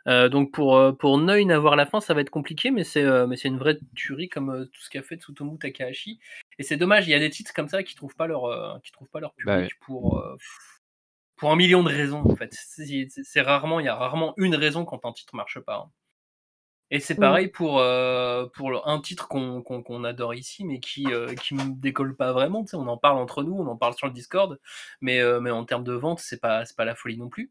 Euh, 0.06 0.28
donc 0.30 0.52
pour 0.52 0.76
euh, 0.76 0.92
pour 0.92 1.18
Neun 1.18 1.50
avoir 1.50 1.76
la 1.76 1.84
fin, 1.84 2.00
ça 2.00 2.14
va 2.14 2.22
être 2.22 2.30
compliqué, 2.30 2.70
mais 2.70 2.82
c'est 2.84 3.02
euh, 3.02 3.26
mais 3.26 3.36
c'est 3.36 3.48
une 3.48 3.58
vraie 3.58 3.78
tuerie 3.94 4.28
comme 4.30 4.50
euh, 4.50 4.64
tout 4.64 4.80
ce 4.80 4.88
qu'a 4.88 5.02
fait 5.02 5.16
Tsutomu 5.16 5.58
Takahashi. 5.58 6.18
Et 6.58 6.62
c'est 6.62 6.78
dommage, 6.78 7.06
il 7.06 7.10
y 7.10 7.14
a 7.14 7.18
des 7.18 7.28
titres 7.30 7.52
comme 7.52 7.68
ça 7.68 7.82
qui 7.82 7.94
trouvent 7.94 8.14
pas 8.16 8.26
leur 8.26 8.46
euh, 8.46 8.78
qui 8.82 8.90
trouvent 8.90 9.10
pas 9.10 9.20
leur 9.20 9.34
public 9.34 9.46
Bah 9.46 9.58
ouais. 9.58 9.68
pour 9.82 10.18
euh, 10.20 10.36
pour 11.36 11.50
un 11.52 11.56
million 11.56 11.82
de 11.82 11.88
raisons 11.90 12.22
en 12.24 12.36
fait. 12.36 12.54
C'est 12.54 13.40
rarement, 13.42 13.80
il 13.80 13.86
y 13.86 13.88
a 13.88 13.94
rarement 13.94 14.32
une 14.38 14.54
raison 14.54 14.84
quand 14.86 15.04
un 15.04 15.12
titre 15.12 15.34
marche 15.34 15.58
pas. 15.60 15.76
hein. 15.76 15.90
Et 16.90 17.00
c'est 17.00 17.18
mmh. 17.18 17.20
pareil 17.20 17.48
pour, 17.48 17.80
euh, 17.80 18.46
pour 18.54 18.88
un 18.88 19.00
titre 19.00 19.28
qu'on 19.28 19.62
qu 19.62 20.06
adore 20.06 20.34
ici, 20.34 20.64
mais 20.64 20.80
qui 20.80 21.04
ne 21.04 21.12
euh, 21.12 21.34
qui 21.34 21.54
décolle 21.54 22.16
pas 22.16 22.32
vraiment. 22.32 22.64
Tu 22.64 22.70
sais, 22.70 22.76
on 22.76 22.88
en 22.88 22.96
parle 22.96 23.18
entre 23.18 23.42
nous, 23.42 23.54
on 23.54 23.66
en 23.66 23.76
parle 23.76 23.94
sur 23.94 24.06
le 24.06 24.12
Discord, 24.12 24.58
mais, 25.02 25.20
euh, 25.20 25.40
mais 25.40 25.50
en 25.50 25.64
termes 25.64 25.84
de 25.84 25.92
vente, 25.92 26.20
c'est 26.20 26.40
pas, 26.40 26.64
pas 26.76 26.84
la 26.86 26.94
folie 26.94 27.18
non 27.18 27.28
plus. 27.28 27.50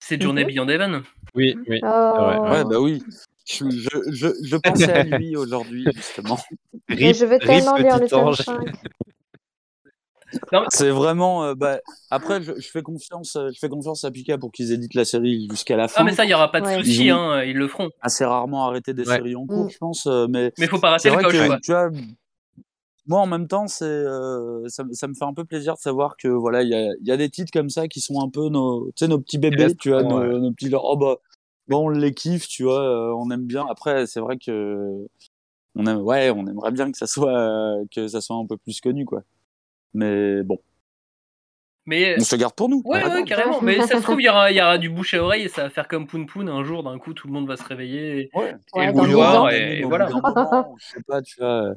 C'est 0.00 0.20
Journée. 0.20 0.44
Mmh 0.44 0.48
Beyond 0.48 0.68
Heaven. 0.68 1.02
Oui, 1.34 1.54
mmh. 1.54 1.64
oui. 1.68 1.80
Oh. 1.82 2.48
Ouais, 2.50 2.64
bah 2.64 2.80
oui. 2.80 3.02
Je, 3.46 3.68
je, 3.70 4.12
je, 4.12 4.28
je 4.42 4.56
pensais 4.56 4.92
à 4.92 5.02
lui 5.02 5.36
aujourd'hui, 5.36 5.86
justement. 5.94 6.38
Rip, 6.88 7.14
je 7.14 7.26
vais 7.26 7.38
tellement 7.38 7.76
lire 7.76 7.98
le 7.98 8.08
tome 8.08 8.34
c'est 10.70 10.90
vraiment. 10.90 11.44
Euh, 11.44 11.54
bah, 11.54 11.80
après, 12.10 12.42
je, 12.42 12.52
fais 12.60 12.82
confiance, 12.82 13.36
euh, 13.36 13.50
je 13.52 13.58
fais 13.58 13.68
confiance 13.68 14.04
à 14.04 14.10
Pika 14.10 14.38
pour 14.38 14.52
qu'ils 14.52 14.72
éditent 14.72 14.94
la 14.94 15.04
série 15.04 15.48
jusqu'à 15.50 15.76
la 15.76 15.84
ah, 15.84 15.88
fin. 15.88 16.00
Ah, 16.00 16.04
mais 16.04 16.14
ça, 16.14 16.24
il 16.24 16.28
n'y 16.28 16.34
aura 16.34 16.50
pas 16.50 16.60
de 16.60 16.66
ouais. 16.66 16.78
souci, 16.78 17.06
ils, 17.06 17.10
hein, 17.10 17.42
ils, 17.42 17.56
le 17.56 17.68
feront. 17.68 17.90
Assez 18.00 18.24
rarement 18.24 18.66
arrêter 18.66 18.94
des 18.94 19.04
séries 19.04 19.36
en 19.36 19.46
cours, 19.46 19.66
mm. 19.66 19.70
je 19.70 19.78
pense. 19.78 20.06
Euh, 20.06 20.26
mais 20.28 20.52
il 20.58 20.68
faut 20.68 20.78
pas 20.78 20.90
rater 20.90 21.10
le 21.10 21.60
tu 21.60 21.72
moi, 23.08 23.20
en 23.20 23.26
même 23.26 23.48
temps, 23.48 23.66
c'est, 23.66 24.04
ça, 24.68 24.84
me 24.84 25.14
fait 25.14 25.24
un 25.24 25.34
peu 25.34 25.44
plaisir 25.44 25.74
de 25.74 25.80
savoir 25.80 26.16
que 26.16 26.28
voilà, 26.28 26.62
il 26.62 26.68
y 26.68 26.74
a, 26.74 26.92
y 27.02 27.10
a, 27.10 27.16
des 27.16 27.30
titres 27.30 27.50
comme 27.52 27.68
ça 27.68 27.88
qui 27.88 28.00
sont 28.00 28.22
un 28.22 28.28
peu 28.28 28.48
nos, 28.48 28.92
nos 29.00 29.18
petits 29.18 29.38
bébés, 29.38 29.74
tu 29.74 29.88
vois, 29.88 30.04
nos, 30.04 30.52
petits. 30.52 30.70
Oh, 30.72 30.96
bah, 30.96 31.16
bon, 31.66 31.86
on 31.86 31.88
les 31.88 32.14
kiffe, 32.14 32.46
tu 32.46 32.62
vois, 32.62 33.12
on 33.16 33.28
aime 33.32 33.44
bien. 33.44 33.66
Après, 33.68 34.06
c'est 34.06 34.20
vrai 34.20 34.38
que 34.38 35.04
on 35.74 35.86
aime, 35.86 35.98
ouais, 35.98 36.30
on 36.30 36.46
aimerait 36.46 36.70
bien 36.70 36.90
que 36.90 36.98
ça 36.98 37.06
soit 37.06 37.76
que 37.94 38.06
ça 38.08 38.20
soit 38.20 38.36
un 38.36 38.46
peu 38.46 38.56
plus 38.56 38.80
connu 38.80 39.04
quoi. 39.04 39.22
Mais 39.94 40.42
bon, 40.42 40.58
Mais 41.86 42.16
on 42.18 42.24
se 42.24 42.36
garde 42.36 42.54
pour 42.54 42.68
nous. 42.68 42.82
Ouais, 42.84 43.02
carrément. 43.26 43.60
Mais 43.60 43.80
ça 43.80 43.98
se 43.98 44.02
trouve, 44.02 44.20
il 44.20 44.24
y 44.24 44.28
aura, 44.28 44.50
il 44.50 44.56
y 44.56 44.60
aura 44.62 44.78
du 44.78 44.88
bouche 44.88 45.14
à 45.14 45.22
oreille 45.22 45.42
et 45.44 45.48
ça 45.48 45.62
va 45.64 45.70
faire 45.70 45.88
comme 45.88 46.06
Poun 46.06 46.26
Poun. 46.26 46.48
Un 46.48 46.64
jour, 46.64 46.82
d'un 46.82 46.98
coup, 46.98 47.12
tout 47.12 47.26
le 47.26 47.32
monde 47.32 47.48
va 47.48 47.56
se 47.56 47.64
réveiller 47.64 48.20
et, 48.20 48.30
Ouais. 48.34 48.54
et. 48.76 49.80
Et, 49.80 49.82
voilà. 49.82 50.08
moment, 50.08 50.76
je 50.78 50.86
sais 50.86 51.02
pas, 51.06 51.20
tu 51.22 51.36
vois, 51.40 51.74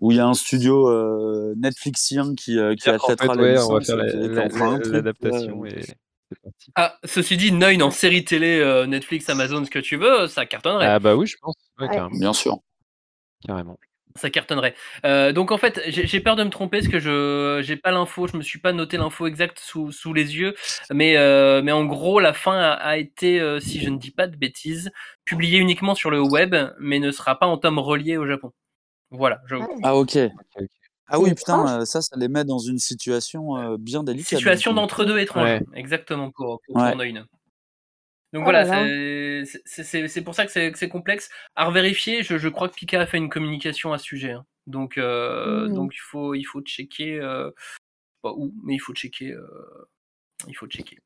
où 0.00 0.10
il 0.10 0.16
y 0.16 0.20
a 0.20 0.26
un 0.26 0.34
studio 0.34 0.90
euh, 0.90 1.54
Netflixien 1.56 2.34
qui, 2.34 2.58
euh, 2.58 2.74
qui 2.74 2.90
achètera 2.90 3.32
on 3.34 3.74
va 3.74 3.80
faire 3.80 3.96
la- 3.96 4.04
la- 4.04 4.48
truc, 4.48 4.86
l'adaptation 4.92 5.64
et. 5.64 5.80
Ah, 6.74 6.98
ceci 7.04 7.36
dit, 7.36 7.52
Neun 7.52 7.80
en 7.82 7.90
série 7.92 8.24
télé, 8.24 8.58
euh, 8.58 8.86
Netflix, 8.86 9.28
Amazon, 9.30 9.64
ce 9.64 9.70
que 9.70 9.78
tu 9.78 9.96
veux, 9.96 10.26
ça 10.26 10.46
cartonnerait. 10.46 10.86
Ah 10.86 10.98
bah 10.98 11.14
oui, 11.14 11.26
je 11.26 11.36
pense. 11.40 11.54
Ouais. 11.78 11.88
Bien 12.18 12.32
sûr. 12.32 12.58
carrément. 13.46 13.78
Ça 14.16 14.30
cartonnerait. 14.30 14.76
Euh, 15.04 15.32
donc 15.32 15.50
en 15.50 15.58
fait, 15.58 15.80
j'ai 15.88 16.20
peur 16.20 16.36
de 16.36 16.44
me 16.44 16.48
tromper 16.50 16.78
parce 16.78 16.88
que 16.88 17.00
je 17.00 17.60
j'ai 17.64 17.76
pas 17.76 17.90
l'info, 17.90 18.28
je 18.28 18.36
me 18.36 18.42
suis 18.42 18.60
pas 18.60 18.72
noté 18.72 18.96
l'info 18.96 19.26
exacte 19.26 19.58
sous, 19.58 19.90
sous 19.90 20.12
les 20.14 20.36
yeux, 20.36 20.54
mais 20.92 21.16
euh, 21.16 21.62
mais 21.62 21.72
en 21.72 21.84
gros 21.84 22.20
la 22.20 22.32
fin 22.32 22.56
a, 22.56 22.70
a 22.74 22.96
été, 22.96 23.40
euh, 23.40 23.58
si 23.58 23.80
je 23.80 23.88
ne 23.90 23.98
dis 23.98 24.12
pas 24.12 24.28
de 24.28 24.36
bêtises, 24.36 24.92
publiée 25.24 25.58
uniquement 25.58 25.96
sur 25.96 26.12
le 26.12 26.20
web, 26.20 26.54
mais 26.78 27.00
ne 27.00 27.10
sera 27.10 27.36
pas 27.40 27.46
en 27.46 27.58
tome 27.58 27.80
relié 27.80 28.16
au 28.16 28.24
Japon. 28.24 28.52
Voilà. 29.10 29.40
Je... 29.48 29.56
Ah, 29.56 29.66
Ah 29.82 29.96
ok. 29.96 30.16
Ah 31.08 31.18
oui, 31.18 31.34
putain, 31.34 31.64
étrange. 31.64 31.80
euh, 31.82 31.84
ça, 31.84 32.00
ça 32.00 32.16
les 32.16 32.28
met 32.28 32.44
dans 32.44 32.60
une 32.60 32.78
situation 32.78 33.56
euh, 33.56 33.76
bien 33.78 34.04
délicate. 34.04 34.38
Situation 34.38 34.72
d'entre-deux 34.74 35.18
étranges, 35.18 35.42
Ouais. 35.44 35.60
exactement 35.74 36.30
pour, 36.30 36.60
pour 36.66 36.76
Ouais. 36.76 36.94
Donc 38.34 38.40
Oh 38.42 38.44
voilà, 38.44 38.64
là 38.64 38.84
là. 38.84 39.44
c'est- 39.64 40.22
pour 40.22 40.34
ça 40.34 40.44
que 40.44 40.50
c'est 40.50 40.88
complexe. 40.88 41.30
À 41.54 41.66
revérifier, 41.66 42.24
je, 42.24 42.36
je 42.36 42.48
crois 42.48 42.68
que 42.68 42.74
Pika 42.74 43.00
a 43.00 43.06
fait 43.06 43.16
une 43.16 43.28
communication 43.30 43.92
à 43.92 43.98
ce 43.98 44.04
sujet. 44.04 44.32
hein. 44.32 44.44
Donc, 44.66 44.98
euh, 44.98 45.68
Mhm. 45.68 45.74
donc 45.74 45.94
il 45.94 46.00
faut, 46.00 46.34
il 46.34 46.42
faut 46.42 46.60
checker, 46.60 47.20
euh, 47.20 47.50
pas 48.22 48.32
où, 48.32 48.52
mais 48.64 48.74
il 48.74 48.80
faut 48.80 48.92
checker, 48.92 49.30
euh, 49.30 49.46
il 50.48 50.54
faut 50.54 50.66
checker. 50.66 50.98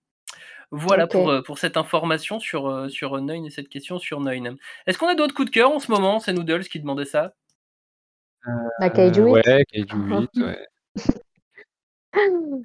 Voilà 0.71 1.07
pour, 1.07 1.43
pour 1.45 1.59
cette 1.59 1.77
information 1.77 2.41
sur, 2.41 2.91
sur 2.91 3.21
Neun 3.21 3.45
et 3.45 3.51
cette 3.51 3.69
question 3.69 3.99
sur 3.99 4.21
Neun. 4.21 4.57
Est-ce 4.87 4.97
qu'on 4.97 5.09
a 5.09 5.15
d'autres 5.15 5.35
coups 5.35 5.51
de 5.51 5.55
cœur 5.55 5.71
en 5.71 5.81
ce 5.81 5.91
moment? 5.91 6.21
C'est 6.21 6.33
Noodles 6.33 6.65
qui 6.65 6.81
demandait 6.81 7.05
ça. 7.05 7.35
La 8.79 8.89
Kaiju 8.89 9.21
Euh, 9.21 9.25
8. 9.25 9.33
ouais, 9.33 9.65
Kaiju 9.71 9.97
8, 9.97 10.31
ouais. 10.37 10.67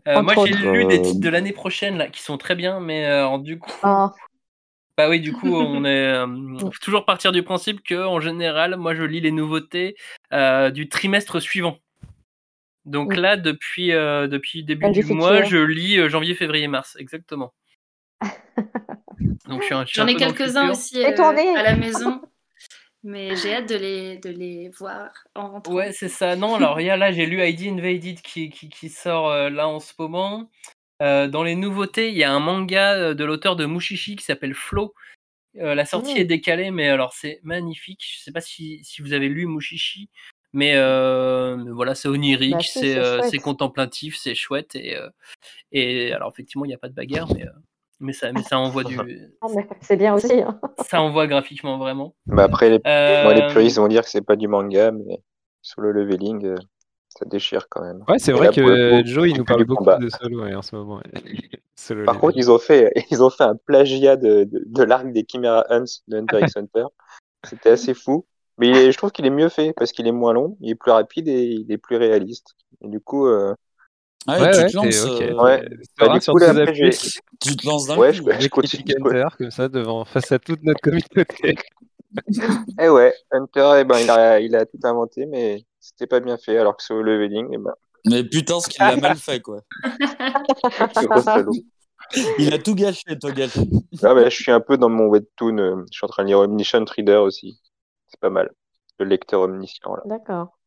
Euh, 0.07 0.21
moi 0.21 0.35
j'ai 0.45 0.53
lu 0.53 0.85
des 0.85 1.01
titres 1.01 1.19
de 1.19 1.29
l'année 1.29 1.51
prochaine 1.53 1.97
là 1.97 2.07
qui 2.07 2.21
sont 2.21 2.37
très 2.37 2.55
bien, 2.55 2.79
mais 2.79 3.05
euh, 3.05 3.19
alors, 3.19 3.39
du 3.39 3.59
coup, 3.59 3.71
Oh, 3.83 4.07
Bah 4.97 5.09
oui, 5.09 5.19
du 5.19 5.33
coup, 5.33 5.55
on 5.55 5.83
est 5.85 6.13
euh, 6.13 6.57
faut 6.59 6.69
toujours 6.81 7.05
partir 7.05 7.31
du 7.31 7.43
principe 7.43 7.83
que, 7.83 8.05
en 8.05 8.19
général, 8.19 8.75
moi, 8.77 8.93
je 8.93 9.03
lis 9.03 9.21
les 9.21 9.31
nouveautés 9.31 9.95
euh, 10.31 10.69
du 10.69 10.89
trimestre 10.89 11.39
suivant. 11.41 11.77
Donc 12.85 13.11
Oui. 13.11 13.17
là, 13.17 13.37
depuis 13.37 13.89
depuis 13.91 14.27
depuis 14.27 14.63
début 14.63 14.91
du 14.91 15.03
mois, 15.05 15.43
je 15.43 15.57
lis 15.57 15.97
euh, 15.97 16.09
janvier, 16.09 16.35
février, 16.35 16.67
mars, 16.67 16.97
exactement. 16.99 17.53
Donc 19.47 19.61
je 19.61 19.65
suis 19.65 19.73
un, 19.73 19.85
je 19.85 19.87
suis 19.87 19.95
J'en 20.01 20.07
ai 20.07 20.15
quelques-uns 20.15 20.71
aussi 20.71 21.03
euh, 21.03 21.55
à 21.55 21.63
la 21.63 21.75
maison, 21.75 22.21
mais 23.03 23.35
j'ai 23.35 23.55
hâte 23.55 23.69
de 23.69 23.75
les, 23.75 24.17
de 24.17 24.29
les 24.29 24.69
voir 24.69 25.11
en 25.35 25.49
rentrant. 25.51 25.73
Ouais, 25.73 25.91
c'est 25.91 26.09
ça. 26.09 26.35
Non, 26.35 26.55
alors 26.55 26.79
il 26.79 26.85
y 26.85 26.89
a 26.89 26.97
là, 26.97 27.11
j'ai 27.11 27.25
lu 27.25 27.45
ID 27.45 27.67
Invaded 27.67 28.21
qui, 28.21 28.49
qui, 28.49 28.69
qui 28.69 28.89
sort 28.89 29.29
euh, 29.29 29.49
là 29.49 29.67
en 29.67 29.79
ce 29.79 29.93
moment. 29.99 30.49
Euh, 31.01 31.27
dans 31.27 31.43
les 31.43 31.55
nouveautés, 31.55 32.09
il 32.09 32.15
y 32.17 32.23
a 32.23 32.31
un 32.31 32.39
manga 32.39 32.93
euh, 32.93 33.13
de 33.13 33.23
l'auteur 33.25 33.55
de 33.55 33.65
Mushishi 33.65 34.15
qui 34.15 34.23
s'appelle 34.23 34.53
Flow. 34.53 34.93
Euh, 35.59 35.75
la 35.75 35.85
sortie 35.85 36.17
est 36.17 36.25
décalée, 36.25 36.71
mais 36.71 36.87
alors 36.87 37.13
c'est 37.13 37.39
magnifique. 37.43 38.03
Je 38.07 38.23
sais 38.23 38.31
pas 38.31 38.41
si, 38.41 38.79
si 38.83 39.01
vous 39.01 39.13
avez 39.13 39.27
lu 39.29 39.45
Mushishi, 39.45 40.09
mais, 40.51 40.73
euh, 40.75 41.57
mais 41.57 41.71
voilà, 41.71 41.93
c'est 41.95 42.07
onirique, 42.07 42.53
Bah 42.53 42.59
c'est 42.61 42.97
euh, 42.97 43.21
contemplatif, 43.41 44.15
c'est 44.17 44.35
chouette. 44.35 44.75
Et, 44.75 44.95
euh, 44.95 45.09
et 45.71 46.13
alors 46.13 46.29
effectivement, 46.31 46.65
il 46.65 46.69
n'y 46.69 46.73
a 46.73 46.79
pas 46.79 46.89
de 46.89 46.95
bagarre, 46.95 47.27
mais, 47.33 47.43
euh, 47.43 47.51
mais, 47.99 48.13
ça, 48.13 48.31
mais 48.31 48.41
ça 48.43 48.57
envoie 48.57 48.83
du. 48.83 48.97
Ah, 49.41 49.47
mais 49.55 49.67
c'est 49.81 49.97
bien 49.97 50.13
aussi. 50.13 50.41
hein. 50.41 50.59
Ça 50.87 51.01
envoie 51.01 51.27
graphiquement 51.27 51.77
vraiment. 51.77 52.15
Bah 52.25 52.43
après, 52.43 52.69
les, 52.69 52.79
moi, 53.23 53.33
les 53.33 53.45
puristes 53.47 53.77
vont 53.77 53.87
dire 53.87 54.03
que 54.03 54.09
c'est 54.09 54.25
pas 54.25 54.35
du 54.35 54.47
manga, 54.47 54.91
mais 54.91 55.19
sur 55.61 55.81
le 55.81 55.91
leveling, 55.91 56.55
ça 57.17 57.25
déchire 57.25 57.67
quand 57.69 57.81
même. 57.81 58.03
Ouais, 58.07 58.19
c'est 58.19 58.31
vrai 58.31 58.47
là, 58.47 58.51
que 58.53 59.01
coup, 59.01 59.07
Joe, 59.07 59.27
il 59.29 59.37
nous 59.37 59.45
parle 59.45 59.65
beaucoup 59.65 59.83
combat. 59.83 59.97
de 59.97 60.09
solo 60.09 60.43
ouais, 60.43 60.55
en 60.55 60.61
ce 60.61 60.75
moment. 60.75 60.97
ouais. 60.97 61.03
Solo 61.75 62.05
Par 62.05 62.19
contre, 62.19 62.37
ils 62.37 62.49
ont 62.51 62.59
fait, 62.59 62.91
ils 63.11 63.21
ont 63.23 63.29
fait 63.29 63.43
un 63.43 63.55
plagiat 63.55 64.15
de, 64.15 64.43
de, 64.45 64.63
de 64.65 64.83
l'arc 64.83 65.11
des 65.11 65.25
Chimera 65.29 65.65
Hunts 65.69 65.85
de 66.07 66.17
Hunter 66.17 66.39
x 66.41 66.57
Hunter. 66.57 66.85
C'était 67.45 67.71
assez 67.71 67.93
fou. 67.93 68.25
Mais 68.57 68.69
est- 68.69 68.91
je 68.91 68.97
trouve 68.97 69.11
qu'il 69.11 69.25
est 69.25 69.29
mieux 69.31 69.49
fait 69.49 69.73
parce 69.73 69.91
qu'il 69.91 70.07
est 70.07 70.11
moins 70.11 70.33
long, 70.33 70.55
il 70.61 70.69
est 70.69 70.75
plus 70.75 70.91
rapide 70.91 71.27
et 71.27 71.43
il 71.43 71.71
est 71.71 71.77
plus 71.77 71.95
réaliste. 71.97 72.53
Et 72.81 72.87
du 72.87 72.99
coup, 72.99 73.27
euh, 73.27 73.53
Ouais, 74.25 74.39
Ouais, 74.39 74.51
tu 74.51 74.57
ouais, 74.59 74.69
te 74.69 74.75
lances. 74.77 75.03
t'es- 75.03 75.09
ok. 75.09 75.21
euh, 75.21 75.43
ouais. 75.43 75.69
Tu 75.69 75.77
Bah, 75.99 76.07
du 76.17 76.19
coup, 76.21 76.37
là, 76.37 76.49
après, 76.51 76.91
Tu 77.41 77.57
te 77.57 77.67
lances 77.67 77.87
d'un 77.87 77.97
ouais, 77.97 78.11
coup. 78.11 78.15
je, 78.15 78.23
ouais. 78.23 78.39
je 78.39 78.47
continue. 78.47 78.83
Mythic 78.87 79.05
Hunter, 79.05 79.27
comme 79.37 79.51
ça, 79.51 79.67
devant, 79.67 80.05
face 80.05 80.31
à 80.31 80.39
toute 80.39 80.63
notre 80.63 80.79
communauté. 80.79 81.25
Eh 82.79 82.87
ouais, 82.89 83.13
Hunter, 83.31 83.71
eh 83.79 83.83
ben, 83.83 83.97
il 83.99 84.09
a, 84.09 84.39
il 84.39 84.55
a 84.55 84.65
tout 84.65 84.79
inventé, 84.83 85.25
mais 85.25 85.65
c'était 85.83 86.07
pas 86.07 86.21
bien 86.21 86.37
fait, 86.37 86.57
alors 86.57 86.77
que 86.77 86.83
sur 86.83 86.95
le 86.95 87.03
leveling, 87.17 87.49
eh 87.53 87.57
ben, 87.57 87.73
Mais 88.09 88.23
putain, 88.23 88.59
ce 88.61 88.69
qu'il 88.69 88.81
a 88.81 88.95
mal 88.95 89.17
fait, 89.17 89.41
quoi. 89.41 89.59
Il 92.37 92.53
a 92.53 92.57
tout 92.59 92.75
gâché, 92.75 93.17
toi, 93.19 93.31
gâché. 93.31 93.61
Ah, 94.03 94.13
bah, 94.13 94.29
je 94.29 94.35
suis 94.35 94.51
un 94.51 94.59
peu 94.59 94.77
dans 94.77 94.89
mon 94.89 95.05
webtoon, 95.07 95.57
euh, 95.57 95.75
je 95.91 95.97
suis 95.97 96.05
en 96.05 96.09
train 96.09 96.23
de 96.23 96.27
lire 96.27 96.39
Omniscient 96.39 96.85
Reader 96.85 97.15
aussi. 97.17 97.59
C'est 98.07 98.19
pas 98.19 98.29
mal. 98.29 98.51
Le 98.99 99.05
lecteur 99.05 99.41
omniscient, 99.41 99.95
là. 99.95 100.01
D'accord. 100.05 100.57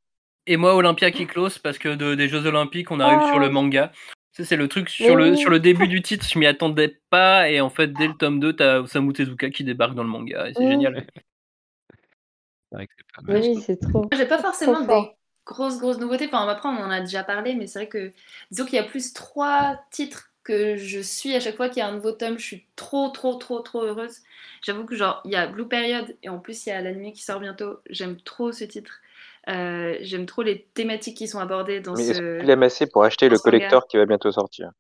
Et 0.47 0.57
moi, 0.57 0.75
Olympia 0.75 1.11
qui 1.11 1.27
close 1.27 1.59
parce 1.59 1.79
que 1.79 1.95
de- 1.95 2.15
des 2.15 2.29
Jeux 2.29 2.47
Olympiques, 2.47 2.91
on 2.91 3.01
arrive 3.01 3.27
sur 3.29 3.39
le 3.39 3.47
Ah. 3.47 3.51
manga. 3.51 3.93
Ça, 4.33 4.45
c'est 4.45 4.57
le 4.57 4.69
truc 4.69 4.89
sur 4.91 5.17
le, 5.17 5.37
sur 5.37 5.51
le 5.51 5.61
début 5.61 5.89
du 5.89 6.03
titre, 6.03 6.27
je 6.29 6.39
m'y 6.39 6.47
attendais 6.47 6.99
pas. 7.11 7.49
Et 7.51 7.61
en 7.61 7.71
fait, 7.71 7.89
dès 7.93 8.09
le 8.09 8.15
tome 8.15 8.41
2, 8.41 8.55
t'as 8.55 8.81
Osamu 8.81 9.13
Tezuka 9.13 9.51
qui 9.51 9.65
débarque 9.65 9.95
dans 9.95 10.03
le 10.03 10.09
manga. 10.11 10.49
Et 10.49 10.55
c'est 10.55 10.65
Mm. 10.65 10.69
génial. 10.71 11.07
C'est 12.71 12.77
vrai 12.77 12.87
que 12.87 12.93
c'est 12.97 13.07
pas 13.15 13.23
mal. 13.23 13.41
Oui, 13.43 13.61
c'est 13.61 13.77
trop. 13.79 14.09
J'ai 14.13 14.27
pas 14.27 14.39
forcément 14.39 14.81
des 14.81 15.11
grosses, 15.45 15.79
grosses 15.79 15.99
nouveautés. 15.99 16.27
Enfin, 16.27 16.47
après, 16.49 16.69
on 16.69 16.73
en 16.73 16.91
a 16.91 17.01
déjà 17.01 17.25
parlé, 17.25 17.55
mais 17.55 17.67
c'est 17.67 17.81
vrai 17.81 17.89
que 17.89 18.13
disons 18.51 18.65
qu'il 18.65 18.75
y 18.75 18.79
a 18.79 18.85
plus 18.85 19.13
trois 19.13 19.81
titres 19.91 20.31
que 20.45 20.77
je 20.77 21.01
suis 21.01 21.35
à 21.35 21.41
chaque 21.41 21.57
fois 21.57 21.69
qu'il 21.69 21.79
y 21.79 21.81
a 21.83 21.89
un 21.89 21.93
nouveau 21.93 22.13
tome. 22.13 22.39
Je 22.39 22.45
suis 22.45 22.67
trop, 22.77 23.09
trop, 23.09 23.35
trop, 23.35 23.61
trop 23.61 23.83
heureuse. 23.83 24.19
J'avoue 24.63 24.85
que, 24.85 24.95
genre, 24.95 25.21
il 25.25 25.33
y 25.33 25.37
a 25.37 25.47
Blue 25.49 25.67
Period 25.69 26.17
et 26.23 26.29
en 26.29 26.39
plus, 26.39 26.67
il 26.67 26.69
y 26.69 26.73
a 26.73 26.81
l'anime 26.81 27.13
qui 27.13 27.23
sort 27.23 27.41
bientôt. 27.41 27.81
J'aime 27.91 28.17
trop 28.21 28.53
ce 28.53 28.65
titre. 28.65 29.01
Euh, 29.49 29.97
J'aime 30.03 30.27
trop 30.27 30.43
les 30.43 30.65
thématiques 30.75 31.17
qui 31.17 31.29
sont 31.29 31.39
abordées 31.41 31.81
dans 31.81 31.97
Mais 31.97 32.05
est-ce 32.07 32.21
ce. 32.43 32.43
assez 32.63 32.87
pour 32.87 33.03
acheter 33.03 33.29
le 33.29 33.41
collector 33.41 33.89
qui 33.89 33.97
va 33.97 34.07
bientôt 34.07 34.31
sortir? 34.31 34.71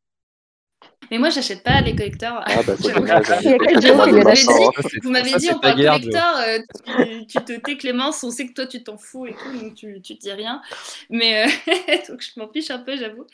Mais 1.11 1.19
moi, 1.19 1.31
j'achète 1.31 1.63
pas 1.63 1.81
les 1.83 1.95
collecteurs. 1.95 2.43
Ah 2.47 2.63
bah 2.67 2.75
c'est 2.81 2.93
vous 5.03 5.11
m'avez 5.11 5.33
dit, 5.35 5.47
c'est 5.47 5.55
on 5.55 5.61
parle 5.61 5.77
collector, 5.77 6.37
euh, 6.39 6.59
tu, 6.85 7.27
tu 7.27 7.39
te 7.45 7.53
tais 7.61 7.77
Clémence, 7.77 8.25
on 8.25 8.31
sait 8.31 8.47
que 8.49 8.55
toi 8.55 8.67
tu 8.67 8.83
t'en 8.83 8.97
fous 8.99 9.27
et 9.27 9.35
tout, 9.35 9.59
donc 9.61 9.75
tu, 9.75 10.01
tu 10.03 10.15
dis 10.15 10.33
rien. 10.33 10.61
Mais 11.11 11.47
euh, 11.47 11.51
donc 12.09 12.21
je 12.23 12.31
m'en 12.41 12.49
fiche 12.51 12.71
un 12.71 12.79
peu, 12.79 12.97
j'avoue. 12.97 13.27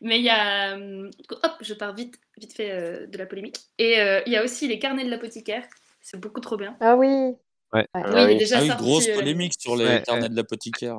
Mais 0.00 0.18
il 0.18 0.24
y 0.24 0.30
a, 0.30 0.76
euh, 0.76 1.10
hop, 1.30 1.52
je 1.60 1.74
pars 1.74 1.94
vite, 1.94 2.14
vite 2.38 2.54
fait 2.54 2.70
euh, 2.70 3.06
de 3.06 3.18
la 3.18 3.26
polémique. 3.26 3.58
Et 3.78 4.00
euh, 4.00 4.20
il 4.26 4.32
y 4.32 4.36
a 4.36 4.44
aussi 4.44 4.68
les 4.68 4.78
carnets 4.78 5.04
de 5.04 5.10
l'apothicaire, 5.10 5.64
c'est 6.00 6.18
beaucoup 6.18 6.40
trop 6.40 6.56
bien. 6.56 6.76
Ah 6.80 6.96
oui. 6.96 7.34
Ouais. 7.74 7.86
Oui, 7.94 8.02
il 8.24 8.30
est 8.30 8.34
déjà 8.36 8.56
Ah 8.58 8.62
oui, 8.62 8.68
sorti. 8.68 8.82
grosse 8.82 9.08
euh, 9.08 9.14
polémique 9.14 9.52
sur 9.58 9.76
les 9.76 9.84
Ouais, 9.84 10.02
carnets 10.06 10.22
ouais. 10.22 10.28
de 10.30 10.36
l'apothicaire. 10.36 10.96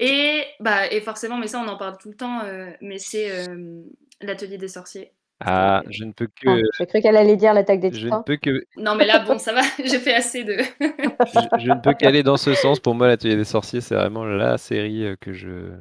Et 0.00 0.44
bah 0.60 0.86
et 0.92 1.00
forcément, 1.00 1.38
mais 1.38 1.48
ça 1.48 1.60
on 1.60 1.68
en 1.68 1.76
parle 1.76 1.98
tout 1.98 2.08
le 2.10 2.16
temps. 2.16 2.42
euh, 2.44 2.70
mais 2.80 2.98
c'est 2.98 3.30
euh, 3.32 3.82
l'atelier 4.20 4.58
des 4.58 4.68
sorciers. 4.68 5.12
Ah, 5.40 5.82
je 5.88 6.04
ne 6.04 6.12
peux 6.12 6.26
que. 6.28 6.48
Ah, 6.48 6.62
J'ai 6.78 6.86
cru 6.86 7.00
qu'elle 7.00 7.16
allait 7.16 7.36
dire 7.36 7.54
l'attaque 7.54 7.80
des 7.80 7.90
Je 7.90 8.06
ne 8.08 8.10
titans. 8.10 8.24
peux 8.24 8.36
que. 8.36 8.64
Non 8.76 8.94
mais 8.94 9.06
là 9.06 9.18
bon, 9.20 9.38
ça 9.38 9.52
va, 9.52 9.62
j'ai 9.84 9.98
fait 9.98 10.14
assez 10.14 10.44
de. 10.44 10.56
Je, 11.24 11.40
je 11.56 11.70
ne 11.70 11.80
peux 11.80 11.94
qu'aller 11.94 12.22
dans 12.22 12.36
ce 12.36 12.54
sens. 12.54 12.80
Pour 12.80 12.94
moi, 12.94 13.06
l'Atelier 13.06 13.36
des 13.36 13.44
Sorciers, 13.44 13.80
c'est 13.80 13.94
vraiment 13.94 14.24
la 14.24 14.56
série 14.58 15.04
euh, 15.04 15.16
que 15.16 15.32
je 15.32 15.72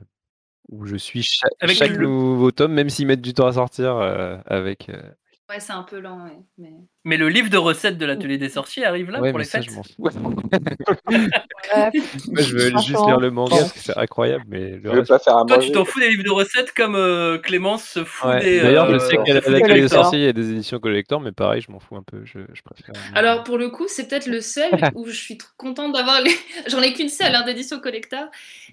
où 0.69 0.85
je 0.85 0.97
suis 0.97 1.25
Avec 1.59 1.77
chaque 1.77 1.89
le- 1.89 1.97
nouveau 1.97 2.51
tome, 2.51 2.73
même 2.73 2.89
s'ils 2.89 3.07
mettent 3.07 3.21
du 3.21 3.33
temps 3.33 3.47
à 3.47 3.53
sortir 3.53 3.97
euh, 3.97 4.37
avec. 4.47 4.89
euh, 4.89 5.01
Ouais, 5.49 5.59
c'est 5.61 5.71
un 5.73 5.83
peu 5.83 5.99
lent, 5.99 6.25
ouais, 6.25 6.37
mais. 6.57 6.73
Mais 7.05 7.15
le 7.15 7.29
livre 7.29 7.49
de 7.49 7.55
recettes 7.57 7.97
de 7.97 8.05
l'atelier 8.05 8.37
des 8.37 8.49
sorciers 8.49 8.83
arrive 8.83 9.09
là 9.11 9.21
ouais, 9.21 9.29
pour 9.29 9.39
les 9.39 9.45
ça, 9.45 9.61
fêtes. 9.61 9.69
je 9.69 9.75
m'en 9.75 9.83
fous. 9.83 9.93
Ouais. 9.97 10.11
Moi, 12.27 12.41
je 12.41 12.53
veux 12.53 12.69
juste 12.71 12.89
lire 13.07 13.19
le 13.19 13.31
manga 13.31 13.55
parce 13.55 13.71
que 13.71 13.79
c'est 13.79 13.97
incroyable, 13.97 14.43
mais 14.49 14.71
le 14.71 14.81
Je 14.83 14.89
veux 14.89 14.97
reste. 14.99 15.07
pas 15.07 15.19
faire 15.19 15.37
à 15.37 15.45
Toi, 15.45 15.59
tu 15.59 15.71
t'en 15.71 15.85
fous 15.85 15.99
des 16.01 16.09
livres 16.09 16.23
de 16.25 16.31
recettes 16.31 16.73
comme 16.73 16.95
euh, 16.95 17.37
Clémence 17.37 17.85
se 17.85 18.03
fout 18.03 18.29
Ouais. 18.29 18.41
des. 18.41 18.59
D'ailleurs, 18.59 18.89
je 18.89 18.95
euh, 18.95 18.99
sais 18.99 19.17
qu'à 19.23 19.33
l'Atelier 19.35 19.81
des. 19.81 19.87
Sorciers, 19.87 20.19
il 20.19 20.25
y 20.25 20.27
a 20.27 20.33
des 20.33 20.51
éditions 20.51 20.79
collector, 20.79 21.21
mais 21.21 21.31
pareil, 21.31 21.61
je 21.61 21.71
m'en 21.71 21.79
fous 21.79 21.95
un 21.95 22.03
peu. 22.03 22.25
Je, 22.25 22.39
je 22.53 22.61
préfère. 22.61 22.93
Alors 23.15 23.43
pour 23.43 23.57
le 23.57 23.69
coup, 23.69 23.85
c'est 23.87 24.07
peut-être 24.09 24.27
le 24.27 24.41
seul 24.41 24.69
où 24.95 25.07
je 25.07 25.15
suis 25.15 25.37
trop 25.37 25.51
contente 25.55 25.93
d'avoir 25.93 26.21
les. 26.21 26.31
J'en 26.67 26.81
ai 26.81 26.91
qu'une 26.93 27.07
seule 27.09 27.33
hein, 27.33 27.43
d'édition 27.45 27.79
collector, 27.79 28.25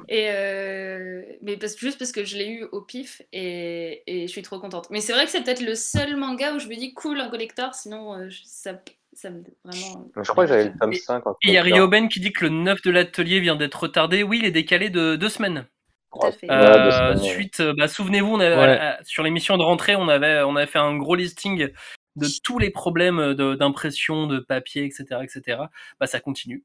et 0.09 0.27
euh, 0.31 1.23
mais 1.43 1.57
parce 1.57 1.79
juste 1.79 1.99
parce 1.99 2.11
que 2.11 2.25
je 2.25 2.37
l'ai 2.37 2.49
eu 2.49 2.65
au 2.73 2.81
pif 2.81 3.23
et... 3.33 4.03
et 4.07 4.23
je 4.27 4.33
suis 4.33 4.43
trop 4.43 4.59
contente. 4.59 4.89
Mais 4.91 5.01
c'est 5.01 5.13
vrai 5.13 5.25
que 5.25 5.31
c'est 5.31 5.43
peut-être 5.43 5.63
le 5.63 5.77
seul 5.77 6.17
manga 6.17 6.53
où 6.55 6.59
je 6.65 6.69
me 6.69 6.75
dis 6.77 6.93
cool 6.95 7.21
un 7.21 7.29
collector, 7.29 7.75
sinon 7.75 8.15
euh, 8.15 8.29
je- 8.29 8.41
ça, 8.45 8.73
ça 9.13 9.31
me 9.31 9.43
vraiment. 9.65 10.07
Je 10.17 10.31
crois 10.31 10.45
que 10.45 10.49
j'avais 10.51 10.65
le 10.65 10.79
tome 10.79 10.93
Et- 10.93 10.97
5 10.97 11.27
en 11.27 11.33
Et 11.33 11.49
il 11.49 11.53
y 11.53 11.59
a. 11.59 11.63
Ryoben 11.63 12.09
qui 12.09 12.21
dit 12.21 12.33
que 12.33 12.45
le 12.45 12.51
9 12.51 12.83
de 12.83 12.91
l'atelier 12.91 13.41
vient 13.41 13.57
d'être 13.57 13.81
retardé. 13.85 14.23
Oui, 14.23 14.39
il 14.41 14.47
est 14.47 14.51
décalé 14.51 14.91
de 14.91 15.17
deux 15.17 15.29
semaines. 15.29 15.67
Tout 16.13 16.27
à 16.27 16.33
fait. 16.33 16.47
Ouais, 16.49 16.55
Euh, 16.55 16.91
semaines, 16.91 17.19
ouais. 17.23 17.29
suite, 17.29 17.61
euh, 17.61 17.75
bah, 17.77 17.89
souvenez-vous, 17.89 18.37
Ouais. 18.37 18.97
sur 19.05 19.23
l'émission 19.23 19.57
de 19.57 19.63
rentrée, 19.63 19.97
on 19.97 20.09
avait, 20.09 20.43
on 20.43 20.55
avait 20.57 20.67
fait 20.67 20.79
un 20.79 20.97
gros 20.97 21.17
listing 21.17 21.69
de 22.17 22.27
tous 22.45 22.59
les 22.61 22.71
problèmes 22.71 23.35
de- 23.35 23.55
d'impression, 23.57 24.27
de, 24.29 24.39
papier, 24.39 24.85
etc., 24.85 25.21
etc. 25.23 25.59
Bah, 25.99 26.07
ça 26.07 26.21
continue. 26.21 26.63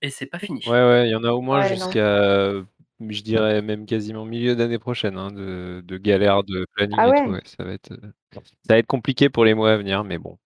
Et 0.00 0.10
c'est 0.10 0.26
pas 0.26 0.40
fini. 0.40 0.64
Ouais, 0.66 0.72
ouais, 0.72 1.06
il 1.08 1.12
y 1.12 1.14
en 1.14 1.22
a 1.22 1.30
au 1.30 1.40
moins 1.40 1.62
jusqu'à, 1.68 2.00
euh, 2.00 2.64
je 3.00 3.22
dirais 3.22 3.62
même 3.62 3.86
quasiment 3.86 4.24
milieu 4.24 4.54
d'année 4.56 4.78
prochaine, 4.78 5.16
hein, 5.18 5.30
de, 5.30 5.82
de 5.84 5.96
galère 5.96 6.44
de 6.44 6.66
planning 6.74 6.96
Ah 6.98 7.08
et 7.08 7.22
tout. 7.24 7.30
ouais, 7.30 7.40
ça 7.44 7.64
va 7.64 7.72
être, 7.72 7.92
euh, 7.92 8.12
ça 8.34 8.40
va 8.74 8.78
être 8.78 8.86
compliqué 8.86 9.28
pour 9.28 9.44
les 9.44 9.54
mois 9.54 9.72
à 9.72 9.76
venir, 9.76 10.04
mais 10.04 10.18
bon. 10.18 10.38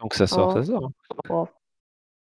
Donc 0.00 0.14
ça 0.14 0.26
sort, 0.26 0.50
Oh. 0.50 0.62
ça 0.62 0.64
sort. 0.64 0.90
Bon. 1.28 1.48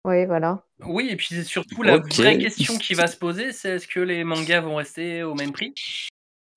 Oui, 0.06 0.26
voilà. 0.26 0.64
Oui, 0.86 1.10
et 1.10 1.16
puis 1.16 1.28
c'est 1.30 1.44
surtout 1.44 1.82
la 1.82 1.98
vraie 1.98 2.38
question 2.38 2.78
qui 2.78 2.94
va 2.94 3.08
se 3.08 3.18
poser, 3.18 3.52
c'est 3.52 3.76
est-ce 3.76 3.88
que 3.88 4.00
les 4.00 4.24
mangas 4.24 4.62
vont 4.62 4.76
rester 4.76 5.24
au 5.24 5.34
même 5.34 5.52
prix? 5.52 5.74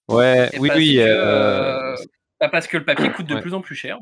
Ouais, 0.08 0.50
Et 0.52 0.58
oui, 0.58 0.70
oui. 0.74 0.94
que, 0.96 1.00
euh, 1.00 1.92
euh, 1.92 1.96
bah, 2.40 2.48
parce 2.48 2.66
que 2.66 2.76
le 2.76 2.84
papier 2.84 3.10
coûte 3.10 3.26
de 3.26 3.34
Ouais. 3.34 3.40
plus 3.40 3.54
en 3.54 3.60
plus 3.60 3.74
cher. 3.74 3.98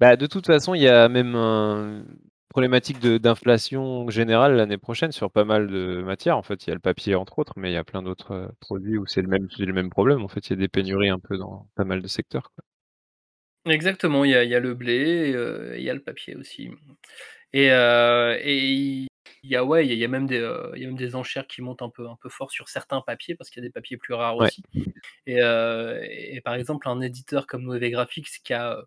Bah, 0.00 0.16
de 0.16 0.26
toute 0.26 0.46
façon, 0.46 0.74
il 0.74 0.82
y 0.82 0.88
a 0.88 1.08
même 1.08 1.34
une 1.34 2.04
problématique 2.54 3.00
d'inflation 3.00 4.08
générale 4.10 4.54
l'année 4.56 4.78
prochaine 4.78 5.12
sur 5.12 5.30
pas 5.30 5.44
mal 5.44 5.66
de 5.68 6.02
matières. 6.02 6.38
En 6.38 6.42
fait, 6.44 6.64
il 6.66 6.68
y 6.68 6.72
a 6.72 6.74
le 6.74 6.80
papier 6.80 7.14
entre 7.16 7.38
autres, 7.40 7.54
mais 7.56 7.70
il 7.70 7.74
y 7.74 7.76
a 7.76 7.84
plein 7.84 8.02
d'autres 8.02 8.30
euh, 8.32 8.48
produits 8.60 8.96
où 8.98 9.06
c'est 9.06 9.22
le 9.22 9.28
même, 9.28 9.48
le 9.58 9.72
même 9.72 9.90
problème. 9.90 10.22
En 10.22 10.28
fait, 10.28 10.46
il 10.48 10.50
y 10.50 10.52
a 10.54 10.56
des 10.56 10.68
pénuries 10.68 11.10
un 11.10 11.18
peu 11.18 11.36
dans 11.36 11.68
pas 11.74 11.84
mal 11.84 12.00
de 12.00 12.08
secteurs. 12.08 12.52
quoi. 12.54 12.64
Exactement, 13.66 14.24
il 14.24 14.30
y 14.32 14.34
a, 14.34 14.44
il 14.44 14.50
y 14.50 14.54
a 14.54 14.60
le 14.60 14.74
blé, 14.74 15.32
euh, 15.34 15.74
il 15.78 15.82
y 15.84 15.88
a 15.88 15.94
le 15.94 16.02
papier 16.02 16.36
aussi. 16.36 16.70
Et, 17.54 17.72
euh, 17.72 18.38
et 18.42 18.58
il 18.64 19.08
y 19.44 19.56
a 19.56 19.64
ouais, 19.64 19.86
il 19.86 19.94
y 19.94 20.04
a- 20.04 20.08
même 20.08 20.26
des, 20.26 20.38
euh, 20.40 20.72
il 20.76 20.82
y 20.82 20.84
a 20.84 20.88
même 20.88 20.96
des 20.98 21.14
enchères 21.16 21.46
qui 21.46 21.62
montent 21.62 21.82
un 21.82 21.90
peu, 21.90 22.08
un 22.08 22.16
peu 22.16 22.28
fort 22.30 22.50
sur 22.50 22.68
certains 22.68 23.00
papiers 23.02 23.36
parce 23.36 23.50
qu'il 23.50 23.62
y 23.62 23.66
a 23.66 23.68
des 23.68 23.72
papiers 23.72 23.96
plus 23.98 24.14
rares 24.14 24.36
Ouais. 24.38 24.50
aussi. 24.50 24.64
Et, 25.26 25.42
euh, 25.42 26.00
et 26.10 26.40
par 26.42 26.54
exemple, 26.56 26.88
un 26.88 27.00
éditeur 27.02 27.46
comme 27.46 27.64
Noé 27.64 27.90
Graphics 27.90 28.28
qui 28.44 28.54
a 28.54 28.78
euh, 28.78 28.82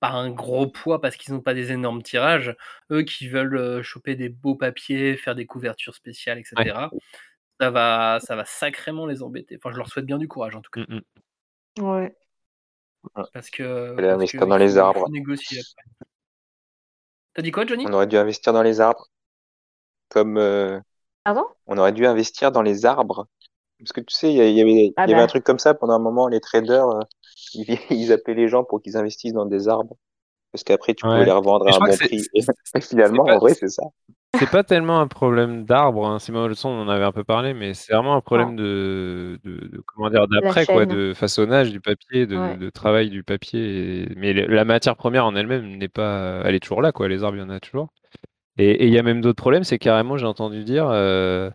pas 0.00 0.10
un 0.10 0.30
gros 0.30 0.66
poids 0.66 1.00
parce 1.00 1.16
qu'ils 1.16 1.34
n'ont 1.34 1.40
pas 1.40 1.54
des 1.54 1.72
énormes 1.72 2.02
tirages, 2.02 2.56
eux 2.90 3.02
qui 3.02 3.28
veulent 3.28 3.82
choper 3.82 4.14
des 4.14 4.28
beaux 4.28 4.54
papiers, 4.54 5.16
faire 5.16 5.34
des 5.34 5.46
couvertures 5.46 5.94
spéciales, 5.94 6.38
etc. 6.38 6.88
Ça 7.60 7.70
va, 7.70 8.20
ça 8.22 8.36
va 8.36 8.44
sacrément 8.44 9.06
les 9.06 9.22
embêter. 9.22 9.56
Enfin, 9.56 9.72
je 9.72 9.78
leur 9.78 9.88
souhaite 9.88 10.06
bien 10.06 10.18
du 10.18 10.28
courage 10.28 10.54
en 10.54 10.60
tout 10.60 10.70
cas. 10.70 10.82
Mm, 10.82 11.00
mm. 11.78 11.82
Ouais. 11.82 12.16
Parce 13.32 13.50
que. 13.50 13.94
Parce 13.96 14.08
investir 14.08 14.40
que 14.40 14.46
dans 14.46 14.56
les 14.56 14.78
arbres. 14.78 15.00
faut 15.00 15.10
négocier 15.10 15.60
après. 15.60 16.08
T'as 17.34 17.42
dit 17.42 17.50
quoi, 17.50 17.66
Johnny? 17.66 17.86
On 17.86 17.92
aurait 17.92 18.06
dû 18.06 18.16
investir 18.16 18.52
dans 18.52 18.62
les 18.62 18.80
arbres. 18.80 19.06
Comme 20.08 20.38
euh, 20.38 20.80
Pardon? 21.24 21.44
on 21.66 21.78
aurait 21.78 21.92
dû 21.92 22.06
investir 22.06 22.50
dans 22.50 22.62
les 22.62 22.86
arbres. 22.86 23.28
Parce 23.78 23.92
que 23.92 24.00
tu 24.00 24.14
sais, 24.14 24.32
il 24.32 24.36
y, 24.36 24.60
avait, 24.60 24.72
y 24.72 24.92
Ah 24.96 25.02
avait 25.02 25.14
bah. 25.14 25.22
un 25.22 25.26
truc 25.26 25.44
comme 25.44 25.58
ça 25.58 25.74
pendant 25.74 25.94
un 25.94 25.98
moment, 26.00 26.28
les 26.28 26.40
traders, 26.40 26.88
euh, 26.88 27.00
ils, 27.54 27.78
ils 27.90 28.12
appelaient 28.12 28.34
les 28.34 28.48
gens 28.48 28.64
pour 28.64 28.82
qu'ils 28.82 28.96
investissent 28.96 29.32
dans 29.34 29.46
des 29.46 29.68
arbres. 29.68 29.96
Parce 30.52 30.64
qu'après, 30.64 30.94
tu 30.94 31.02
pouvais 31.04 31.18
Ouais. 31.20 31.24
les 31.26 31.30
revendre 31.32 31.66
à 31.68 31.76
un 31.76 31.78
bon 31.78 31.96
prix. 31.96 32.22
Et 32.74 32.80
finalement, 32.80 33.24
pas- 33.24 33.36
en 33.36 33.38
vrai, 33.38 33.54
c'est 33.54 33.68
ça. 33.68 33.82
C'est 34.38 34.50
pas 34.50 34.62
tellement 34.62 35.00
un 35.00 35.06
problème 35.08 35.64
d'arbre, 35.64 36.06
hein. 36.06 36.18
Simon 36.18 36.46
Leçon, 36.48 36.68
on 36.68 36.82
en 36.82 36.88
avait 36.88 37.04
un 37.04 37.12
peu 37.12 37.24
parlé, 37.24 37.54
mais 37.54 37.72
c'est 37.74 37.94
vraiment 37.94 38.14
un 38.14 38.20
problème 38.20 38.56
de, 38.56 39.38
de, 39.42 39.68
de- 39.68 39.82
comment 39.86 40.10
dire 40.10 40.26
d'après 40.28 40.66
quoi, 40.66 40.84
de 40.86 41.14
façonnage 41.14 41.70
du 41.72 41.80
papier, 41.80 42.26
de, 42.26 42.36
Ouais. 42.36 42.56
de 42.56 42.68
travail 42.70 43.08
du 43.08 43.22
papier. 43.24 44.02
et- 44.04 44.14
Mais 44.16 44.32
la 44.34 44.64
matière 44.66 44.96
première 44.96 45.24
en 45.26 45.34
elle-même 45.34 45.76
n'est 45.78 45.88
pas, 45.88 46.42
elle 46.44 46.54
est 46.54 46.60
toujours 46.60 46.82
là 46.82 46.92
quoi. 46.92 47.08
Les 47.08 47.24
arbres, 47.24 47.36
il 47.38 47.40
y 47.40 47.42
en 47.42 47.50
a 47.50 47.58
toujours. 47.60 47.88
Et 48.58 48.70
et 48.70 48.86
il 48.86 48.92
y 48.92 48.98
a 48.98 49.02
même 49.02 49.20
d'autres 49.22 49.40
problèmes, 49.40 49.64
c'est 49.64 49.78
carrément, 49.78 50.16
j'ai 50.18 50.26
entendu 50.26 50.64
dire, 50.64 50.88
euh, 50.90 51.50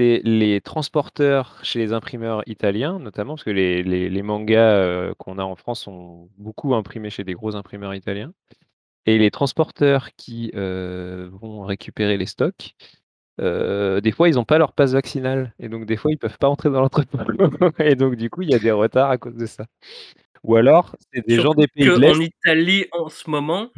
les 0.00 0.60
transporteurs 0.60 1.58
chez 1.62 1.78
les 1.78 1.92
imprimeurs 1.92 2.42
italiens, 2.46 2.98
notamment 2.98 3.34
parce 3.34 3.44
que 3.44 3.50
les, 3.50 4.22
mangas 4.22 4.74
euh, 4.74 5.14
qu'on 5.18 5.38
a 5.38 5.42
en 5.44 5.56
France 5.56 5.82
sont 5.82 6.28
beaucoup 6.38 6.74
imprimés 6.74 7.10
chez 7.10 7.24
des 7.24 7.34
gros 7.34 7.56
imprimeurs 7.56 7.94
italiens. 7.94 8.32
Et 9.06 9.18
les 9.18 9.30
transporteurs 9.30 10.10
qui 10.16 10.50
euh, 10.54 11.30
vont 11.32 11.62
récupérer 11.62 12.16
les 12.16 12.26
stocks, 12.26 12.74
euh, 13.40 14.00
des 14.00 14.12
fois, 14.12 14.28
ils 14.28 14.34
n'ont 14.34 14.44
pas 14.44 14.58
leur 14.58 14.72
passe 14.72 14.92
vaccinale. 14.92 15.54
Et 15.58 15.68
donc, 15.68 15.86
des 15.86 15.96
fois, 15.96 16.12
ils 16.12 16.18
peuvent 16.18 16.38
pas 16.38 16.48
entrer 16.48 16.70
dans 16.70 16.80
l'entrepôt. 16.80 17.18
et 17.78 17.94
donc, 17.94 18.16
du 18.16 18.28
coup, 18.30 18.42
il 18.42 18.50
y 18.50 18.54
a 18.54 18.58
des 18.58 18.70
retards 18.70 19.10
à 19.10 19.18
cause 19.18 19.36
de 19.36 19.46
ça. 19.46 19.66
Ou 20.42 20.56
alors, 20.56 20.96
c'est 21.12 21.26
des 21.26 21.38
gens 21.40 21.52
des 21.52 21.66
pays 21.68 21.84
de 21.84 21.96
l'Est. 21.96 22.14
qu'en 22.14 22.20
Italie, 22.20 22.86
en 22.92 23.08
ce 23.10 23.28
moment, 23.28 23.68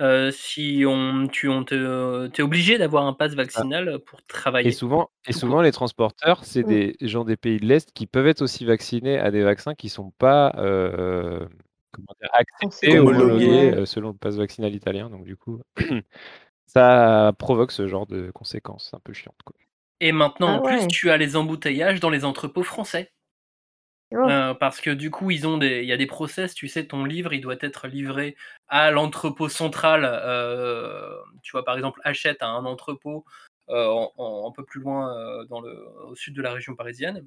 euh, 0.00 0.30
si 0.30 0.84
on, 0.86 1.28
tu 1.28 1.48
on 1.50 1.62
te, 1.62 2.30
es 2.34 2.42
obligé 2.42 2.78
d'avoir 2.78 3.04
un 3.06 3.12
pass 3.12 3.34
vaccinal 3.34 3.98
pour 4.06 4.22
travailler. 4.26 4.68
Et 4.68 4.72
souvent, 4.72 5.10
et 5.26 5.32
souvent 5.32 5.60
les 5.60 5.72
transporteurs, 5.72 6.44
c'est 6.44 6.62
Mm. 6.64 6.68
des 6.68 6.96
gens 7.02 7.24
des 7.24 7.36
pays 7.36 7.58
de 7.60 7.66
l'Est 7.66 7.92
qui 7.92 8.06
peuvent 8.06 8.26
être 8.26 8.40
aussi 8.40 8.64
vaccinés 8.64 9.18
à 9.18 9.30
des 9.30 9.42
vaccins 9.42 9.74
qui 9.74 9.90
sont 9.90 10.10
pas 10.18 10.54
euh, 10.56 11.46
comment 11.92 12.06
dire, 12.20 12.30
acceptés, 12.32 12.98
Homologués, 12.98 13.22
homologués 13.24 13.46
ouais. 13.72 13.74
euh, 13.80 13.84
selon 13.86 14.08
le 14.08 14.16
pass 14.16 14.36
vaccinal 14.36 14.74
italien. 14.74 15.10
Donc 15.10 15.24
du 15.24 15.36
coup, 15.36 15.60
ça 16.66 17.32
provoque 17.38 17.72
ce 17.72 17.88
genre 17.88 18.06
de 18.06 18.30
conséquences 18.30 18.92
un 18.94 19.00
peu 19.04 19.12
chiantes. 19.12 19.36
Quoi. 19.44 19.54
Et 20.00 20.12
maintenant, 20.12 20.48
Ah 20.48 20.58
en 20.58 20.62
plus, 20.62 20.80
ouais. 20.80 20.86
tu 20.88 21.10
as 21.10 21.16
les 21.16 21.36
embouteillages 21.36 22.00
dans 22.00 22.10
les 22.10 22.24
entrepôts 22.24 22.62
français. 22.62 23.12
Oh. 24.12 24.18
Euh, 24.18 24.54
parce 24.54 24.80
que 24.80 24.90
du 24.90 25.10
coup, 25.10 25.30
ils 25.30 25.46
ont 25.46 25.58
des, 25.58 25.82
il 25.82 25.86
y 25.86 25.92
a 25.92 25.96
des 25.96 26.06
process. 26.06 26.54
Tu 26.54 26.68
sais, 26.68 26.86
ton 26.86 27.04
livre, 27.04 27.32
il 27.32 27.40
doit 27.40 27.56
être 27.60 27.88
livré 27.88 28.36
à 28.68 28.90
l'entrepôt 28.90 29.48
central. 29.48 30.04
euh, 30.04 31.16
tu 31.42 31.52
vois, 31.52 31.64
par 31.64 31.76
exemple, 31.76 32.00
achète 32.04 32.42
à 32.42 32.46
un 32.46 32.64
entrepôt 32.64 33.24
euh, 33.68 34.06
un 34.18 34.52
peu 34.52 34.64
plus 34.64 34.80
loin 34.80 35.44
dans 35.46 35.60
le, 35.60 35.76
au 36.06 36.14
sud 36.14 36.34
de 36.34 36.42
la 36.42 36.52
région 36.52 36.76
parisienne. 36.76 37.26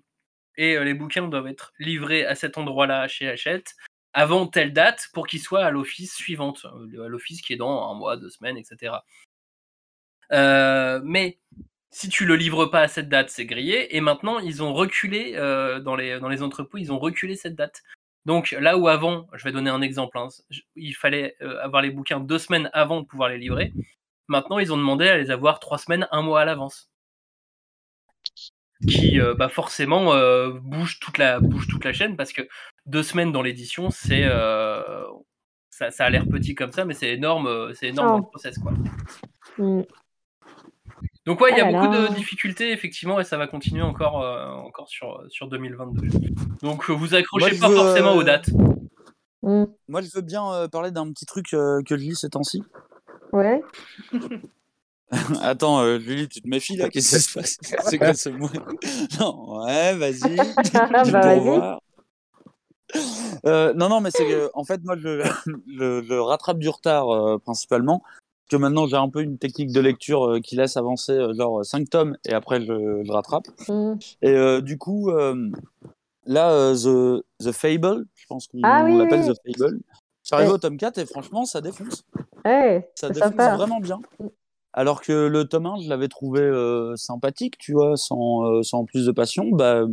Et 0.55 0.79
les 0.79 0.93
bouquins 0.93 1.27
doivent 1.27 1.47
être 1.47 1.73
livrés 1.79 2.25
à 2.25 2.35
cet 2.35 2.57
endroit-là 2.57 3.07
chez 3.07 3.29
Hachette 3.29 3.75
avant 4.13 4.47
telle 4.47 4.73
date 4.73 5.09
pour 5.13 5.27
qu'ils 5.27 5.39
soient 5.39 5.63
à 5.63 5.71
l'office 5.71 6.15
suivante, 6.15 6.65
à 6.65 7.07
l'office 7.07 7.41
qui 7.41 7.53
est 7.53 7.57
dans 7.57 7.91
un 7.91 7.93
mois, 7.93 8.17
deux 8.17 8.29
semaines, 8.29 8.57
etc. 8.57 8.95
Mais 10.31 11.39
si 11.91 12.09
tu 12.09 12.25
le 12.25 12.35
livres 12.35 12.65
pas 12.67 12.81
à 12.81 12.87
cette 12.87 13.09
date, 13.09 13.29
c'est 13.29 13.45
grillé. 13.45 13.95
Et 13.95 14.01
maintenant, 14.01 14.39
ils 14.39 14.61
ont 14.61 14.73
reculé 14.73 15.33
euh, 15.35 15.79
dans, 15.79 15.95
les, 15.95 16.19
dans 16.19 16.29
les 16.29 16.43
entrepôts, 16.43 16.77
ils 16.77 16.91
ont 16.91 16.99
reculé 16.99 17.35
cette 17.35 17.55
date. 17.55 17.83
Donc 18.25 18.51
là 18.51 18.77
où 18.77 18.87
avant, 18.87 19.27
je 19.33 19.43
vais 19.43 19.51
donner 19.51 19.69
un 19.69 19.81
exemple, 19.81 20.17
hein, 20.17 20.27
il 20.75 20.93
fallait 20.93 21.35
euh, 21.41 21.59
avoir 21.63 21.81
les 21.81 21.89
bouquins 21.89 22.19
deux 22.19 22.37
semaines 22.37 22.69
avant 22.73 23.01
de 23.01 23.05
pouvoir 23.05 23.29
les 23.29 23.37
livrer. 23.37 23.73
Maintenant, 24.27 24.59
ils 24.59 24.71
ont 24.71 24.77
demandé 24.77 25.07
à 25.07 25.17
les 25.17 25.31
avoir 25.31 25.59
trois 25.59 25.79
semaines, 25.79 26.07
un 26.11 26.21
mois 26.21 26.41
à 26.41 26.45
l'avance. 26.45 26.89
Qui 28.87 29.19
euh, 29.19 29.33
bah 29.33 29.49
forcément 29.49 30.15
bouge, 30.51 30.99
toute 30.99 31.17
la, 31.17 31.41
bouge 31.41 31.67
toute 31.67 31.83
la 31.83 31.91
chaîne 31.91 32.15
parce 32.15 32.31
que 32.31 32.47
deux 32.85 33.03
semaines 33.03 33.33
dans 33.33 33.41
l'édition, 33.41 33.89
c'est 33.89 34.25
ça, 35.69 35.91
ça 35.91 36.05
a 36.05 36.09
l'air 36.09 36.25
petit 36.27 36.55
comme 36.55 36.71
ça, 36.71 36.85
mais 36.85 36.93
c'est 36.93 37.09
énorme, 37.09 37.73
c'est 37.73 37.87
énorme 37.87 38.07
Oh. 38.07 38.11
dans 38.11 38.17
le 38.17 38.29
process 38.29 38.57
quoi. 38.57 38.71
Mm. 39.57 39.81
Donc 41.29 41.41
ouais, 41.41 41.51
il 41.51 41.57
y 41.59 41.61
a 41.61 41.67
Ah 41.67 41.71
là 41.71 41.79
beaucoup 41.79 41.93
là. 41.93 42.07
de 42.09 42.15
difficultés 42.15 42.71
effectivement 42.71 43.19
et 43.19 43.23
ça 43.23 43.37
va 43.37 43.45
continuer 43.45 43.83
encore, 43.83 44.23
euh, 44.23 44.47
encore 44.47 44.89
sur, 44.89 45.23
sur 45.29 45.47
2022. 45.47 46.07
Donc 46.63 46.89
euh, 46.89 46.93
vous 46.93 47.13
accrochez 47.13 47.51
Moi, 47.51 47.59
pas 47.59 47.69
veux, 47.69 47.75
forcément 47.75 48.13
euh, 48.13 48.21
aux 48.21 48.23
dates. 48.23 48.49
Mm. 49.43 49.65
Moi, 49.89 50.01
je 50.01 50.09
veux 50.11 50.21
bien 50.21 50.51
euh, 50.51 50.67
parler 50.67 50.89
d'un 50.89 51.11
petit 51.11 51.27
truc 51.27 51.53
euh, 51.53 51.83
que 51.83 51.95
je 51.95 52.01
lis 52.01 52.15
ces 52.15 52.31
temps-ci. 52.31 52.63
Ouais. 53.31 53.61
Attends, 55.43 55.81
euh, 55.81 55.99
Julie, 55.99 56.27
tu 56.27 56.41
te 56.41 56.47
méfies 56.47 56.77
là? 56.77 56.89
Qu'est-ce 56.89 57.15
qui 57.17 57.21
se 57.21 57.37
passe? 57.37 57.57
C'est 57.85 57.99
quoi 57.99 58.15
ce 58.15 58.29
mot? 58.29 58.49
Non, 59.19 59.65
ouais, 59.65 59.95
vas-y. 59.97 60.35
Bah. 61.11 61.77
Euh, 63.45 63.71
non, 63.75 63.87
non, 63.87 64.01
mais 64.01 64.09
c'est 64.09 64.25
que, 64.25 64.49
en 64.55 64.63
fait, 64.63 64.83
moi, 64.83 64.95
je, 64.97 65.23
je, 65.67 66.03
je 66.03 66.13
rattrape 66.15 66.57
du 66.57 66.69
retard 66.69 67.13
euh, 67.13 67.37
principalement. 67.37 68.01
Que 68.49 68.55
maintenant, 68.55 68.87
j'ai 68.87 68.95
un 68.97 69.09
peu 69.09 69.21
une 69.21 69.37
technique 69.37 69.71
de 69.71 69.79
lecture 69.79 70.27
euh, 70.27 70.39
qui 70.39 70.55
laisse 70.55 70.75
avancer 70.75 71.11
euh, 71.11 71.33
genre 71.33 71.63
5 71.63 71.89
tomes 71.89 72.17
et 72.27 72.33
après, 72.33 72.59
je, 72.61 73.01
je 73.05 73.11
rattrape. 73.11 73.47
Mm. 73.67 73.93
Et 74.23 74.29
euh, 74.31 74.59
du 74.61 74.77
coup, 74.77 75.11
euh, 75.11 75.49
là, 76.25 76.51
euh, 76.51 76.75
The, 76.75 77.23
The 77.43 77.51
Fable, 77.51 78.05
je 78.15 78.25
pense 78.27 78.47
qu'on 78.47 78.59
Ah 78.63 78.83
oui, 78.85 78.97
l'appelle 78.97 79.21
oui. 79.21 79.33
The 79.33 79.57
Fable. 79.59 79.79
Ouais. 80.31 80.47
au 80.47 80.57
tome 80.57 80.77
4 80.77 80.97
et 80.99 81.05
franchement, 81.05 81.45
ça 81.45 81.61
défonce. 81.61 82.03
Ouais, 82.45 82.89
Ça 82.95 83.09
défonce 83.09 83.29
sympa. 83.29 83.55
vraiment 83.55 83.79
bien. 83.79 83.99
Alors 84.73 85.01
que 85.01 85.27
le 85.27 85.45
tome 85.45 85.65
1, 85.65 85.81
je 85.83 85.89
l'avais 85.89 86.07
trouvé 86.07 86.41
euh, 86.41 86.95
sympathique, 86.95 87.57
tu 87.57 87.73
vois, 87.73 87.97
sans, 87.97 88.45
euh, 88.45 88.63
sans 88.63 88.85
plus 88.85 89.05
de 89.05 89.11
passion. 89.11 89.45
Bah, 89.51 89.85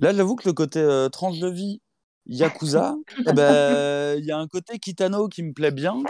là, 0.00 0.12
j'avoue 0.14 0.36
que 0.36 0.46
le 0.48 0.52
côté 0.52 0.80
euh, 0.80 1.08
tranche 1.08 1.38
de 1.40 1.48
vie, 1.48 1.80
Yakuza, 2.26 2.94
eh 3.28 3.32
ben, 3.32 4.18
il 4.18 4.24
y 4.26 4.30
a 4.30 4.38
un 4.38 4.46
côté 4.46 4.78
Kitano 4.78 5.28
qui 5.28 5.42
me 5.42 5.52
plaît 5.52 5.70
bien. 5.70 6.02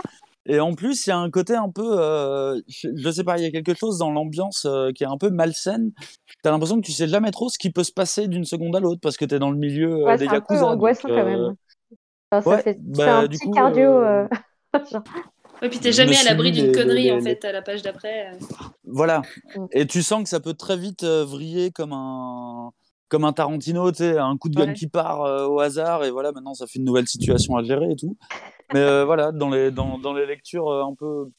Et 0.49 0.61
en 0.61 0.72
plus, 0.74 1.07
il 1.07 1.11
y 1.11 1.12
a 1.12 1.18
un 1.18 1.30
côté 1.30 1.55
un 1.55 1.70
peu, 1.70 2.01
euh, 2.01 2.59
je, 2.68 3.11
sais 3.11 3.22
pas, 3.22 3.36
il 3.38 3.44
y 3.44 3.46
a 3.46 3.51
quelque 3.51 3.74
chose 3.74 3.99
dans 3.99 4.11
l'ambiance 4.11 4.64
euh, 4.64 4.90
qui 4.92 5.05
est 5.05 5.07
un 5.07 5.18
peu 5.18 5.28
malsaine. 5.30 5.92
T'as 6.42 6.51
l'impression 6.51 6.80
que 6.80 6.86
tu 6.86 6.92
sais 6.92 7.07
jamais 7.07 7.30
trop 7.30 7.49
ce 7.51 7.59
qui 7.59 7.70
peut 7.70 7.84
se 7.84 7.92
passer 7.92 8.28
d'une 8.28 8.44
seconde 8.46 8.74
à 8.74 8.80
l'autre 8.80 9.01
parce 9.03 9.16
que 9.18 9.24
t'es 9.26 9.38
dans 9.38 9.51
le 9.51 9.59
milieu 9.59 9.92
euh, 9.92 10.05
Ouais, 10.07 10.16
des 10.16 10.24
c'est 10.24 10.30
un 10.30 10.40
peu 10.40 10.55
Yakuza. 10.55 10.61
donc, 10.62 10.70
angoissant 10.72 11.09
quand 11.09 11.14
euh, 11.14 11.24
même. 11.24 11.55
Enfin, 12.32 12.42
ça 12.42 12.51
ouais, 12.57 12.62
fait, 12.62 12.78
bah, 12.80 13.05
fais 13.05 13.11
un 13.11 13.22
du 13.26 13.36
petit 13.38 13.46
coup, 13.46 13.51
cardio. 13.53 13.90
euh, 13.90 14.26
euh, 14.74 14.78
genre. 14.90 15.03
Ouais, 15.61 15.68
puis 15.68 15.80
t'es 15.80 15.92
jamais 15.92 16.16
à 16.16 16.22
l'abri 16.24 16.53
d'une 16.53 16.72
connerie 16.72 17.03
les- 17.05 17.12
en 17.12 17.16
les- 17.16 17.22
fait 17.22 17.44
à 17.44 17.53
la 17.53 17.62
page 17.62 17.82
d'après. 17.82 18.28
euh. 18.32 18.38
Voilà. 18.84 19.22
Mm. 19.57 19.64
Et 19.72 19.86
tu 19.86 20.03
sens 20.03 20.22
que 20.22 20.28
ça 20.28 20.40
peut 20.40 20.55
très 20.55 20.76
vite 20.76 21.03
euh, 21.05 21.24
vriller 21.24 21.70
comme 21.72 21.92
un 21.92 22.70
comme 23.09 23.24
un 23.24 23.32
Tarantino, 23.32 23.90
tu 23.90 23.99
sais, 23.99 24.18
un 24.18 24.36
coup 24.36 24.51
de 24.51 24.55
gun 24.55 24.66
Ouais. 24.68 24.72
qui 24.74 24.86
part 24.86 25.22
euh, 25.22 25.46
au 25.46 25.61
hasard 25.61 26.05
et 26.05 26.11
voilà, 26.11 26.30
maintenant 26.32 26.53
ça 26.55 26.66
fait 26.66 26.78
une 26.78 26.84
nouvelle 26.84 27.09
situation 27.09 27.57
à 27.57 27.62
gérer 27.62 27.90
et 27.92 27.96
tout. 27.96 28.16
Mais 28.73 28.81
euh, 28.81 29.05
voilà, 29.05 29.33
dans 29.33 29.51
les 29.51 29.71
dans, 29.71 29.99
dans 29.99 30.12
les 30.12 30.27
lectures 30.27 30.69
euh, 30.69 30.85
un 30.85 30.95
peu 30.95 31.31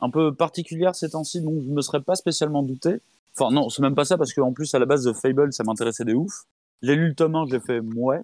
un 0.00 0.10
peu 0.10 0.34
particulières 0.34 0.94
ces 0.94 1.10
temps-ci, 1.10 1.40
donc 1.40 1.62
je 1.64 1.70
me 1.70 1.80
serais 1.80 2.02
pas 2.02 2.14
spécialement 2.14 2.62
douté. 2.62 3.00
Enfin 3.36 3.52
non, 3.52 3.68
c'est 3.68 3.82
même 3.82 3.94
pas 3.94 4.04
ça 4.04 4.18
parce 4.18 4.32
qu'en 4.32 4.52
plus 4.52 4.74
à 4.74 4.78
la 4.78 4.86
base 4.86 5.04
de 5.04 5.12
Fable, 5.12 5.52
ça 5.52 5.64
m'intéressait 5.64 6.04
des 6.04 6.14
ouf. 6.14 6.32
J'ai 6.82 6.96
lu 6.96 7.08
le 7.08 7.14
tome 7.14 7.34
1, 7.36 7.46
j'ai 7.46 7.60
fait 7.60 7.80
ouais. 7.80 8.20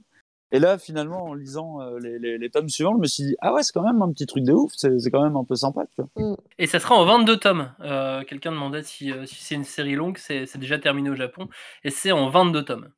Et 0.53 0.59
là, 0.59 0.79
finalement, 0.79 1.27
en 1.27 1.35
lisant 1.35 1.81
euh, 1.81 1.99
les, 2.01 2.19
les, 2.19 2.37
les 2.37 2.51
tomes 2.51 2.69
suivants, 2.69 2.95
je 2.97 3.01
me 3.01 3.07
suis 3.07 3.23
dit, 3.23 3.37
ah 3.41 3.55
ouais, 3.55 3.63
c'est 3.63 3.73
quand 3.73 3.85
même 3.85 4.03
un 4.03 4.13
petit 4.13 4.27
truc 4.27 4.43
de 4.43 4.53
ouf, 4.53 4.73
c'est 4.75 4.99
c'est 4.99 5.11
quand 5.11 5.23
même 5.23 5.37
un 5.37 5.45
peu 5.45 5.55
sympa, 5.55 5.87
tu 5.95 6.03
vois. 6.03 6.37
Et 6.59 6.67
ça 6.67 6.81
sera 6.81 6.97
en 6.97 7.05
22 7.05 7.37
tomes. 7.37 7.73
Euh, 7.81 8.25
Quelqu'un 8.25 8.51
demandait 8.51 8.83
si, 8.83 9.13
euh, 9.13 9.27
si 9.27 9.37
c'est 9.37 9.55
une 9.55 9.65
série 9.65 9.95
longue, 9.95 10.19
c'est 10.19 10.47
c'est 10.47 10.59
déjà 10.59 10.79
terminé 10.79 11.09
au 11.11 11.15
Japon. 11.15 11.49
Et 11.85 11.91
c'est 11.91 12.11
en 12.11 12.29
22 12.29 12.65
tomes. 12.65 12.91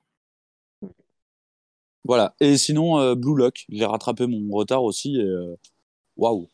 Voilà. 2.05 2.35
Et 2.41 2.57
sinon, 2.59 2.99
euh, 2.99 3.15
Blue 3.15 3.37
Lock, 3.37 3.65
j'ai 3.69 3.85
rattrapé 3.85 4.27
mon 4.27 4.51
retard 4.57 4.83
aussi. 4.83 5.17
et, 5.17 5.23
euh, 5.23 5.55
Waouh, 6.17 6.49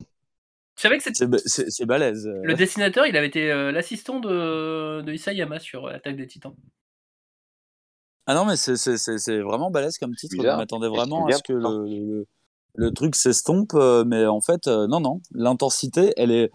Je 0.00 0.82
savais 0.82 0.96
que 0.98 1.04
c'était 1.04 1.16
c'est 1.18 1.26
ba- 1.26 1.38
c'est 1.44 1.70
c'est 1.70 1.86
balèze. 1.86 2.26
euh. 2.26 2.40
le 2.42 2.54
dessinateur, 2.54 3.06
il 3.06 3.16
avait 3.16 3.28
été 3.28 3.50
euh, 3.52 3.70
l'assistant 3.72 4.20
de, 4.20 5.02
de 5.02 5.12
Isayama 5.12 5.60
sur 5.60 5.86
Attaque 5.86 6.16
des 6.16 6.26
Titans. 6.26 6.54
Ah 8.26 8.34
non, 8.34 8.46
mais 8.46 8.56
c'est- 8.56 9.40
vraiment 9.42 9.70
balèze 9.70 9.98
comme 9.98 10.14
titre. 10.16 10.34
Bizarre. 10.36 10.54
Je 10.54 10.58
m'attendais 10.62 10.88
vraiment 10.88 11.26
c'est 11.28 11.34
à 11.34 11.36
ce 11.38 11.42
que 11.42 11.52
le, 11.52 11.86
le, 11.86 12.26
le 12.74 12.90
truc 12.92 13.14
s'estompe, 13.16 13.74
mais 14.06 14.24
en 14.26 14.40
fait, 14.40 14.66
euh, 14.66 14.86
non, 14.86 15.00
non. 15.00 15.20
L'intensité, 15.32 16.12
elle 16.16 16.30
est. 16.30 16.50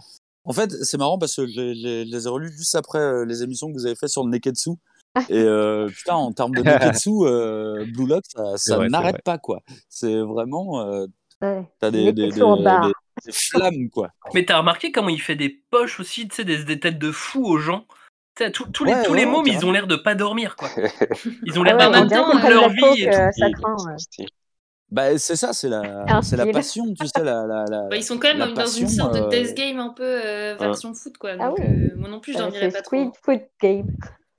En 0.46 0.52
fait, 0.54 0.72
c'est 0.84 0.98
marrant 0.98 1.20
parce 1.20 1.36
que 1.36 1.46
je 1.46 1.62
les 1.62 2.26
ai 2.26 2.30
relus 2.30 2.52
juste 2.52 2.74
après 2.74 3.24
les 3.26 3.44
émissions 3.44 3.68
que 3.68 3.74
vous 3.74 3.86
avez 3.86 3.96
fait 3.96 4.08
sur 4.08 4.24
le 4.24 4.32
Neketsu. 4.32 4.72
Et 5.30 5.38
euh, 5.44 5.88
putain, 5.88 6.16
en 6.16 6.32
termes 6.32 6.54
de 6.56 6.62
Neketsu, 6.64 7.10
euh, 7.24 7.86
Blue 7.94 8.08
Lock, 8.08 8.24
ça, 8.28 8.58
ça 8.58 8.88
n'arrête 8.88 9.22
pas, 9.24 9.38
quoi. 9.38 9.62
C'est 9.90 10.20
vraiment. 10.20 10.82
euh, 10.88 11.08
Ouais. 11.42 11.64
T'as 11.80 11.90
des, 11.90 12.12
des, 12.12 12.30
flammes, 13.32 13.90
quoi. 13.90 14.10
Mais 14.34 14.44
t'as 14.44 14.58
remarqué 14.58 14.92
comment 14.92 15.08
il 15.08 15.22
fait 15.22 15.38
des 15.38 15.64
poches 15.72 16.02
aussi, 16.02 16.28
tu 16.28 16.36
sais, 16.36 16.44
des, 16.44 16.66
des 16.66 16.80
têtes 16.82 17.00
de 17.00 17.12
fous 17.14 17.46
aux 17.46 17.58
gens 17.60 17.86
Tu 18.36 18.44
sais, 18.44 18.52
tous- 18.52 18.68
tous 18.74 18.84
les, 18.84 18.92
Ouais, 18.92 19.04
tous 19.06 19.12
ouais, 19.14 19.20
les 19.20 19.26
ouais, 19.26 19.32
mômes, 19.32 19.48
ils 19.48 19.66
ont 19.66 19.72
l'air 19.72 19.88
de 19.88 19.96
pas 19.96 20.16
dormir, 20.16 20.58
quoi. 20.58 20.68
Ils 21.46 21.58
ont 21.58 21.64
Ah 21.64 21.78
l'air 21.78 21.78
ouais, 21.78 21.94
temps, 21.94 22.08
qu'ils 22.08 22.32
toute 22.32 22.40
prennent 22.42 22.52
leur 22.52 22.70
vie 22.70 23.04
et 23.04 23.06
tout. 23.10 23.40
ça 23.40 23.52
craint. 23.52 23.76
ouais. 23.86 24.26
Bah, 24.92 25.18
c'est 25.18 25.36
ça, 25.36 25.54
c'est 25.54 25.70
la, 25.70 26.20
c'est 26.24 26.36
la 26.36 26.48
passion, 26.48 26.94
tu 26.94 27.06
sais, 27.08 27.24
la, 27.24 27.46
la, 27.46 27.64
la, 27.70 27.84
Bah, 27.90 27.96
ils 27.96 28.04
sont 28.04 28.18
quand 28.18 28.36
même 28.36 28.54
dans, 28.54 28.66
une 28.66 28.88
sorte 28.90 29.14
de 29.14 29.30
death 29.30 29.56
game 29.56 29.80
un 29.80 29.90
peu 29.90 30.04
euh, 30.04 30.56
version 30.60 30.94
foot 30.94 31.16
quoi. 31.18 31.32
Ah 31.40 31.52
oui. 31.52 31.64
euh, 31.64 31.96
moi 31.96 32.10
non 32.10 32.20
plus 32.20 32.34
je 32.34 32.40
dormirais 32.40 32.70
pas 32.70 32.82
trop. 32.82 32.98
Squid 32.98 33.12
Food 33.24 33.42
Game. 33.62 33.88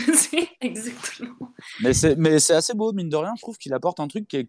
Exactement. 0.60 1.34
Mais 1.82 1.92
c'est, 1.92 2.16
mais 2.16 2.38
c'est 2.38 2.54
assez 2.54 2.74
beau, 2.74 2.92
mine 2.92 3.08
de 3.08 3.16
rien. 3.16 3.32
Je 3.36 3.42
trouve 3.42 3.58
qu'il 3.58 3.72
apporte 3.74 4.00
un 4.00 4.08
truc 4.08 4.26
qui 4.28 4.36
est 4.38 4.48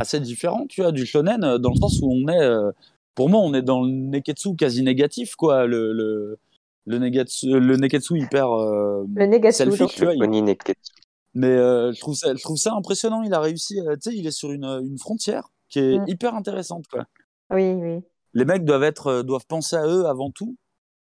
assez 0.00 0.20
différent, 0.20 0.66
tu 0.68 0.82
vois, 0.82 0.92
du 0.92 1.06
shonen, 1.06 1.42
euh, 1.44 1.58
dans 1.58 1.70
le 1.70 1.76
sens 1.76 2.00
où 2.02 2.10
on 2.12 2.28
est, 2.28 2.40
euh, 2.42 2.70
pour 3.14 3.28
moi, 3.28 3.40
on 3.40 3.54
est 3.54 3.62
dans 3.62 3.82
le 3.82 3.90
neketsu 3.90 4.56
quasi 4.56 4.82
négatif, 4.82 5.36
quoi. 5.36 5.66
Le, 5.66 5.92
le, 5.92 6.38
le, 6.86 6.98
negatsu, 6.98 7.58
le 7.58 7.76
neketsu 7.76 8.18
hyper 8.18 8.50
euh, 8.52 9.04
Le 9.14 9.26
Negatsu. 9.26 9.58
selfish, 9.58 9.94
tu 9.94 10.04
vois. 10.04 10.14
il- 10.14 10.44
Neketsu. 10.44 10.92
Mais 11.34 11.48
euh, 11.48 11.92
je, 11.92 12.00
trouve 12.00 12.14
ça, 12.14 12.34
je 12.34 12.42
trouve 12.42 12.56
ça 12.56 12.74
impressionnant. 12.74 13.22
Il 13.22 13.34
a 13.34 13.40
réussi, 13.40 13.80
euh, 13.80 13.94
tu 13.94 14.10
sais, 14.10 14.16
il 14.16 14.26
est 14.26 14.30
sur 14.30 14.52
une, 14.52 14.64
une 14.64 14.98
frontière 14.98 15.50
qui 15.68 15.80
est 15.80 15.98
Mm. 15.98 16.04
hyper 16.08 16.34
intéressante, 16.34 16.86
quoi. 16.88 17.04
Oui, 17.50 17.72
oui. 17.72 18.00
Les 18.34 18.44
mecs 18.44 18.64
doivent, 18.64 18.84
être, 18.84 19.22
doivent 19.22 19.46
penser 19.46 19.76
à 19.76 19.86
eux 19.86 20.06
avant 20.06 20.30
tout, 20.30 20.56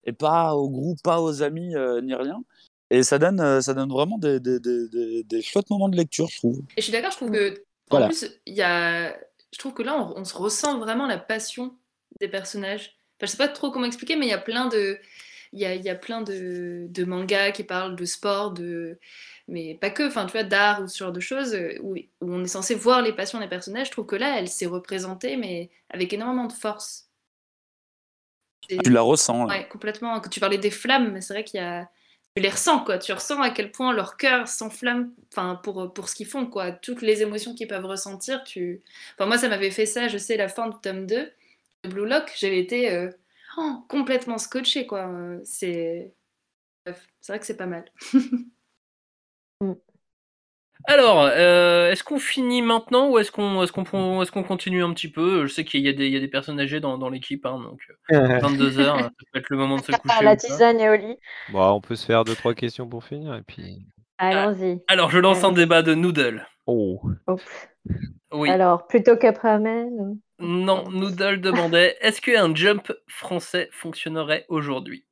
et 0.05 0.13
pas 0.13 0.55
au 0.55 0.69
groupe, 0.69 0.97
pas 1.03 1.21
aux 1.21 1.41
amis, 1.43 1.75
euh, 1.75 2.01
ni 2.01 2.13
rien. 2.13 2.41
Et 2.91 3.03
ça 3.03 3.19
donne, 3.19 3.39
euh, 3.39 3.61
ça 3.61 3.73
donne 3.73 3.91
vraiment 3.91 4.17
des, 4.17 4.39
des, 4.39 4.59
des, 4.59 5.23
des, 5.23 5.41
chouettes 5.41 5.69
moments 5.69 5.89
de 5.89 5.95
lecture, 5.97 6.27
je 6.29 6.37
trouve. 6.37 6.59
Et 6.75 6.81
je 6.81 6.83
suis 6.83 6.91
d'accord, 6.91 7.11
je 7.11 7.17
trouve 7.17 7.31
que 7.31 7.63
Voilà. 7.89 8.05
en 8.05 8.09
plus 8.09 8.25
y 8.47 8.61
a, 8.61 9.15
je 9.51 9.57
trouve 9.59 9.73
que 9.73 9.83
là 9.83 9.95
on, 9.95 10.19
on 10.19 10.25
se 10.25 10.35
ressent 10.35 10.79
vraiment 10.79 11.05
la 11.07 11.17
passion 11.17 11.77
des 12.19 12.27
personnages. 12.27 12.95
Enfin, 13.17 13.25
je 13.25 13.31
sais 13.31 13.37
pas 13.37 13.47
trop 13.47 13.69
comment 13.71 13.85
expliquer, 13.85 14.15
mais 14.15 14.25
il 14.25 14.29
y 14.29 14.33
a 14.33 14.39
plein 14.39 14.67
de, 14.67 14.97
il 15.53 15.59
y 15.59 15.65
a, 15.65 15.75
y 15.75 15.89
a 15.89 15.95
plein 15.95 16.21
de, 16.21 16.87
de 16.89 17.03
mangas 17.05 17.51
qui 17.51 17.63
parlent 17.63 17.95
de 17.95 18.05
sport, 18.05 18.51
de, 18.51 18.97
mais 19.47 19.75
pas 19.75 19.89
que, 19.91 20.07
enfin 20.07 20.25
tu 20.25 20.31
vois, 20.31 20.43
d'art 20.43 20.81
ou 20.81 20.87
ce 20.87 20.97
genre 20.97 21.11
de 21.11 21.19
choses 21.19 21.53
euh, 21.53 21.77
où, 21.81 21.95
où 21.95 22.33
on 22.33 22.43
est 22.43 22.47
censé 22.47 22.73
voir 22.75 23.01
les 23.03 23.13
passions 23.13 23.39
des 23.39 23.47
personnages. 23.47 23.87
Je 23.87 23.91
trouve 23.91 24.05
que 24.07 24.15
là 24.15 24.39
elle 24.39 24.47
s'est 24.47 24.65
représentée, 24.65 25.37
mais 25.37 25.69
avec 25.91 26.11
énormément 26.13 26.45
de 26.47 26.53
force. 26.53 27.09
Et- 28.69 28.77
Tu 28.79 28.89
la 28.91 29.01
ressens, 29.01 29.45
là. 29.45 29.57
Ouais, 29.57 29.67
complètement. 29.67 30.19
Quand 30.21 30.29
tu 30.29 30.39
parlais 30.39 30.57
des 30.57 30.71
flammes, 30.71 31.21
c'est 31.21 31.33
vrai 31.33 31.43
qu'il 31.43 31.59
y 31.59 31.63
a. 31.63 31.89
Les 32.39 32.49
ressens, 32.49 32.85
quoi. 32.85 32.97
Tu 32.97 33.11
ressens 33.11 33.41
à 33.41 33.49
quel 33.49 33.69
point 33.69 33.93
leur 33.93 34.15
cœur 34.15 34.47
s'enflamme 34.47 35.13
pour, 35.61 35.93
pour 35.93 36.07
ce 36.07 36.15
qu'ils 36.15 36.25
font, 36.25 36.45
quoi. 36.45 36.71
Toutes 36.71 37.01
les 37.01 37.21
émotions 37.21 37.53
qu'ils 37.53 37.67
peuvent 37.67 37.85
ressentir. 37.85 38.43
Tu... 38.45 38.81
Enfin, 39.15 39.25
moi, 39.25 39.37
ça 39.37 39.49
m'avait 39.49 39.71
fait 39.71 39.85
ça, 39.85 40.07
je 40.07 40.17
sais, 40.17 40.37
la 40.37 40.47
fin 40.47 40.69
du 40.69 40.77
tome 40.81 41.05
2 41.05 41.31
de 41.83 41.89
Blue 41.89 42.07
Lock. 42.07 42.31
J'avais 42.37 42.59
été 42.59 42.91
euh, 42.91 43.09
oh, 43.57 43.83
complètement 43.89 44.37
scotché, 44.37 44.87
quoi. 44.87 45.07
Euh, 45.09 45.39
C'est. 45.43 46.13
C'est 47.21 47.33
vrai 47.33 47.39
que 47.39 47.45
c'est 47.45 47.57
pas 47.57 47.67
mal. 47.67 47.85
Alors, 50.86 51.23
euh, 51.32 51.91
est-ce 51.91 52.03
qu'on 52.03 52.19
finit 52.19 52.61
maintenant 52.61 53.09
ou 53.09 53.19
est-ce 53.19 53.32
qu'on 53.32 53.61
est-ce 53.63 53.71
qu'on 53.71 53.84
prend- 53.84 54.21
est-ce 54.23 54.32
qu'on 54.32 54.43
continue 54.43 54.82
un 54.84 54.93
petit 54.93 55.11
peu? 55.11 55.45
Je 55.45 55.53
sais 55.53 55.63
qu'il 55.65 55.82
y 55.82 55.89
a 55.89 55.93
des 55.93 56.07
il 56.07 56.13
y 56.13 56.17
a 56.17 56.19
des 56.19 56.27
personnes 56.27 56.59
âgées 56.59 56.80
dans, 56.80 56.97
dans 56.97 57.09
l'équipe, 57.09 57.45
hein, 57.45 57.59
donc 57.59 57.80
22 58.09 58.80
heures, 58.80 58.97
ça 58.99 59.09
peut 59.32 59.39
être 59.39 59.49
le 59.49 59.57
moment 59.57 59.75
de 59.77 59.82
se 59.84 59.91
coucher. 59.91 60.15
Ah, 60.19 60.23
la 60.23 60.36
tisane 60.36 60.80
et 60.80 60.89
au 60.89 60.95
lit. 60.95 61.17
Bon, 61.51 61.69
on 61.71 61.82
peut 61.82 61.95
se 61.95 62.05
faire 62.05 62.23
deux 62.23 62.36
trois 62.36 62.53
questions 62.53 62.88
pour 62.88 63.03
finir 63.03 63.36
et 63.36 63.41
puis. 63.43 63.86
Allons-y. 64.17 64.82
Alors, 64.88 65.09
je 65.11 65.17
lance 65.19 65.43
un 65.45 65.51
débat 65.53 65.82
de 65.82 65.93
Noodle. 65.93 66.45
Oh. 66.65 67.01
Hop. 67.27 67.41
Oui. 68.34 68.49
Alors, 68.49 68.86
plutôt 68.88 69.15
qu'après-ramen 69.15 69.86
ou- 69.91 70.19
Non, 70.39 70.89
Noodle 70.89 71.39
demandait 71.39 71.95
est-ce 72.01 72.19
qu'un 72.21 72.53
jump 72.53 72.91
français 73.07 73.69
fonctionnerait 73.71 74.45
aujourd'hui? 74.49 75.05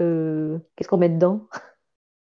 Euh, 0.00 0.58
Qu'est-ce 0.76 0.88
qu'on 0.88 0.96
met 0.96 1.08
dedans? 1.10 1.46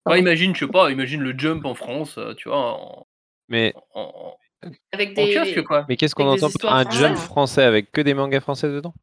Ouais, 0.06 0.20
imagine, 0.20 0.54
je 0.54 0.64
sais 0.66 0.70
pas, 0.70 0.90
imagine 0.90 1.20
le 1.20 1.38
jump 1.38 1.64
en 1.64 1.74
France, 1.74 2.18
euh, 2.18 2.34
tu 2.34 2.48
vois, 2.48 2.58
en, 2.78 3.06
Mais 3.48 3.72
en- 3.94 4.36
en- 4.62 4.70
Avec 4.92 5.10
en 5.18 5.24
des. 5.24 5.34
kiosque 5.34 5.62
quoi. 5.64 5.86
mais 5.88 5.96
qu'est-ce 5.96 6.14
qu'on 6.14 6.26
entend 6.28 6.40
par 6.46 6.50
histoires 6.50 6.74
un 6.74 6.90
jump 6.90 7.16
françaises. 7.16 7.24
français 7.26 7.62
avec 7.64 7.92
que 7.92 8.00
des 8.00 8.14
mangas 8.14 8.40
français 8.40 8.68
dedans? 8.68 8.94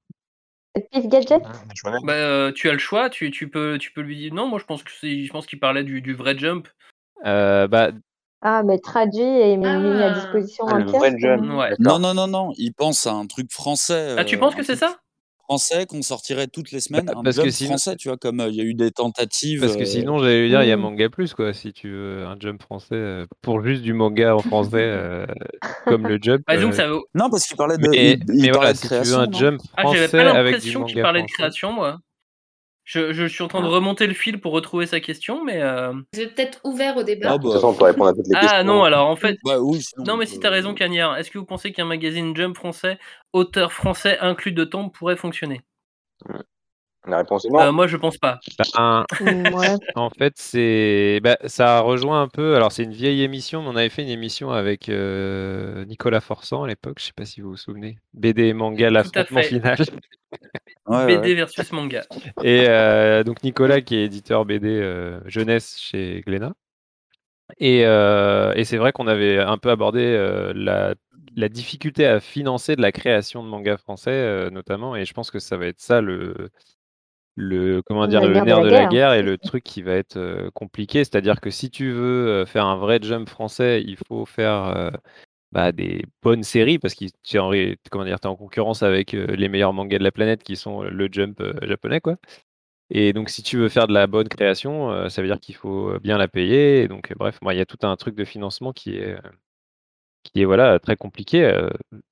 Pif 0.92 1.08
Gadget? 1.08 1.42
Bah, 2.04 2.14
euh, 2.14 2.52
tu 2.52 2.70
as 2.70 2.74
le 2.74 2.80
choix, 2.80 3.10
tu, 3.10 3.30
tu 3.32 3.50
peux 3.50 3.78
tu 3.78 3.92
peux 3.92 4.02
lui 4.02 4.16
dire 4.16 4.34
non, 4.34 4.48
moi 4.48 4.58
je 4.60 4.66
pense 4.66 4.84
que 4.84 4.92
c'est 4.92 5.24
je 5.24 5.32
pense 5.32 5.46
qu'il 5.46 5.60
parlait 5.60 5.84
du, 5.84 6.02
du 6.02 6.14
vrai 6.14 6.38
jump. 6.38 6.68
Euh, 7.26 7.68
Bah 7.68 7.92
Ah, 8.42 8.64
mais 8.64 8.80
traduit 8.80 9.22
et 9.22 9.58
mis 9.58 10.02
à 10.02 10.08
Ah. 10.08 10.10
disposition 10.10 10.66
Ah, 10.68 10.82
kiosque. 10.84 11.24
euh, 11.24 11.58
Ouais. 11.58 11.76
Non, 11.80 12.00
non, 12.00 12.14
non, 12.14 12.28
non. 12.28 12.54
Il 12.58 12.74
pense 12.74 13.06
à 13.06 13.12
un 13.12 13.28
truc 13.28 13.52
français. 13.52 14.16
Ah, 14.18 14.26
tu 14.26 14.36
euh, 14.36 14.40
penses 14.40 14.56
que 14.56 14.62
un 14.62 14.64
c'est 14.64 14.76
ça? 14.78 14.98
Français 15.52 15.86
qu'on 15.86 16.02
sortirait 16.02 16.48
toutes 16.48 16.72
les 16.72 16.80
semaines. 16.80 17.06
Bah, 17.06 17.14
un 17.18 17.24
parce 17.24 17.38
que 17.38 17.50
sinon- 17.50 17.72
français, 17.72 17.96
tu 17.98 18.08
vois, 18.08 18.18
comme 18.18 18.40
euh, 18.40 18.48
il 18.50 18.56
y 18.56 18.62
a 18.62 18.64
eu 18.64 18.74
des 18.74 18.92
tentatives. 18.92 19.60
Parce 19.62 19.76
que 19.76 19.82
euh, 19.82 19.86
sinon, 19.86 20.18
j'allais 20.20 20.48
dire, 20.48 20.64
il 20.64 20.70
y 20.70 20.72
a 20.72 20.78
Mm. 20.78 20.82
Manga 20.82 21.10
Plus, 21.10 21.34
quoi, 21.34 21.52
si 21.54 21.74
tu 21.74 21.90
veux 21.92 22.26
un 22.26 22.38
jump 22.40 22.62
français 22.62 22.88
euh, 22.96 23.26
pour 23.42 23.62
juste 23.62 23.82
du 23.82 23.94
manga 23.94 24.34
en 24.36 24.40
français, 24.40 24.78
euh, 24.82 25.26
comme 25.86 26.08
le 26.08 26.18
jump. 26.22 26.42
Bah, 26.48 26.54
euh, 26.56 26.72
ça 26.72 26.88
vaut- 26.88 27.06
Non, 27.16 27.30
parce 27.30 27.46
qu'il 27.48 27.58
parlait 27.58 27.78
de. 27.78 27.88
Mais, 27.90 28.14
il, 28.14 28.24
il 28.34 28.42
mais 28.42 28.52
parlait 28.52 28.52
voilà, 28.52 28.74
de 28.74 28.78
si 28.78 28.82
tu 28.84 28.88
veux 28.94 29.02
création. 29.02 29.20
un 29.20 29.32
jump 29.32 29.62
Ah, 29.76 29.84
j'avais 29.88 30.08
français 30.08 30.24
pas 30.24 30.32
avec 30.40 30.46
du 30.62 30.68
l'impression 30.72 30.84
qu'il 30.86 30.96
manga 30.96 31.02
parlait 31.04 31.22
de 31.22 31.28
français. 31.28 31.34
création, 31.38 31.74
moi. 31.74 32.00
Je, 32.94 33.14
je 33.14 33.24
suis 33.26 33.42
en 33.42 33.48
train 33.48 33.62
de 33.62 33.68
Ah. 33.68 33.70
remonter 33.70 34.06
le 34.06 34.14
fil 34.14 34.42
pour 34.42 34.52
retrouver 34.52 34.86
sa 34.86 35.00
question, 35.00 35.46
mais. 35.46 35.62
euh, 35.62 35.94
Vous 36.14 36.20
êtes 36.20 36.36
peut-être 36.36 36.60
ouvert 36.66 36.98
au 36.98 37.04
débat. 37.04 37.30
Ah, 37.32 37.38
De 37.38 37.42
toute 37.44 37.52
bah, 37.52 37.56
façon, 37.56 37.68
on 37.70 37.74
peut 37.74 37.86
répondre 37.86 38.10
à 38.10 38.14
toutes 38.14 38.28
les 38.28 38.34
questions. 38.34 38.50
Ah 38.52 38.64
non, 38.66 38.84
alors 38.84 39.08
en 39.08 39.16
fait. 39.16 39.38
bah 39.46 39.60
oui, 39.62 39.82
sinon, 39.82 40.04
Non, 40.06 40.14
on 40.16 40.18
mais 40.18 40.26
si 40.26 40.42
t'as 40.42 40.50
raison, 40.50 40.74
Cagnard, 40.74 41.16
est-ce 41.16 41.32
que 41.32 41.38
vous 41.38 41.46
pensez 41.46 41.72
qu'un 41.72 41.86
magazine 41.86 42.36
Jump 42.36 42.58
français, 42.58 43.00
auteur 43.32 43.72
français 43.72 44.20
inclus 44.20 44.52
de 44.52 44.66
temps, 44.66 44.90
pourrait 44.90 45.16
fonctionner? 45.16 45.62
La 47.08 47.18
réponse 47.20 47.46
est 47.46 47.50
non. 47.50 47.62
Euh, 47.62 47.72
Moi, 47.72 47.88
je 47.88 47.96
pense 47.96 48.18
pas. 48.18 48.40
Bah, 48.60 49.06
ouais. 49.22 49.76
En 49.96 50.10
fait, 50.10 50.34
c'est 50.36 51.22
bah, 51.24 51.38
ça 51.46 51.80
rejoint 51.80 52.22
un 52.22 52.28
peu. 52.28 52.56
Alors, 52.58 52.74
c'est 52.74 52.84
une 52.84 52.92
vieille 52.92 53.24
émission, 53.24 53.62
mais 53.64 53.70
on 53.70 53.76
avait 53.78 53.90
fait 53.90 54.04
une 54.04 54.10
émission 54.10 54.52
avec 54.52 54.90
euh, 54.90 55.86
Nicolas 55.86 56.20
Forçant 56.20 56.64
à 56.64 56.68
l'époque. 56.68 56.98
Je 57.00 57.06
sais 57.06 57.14
pas 57.16 57.24
si 57.26 57.40
vous 57.40 57.52
vous 57.52 57.58
souvenez. 57.58 57.98
BD 58.14 58.48
et 58.48 58.54
manga, 58.54 58.90
l'affrontement 58.90 59.42
final. 59.42 59.78
Ouais, 60.92 61.06
BD 61.08 61.30
ouais. 61.30 61.36
versus 61.36 61.72
manga. 61.72 62.04
Et 62.44 62.66
euh, 62.68 63.24
donc 63.24 63.44
Nicolas 63.44 63.82
qui 63.82 63.96
est 63.96 64.06
éditeur 64.06 64.46
BD 64.46 64.68
euh, 64.70 65.20
jeunesse 65.26 65.78
chez 65.80 66.22
Glénat. 66.26 66.54
Et, 67.60 67.86
euh, 67.86 68.54
et 68.56 68.64
c'est 68.64 68.78
vrai 68.78 68.92
qu'on 68.94 69.08
avait 69.08 69.38
un 69.40 69.58
peu 69.58 69.70
abordé 69.70 70.00
euh, 70.02 70.54
la, 70.56 70.96
la 71.36 71.50
difficulté 71.50 72.06
à 72.06 72.20
financer 72.20 72.76
de 72.76 72.82
la 72.82 72.92
création 72.92 73.44
de 73.44 73.50
mangas 73.50 73.78
français 73.78 74.12
euh, 74.12 74.50
notamment. 74.50 74.96
Et 74.96 75.06
je 75.06 75.14
pense 75.14 75.32
que 75.32 75.40
ça 75.40 75.58
va 75.58 75.68
être 75.68 75.80
ça 75.82 76.00
le, 76.02 76.50
le 77.36 77.82
comment 77.82 78.08
dire 78.08 78.22
Le 78.26 78.40
nerf 78.42 78.62
de 78.62 78.68
la 78.68 78.70
de 78.70 78.84
la 78.84 78.86
guerre. 78.88 79.14
et 79.14 79.22
le 79.22 79.38
truc 79.38 79.64
qui 79.64 79.82
va 79.82 79.94
être 79.94 80.18
euh, 80.18 80.50
compliqué. 80.54 81.00
C'est-à-dire 81.04 81.42
que 81.42 81.50
si 81.50 81.70
tu 81.70 81.92
veux 81.92 82.46
faire 82.46 82.66
un 82.66 82.78
vrai 82.78 83.00
jump 83.02 83.28
français, 83.30 83.84
il 83.86 83.98
faut 84.08 84.26
faire 84.26 84.66
euh, 84.78 84.92
bah, 85.52 85.72
des 85.72 86.06
bonnes 86.24 86.44
séries 86.44 86.80
parce 86.80 86.96
que 86.96 87.06
tu 87.24 87.36
es 87.38 87.40
en, 87.40 87.50
ré- 87.50 87.78
comment 87.92 88.06
dire, 88.06 88.20
t'es 88.20 88.28
en 88.28 88.36
concurrence 88.36 88.84
avec 88.84 89.14
euh, 89.14 89.28
les 89.36 89.50
meilleurs 89.50 89.74
mangas 89.74 89.98
de 90.00 90.04
la 90.04 90.12
planète 90.12 90.44
qui 90.44 90.56
sont 90.56 90.82
le 90.84 91.10
jump 91.12 91.40
euh, 91.42 91.54
japonais 91.68 92.02
quoi. 92.02 92.18
Et 92.90 93.14
donc 93.14 93.30
si 93.30 93.44
tu 93.44 93.58
veux 93.58 93.70
faire 93.70 93.88
de 93.88 93.94
la 93.94 94.08
bonne 94.08 94.28
création, 94.30 94.92
euh, 94.92 95.10
ça 95.10 95.22
veut 95.22 95.28
dire 95.28 95.40
qu'il 95.40 95.56
faut 95.56 95.98
bien 96.00 96.18
la 96.18 96.28
payer. 96.28 96.82
Et 96.84 96.88
donc 96.88 97.14
bref, 97.18 97.40
il 97.50 97.58
y 97.58 97.62
a 97.62 97.66
tout 97.66 97.80
un 97.84 97.96
truc 97.96 98.16
de 98.16 98.26
financement 98.26 98.74
qui 98.74 98.96
est 98.98 99.18
qui 100.24 100.42
est 100.42 100.46
voilà 100.46 100.80
très 100.80 100.96
compliqué. 100.96 101.52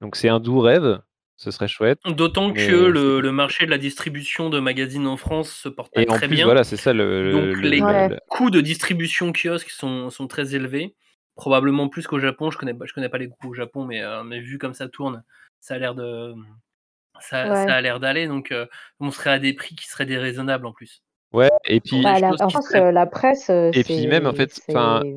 donc 0.01 0.15
c'est 0.15 0.29
un 0.29 0.39
doux 0.39 0.59
rêve, 0.59 0.99
ce 1.37 1.51
serait 1.51 1.67
chouette. 1.67 1.99
D'autant 2.05 2.53
que 2.53 2.59
le, 2.87 3.21
le 3.21 3.31
marché 3.31 3.65
de 3.65 3.71
la 3.71 3.77
distribution 3.77 4.49
de 4.49 4.59
magazines 4.59 5.05
en 5.07 5.17
France 5.17 5.51
se 5.51 5.69
porte 5.69 5.93
pas 5.93 6.01
Et 6.01 6.09
en 6.09 6.13
très 6.15 6.27
plus 6.27 6.35
bien. 6.37 6.45
voilà 6.45 6.63
c'est 6.63 6.77
ça 6.77 6.91
le, 6.93 7.31
Donc 7.31 7.57
le- 7.57 7.69
les 7.69 7.81
Ouais. 7.81 8.17
coûts 8.27 8.49
de 8.49 8.61
distribution 8.61 9.31
kiosque 9.31 9.69
sont, 9.69 10.09
sont 10.09 10.27
très 10.27 10.55
élevés. 10.55 10.95
Probablement 11.39 11.87
plus 11.87 12.05
qu'au 12.05 12.19
Japon. 12.19 12.51
Je 12.51 12.57
connais, 12.57 12.73
pas- 12.73 12.85
je 12.85 12.93
connais 12.93 13.07
pas 13.07 13.17
les 13.17 13.29
coûts 13.29 13.49
au 13.49 13.53
Japon, 13.53 13.85
mais, 13.85 14.01
euh, 14.03 14.23
mais 14.23 14.41
vu 14.41 14.57
comme 14.57 14.73
ça 14.73 14.89
tourne, 14.89 15.23
ça 15.61 15.75
a 15.75 15.77
l'air 15.77 15.95
de 15.95 16.35
ça, 17.21 17.47
Ouais. 17.49 17.65
ça 17.65 17.75
a 17.75 17.81
l'air 17.81 17.99
d'aller. 18.01 18.27
Donc 18.27 18.51
euh, 18.51 18.65
on 18.99 19.09
serait 19.09 19.29
à 19.31 19.39
des 19.39 19.53
prix 19.53 19.75
qui 19.75 19.87
seraient 19.87 20.05
déraisonnables 20.05 20.65
en 20.65 20.73
plus. 20.73 21.01
Ouais 21.33 21.49
et 21.65 21.79
puis 21.79 22.01
Bah, 22.03 22.15
je 22.15 22.21
la- 22.21 22.29
pense 22.29 22.41
en 22.41 22.49
France, 22.49 22.75
euh, 22.75 22.91
la 22.91 23.05
presse, 23.05 23.49
euh, 23.49 23.71
Et 23.73 23.83
puis 23.83 24.07
même, 24.07 24.25
en 24.25 24.33
fait, 24.33 24.49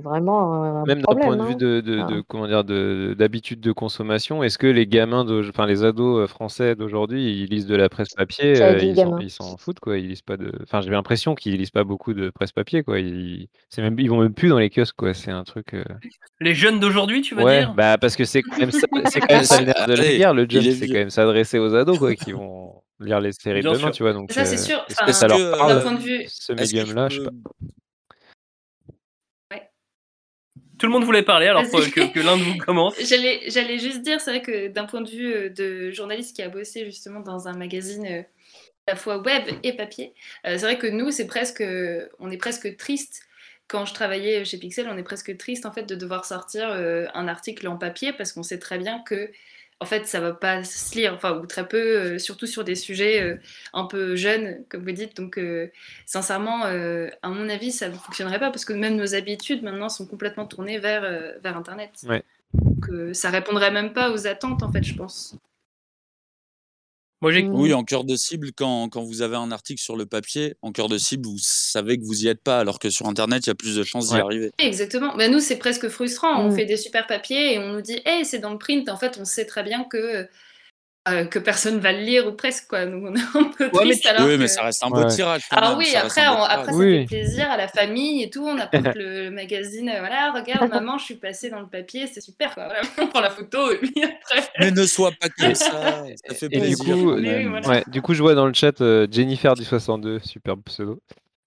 vraiment 0.02 0.54
un 0.54 0.84
même 0.84 1.00
d'un 1.00 1.16
point 1.16 1.36
de 1.36 1.42
vue 1.42 1.52
hein. 1.52 1.56
de, 1.56 1.80
de, 1.80 2.20
comment 2.22 2.46
dire 2.48 2.64
de 2.64 3.14
d'habitude 3.16 3.60
de 3.60 3.72
consommation, 3.72 4.42
est-ce 4.42 4.58
que 4.58 4.66
les 4.66 4.86
gamins 4.86 5.24
de, 5.24 5.48
enfin 5.48 5.66
les 5.66 5.84
ados 5.84 6.24
euh, 6.24 6.26
français 6.26 6.74
d'aujourd'hui, 6.74 7.40
ils 7.42 7.46
lisent 7.46 7.66
de 7.66 7.76
la 7.76 7.88
presse 7.88 8.10
papier, 8.14 8.60
euh, 8.60 8.82
ils 8.82 9.30
s'en 9.30 9.56
foutent 9.56 9.78
quoi, 9.80 9.96
ils 9.98 10.08
lisent 10.08 10.22
pas 10.22 10.36
de, 10.36 10.52
enfin 10.62 10.80
j'ai 10.80 10.90
l'impression 10.90 11.34
qu'ils 11.36 11.56
lisent 11.56 11.70
pas 11.70 11.84
beaucoup 11.84 12.14
de 12.14 12.30
presse 12.30 12.52
papier 12.52 12.82
quoi, 12.82 12.98
ils 12.98 13.48
c'est 13.68 13.80
même 13.82 13.98
ils 13.98 14.10
vont 14.10 14.20
même 14.20 14.34
plus 14.34 14.48
dans 14.48 14.58
les 14.58 14.70
kiosques 14.70 14.96
quoi, 14.96 15.14
c'est 15.14 15.30
un 15.30 15.44
truc. 15.44 15.74
euh, 15.74 15.84
Les 16.40 16.54
jeunes 16.54 16.80
d'aujourd'hui, 16.80 17.22
tu 17.22 17.34
veux 17.36 17.44
Ouais, 17.44 17.60
dire? 17.62 17.74
bah 17.76 17.96
parce 17.98 18.16
que 18.16 18.24
c'est 18.24 18.42
quand 18.42 18.56
même 18.58 18.72
ça, 18.72 18.86
c'est 19.04 19.20
quand 19.20 19.34
même 19.36 19.44
ça 19.44 19.60
de 19.86 19.92
la 19.94 20.04
guerre, 20.18 20.34
le 20.34 20.42
est 20.42 20.72
c'est 20.72 20.88
quand 20.88 20.98
même 20.98 21.10
s'adresser 21.10 21.58
aux 21.60 21.74
ados 21.76 21.98
quoi, 21.98 22.14
qui 22.16 22.32
vont 22.32 22.81
lire 23.06 23.20
les 23.20 23.32
séries 23.32 23.62
demain, 23.62 23.78
sûr. 23.78 23.90
tu 23.92 24.02
vois, 24.02 24.12
donc 24.12 24.32
Ça, 24.32 24.44
c'est 24.44 24.54
euh, 24.58 24.64
sûr. 24.64 24.84
est-ce 24.88 25.04
que 25.04 25.12
ça 25.12 25.28
leur 25.28 25.38
que, 25.38 25.56
parle 25.56 25.72
euh, 25.72 25.80
point 25.82 25.92
de 25.92 26.00
vue. 26.02 26.24
ce 26.28 26.52
médium-là, 26.52 27.08
je 27.08 27.16
je 27.16 27.20
sais 27.22 27.28
peux- 27.28 27.36
pas. 27.42 27.66
Tout 30.78 30.86
le 30.86 30.92
monde 30.92 31.04
voulait 31.04 31.22
parler, 31.22 31.46
alors 31.46 31.62
que, 31.62 32.12
que 32.12 32.20
l'un 32.20 32.36
de 32.36 32.42
vous 32.42 32.56
commence. 32.58 32.94
J'allais, 33.08 33.42
j'allais 33.48 33.78
juste 33.78 34.02
dire, 34.02 34.20
c'est 34.20 34.30
vrai 34.32 34.42
que 34.42 34.66
d'un 34.66 34.84
point 34.86 35.00
de 35.00 35.08
vue 35.08 35.32
euh, 35.32 35.48
de 35.48 35.92
journaliste 35.92 36.34
qui 36.34 36.42
a 36.42 36.48
bossé 36.48 36.84
justement 36.84 37.20
dans 37.20 37.46
un 37.46 37.52
magazine 37.52 38.04
euh, 38.04 38.22
à 38.88 38.92
la 38.92 38.96
fois 38.96 39.18
web 39.18 39.44
et 39.62 39.74
papier, 39.74 40.12
euh, 40.44 40.56
c'est 40.58 40.62
vrai 40.64 40.78
que 40.78 40.88
nous, 40.88 41.12
c'est 41.12 41.28
presque, 41.28 41.62
on 42.18 42.30
est 42.32 42.36
presque 42.36 42.76
triste. 42.78 43.22
Quand 43.68 43.84
je 43.86 43.94
travaillais 43.94 44.44
chez 44.44 44.58
Pixel, 44.58 44.88
on 44.90 44.98
est 44.98 45.04
presque 45.04 45.36
triste 45.38 45.66
en 45.66 45.72
fait 45.72 45.84
de 45.84 45.94
devoir 45.94 46.24
sortir 46.24 46.68
euh, 46.70 47.06
un 47.14 47.28
article 47.28 47.68
en 47.68 47.76
papier 47.76 48.12
parce 48.12 48.32
qu'on 48.32 48.42
sait 48.42 48.58
très 48.58 48.76
bien 48.78 49.00
que 49.06 49.30
en 49.82 49.84
fait 49.84 50.06
ça 50.06 50.20
va 50.20 50.32
pas 50.32 50.62
se 50.62 50.94
lire, 50.94 51.12
enfin 51.12 51.36
ou 51.36 51.44
très 51.44 51.66
peu, 51.66 51.76
euh, 51.76 52.18
surtout 52.18 52.46
sur 52.46 52.62
des 52.62 52.76
sujets 52.76 53.20
euh, 53.20 53.36
un 53.72 53.84
peu 53.84 54.14
jeunes 54.14 54.64
comme 54.68 54.84
vous 54.84 54.92
dites. 54.92 55.16
Donc 55.16 55.38
euh, 55.38 55.70
sincèrement, 56.06 56.62
à 56.62 57.28
mon 57.28 57.48
avis, 57.48 57.72
ça 57.72 57.88
ne 57.88 57.94
fonctionnerait 57.94 58.38
pas 58.38 58.50
parce 58.50 58.64
que 58.64 58.72
même 58.72 58.96
nos 58.96 59.14
habitudes 59.16 59.64
maintenant 59.64 59.88
sont 59.88 60.06
complètement 60.06 60.46
tournées 60.46 60.78
vers 60.78 61.02
vers 61.42 61.56
Internet. 61.56 61.90
Ouais. 62.08 62.22
Donc 62.54 63.14
ça 63.14 63.30
répondrait 63.30 63.72
même 63.72 63.92
pas 63.92 64.12
aux 64.12 64.26
attentes 64.26 64.62
en 64.62 64.70
fait, 64.70 64.84
je 64.84 64.94
pense. 64.94 65.36
Moi, 67.22 67.30
j'ai 67.32 67.44
Mm. 67.44 67.54
Oui, 67.54 67.72
en 67.72 67.84
cœur 67.84 68.04
de 68.04 68.16
cible, 68.16 68.50
quand, 68.54 68.88
quand 68.88 69.02
vous 69.02 69.22
avez 69.22 69.36
un 69.36 69.50
article 69.52 69.80
sur 69.80 69.96
le 69.96 70.04
papier, 70.06 70.54
en 70.60 70.72
cœur 70.72 70.88
de 70.88 70.98
cible, 70.98 71.26
vous 71.26 71.38
savez 71.38 71.96
que 71.96 72.04
vous 72.04 72.24
y 72.24 72.28
êtes 72.28 72.42
pas, 72.42 72.58
alors 72.58 72.78
que 72.80 72.90
sur 72.90 73.06
Internet, 73.06 73.46
il 73.46 73.50
y 73.50 73.52
a 73.52 73.54
plus 73.54 73.76
de 73.76 73.84
chances 73.84 74.10
d'y 74.10 74.16
arriver. 74.18 74.50
Exactement. 74.58 75.16
Ben, 75.16 75.30
nous, 75.30 75.40
c'est 75.40 75.56
presque 75.56 75.88
frustrant. 75.88 76.44
On 76.44 76.50
Mm. 76.50 76.56
fait 76.56 76.66
des 76.66 76.76
super 76.76 77.06
papiers 77.06 77.54
et 77.54 77.58
on 77.58 77.72
nous 77.74 77.80
dit, 77.80 78.00
hey, 78.04 78.24
c'est 78.24 78.40
dans 78.40 78.50
le 78.52 78.58
print. 78.58 78.88
En 78.88 78.96
fait, 78.96 79.16
on 79.20 79.24
sait 79.24 79.46
très 79.46 79.62
bien 79.62 79.84
que, 79.84 80.26
euh, 81.08 81.24
que 81.24 81.38
personne 81.40 81.78
va 81.80 81.92
le 81.92 81.98
lire 81.98 82.26
ou 82.28 82.32
presque. 82.32 82.68
Quoi. 82.68 82.86
Donc, 82.86 83.02
on 83.04 83.14
est 83.14 83.20
un 83.20 83.44
peu 83.56 83.64
Ouais, 83.64 83.70
mais 83.72 83.80
triste. 83.90 84.02
tu- 84.02 84.08
alors 84.08 84.26
oui, 84.26 84.34
que- 84.34 84.38
mais 84.40 84.48
ça 84.48 84.62
reste 84.62 84.84
un 84.84 84.90
Ouais. 84.90 85.02
beau 85.02 85.08
tirage. 85.10 85.42
quand 85.50 85.56
Alors 85.56 85.70
même, 85.70 85.78
oui, 85.78 85.86
ça 85.86 86.00
après, 86.00 86.28
on- 86.28 86.42
après 86.44 86.72
ça 86.72 86.78
fait 86.78 87.04
plaisir 87.06 87.50
à 87.50 87.56
la 87.56 87.66
famille 87.68 88.22
et 88.22 88.30
tout. 88.30 88.46
On 88.46 88.56
apporte 88.58 88.94
le, 88.94 89.24
le 89.24 89.30
magazine. 89.30 89.88
euh, 89.88 89.98
Voilà, 90.00 90.30
regarde, 90.32 90.70
maman, 90.82 90.98
je 90.98 91.04
suis 91.04 91.14
passée 91.16 91.50
dans 91.50 91.60
le 91.60 91.66
papier. 91.66 92.06
C'est 92.06 92.20
super. 92.20 92.54
Quoi. 92.54 92.66
Voilà, 92.66 92.82
on 92.98 93.06
prend 93.08 93.20
la 93.20 93.30
photo 93.30 93.72
et 93.72 93.78
puis 93.78 93.92
après... 94.04 94.46
Mais 94.60 94.70
ne 94.70 94.86
sois 94.86 95.10
pas 95.20 95.28
comme 95.28 95.54
ça, 95.54 96.04
ça 96.28 96.34
fait 96.34 96.46
Et 96.46 96.48
du 96.48 96.58
plaisir. 96.60 96.94
coup, 96.94 97.12
oui, 97.14 97.22
même. 97.22 97.48
voilà. 97.50 97.68
Ouais, 97.68 97.84
du 97.88 98.00
coup, 98.02 98.14
je 98.14 98.22
vois 98.22 98.34
dans 98.34 98.46
le 98.46 98.54
chat 98.54 98.80
euh, 98.80 99.06
Jennifer 99.10 99.54
du 99.54 99.64
62, 99.64 100.20
superbe 100.20 100.62
pseudo, 100.64 101.00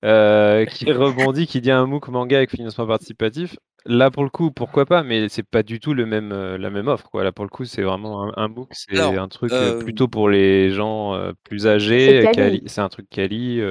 euh, 0.05 0.65
qui 0.65 0.85
rebondit, 0.91 1.47
qui 1.47 1.61
dit 1.61 1.71
un 1.71 1.85
MOOC 1.85 2.07
manga 2.09 2.37
avec 2.37 2.51
financement 2.51 2.87
participatif. 2.87 3.57
Là, 3.87 4.09
pour 4.09 4.23
le 4.23 4.29
coup, 4.29 4.49
pourquoi 4.51 4.85
pas, 4.85 5.03
mais 5.03 5.29
c'est 5.29 5.43
pas 5.43 5.61
du 5.61 5.79
tout 5.79 5.93
le 5.93 6.05
même, 6.05 6.31
euh, 6.31 6.57
la 6.57 6.69
même 6.69 6.87
offre. 6.87 7.09
Quoi. 7.09 7.23
Là, 7.23 7.31
pour 7.31 7.45
le 7.45 7.49
coup, 7.49 7.65
c'est 7.65 7.83
vraiment 7.83 8.23
un, 8.23 8.33
un 8.35 8.47
MOOC, 8.47 8.69
c'est 8.71 8.97
un 8.99 9.27
truc 9.27 9.51
euh, 9.51 9.79
plutôt 9.79 10.07
pour 10.07 10.29
les 10.29 10.71
gens 10.71 11.13
plus 11.43 11.67
âgés. 11.67 12.27
C'est 12.65 12.81
un 12.81 12.89
truc 12.89 13.07
quali 13.09 13.61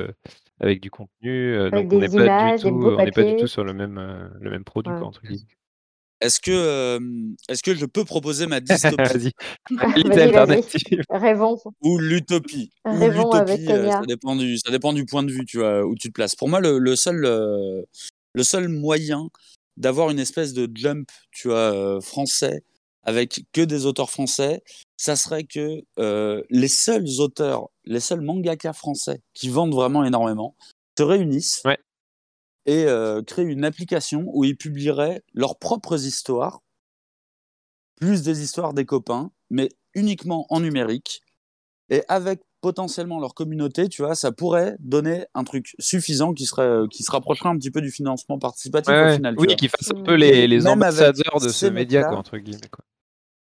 avec 0.61 0.81
du 0.81 0.91
contenu. 0.91 1.57
Avec 1.57 1.89
donc, 1.89 1.93
on 1.93 1.99
des 1.99 2.09
n'est 2.09 2.27
pas 2.27 2.57
du 2.57 2.63
tout, 2.63 2.71
beaux 2.71 2.97
on 2.97 3.05
n'est 3.05 3.11
pas 3.13 3.23
du 3.25 3.33
papiers. 3.33 3.37
tout 3.37 3.47
sur 3.47 3.65
le 3.65 3.73
même, 3.73 4.31
le 4.41 4.51
même 4.51 4.65
produit. 4.65 4.93
Ouais. 4.93 4.99
Quoi, 4.99 5.09
entre 5.09 5.23
guillemets. 5.23 5.47
Est-ce 6.21 6.41
que, 6.41 6.51
euh, 6.51 7.01
est-ce 7.49 7.63
que 7.63 7.75
je 7.75 7.85
peux 7.87 8.05
proposer 8.05 8.47
ma 8.47 8.61
dystopie? 8.61 9.33
Alternative. 9.81 11.03
Rêvons. 11.11 11.59
ou 11.83 11.99
l'utopie? 11.99 12.71
Rêvons 12.85 13.33
l'utopie 13.33 13.71
euh, 13.71 13.91
ça 13.91 14.03
dépend 14.07 14.37
du 14.37 14.59
ça 14.59 14.71
dépend 14.71 14.93
du 14.93 15.05
point 15.05 15.23
de 15.23 15.31
vue 15.31 15.45
tu 15.45 15.59
vois 15.59 15.85
où 15.85 15.95
tu 15.95 16.09
te 16.09 16.13
places. 16.13 16.37
Pour 16.37 16.49
moi 16.49 16.61
le, 16.61 16.79
le 16.79 16.97
seul 16.97 17.25
euh, 17.25 17.83
le 18.35 18.43
seul 18.43 18.69
moyen 18.69 19.29
d'avoir 19.77 20.11
une 20.11 20.19
espèce 20.19 20.53
de 20.53 20.69
jump, 20.75 21.09
tu 21.33 21.49
vois, 21.49 21.75
euh, 21.75 22.01
français, 22.01 22.63
avec 23.03 23.43
que 23.53 23.61
des 23.61 23.87
auteurs 23.87 24.11
français, 24.11 24.63
ça 24.97 25.17
serait 25.17 25.45
que 25.45 25.83
euh, 25.99 26.43
les 26.51 26.69
seuls 26.69 27.07
auteurs, 27.19 27.69
les 27.85 28.01
seuls 28.01 28.21
mangaka 28.21 28.73
français 28.73 29.21
qui 29.35 29.49
vendent 29.49 29.75
vraiment 29.75 30.05
énormément 30.05 30.57
se 30.97 31.03
réunissent 31.03 31.63
et 32.67 32.85
euh, 32.85 33.23
créent 33.23 33.45
une 33.45 33.65
application 33.65 34.25
où 34.27 34.45
ils 34.45 34.57
publieraient 34.57 35.23
leurs 35.35 35.59
propres 35.59 36.07
histoires, 36.07 36.63
plus 37.97 38.23
des 38.23 38.43
histoires 38.43 38.75
des 38.75 38.85
copains, 38.85 39.31
mais 39.51 39.69
uniquement 39.95 40.47
en 40.51 40.61
numérique, 40.61 41.23
et 41.91 42.03
avec 42.09 42.41
potentiellement 42.61 43.21
leur 43.21 43.35
communauté, 43.35 43.89
tu 43.91 44.01
vois, 44.01 44.15
ça 44.15 44.33
pourrait 44.33 44.77
donner 44.81 45.27
un 45.35 45.45
truc 45.45 45.75
suffisant 45.79 46.33
qui 46.33 46.47
serait 46.47 46.63
euh, 46.63 46.87
qui 46.87 47.03
se 47.03 47.11
rapprocherait 47.11 47.51
un 47.51 47.59
petit 47.59 47.71
peu 47.71 47.83
du 47.83 47.91
financement 47.91 48.39
participatif 48.39 48.91
Ouais, 48.91 49.13
au 49.13 49.15
final. 49.17 49.35
Oui, 49.39 49.55
qui 49.55 49.69
fassent 49.69 49.93
un 49.95 50.03
peu 50.03 50.15
les, 50.15 50.47
les 50.47 50.67
ambassadeurs 50.67 51.41
de 51.41 51.49
ce 51.49 51.67
ces 51.67 51.71
média, 51.71 52.05
quoi, 52.05 52.17
entre 52.17 52.39
guillemets. 52.39 52.69
Quoi. 52.71 52.85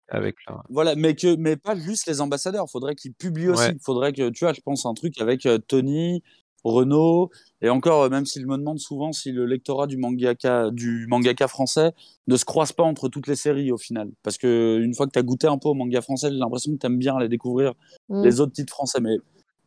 Avec 0.09 0.37
leur... 0.49 0.65
Voilà, 0.71 0.95
mais 0.95 1.15
que 1.15 1.37
mais 1.37 1.57
pas 1.57 1.77
juste 1.77 2.07
les 2.07 2.23
ambassadeurs. 2.23 2.69
Faudrait 2.71 2.95
qu'ils 2.95 3.13
publient 3.13 3.51
aussi. 3.51 3.63
Ouais. 3.63 3.77
Faudrait 3.83 4.15
que 4.15 4.31
tu 4.31 4.45
vois, 4.45 4.55
je 4.55 4.61
pense 4.63 4.87
un 4.87 4.95
truc 4.95 5.21
avec 5.21 5.45
euh, 5.45 5.59
Tony, 5.59 6.23
Renault 6.65 7.31
et 7.63 7.71
encore 7.71 8.03
euh, 8.03 8.09
même 8.09 8.27
s'il 8.27 8.47
me 8.47 8.57
demande 8.57 8.79
souvent 8.79 9.13
si 9.13 9.33
le 9.33 9.47
lectorat 9.47 9.87
du 9.87 9.97
mangaka 9.97 10.71
du 10.71 11.07
mangaka 11.09 11.49
français 11.49 11.93
ne 12.27 12.37
se 12.37 12.45
croise 12.45 12.73
pas 12.73 12.85
entre 12.85 13.09
toutes 13.09 13.27
les 13.27 13.37
séries 13.37 13.73
au 13.73 13.79
final, 13.79 14.11
parce 14.23 14.39
que 14.39 14.79
une 14.83 14.95
fois 14.95 15.07
que 15.07 15.13
tu 15.13 15.19
as 15.19 15.23
goûté 15.23 15.47
un 15.47 15.59
peu 15.59 15.69
au 15.69 15.75
manga 15.75 16.01
français, 16.01 16.31
j'ai 16.31 16.39
l'impression 16.39 16.73
que 16.73 16.79
tu 16.79 16.87
aimes 16.87 16.99
bien 16.99 17.17
aller 17.17 17.29
découvrir 17.29 17.75
Mm. 18.11 18.25
les 18.25 18.41
autres 18.41 18.53
titres 18.53 18.73
français. 18.73 19.01
Mais 19.01 19.17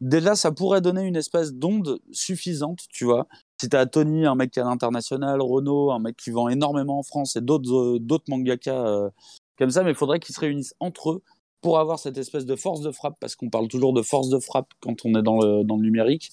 déjà, 0.01 0.35
ça 0.35 0.51
pourrait 0.51 0.81
donner 0.81 1.03
une 1.03 1.15
espèce 1.15 1.53
d'onde 1.53 1.99
suffisante, 2.11 2.81
tu 2.89 3.05
vois. 3.05 3.27
Si 3.59 3.69
tu 3.69 3.75
as 3.77 3.85
Tony, 3.85 4.25
un 4.25 4.35
mec 4.35 4.51
qui 4.51 4.59
est 4.59 4.61
à 4.61 4.65
l'international, 4.65 5.41
Renault, 5.41 5.91
un 5.91 5.99
mec 5.99 6.17
qui 6.17 6.31
vend 6.31 6.49
énormément 6.49 6.99
en 6.99 7.03
France 7.03 7.35
et 7.35 7.41
d'autres 7.41 7.73
euh, 7.73 7.99
d'autres 7.99 8.25
mangaka 8.27 8.85
euh, 8.85 9.09
comme 9.57 9.69
ça, 9.69 9.83
mais 9.83 9.91
il 9.91 9.95
faudrait 9.95 10.19
qu'ils 10.19 10.35
se 10.35 10.41
réunissent 10.41 10.75
entre 10.79 11.11
eux 11.11 11.21
pour 11.61 11.79
avoir 11.79 11.99
cette 11.99 12.17
espèce 12.17 12.45
de 12.45 12.55
force 12.57 12.81
de 12.81 12.91
frappe, 12.91 13.15
parce 13.21 13.35
qu'on 13.37 13.49
parle 13.49 13.69
toujours 13.69 13.93
de 13.93 14.01
force 14.01 14.27
de 14.27 14.39
frappe 14.39 14.67
quand 14.81 15.05
on 15.05 15.15
est 15.15 15.23
dans 15.23 15.39
le, 15.39 15.63
dans 15.63 15.77
le 15.77 15.83
numérique. 15.83 16.31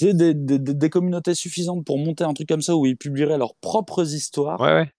Des, 0.00 0.14
des- 0.14 0.58
des 0.58 0.90
communautés 0.90 1.34
suffisantes 1.34 1.84
pour 1.84 1.98
monter 1.98 2.24
un 2.24 2.32
truc 2.32 2.48
comme 2.48 2.62
ça 2.62 2.76
où 2.76 2.86
ils 2.86 2.96
publieraient 2.96 3.38
leurs 3.38 3.54
propres 3.56 4.14
histoires. 4.14 4.60
Ouais, 4.60 4.72
ouais. 4.72 4.90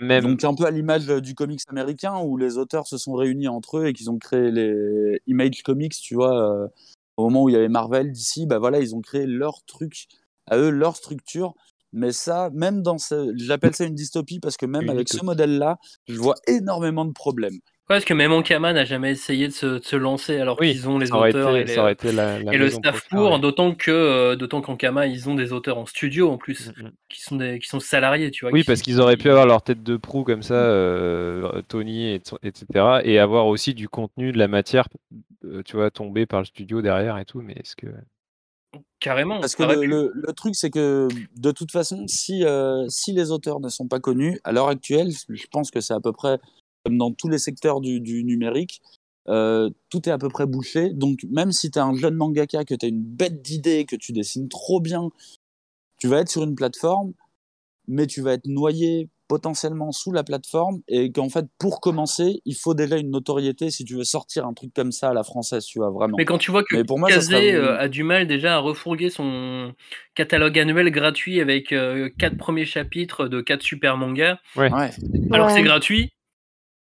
Même... 0.00 0.24
Donc 0.24 0.44
un 0.44 0.54
peu 0.54 0.64
à 0.64 0.70
l'image 0.70 1.08
euh, 1.10 1.20
du 1.20 1.34
comics 1.34 1.60
américain 1.68 2.18
où 2.20 2.36
les 2.36 2.56
auteurs 2.56 2.86
se 2.86 2.98
sont 2.98 3.14
réunis 3.14 3.48
entre 3.48 3.78
eux 3.78 3.86
et 3.86 3.92
qu'ils 3.92 4.10
ont 4.10 4.18
créé 4.18 4.50
les 4.50 5.20
Image 5.26 5.62
Comics, 5.62 5.94
tu 5.94 6.14
vois, 6.14 6.34
euh, 6.40 6.68
au 7.16 7.24
moment 7.24 7.42
où 7.42 7.48
il 7.48 7.52
y 7.52 7.56
avait 7.56 7.68
Marvel 7.68 8.10
d'ici, 8.10 8.46
bah 8.46 8.58
voilà, 8.58 8.80
ils 8.80 8.94
ont 8.94 9.00
créé 9.00 9.26
leur 9.26 9.64
truc, 9.64 10.06
à 10.46 10.56
eux, 10.56 10.70
leur 10.70 10.96
structure. 10.96 11.54
Mais 11.92 12.12
ça, 12.12 12.48
même 12.54 12.80
dans 12.82 12.96
ce... 12.96 13.34
J'appelle 13.36 13.74
ça 13.74 13.84
une 13.84 13.94
dystopie 13.94 14.40
parce 14.40 14.56
que 14.56 14.64
même 14.64 14.88
avec 14.88 15.08
ce 15.10 15.22
modèle-là, 15.22 15.78
je 16.08 16.18
vois 16.18 16.36
énormément 16.46 17.04
de 17.04 17.12
problèmes. 17.12 17.58
Parce 17.96 18.04
que 18.04 18.14
même 18.14 18.32
Ankama 18.32 18.72
n'a 18.72 18.84
jamais 18.84 19.10
essayé 19.12 19.48
de 19.48 19.52
se, 19.52 19.66
de 19.78 19.84
se 19.84 19.96
lancer 19.96 20.38
alors 20.38 20.56
Oui, 20.60 20.72
qu'ils 20.72 20.88
ont 20.88 20.98
les 20.98 21.12
auteurs 21.12 21.56
été- 21.56 21.68
et, 22.08 22.10
les- 22.10 22.16
la- 22.16 22.38
la 22.42 22.52
et 22.54 22.56
le 22.58 22.70
staff 22.70 23.08
pour, 23.08 23.32
ouais. 23.32 23.38
d'autant 23.40 23.74
que 23.74 23.90
euh, 23.90 24.36
d'autant 24.36 24.60
qu'Ankama 24.60 25.06
ils 25.06 25.28
ont 25.28 25.34
des 25.34 25.52
auteurs 25.52 25.78
en 25.78 25.86
studio 25.86 26.30
en 26.30 26.38
plus 26.38 26.72
qui 27.08 27.20
sont 27.22 27.36
des, 27.36 27.58
qui 27.58 27.68
sont 27.68 27.80
salariés, 27.80 28.30
tu 28.30 28.44
vois. 28.44 28.52
Oui, 28.52 28.60
qui- 28.62 28.66
parce 28.66 28.82
qu'ils 28.82 29.00
auraient 29.00 29.16
pu 29.16 29.28
avoir 29.30 29.46
leur 29.46 29.62
tête 29.62 29.82
de 29.82 29.96
proue 29.96 30.24
comme 30.24 30.42
ça, 30.42 30.54
euh, 30.54 31.62
Tony, 31.68 32.08
et- 32.14 32.22
etc. 32.42 33.00
Et 33.04 33.18
avoir 33.18 33.46
aussi 33.46 33.74
du 33.74 33.88
contenu, 33.88 34.32
de 34.32 34.38
la 34.38 34.48
matière, 34.48 34.88
euh, 35.44 35.62
tu 35.64 35.76
vois, 35.76 35.90
tomber 35.90 36.26
par 36.26 36.40
le 36.40 36.46
studio 36.46 36.82
derrière 36.82 37.18
et 37.18 37.24
tout. 37.24 37.40
Mais 37.40 37.52
est-ce 37.54 37.76
que. 37.76 37.86
Carrément. 39.00 39.40
Parce 39.40 39.54
que 39.56 39.64
le, 39.64 39.80
pu. 39.80 39.86
le- 39.86 40.12
le 40.14 40.32
truc, 40.32 40.54
c'est 40.54 40.70
que 40.70 41.08
de 41.36 41.50
toute 41.50 41.70
façon, 41.72 42.04
si, 42.06 42.44
euh, 42.44 42.86
si 42.88 43.12
les 43.12 43.30
auteurs 43.30 43.60
ne 43.60 43.68
sont 43.68 43.86
pas 43.88 44.00
connus, 44.00 44.40
à 44.44 44.52
l'heure 44.52 44.68
actuelle, 44.68 45.08
je 45.28 45.46
pense 45.50 45.70
que 45.70 45.80
c'est 45.80 45.92
à 45.92 46.00
peu 46.00 46.12
près 46.12 46.38
comme 46.84 46.98
dans 46.98 47.12
tous 47.12 47.28
les 47.28 47.38
secteurs 47.38 47.80
du, 47.80 48.00
du 48.00 48.24
numérique, 48.24 48.80
euh, 49.28 49.70
tout 49.88 50.08
est 50.08 50.12
à 50.12 50.18
peu 50.18 50.28
près 50.28 50.46
bouché. 50.46 50.90
Donc, 50.90 51.20
même 51.30 51.52
si 51.52 51.70
tu 51.70 51.78
es 51.78 51.82
un 51.82 51.94
jeune 51.94 52.14
mangaka, 52.14 52.64
que 52.64 52.74
tu 52.74 52.86
as 52.86 52.88
une 52.88 53.02
bête 53.02 53.40
d'idée, 53.42 53.84
que 53.84 53.96
tu 53.96 54.12
dessines 54.12 54.48
trop 54.48 54.80
bien, 54.80 55.10
tu 55.98 56.08
vas 56.08 56.18
être 56.18 56.28
sur 56.28 56.42
une 56.42 56.54
plateforme, 56.56 57.12
mais 57.86 58.06
tu 58.06 58.20
vas 58.20 58.32
être 58.34 58.46
noyé 58.46 59.08
potentiellement 59.28 59.92
sous 59.92 60.12
la 60.12 60.24
plateforme 60.24 60.82
et 60.88 61.10
qu'en 61.10 61.28
fait, 61.30 61.46
pour 61.58 61.80
commencer, 61.80 62.42
il 62.44 62.54
faut 62.54 62.74
déjà 62.74 62.98
une 62.98 63.10
notoriété 63.10 63.70
si 63.70 63.84
tu 63.84 63.94
veux 63.94 64.04
sortir 64.04 64.46
un 64.46 64.52
truc 64.52 64.74
comme 64.74 64.92
ça 64.92 65.08
à 65.10 65.14
la 65.14 65.22
française, 65.22 65.64
tu 65.64 65.78
vois, 65.78 65.90
vraiment. 65.90 66.16
Mais 66.18 66.26
quand 66.26 66.36
tu 66.36 66.50
vois 66.50 66.64
que 66.64 66.76
Mais 66.76 66.84
pour 66.84 66.98
moi, 66.98 67.08
ça 67.08 67.14
Kazé 67.14 67.32
serait- 67.36 67.54
euh, 67.54 67.78
a 67.78 67.88
du 67.88 68.02
mal 68.02 68.26
déjà 68.26 68.56
à 68.56 68.58
refourguer 68.58 69.08
son 69.08 69.72
catalogue 70.14 70.58
annuel 70.58 70.90
gratuit 70.90 71.40
avec 71.40 71.72
euh, 71.72 72.10
quatre 72.18 72.36
premiers 72.36 72.66
chapitres 72.66 73.26
de 73.28 73.40
quatre 73.40 73.62
super 73.62 73.96
mangas, 73.96 74.38
Ouais. 74.56 74.68
alors 74.70 75.46
que 75.46 75.52
Ouais. 75.52 75.58
c'est 75.58 75.62
gratuit, 75.62 76.12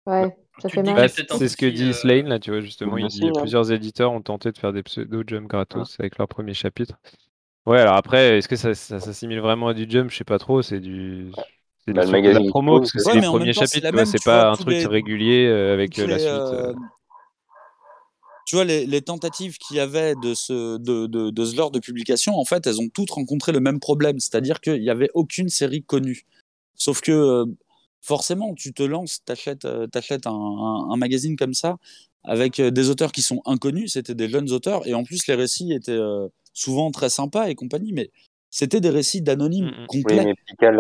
Ouais, 0.06 0.36
ça 0.60 0.68
fait 0.68 0.82
mal. 0.82 1.04
un 1.04 1.08
C'est 1.08 1.48
ce 1.48 1.56
que 1.56 1.66
dit 1.66 1.90
euh, 1.90 1.92
Slane, 1.92 2.28
là, 2.28 2.38
tu 2.38 2.50
vois, 2.50 2.60
justement. 2.60 2.96
Il 2.96 3.08
dit 3.08 3.28
hein. 3.28 3.32
plusieurs 3.36 3.72
éditeurs 3.72 4.12
ont 4.12 4.22
tenté 4.22 4.52
de 4.52 4.58
faire 4.58 4.72
des 4.72 4.82
pseudo-jump 4.82 5.48
gratos 5.48 5.96
avec 5.98 6.18
leur 6.18 6.28
premier 6.28 6.54
chapitre. 6.54 6.94
Ouais, 7.66 7.80
alors 7.80 7.96
après, 7.96 8.38
est-ce 8.38 8.48
que 8.48 8.56
ça, 8.56 8.74
ça 8.74 9.00
s'assimile 9.00 9.40
vraiment 9.40 9.68
à 9.68 9.74
du 9.74 9.86
jump? 9.88 10.10
Je 10.10 10.16
sais 10.16 10.24
pas 10.24 10.38
trop. 10.38 10.62
C'est 10.62 10.80
du. 10.80 11.32
C'est 11.84 11.92
Bah, 11.92 12.04
de 12.04 12.28
la 12.30 12.40
promo, 12.48 12.78
parce 12.78 12.92
que 12.92 12.98
c'est- 12.98 13.10
Ouais, 13.10 13.20
les 13.20 13.26
premiers 13.26 13.52
temps, 13.52 13.60
chapitres, 13.66 14.04
c'est 14.06 14.24
vois, 14.24 14.32
pas 14.32 14.50
un 14.50 14.56
tous 14.56 14.62
truc 14.64 14.76
les- 14.78 14.86
régulier 14.86 15.46
euh, 15.46 15.72
avec 15.72 15.98
euh, 15.98 16.06
la 16.06 16.18
suite. 16.18 16.30
euh, 16.30 16.74
tu 18.46 18.54
vois, 18.54 18.64
les, 18.64 18.86
les 18.86 19.02
tentatives 19.02 19.58
qu'il 19.58 19.76
y 19.76 19.80
avait 19.80 20.14
de 20.22 20.32
ce, 20.34 20.78
de, 20.78 21.06
de, 21.06 21.30
de 21.30 21.44
ce 21.44 21.56
genre 21.56 21.72
de 21.72 21.80
publication, 21.80 22.38
en 22.38 22.44
fait, 22.44 22.66
elles 22.66 22.80
ont 22.80 22.88
toutes 22.88 23.10
rencontré 23.10 23.50
le 23.50 23.58
même 23.60 23.80
problème, 23.80 24.20
c'est-à-dire 24.20 24.60
qu'il 24.60 24.80
n'y 24.80 24.90
avait 24.90 25.10
aucune 25.14 25.48
série 25.48 25.82
connue. 25.82 26.24
Sauf 26.76 27.00
que, 27.00 27.10
euh, 27.12 27.44
forcément, 28.06 28.54
tu 28.54 28.72
te 28.72 28.82
lances, 28.82 29.22
t'achètes 29.24 29.64
euh, 29.64 29.86
t'achètes 29.88 30.26
un, 30.26 30.32
un, 30.32 30.90
un 30.92 30.96
magazine 30.96 31.36
comme 31.36 31.54
ça, 31.54 31.76
avec 32.24 32.60
euh, 32.60 32.70
des 32.70 32.90
auteurs 32.90 33.12
qui 33.12 33.22
sont 33.22 33.42
inconnus, 33.46 33.92
c'était 33.94 34.14
des 34.14 34.28
jeunes 34.28 34.50
auteurs, 34.52 34.86
et 34.86 34.94
en 34.94 35.04
plus, 35.04 35.26
les 35.26 35.34
récits 35.34 35.72
étaient 35.72 35.92
euh, 35.92 36.28
souvent 36.52 36.90
très 36.90 37.10
sympas 37.10 37.48
et 37.48 37.54
compagnie, 37.54 37.92
mais 37.92 38.10
c'était 38.50 38.80
des 38.80 38.90
récits 38.90 39.22
d'anonymes 39.22 39.66
Mm, 39.66 39.86
Oui, 40.04 40.14
complets. 40.14 40.24
mais 40.24 40.34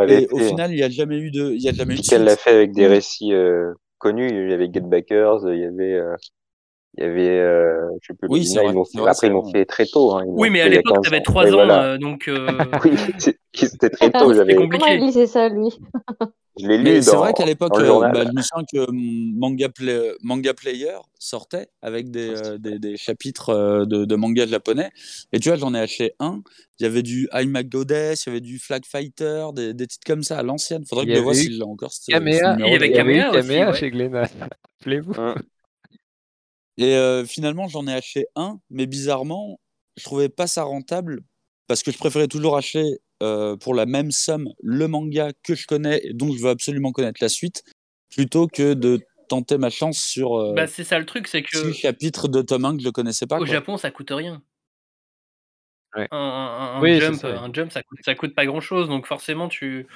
et 0.08 0.28
au 0.28 0.38
fait. 0.38 0.44
final, 0.44 0.70
il 0.72 0.76
n'y 0.76 0.82
a 0.82 0.90
jamais 0.90 1.18
eu 1.18 1.30
de, 1.30 1.52
il 1.52 1.62
y 1.62 1.68
a 1.68 1.72
jamais 1.72 1.94
Picard 1.96 2.20
l'a 2.20 2.36
fait 2.36 2.50
avec 2.50 2.72
des 2.72 2.86
Mm. 2.86 2.90
récits 2.90 3.32
euh, 3.32 3.72
connus. 3.98 4.28
Il 4.28 4.50
y 4.50 4.52
avait 4.54 4.70
Get 4.72 4.80
Backers, 4.80 5.40
il 5.52 5.60
y 5.60 5.64
avait, 5.64 5.94
euh, 5.94 6.14
il 6.98 7.02
y 7.04 7.06
avait, 7.06 7.38
euh, 7.38 7.88
je 8.00 8.06
sais 8.08 8.14
plus. 8.14 8.28
Oui, 8.30 8.40
ils 8.46 8.72
l'ont 8.72 8.84
fait- 8.84 9.06
Après, 9.06 9.26
ils 9.26 9.32
l'ont 9.32 9.50
fait 9.50 9.64
très 9.64 9.86
tôt. 9.86 10.16
Hein. 10.16 10.24
Oui, 10.26 10.50
mais 10.50 10.60
à 10.60 10.68
l'époque, 10.68 10.94
15 10.96 11.04
t'avais 11.04 11.18
ans. 11.18 11.22
3 11.24 11.44
Oui, 11.44 11.50
ans, 11.50 11.54
voilà. 11.54 11.82
euh, 11.84 11.98
donc 11.98 12.28
euh, 12.28 12.46
Oui, 12.84 12.96
c'était 13.54 13.90
très 13.90 14.10
tôt. 14.10 14.32
J'avais, 14.32 14.54
compliqué. 14.54 14.84
Comment 14.84 14.92
il 14.92 15.00
lisait 15.06 15.26
ça, 15.26 15.48
lui 15.48 15.68
je 16.58 16.66
l'ai 16.68 16.78
lu 16.78 17.02
c'est 17.02 17.14
vrai 17.14 17.34
qu'à 17.34 17.44
l'époque, 17.44 17.78
euh, 17.78 18.00
bah, 18.00 18.24
je 18.26 18.32
me 18.32 18.40
souviens 18.40 18.64
que 18.72 18.88
hum, 18.88 19.32
Manga, 19.36 19.68
Play- 19.68 20.12
Manga 20.22 20.54
Player 20.54 20.94
sortait 21.18 21.68
avec 21.82 22.10
des, 22.10 22.30
euh, 22.30 22.56
des, 22.56 22.78
des 22.78 22.96
chapitres 22.96 23.50
euh, 23.50 23.84
de, 23.84 24.06
de 24.06 24.16
manga 24.16 24.46
japonais. 24.46 24.88
Et 25.34 25.38
tu 25.38 25.50
vois, 25.50 25.58
j'en 25.58 25.74
ai 25.74 25.80
acheté 25.80 26.14
un. 26.18 26.40
Il 26.80 26.84
y 26.84 26.86
avait 26.86 27.02
du 27.02 27.28
I'm 27.34 27.54
a 27.56 27.62
Goddess, 27.62 28.24
il 28.24 28.30
y 28.30 28.32
avait 28.32 28.40
du 28.40 28.58
Flag 28.58 28.84
Fighter, 28.86 29.48
des, 29.54 29.74
des 29.74 29.86
titres 29.86 30.06
comme 30.06 30.22
ça 30.22 30.38
à 30.38 30.42
l'ancienne. 30.42 30.84
Faudrait 30.88 31.04
que 31.04 31.10
je 31.12 31.16
le 31.16 31.22
vois 31.22 31.34
s'il 31.34 31.58
l'a 31.58 31.66
encore. 31.66 31.90
Il 32.08 32.12
y 32.12 32.16
avait 32.16 32.42
ouais. 33.66 33.74
chez 33.74 33.90
Glénat. 33.90 34.22
Rappelez-vous. 34.80 35.12
Et 36.78 36.94
euh, 36.96 37.24
finalement, 37.24 37.68
j'en 37.68 37.86
ai 37.86 37.92
acheté 37.94 38.26
un, 38.36 38.58
mais 38.70 38.86
bizarrement, 38.86 39.60
je 39.96 40.04
trouvais 40.04 40.28
pas 40.28 40.46
ça 40.46 40.62
rentable 40.64 41.20
parce 41.68 41.82
que 41.82 41.90
je 41.90 41.98
préférais 41.98 42.28
toujours 42.28 42.56
acheter 42.56 42.84
euh, 43.22 43.56
pour 43.56 43.74
la 43.74 43.86
même 43.86 44.10
somme 44.10 44.48
le 44.62 44.86
manga 44.88 45.32
que 45.42 45.54
je 45.54 45.66
connais 45.66 46.00
et 46.04 46.12
dont 46.12 46.32
je 46.32 46.42
veux 46.42 46.50
absolument 46.50 46.92
connaître 46.92 47.18
la 47.22 47.30
suite, 47.30 47.62
plutôt 48.10 48.46
que 48.46 48.74
de 48.74 49.00
tenter 49.28 49.56
ma 49.58 49.70
chance 49.70 49.98
sur 49.98 50.34
euh, 50.34 50.54
Bah, 50.54 50.66
c'est 50.66 50.84
ça 50.84 50.98
le 50.98 51.06
truc, 51.06 51.26
c'est 51.28 51.42
que 51.42 51.56
six 51.56 51.72
chapitres 51.74 52.28
de 52.28 52.42
tome 52.42 52.66
1 52.66 52.76
que 52.76 52.82
je 52.82 52.90
connaissais 52.90 53.26
pas. 53.26 53.36
au 53.36 53.44
quoi. 53.44 53.46
Japon, 53.46 53.76
ça 53.78 53.90
coûte 53.90 54.10
rien. 54.10 54.42
Ouais. 55.96 56.06
Un, 56.10 56.16
un- 56.18 56.76
un 56.76 56.80
Oui, 56.82 56.98
c'est 57.00 57.06
jump, 57.06 57.24
un 57.24 57.52
jump, 57.52 57.72
ça 57.72 57.82
coûte, 57.82 57.98
ça 58.04 58.14
coûte 58.14 58.34
pas 58.34 58.44
grand 58.44 58.60
chose, 58.60 58.86
donc 58.88 59.06
forcément, 59.06 59.48
tu, 59.48 59.86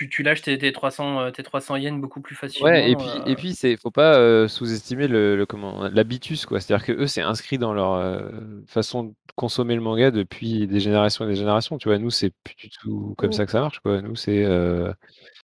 tu, 0.00 0.08
tu 0.08 0.22
lâches 0.22 0.40
tes, 0.40 0.56
tes 0.56 0.72
300, 0.72 1.20
euh, 1.20 1.30
tes 1.30 1.42
300 1.42 1.76
yens 1.76 2.00
beaucoup 2.00 2.22
plus 2.22 2.34
facilement. 2.34 2.70
Ouais, 2.70 2.90
et 2.90 2.96
puis, 2.96 3.06
euh. 3.06 3.30
et 3.30 3.36
puis 3.36 3.52
c'est, 3.54 3.76
faut 3.76 3.90
pas 3.90 4.16
euh, 4.16 4.48
sous-estimer 4.48 5.08
le, 5.08 5.36
le 5.36 5.44
comment, 5.44 5.88
l'habitus, 5.88 6.46
quoi. 6.46 6.58
C'est-à-dire 6.58 6.86
que 6.86 6.92
eux, 6.92 7.06
c'est 7.06 7.20
inscrit 7.20 7.58
dans 7.58 7.74
leur 7.74 7.92
euh, 7.94 8.30
façon 8.66 9.04
de 9.04 9.12
consommer 9.36 9.74
le 9.74 9.82
manga 9.82 10.10
depuis 10.10 10.66
des 10.66 10.80
générations 10.80 11.26
et 11.26 11.28
des 11.28 11.36
générations. 11.36 11.76
Tu 11.76 11.88
vois, 11.88 11.98
nous, 11.98 12.08
c'est 12.10 12.32
plus 12.44 12.54
du 12.56 12.70
tout 12.70 13.14
comme 13.18 13.28
Mm. 13.28 13.32
ça 13.32 13.44
que 13.44 13.52
ça 13.52 13.60
marche, 13.60 13.80
quoi. 13.80 14.00
Nous, 14.00 14.16
c'est. 14.16 14.42
euh, 14.42 14.90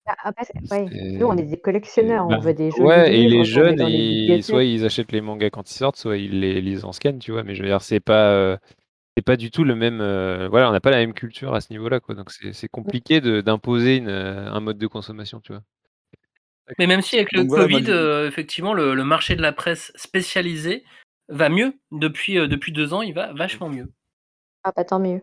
Ah, 0.07 0.15
Après, 0.25 0.45
c'est- 0.45 0.75
ouais. 0.75 0.89
c'est- 0.91 1.13
Nous, 1.19 1.27
on 1.27 1.37
est 1.37 1.45
des 1.45 1.61
collectionneurs, 1.61 2.27
bah, 2.27 2.39
on 2.39 2.41
veut 2.41 2.55
des 2.55 2.73
jolis 2.73 2.83
ouais, 2.89 3.15
et 3.15 3.23
livres 3.23 3.37
les 3.39 3.45
jeunes, 3.45 4.43
soit 4.43 4.65
ils 4.65 4.85
achètent 4.85 5.13
les 5.13 5.21
mangas 5.21 5.51
quand 5.51 5.71
ils 5.71 5.75
sortent, 5.75 5.97
soit 5.97 6.17
ils 6.17 6.41
les 6.41 6.61
lisent 6.61 6.85
en 6.85 6.91
scan, 6.91 7.17
tu 7.21 7.31
vois. 7.31 7.45
Mais 7.45 7.55
je 7.55 7.63
veux 7.63 7.69
dire, 7.69 7.81
c'est 7.81 8.01
pas, 8.01 8.33
euh, 8.33 8.57
c'est 9.17 9.25
pas 9.25 9.37
du 9.37 9.51
tout 9.51 9.65
le 9.65 9.75
même. 9.75 10.01
euh, 10.01 10.49
voilà, 10.49 10.69
on 10.69 10.73
n'a 10.73 10.81
pas 10.81 10.91
la 10.91 10.99
même 10.99 11.15
culture 11.15 11.55
à 11.55 11.61
ce 11.61 11.73
niveau-là, 11.73 12.01
quoi. 12.01 12.15
Donc 12.15 12.31
c'est 12.31 12.69
compliqué 12.69 13.21
d'imposer 13.21 14.03
euh, 14.07 14.49
un 14.51 14.61
mode 14.61 14.79
de 14.79 14.87
consommation, 14.87 15.41
tu 15.41 15.53
vois. 15.53 15.63
Mais 16.79 16.87
même 16.87 17.03
si 17.03 17.17
avec 17.17 17.33
le 17.33 17.41
Donc 17.41 17.49
voilà, 17.49 17.69
moi, 17.69 17.81
Covid, 17.81 17.91
euh, 17.91 18.29
effectivement, 18.29 18.73
le, 18.73 18.95
le 18.95 19.05
marché 19.05 19.37
de 19.37 19.43
la 19.43 19.53
presse 19.53 19.93
spécialisée 19.97 20.85
va 21.29 21.49
mieux. 21.49 21.75
Depuis, 21.91 22.39
euh, 22.39 22.47
depuis 22.47 22.73
deux 22.73 22.95
ans, 22.95 23.03
il 23.03 23.13
va 23.13 23.33
vachement 23.35 23.69
mieux. 23.69 23.89
Ah, 24.65 24.73
bah 24.75 24.85
tant 24.85 25.01
mieux. 25.01 25.23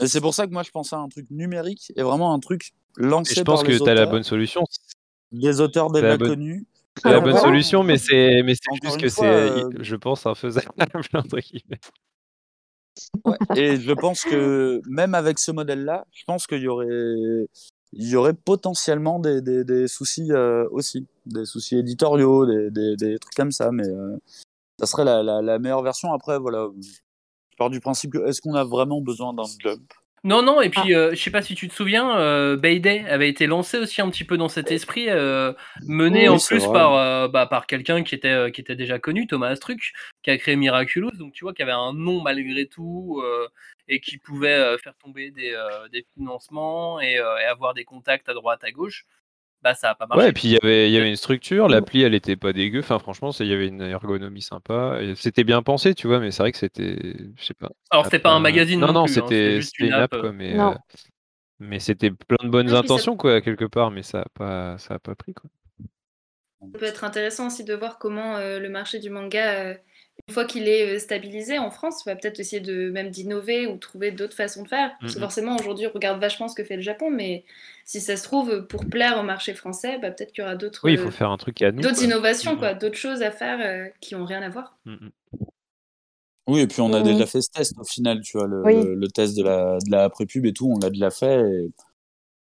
Et 0.00 0.06
c'est 0.06 0.20
pour 0.20 0.34
ça 0.34 0.46
que 0.46 0.52
moi 0.52 0.62
je 0.62 0.70
pensais 0.70 0.96
à 0.96 0.98
un 0.98 1.08
truc 1.08 1.26
numérique 1.30 1.92
et 1.96 2.02
vraiment 2.02 2.34
un 2.34 2.40
truc 2.40 2.72
lancé 2.96 3.34
je 3.34 3.42
pense 3.42 3.60
par 3.60 3.70
les 3.70 3.78
que 3.78 3.84
tu 3.84 3.90
as 3.90 3.94
la 3.94 4.06
bonne 4.06 4.22
solution. 4.24 4.64
des 5.30 5.60
auteurs 5.60 5.90
déjà 5.90 6.16
bonne- 6.16 6.28
connus. 6.30 6.66
C'est 7.02 7.10
la 7.10 7.20
bonne 7.20 7.36
solution, 7.38 7.82
mais 7.82 7.98
c'est 7.98 8.42
mais 8.44 8.54
c'est 8.54 8.70
Encore 8.70 8.90
juste 8.90 9.00
que 9.00 9.08
c'est, 9.08 9.26
euh, 9.26 9.70
je 9.80 9.96
pense, 9.96 10.26
infaisable 10.26 10.68
entre 11.14 11.38
guillemets. 11.40 11.80
Ouais, 13.24 13.36
et 13.56 13.76
je 13.80 13.92
pense 13.92 14.22
que 14.22 14.80
même 14.88 15.14
avec 15.14 15.38
ce 15.40 15.50
modèle-là, 15.50 16.06
je 16.12 16.22
pense 16.24 16.46
qu'il 16.46 16.60
y 16.60 16.68
aurait, 16.68 16.86
il 17.92 18.08
y 18.08 18.14
aurait 18.16 18.34
potentiellement 18.34 19.18
des, 19.18 19.42
des, 19.42 19.64
des 19.64 19.88
soucis 19.88 20.30
euh, 20.30 20.68
aussi, 20.70 21.06
des 21.26 21.44
soucis 21.44 21.76
éditoriaux, 21.78 22.46
des, 22.46 22.70
des, 22.70 22.96
des 22.96 23.18
trucs 23.18 23.34
comme 23.34 23.50
ça, 23.50 23.72
mais 23.72 23.86
euh, 23.88 24.16
ça 24.78 24.86
serait 24.86 25.04
la, 25.04 25.22
la, 25.24 25.42
la 25.42 25.58
meilleure 25.58 25.82
version. 25.82 26.12
Après, 26.12 26.38
voilà, 26.38 26.68
je 26.80 27.56
pars 27.56 27.70
du 27.70 27.80
principe 27.80 28.12
que 28.12 28.26
est-ce 28.28 28.40
qu'on 28.40 28.54
a 28.54 28.64
vraiment 28.64 29.00
besoin 29.00 29.34
d'un 29.34 29.44
jump 29.60 29.92
Non, 30.24 30.42
non, 30.42 30.62
et 30.62 30.70
Ah. 30.74 30.80
puis 30.80 30.94
euh, 30.94 31.10
je 31.10 31.16
sais 31.22 31.30
pas 31.30 31.42
si 31.42 31.54
tu 31.54 31.68
te 31.68 31.74
souviens, 31.74 32.18
euh, 32.18 32.56
Bayday 32.56 33.04
avait 33.06 33.28
été 33.28 33.46
lancé 33.46 33.76
aussi 33.78 34.00
un 34.00 34.08
petit 34.10 34.24
peu 34.24 34.38
dans 34.38 34.48
cet 34.48 34.70
esprit, 34.70 35.10
euh, 35.10 35.52
mené 35.86 36.22
Oui, 36.22 36.28
en 36.30 36.38
plus 36.38 36.64
vrai. 36.64 36.72
par, 36.72 36.94
euh, 36.94 37.28
bah, 37.28 37.46
par 37.46 37.66
quelqu'un 37.66 38.02
qui 38.02 38.14
était, 38.14 38.28
euh, 38.30 38.50
qui 38.50 38.62
était 38.62 38.74
déjà 38.74 38.98
connu, 38.98 39.26
Thomas 39.26 39.48
Astruc, 39.48 39.92
qui 40.22 40.30
a 40.30 40.38
créé 40.38 40.56
Miraculous, 40.56 41.10
donc 41.12 41.34
tu 41.34 41.44
vois, 41.44 41.52
qui 41.52 41.62
avait 41.62 41.72
un 41.72 41.92
nom 41.92 42.22
malgré 42.22 42.66
tout, 42.66 43.20
euh, 43.22 43.48
et 43.86 44.00
qui 44.00 44.16
pouvait 44.16 44.48
euh, 44.54 44.78
faire 44.78 44.94
tomber 44.96 45.30
des, 45.30 45.52
euh, 45.52 45.88
des 45.92 46.06
financements 46.14 47.00
et, 47.02 47.18
euh, 47.18 47.36
et 47.38 47.44
avoir 47.44 47.74
des 47.74 47.84
contacts 47.84 48.28
à 48.30 48.34
droite, 48.34 48.64
à 48.64 48.70
gauche. 48.70 49.04
Bah, 49.64 49.74
ça 49.74 49.90
a 49.90 49.94
pas 49.94 50.06
marché. 50.06 50.26
Ouais, 50.26 50.30
et 50.30 50.32
puis 50.32 50.48
il 50.48 50.50
y 50.52 50.56
avait, 50.62 50.88
il 50.88 50.92
y 50.92 50.96
avait 50.96 51.08
une 51.10 51.16
structure, 51.16 51.66
l'appli 51.68 52.02
elle 52.02 52.14
était 52.14 52.36
pas 52.36 52.52
dégueu, 52.52 52.80
enfin 52.80 53.00
franchement 53.00 53.30
il 53.40 53.46
y 53.46 53.52
avait 53.52 53.66
une 53.66 53.80
ergonomie 53.82 54.42
sympa, 54.42 55.00
c'était 55.16 55.42
bien 55.42 55.62
pensé, 55.62 55.94
tu 55.94 56.06
vois, 56.06 56.20
mais 56.20 56.30
c'est 56.30 56.42
vrai 56.42 56.52
que 56.52 56.58
c'était, 56.58 56.96
je 57.36 57.44
sais 57.44 57.54
pas. 57.54 57.70
Alors, 57.90 58.04
c'était 58.04 58.18
pas 58.18 58.32
un 58.32 58.40
magazine 58.40 58.80
Non, 58.80 58.92
non 58.92 59.02
hein, 59.02 59.06
c'était 59.08 59.60
c'était 59.60 59.86
une 59.86 59.92
une 59.92 59.92
app, 59.92 60.12
app, 60.12 60.16
quoi, 60.16 60.30
euh. 60.30 60.32
mais, 60.32 60.54
euh, 60.54 60.74
mais 61.60 61.80
c'était 61.80 62.10
plein 62.10 62.38
de 62.44 62.48
bonnes 62.50 62.68
ça- 62.68 62.76
intentions, 62.78 63.16
quoi, 63.16 63.40
quelque 63.40 63.64
part, 63.66 63.90
mais 63.90 64.02
ça 64.02 64.22
a 64.22 64.28
pas, 64.34 64.78
ça 64.78 64.94
a 64.94 64.98
pas 65.00 65.14
pris, 65.16 65.34
quoi. 65.34 65.50
Ça 66.72 66.78
peut 66.78 66.84
être 66.86 67.04
intéressant 67.04 67.46
aussi 67.46 67.64
de 67.64 67.74
voir 67.74 67.98
comment 67.98 68.36
euh, 68.36 68.58
le 68.58 68.68
marché 68.68 68.98
du 68.98 69.08
manga, 69.10 69.60
euh, 69.64 69.74
une 70.28 70.32
fois 70.34 70.46
qu'il 70.46 70.68
est 70.68 70.96
euh, 70.96 70.98
stabilisé 70.98 71.58
en 71.58 71.70
France, 71.70 72.02
va 72.06 72.16
peut-être 72.16 72.40
essayer 72.40 72.60
de 72.60 72.90
même 72.90 73.10
d'innover 73.10 73.66
ou 73.66 73.76
trouver 73.76 74.10
d'autres 74.10 74.34
façons 74.34 74.62
de 74.62 74.68
faire. 74.68 74.92
Parce 75.00 75.14
que 75.14 75.20
forcément, 75.20 75.54
aujourd'hui, 75.56 75.86
on 75.86 75.90
regarde 75.92 76.18
vachement 76.20 76.48
ce 76.48 76.54
que 76.54 76.64
fait 76.64 76.76
le 76.76 76.82
Japon, 76.82 77.10
mais 77.10 77.44
si 77.84 78.00
ça 78.00 78.16
se 78.16 78.22
trouve, 78.24 78.66
pour 78.66 78.86
plaire 78.86 79.18
au 79.18 79.22
marché 79.22 79.52
français, 79.52 79.98
bah, 79.98 80.10
peut-être 80.10 80.32
qu'il 80.32 80.42
y 80.42 80.46
aura 80.46 80.56
d'autres 80.56 80.80
Oui, 80.84 80.92
il 80.92 80.98
faut 80.98 81.08
euh, 81.08 81.10
faire 81.10 81.30
un 81.30 81.36
truc 81.36 81.60
à 81.60 81.72
nous. 81.72 81.82
d'autres 81.82 81.96
quoi. 81.96 82.04
innovations, 82.04 82.56
quoi, 82.56 82.72
d'autres 82.72 82.96
choses 82.96 83.20
à 83.22 83.30
faire 83.30 83.58
euh, 83.60 83.90
qui 84.00 84.14
ont 84.14 84.24
rien 84.24 84.40
à 84.40 84.48
voir. 84.48 84.78
Oui, 86.46 86.60
et 86.60 86.66
puis 86.66 86.80
on 86.80 86.92
a 86.94 87.02
déjà 87.02 87.26
fait 87.26 87.42
ce 87.42 87.50
test 87.50 87.74
au 87.78 87.84
final, 87.84 88.20
tu 88.22 88.38
vois, 88.38 88.46
le, 88.46 88.62
Oui. 88.64 88.74
le, 88.74 88.94
le 88.94 89.08
test 89.08 89.36
de 89.36 89.42
la, 89.42 89.78
de 89.84 89.90
la 89.90 90.08
pré-pub 90.10 90.46
et 90.46 90.52
tout, 90.54 90.70
on 90.74 90.78
l'a 90.78 90.90
déjà 90.90 91.10
fait. 91.10 91.40
Et 91.42 91.70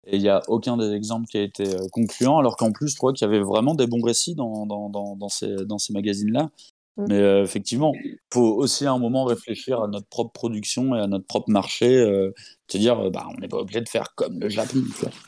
et 0.05 0.17
il 0.17 0.21
n'y 0.21 0.27
a 0.27 0.41
aucun 0.49 0.75
des 0.75 0.91
exemples 0.91 1.27
qui 1.27 1.37
a 1.37 1.41
été 1.41 1.63
concluant, 1.93 2.37
alors 2.37 2.57
qu'en 2.57 2.73
plus, 2.73 2.89
je 2.89 2.97
crois 2.97 3.13
qu'il 3.13 3.25
y 3.25 3.29
avait 3.29 3.39
vraiment 3.41 3.73
des 3.73 3.87
bons 3.87 4.01
récits 4.01 4.35
dans, 4.35 4.65
dans, 4.65 4.89
dans, 4.89 5.15
dans 5.15 5.29
ces, 5.29 5.55
dans 5.65 5.77
ces 5.77 5.93
magazines-là. 5.93 6.49
Mm. 6.97 7.05
Mais 7.07 7.19
euh, 7.19 7.43
effectivement, 7.43 7.93
il 8.03 8.17
faut 8.31 8.55
aussi 8.55 8.85
à 8.85 8.91
un 8.91 8.99
moment 8.99 9.25
réfléchir 9.25 9.81
à 9.81 9.87
notre 9.87 10.07
propre 10.07 10.31
production 10.31 10.95
et 10.95 10.99
à 10.99 11.07
notre 11.07 11.25
propre 11.25 11.49
marché, 11.49 11.97
euh, 11.97 12.31
se 12.67 12.77
dire, 12.77 12.99
euh, 12.99 13.09
bah, 13.09 13.25
on 13.35 13.39
n'est 13.39 13.47
pas 13.47 13.57
obligé 13.57 13.81
de 13.81 13.89
faire 13.89 14.13
comme 14.15 14.39
le 14.39 14.49
Japon. 14.49 14.79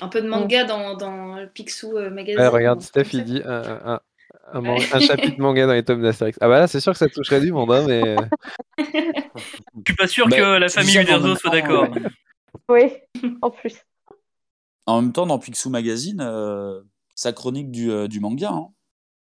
Un 0.01 0.07
peu 0.07 0.21
de 0.21 0.27
manga 0.27 0.63
dans, 0.63 0.95
dans 0.95 1.37
le 1.37 1.47
Picsou 1.47 1.97
euh, 1.97 2.09
magazine. 2.09 2.39
Ouais, 2.39 2.47
regarde, 2.47 2.81
Steph, 2.81 3.13
il 3.13 3.23
dit 3.23 3.41
un, 3.45 3.79
un, 3.85 3.99
un, 4.53 4.61
man- 4.61 4.77
Ouais. 4.77 4.85
un 4.93 4.99
chapitre 4.99 5.39
manga 5.39 5.65
dans 5.65 5.73
les 5.73 5.83
tomes 5.83 6.01
d'Astérix. 6.01 6.37
Ah 6.41 6.47
bah 6.47 6.59
là, 6.59 6.67
c'est 6.67 6.79
sûr 6.79 6.93
que 6.93 6.99
ça 6.99 7.07
toucherait 7.07 7.41
du 7.41 7.51
monde, 7.51 7.71
hein, 7.71 7.83
mais... 7.87 8.03
euh, 8.03 8.25
Je 8.77 9.91
suis 9.91 9.95
pas 9.95 10.07
sûr 10.07 10.29
Bah, 10.29 10.37
que 10.37 10.57
la 10.59 10.69
famille 10.69 10.97
Uderzo 10.97 11.35
soit 11.35 11.49
d'accord. 11.51 11.85
euh, 11.95 11.99
Oui, 12.69 12.91
en 13.41 13.49
plus. 13.49 13.75
En 14.85 15.01
même 15.01 15.13
temps, 15.13 15.25
dans 15.25 15.39
Picsou 15.39 15.69
Magazine, 15.69 16.21
euh, 16.21 16.81
ça 17.15 17.33
chronique 17.33 17.71
du, 17.71 17.91
euh, 17.91 18.07
du 18.07 18.19
manga, 18.19 18.51
hein, 18.51 18.67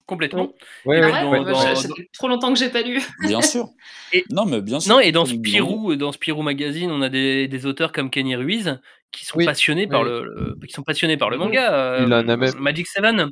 Complètement. 0.07 0.53
Ouais, 0.85 0.99
ouais, 1.01 1.11
dans- 1.11 1.43
dans- 1.43 1.55
ça- 1.55 1.69
dans- 1.69 1.75
ça 1.75 1.89
fait 1.95 2.07
trop 2.13 2.27
longtemps 2.27 2.53
que 2.53 2.59
j'ai 2.59 2.69
pas 2.69 2.83
lu. 2.83 3.01
bien 3.21 3.41
sûr. 3.41 3.69
Et- 4.13 4.23
Non, 4.29 4.45
mais 4.45 4.61
bien 4.61 4.79
sûr. 4.79 4.93
Non, 4.93 4.99
et 4.99 5.11
dans. 5.11 5.25
Spirou, 5.25 5.95
dans 5.95 6.11
Spirou 6.11 6.43
Magazine, 6.43 6.91
on 6.91 7.01
a 7.01 7.09
des, 7.09 7.47
des 7.47 7.65
auteurs 7.65 7.91
comme 7.91 8.11
Kenny 8.11 8.35
Ruiz 8.35 8.79
qui 9.11 9.25
sont 9.25 9.37
Oui, 9.39 9.45
passionnés 9.45 9.87
par 9.87 10.01
oui. 10.01 10.09
le, 10.09 10.23
le- 10.25 10.67
qui 10.67 10.73
sont 10.73 10.83
passionnés 10.83 11.17
par 11.17 11.29
le 11.31 11.37
Mhm. 11.37 11.43
manga. 11.43 11.97
Il 12.05 12.13
euh, 12.13 12.19
en 12.21 12.27
a 12.29 12.37
même- 12.37 12.53
Magic 12.59 12.85
Seven 12.87 13.31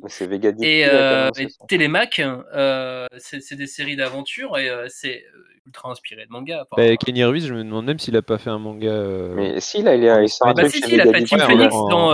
et, 0.62 0.84
euh, 0.86 1.30
et. 1.38 1.46
Télémac, 1.68 2.20
euh, 2.54 3.06
c'est 3.18 3.54
des 3.54 3.66
séries 3.68 3.94
d'aventures 3.96 4.58
et 4.58 4.68
euh, 4.68 4.86
c'est 4.88 5.24
ultra 5.66 5.90
inspiré 5.90 6.26
de 6.26 6.30
manga. 6.30 6.66
Bah, 6.76 6.96
Kenny 6.96 7.22
Ruiz, 7.24 7.46
je 7.46 7.54
me 7.54 7.62
demande 7.62 7.84
même 7.86 7.98
s'il 8.00 8.16
a 8.16 8.22
pas 8.22 8.38
fait 8.38 8.50
un 8.50 8.58
manga. 8.58 8.88
euh, 8.88 9.32
Mais 9.36 9.60
si, 9.60 9.80
là, 9.82 9.94
il, 9.94 10.04
est, 10.04 10.24
il 10.24 10.28
sort 10.28 10.48
un 10.48 10.54
Bah 10.54 10.62
truc 10.68 10.74
si, 10.84 10.92
il 10.92 11.00
a 11.00 11.04
fait. 11.04 11.22
Team 11.22 11.38
Phoenix 11.38 11.72
en- 11.74 11.88
dans, 11.88 12.12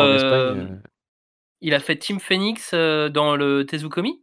il 1.63 1.75
a 1.75 1.81
fait 1.81 1.97
Team 1.97 2.21
Phoenix 2.21 2.73
dans 2.75 3.37
le 3.37 3.65
Tezukomi. 3.65 4.21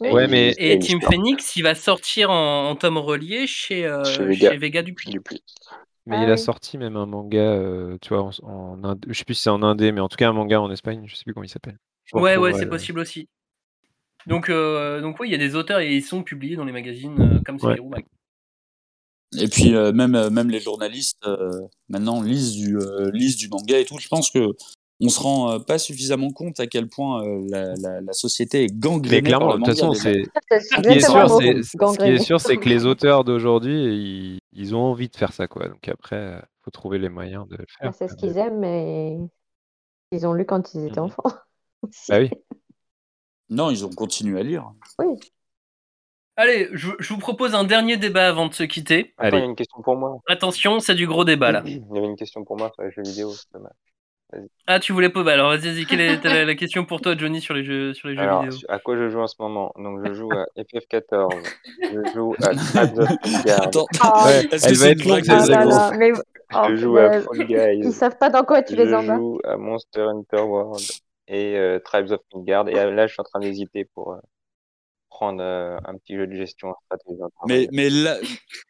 Oui. 0.00 0.10
Ouais, 0.10 0.28
mais- 0.28 0.54
Et 0.58 0.78
Team 0.78 1.00
Phoenix, 1.02 1.56
il 1.56 1.62
va 1.62 1.74
sortir 1.74 2.30
en, 2.30 2.70
en 2.70 2.76
tome 2.76 2.98
relié 2.98 3.46
chez, 3.46 3.84
euh, 3.86 4.02
Chez 4.04 4.24
Vega. 4.24 4.50
chez 4.50 4.56
Vega 4.58 4.82
Dupuis. 4.82 5.10
Dupuis. 5.10 5.42
Mais 6.06 6.16
Ah 6.18 6.24
il 6.24 6.30
a 6.30 6.34
oui. 6.34 6.38
sorti 6.38 6.78
même 6.78 6.96
un 6.96 7.06
manga, 7.06 7.38
euh, 7.38 7.98
tu 8.00 8.08
vois, 8.14 8.22
en, 8.22 8.30
en 8.42 8.82
Inde- 8.84 9.04
je 9.08 9.12
sais 9.12 9.24
plus 9.24 9.34
si 9.34 9.42
c'est 9.42 9.50
en 9.50 9.62
indé, 9.62 9.92
mais 9.92 10.00
en 10.00 10.08
tout 10.08 10.16
cas 10.16 10.28
un 10.28 10.32
manga 10.32 10.60
en 10.60 10.70
Espagne, 10.70 11.02
je 11.06 11.14
sais 11.14 11.24
plus 11.24 11.34
comment 11.34 11.44
il 11.44 11.50
s'appelle. 11.50 11.78
Ouais, 12.14 12.36
ouais, 12.38 12.52
c'est 12.54 12.64
euh. 12.64 12.68
possible 12.68 12.98
aussi. 13.00 13.28
Donc, 14.26 14.48
euh, 14.48 15.00
donc 15.00 15.20
oui, 15.20 15.28
il 15.28 15.32
y 15.32 15.34
a 15.34 15.38
des 15.38 15.54
auteurs 15.54 15.80
et 15.80 15.94
ils 15.94 16.02
sont 16.02 16.22
publiés 16.22 16.56
dans 16.56 16.64
les 16.64 16.72
magazines 16.72 17.20
euh, 17.20 17.40
comme 17.44 17.56
Ouais. 17.56 17.72
Spirou 17.74 17.90
Mag. 17.90 18.04
Et 19.38 19.46
puis 19.46 19.74
euh, 19.76 19.92
même, 19.92 20.14
euh, 20.16 20.28
même 20.28 20.50
les 20.50 20.58
journalistes 20.60 21.24
euh, 21.26 21.50
maintenant 21.88 22.20
lisent 22.20 22.52
du, 22.56 22.76
euh, 22.76 23.10
lisent 23.12 23.36
du 23.36 23.48
manga 23.48 23.78
et 23.78 23.84
tout. 23.84 23.98
Je 23.98 24.08
pense 24.08 24.30
que 24.30 24.48
on 25.00 25.08
se 25.08 25.20
rend 25.20 25.50
euh, 25.52 25.58
pas 25.58 25.78
suffisamment 25.78 26.30
compte 26.30 26.60
à 26.60 26.66
quel 26.66 26.88
point 26.88 27.24
euh, 27.24 27.40
la, 27.48 27.74
la, 27.76 28.00
la 28.00 28.12
société 28.12 28.64
est 28.64 28.74
gangrénée 28.78 29.22
Mais 29.22 29.28
clairement, 29.28 29.52
de 29.54 29.58
toute 29.58 29.66
façon, 29.66 29.94
c'est 29.94 30.24
C'est 30.50 30.60
ce 30.60 30.74
qui 30.80 30.88
est 30.88 31.00
sûr, 31.00 31.28
c'est 31.30 31.54
mot, 31.54 31.62
ce 31.62 31.70
qui 31.70 31.76
est 31.76 31.78
gangréné. 31.78 32.18
sûr, 32.18 32.40
c'est 32.40 32.56
que 32.58 32.68
les 32.68 32.84
auteurs 32.86 33.24
d'aujourd'hui, 33.24 33.74
ils, 33.74 34.38
ils 34.52 34.74
ont 34.74 34.82
envie 34.82 35.08
de 35.08 35.16
faire 35.16 35.32
ça, 35.32 35.46
quoi. 35.48 35.68
Donc 35.68 35.88
après, 35.88 36.16
euh, 36.16 36.40
faut 36.64 36.70
trouver 36.70 36.98
les 36.98 37.08
moyens 37.08 37.46
de 37.48 37.56
le 37.56 37.64
Bah, 37.80 37.92
faire. 37.92 37.94
C'est 37.94 38.06
quoi. 38.08 38.16
ce 38.16 38.20
qu'ils 38.20 38.36
aiment, 38.38 38.58
mais 38.60 39.16
ils 40.12 40.26
ont 40.26 40.32
lu 40.34 40.44
quand 40.44 40.74
ils 40.74 40.84
étaient 40.86 41.00
Mhm. 41.00 41.06
enfants. 41.06 41.22
aussi. 41.82 42.10
Bah 42.10 42.18
oui. 42.20 42.30
Non, 43.48 43.70
ils 43.70 43.84
ont 43.86 43.90
continué 43.90 44.38
à 44.40 44.42
lire. 44.42 44.70
Oui. 44.98 45.06
Allez, 46.36 46.68
je, 46.72 46.90
je 46.98 47.12
vous 47.12 47.18
propose 47.20 47.54
un 47.54 47.64
dernier 47.64 47.96
débat 47.96 48.28
avant 48.28 48.46
de 48.48 48.54
se 48.54 48.62
quitter. 48.62 49.12
Attends, 49.18 49.28
il 49.28 49.30
y 49.30 49.34
a 49.34 49.42
Allez. 49.42 49.50
une 49.50 49.56
question 49.56 49.82
pour 49.82 49.96
moi. 49.96 50.20
Attention, 50.28 50.78
c'est 50.80 50.94
du 50.94 51.06
gros 51.06 51.24
débat 51.24 51.52
là. 51.52 51.62
Il 51.66 51.82
y 51.92 51.98
avait 51.98 52.06
une 52.06 52.16
question 52.16 52.44
pour 52.44 52.56
moi 52.56 52.70
sur 52.74 52.82
les 52.84 52.90
jeux 52.92 53.02
vidéo. 53.02 53.32
c'est 53.32 53.52
dommage. 53.52 53.72
Ah, 54.66 54.78
tu 54.78 54.92
voulais 54.92 55.08
pas. 55.08 55.22
bah, 55.22 55.32
Alors 55.32 55.48
vas-y, 55.50 55.72
vas-y, 55.72 55.86
quelle 55.86 56.00
est 56.00 56.24
la, 56.24 56.44
la 56.44 56.54
question 56.54 56.84
pour 56.84 57.00
toi, 57.00 57.16
Johnny, 57.16 57.40
sur 57.40 57.54
les 57.54 57.64
jeux, 57.64 57.92
sur 57.94 58.08
les 58.08 58.14
jeux 58.14 58.20
Alors, 58.22 58.42
vidéo? 58.42 58.58
à 58.68 58.78
quoi 58.78 58.96
je 58.96 59.08
joue 59.08 59.20
en 59.20 59.26
ce 59.26 59.34
moment? 59.40 59.72
Donc, 59.76 60.00
je 60.06 60.14
joue 60.14 60.30
à 60.32 60.44
FF14. 60.56 61.44
je 61.82 62.12
joue 62.14 62.34
à 62.42 62.54
Tribes 62.54 62.98
of 63.00 63.10
Midgard. 63.24 63.62
Attends, 63.62 63.86
Ah, 64.00 64.24
Ouais, 64.26 64.46
est-ce 64.52 64.68
que 64.68 64.74
va 64.74 64.74
c'est 64.74 64.90
être 64.92 64.98
une 65.00 65.04
blague 65.04 65.24
ah 65.30 65.92
mais 65.98 66.12
oh, 66.54 66.66
Je 66.70 66.76
joue 66.76 66.96
à 66.98 67.20
Fall 67.20 67.46
Guys. 67.46 67.80
ils 67.84 67.92
savent 67.92 68.18
pas 68.18 68.30
dans 68.30 68.44
quoi 68.44 68.62
tu 68.62 68.76
les 68.76 68.86
Je 68.86 68.94
embarques. 68.94 69.18
joue 69.18 69.40
à 69.44 69.56
Monster 69.56 70.00
Hunter 70.02 70.42
World 70.42 70.80
et 71.28 71.56
euh, 71.56 71.78
Tribes 71.80 72.10
of 72.12 72.20
Midgard. 72.34 72.68
Et 72.68 72.78
euh, 72.78 72.90
là, 72.92 73.06
je 73.06 73.12
suis 73.12 73.20
en 73.20 73.24
train 73.24 73.40
d'hésiter 73.40 73.86
pour 73.94 74.12
euh, 74.12 74.16
prendre 75.20 75.42
euh, 75.42 75.76
un 75.84 75.98
petit 75.98 76.16
jeu 76.16 76.26
de 76.26 76.34
gestion. 76.34 76.74
Mais, 77.46 77.68
mais, 77.72 77.90
la, 77.90 78.16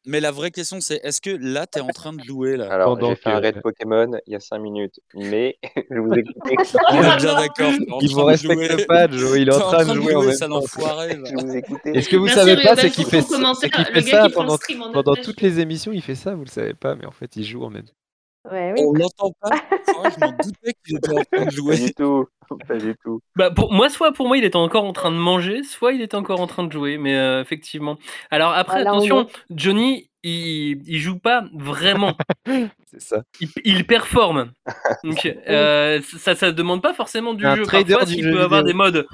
mais 0.04 0.18
la 0.18 0.32
vraie 0.32 0.50
question, 0.50 0.80
c'est 0.80 1.00
est-ce 1.04 1.20
que 1.20 1.30
là, 1.30 1.64
tu 1.68 1.78
es 1.78 1.80
en 1.82 1.86
train 1.88 2.12
de 2.12 2.20
jouer 2.24 2.56
là? 2.56 2.66
Alors, 2.72 2.98
j'ai 3.00 3.14
fait 3.14 3.30
un 3.30 3.38
que- 3.38 3.42
raid 3.44 3.62
Pokémon 3.62 4.10
il 4.26 4.32
y 4.32 4.34
a 4.36 4.40
5 4.40 4.58
minutes, 4.58 4.98
mais 5.14 5.58
je 5.90 5.98
vous 5.98 6.12
écoutais. 6.12 6.56
On 6.90 6.96
est 7.02 7.16
bien 7.18 7.34
d'accord. 7.36 7.70
en 7.92 7.98
Il 8.00 8.10
train 8.10 8.20
vous 8.20 8.24
respecte 8.24 8.72
jouer. 8.72 8.86
pas, 8.86 9.08
Joe. 9.08 9.38
Il 9.38 9.48
est 9.48 9.54
en 9.54 9.58
T'es 9.58 9.64
train 9.76 9.84
de 9.86 9.94
jouer 9.94 10.14
en 10.16 10.22
même 10.22 10.38
temps. 10.38 10.60
je 10.60 11.34
vous 11.46 11.56
écoutais. 11.56 11.92
Et 11.96 12.02
ce 12.02 12.08
que 12.08 12.16
vous 12.16 12.24
Merci, 12.24 12.40
savez 12.40 12.62
pas, 12.62 12.74
c'est 12.76 12.90
qu'il 12.90 13.06
fait, 13.06 13.20
ça? 13.22 14.28
pendant, 14.30 14.54
en 14.54 14.92
pendant 14.92 15.14
toutes 15.14 15.40
les 15.42 15.60
émissions. 15.60 15.92
Il 15.92 16.02
fait 16.02 16.16
ça, 16.16 16.34
vous 16.34 16.44
le 16.44 16.50
savez 16.50 16.74
pas, 16.74 16.96
mais 16.96 17.06
en 17.06 17.12
fait, 17.12 17.36
il 17.36 17.44
joue 17.44 17.62
en 17.62 17.70
même 17.70 17.84
temps. 17.84 18.50
Ouais, 18.50 18.72
oui. 18.76 18.82
On 18.84 18.92
l'entend 18.94 19.32
pas. 19.40 19.50
Je 19.86 20.20
m'en 20.20 20.32
doutais 20.32 20.72
qu'il 20.84 20.96
était 20.96 21.10
en 21.10 21.22
train 21.22 21.40
de 21.40 21.44
Pas 21.44 21.50
jouer. 21.50 21.76
du 21.78 21.92
tout. 21.94 22.26
Pas 22.68 22.76
du 22.76 22.94
tout. 23.02 23.20
Bah 23.36 23.50
pour 23.50 23.72
moi, 23.72 23.88
soit 23.88 24.12
pour 24.12 24.26
moi 24.26 24.36
il 24.36 24.44
était 24.44 24.56
encore 24.56 24.84
en 24.84 24.92
train 24.92 25.10
de 25.10 25.16
manger, 25.16 25.62
soit 25.62 25.92
il 25.92 26.00
était 26.02 26.16
encore 26.16 26.40
en 26.40 26.46
train 26.46 26.64
de 26.64 26.72
jouer, 26.72 26.98
mais 26.98 27.16
euh, 27.16 27.40
effectivement. 27.40 27.96
Alors 28.30 28.52
après, 28.52 28.80
attention. 28.80 29.28
Johnny, 29.50 30.10
il, 30.22 30.82
il 30.86 30.98
joue 30.98 31.18
pas 31.18 31.44
vraiment, 31.54 32.16
C'est 32.86 33.00
ça. 33.00 33.22
il, 33.40 33.48
il 33.64 33.86
performe. 33.86 34.52
Donc 35.04 35.26
euh, 35.48 36.00
ça, 36.18 36.34
ça 36.34 36.52
demande 36.52 36.82
pas 36.82 36.92
forcément 36.92 37.34
du 37.34 37.46
Un 37.46 37.56
jeu. 37.56 37.62
Parfois, 37.62 38.06
s'il 38.06 38.22
peut 38.22 38.40
avoir 38.42 38.60
vidéo. 38.60 38.72
des 38.72 38.74
modes, 38.74 39.06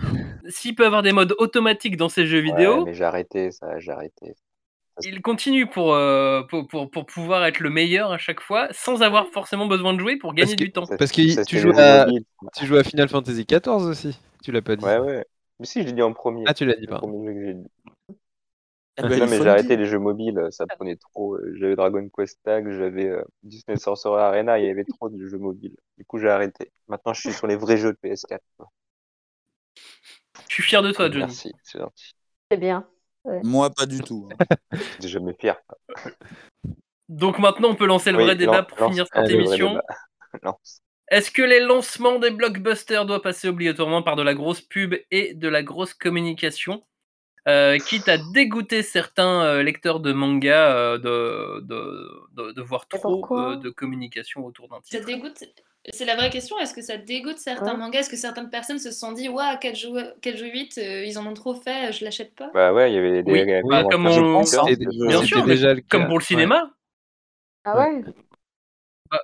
s'il 0.48 0.74
peut 0.74 0.86
avoir 0.86 1.02
des 1.02 1.12
modes 1.12 1.34
automatiques 1.38 1.96
dans 1.96 2.08
ses 2.08 2.26
jeux 2.26 2.38
Ouais, 2.40 2.44
vidéo, 2.44 2.84
mais 2.84 2.94
j'ai 2.94 3.04
arrêté 3.04 3.50
ça, 3.50 3.78
j'ai 3.78 3.92
arrêté. 3.92 4.34
Il 5.02 5.20
continue 5.22 5.66
pour, 5.66 5.94
euh, 5.94 6.42
pour, 6.44 6.66
pour, 6.68 6.90
pour 6.90 7.06
pouvoir 7.06 7.44
être 7.44 7.60
le 7.60 7.70
meilleur 7.70 8.12
à 8.12 8.18
chaque 8.18 8.40
fois, 8.40 8.68
sans 8.72 9.02
avoir 9.02 9.26
forcément 9.28 9.66
besoin 9.66 9.94
de 9.94 10.00
jouer 10.00 10.16
pour 10.16 10.32
gagner 10.34 10.52
Parce 10.52 10.56
que- 10.56 10.64
du 10.64 10.72
temps. 10.72 10.86
Parce 10.86 11.12
que 11.12 11.44
tu 11.44 11.58
joues 11.58 11.72
à, 11.78 12.06
mobiles. 12.06 12.24
tu 12.56 12.66
joues 12.66 12.76
à 12.76 12.84
Final 12.84 13.08
Fantasy 13.08 13.44
XIV 13.44 13.84
aussi. 13.86 14.18
Tu 14.42 14.52
l'as 14.52 14.62
pas 14.62 14.76
dit. 14.76 14.84
Ouais, 14.84 14.98
ouais. 14.98 15.24
Mais 15.58 15.66
si, 15.66 15.82
je 15.82 15.86
l'ai 15.86 15.92
dit 15.92 16.02
en 16.02 16.12
premier. 16.12 16.44
Ah, 16.46 16.54
tu 16.54 16.64
l'as 16.66 16.74
dit, 16.74 16.82
Le 16.82 16.88
pardon. 16.88 17.08
premier 17.08 17.26
jeu 17.26 17.34
que 17.34 17.46
j'ai 17.46 17.54
dit. 17.54 17.66
Eh 18.98 19.02
ben, 19.02 19.18
non, 19.18 19.26
mais 19.26 19.36
j'ai 19.36 19.48
arrêté 19.48 19.76
les 19.76 19.84
jeux 19.84 19.98
mobiles, 19.98 20.40
ça 20.50 20.66
prenait 20.66 20.96
trop. 20.96 21.36
J'avais 21.56 21.76
Dragon 21.76 22.08
Quest 22.08 22.40
Tag, 22.42 22.70
j'avais 22.70 23.08
euh, 23.08 23.22
Disney 23.42 23.76
Sorcerer 23.76 24.22
Arena, 24.22 24.58
il 24.58 24.64
y 24.64 24.70
avait 24.70 24.84
trop 24.84 25.10
de 25.10 25.26
jeux 25.26 25.36
mobiles. 25.36 25.76
Du 25.98 26.04
coup, 26.06 26.16
j'ai 26.18 26.30
arrêté. 26.30 26.72
Maintenant, 26.88 27.12
je 27.12 27.20
suis 27.20 27.32
sur 27.34 27.46
les 27.46 27.56
vrais 27.56 27.76
jeux 27.76 27.92
de 27.92 27.98
PS4. 28.02 28.38
quoi. 28.56 28.70
Je 30.48 30.54
suis 30.54 30.62
fier 30.62 30.82
de 30.82 30.92
toi, 30.92 31.06
Johnny. 31.10 31.26
Merci, 31.26 31.52
c'est 31.62 31.78
gentil. 31.78 32.14
C'est 32.50 32.56
bien. 32.56 32.86
Ouais. 33.26 33.40
Moi, 33.42 33.70
pas 33.70 33.86
du 33.86 34.00
tout. 34.00 34.28
hein. 34.30 34.36
J'ai 35.00 35.08
jamais 35.08 35.34
fier. 35.38 35.56
Donc 37.08 37.38
maintenant, 37.38 37.70
on 37.70 37.74
peut 37.74 37.86
lancer 37.86 38.12
le 38.12 38.18
Oui, 38.18 38.24
vrai 38.24 38.36
débat 38.36 38.62
pour 38.62 38.78
lance- 38.78 38.90
finir 38.90 39.06
ah, 39.12 39.22
cette 39.22 39.30
émission. 39.30 39.80
Est-ce 41.08 41.30
que 41.30 41.42
les 41.42 41.60
lancements 41.60 42.18
des 42.18 42.30
blockbusters 42.30 43.06
doivent 43.06 43.20
passer 43.20 43.48
obligatoirement 43.48 44.02
par 44.02 44.16
de 44.16 44.22
la 44.22 44.34
grosse 44.34 44.60
pub 44.60 44.94
et 45.10 45.34
de 45.34 45.48
la 45.48 45.62
grosse 45.62 45.94
communication? 45.94 46.82
Euh, 47.48 47.78
quitte 47.78 48.08
à 48.08 48.18
dégoûter 48.32 48.82
certains 48.82 49.44
euh, 49.44 49.62
lecteurs 49.62 50.00
de 50.00 50.12
manga 50.12 50.74
euh, 50.76 50.98
de, 50.98 51.60
de, 51.60 52.10
de, 52.32 52.52
de 52.52 52.62
voir 52.62 52.88
trop 52.88 53.24
euh, 53.38 53.54
de 53.54 53.70
communication 53.70 54.44
autour 54.44 54.68
d'un 54.68 54.80
Ça 54.82 54.98
titre? 54.98 55.06
dégoûte. 55.06 55.44
C'est 55.92 56.04
la 56.04 56.16
vraie 56.16 56.30
question. 56.30 56.58
Est-ce 56.58 56.74
que 56.74 56.82
ça 56.82 56.96
dégoûte 56.96 57.38
certains 57.38 57.72
Ouais. 57.72 57.78
mangas? 57.78 58.00
Est-ce 58.00 58.10
que 58.10 58.16
certaines 58.16 58.50
personnes 58.50 58.78
se 58.78 58.90
sont 58.90 59.12
dit, 59.12 59.28
waouh, 59.28 59.56
quel 59.60 59.76
jeu, 59.76 59.92
quel 60.20 60.36
jeu 60.36 60.46
8, 60.46 60.78
euh, 60.78 61.04
ils 61.04 61.18
en 61.18 61.26
ont 61.26 61.34
trop 61.34 61.54
fait, 61.54 61.92
je 61.92 62.04
l'achète 62.04 62.34
pas? 62.34 62.50
Bah 62.52 62.72
ouais, 62.72 62.90
il 62.90 62.94
y 62.94 62.98
avait 62.98 63.22
des 63.22 63.30
Oui, 63.32 63.44
des 63.44 63.62
bah, 63.62 63.84
comme 63.90 64.06
on- 64.06 64.42
que- 64.42 65.06
Bien 65.08 65.22
sûr, 65.22 65.44
déjà 65.44 65.74
le 65.74 65.82
comme 65.88 66.06
pour 66.06 66.18
le 66.18 66.22
ouais. 66.22 66.26
cinéma. 66.26 66.70
Ah 67.64 67.78
ouais? 67.78 68.02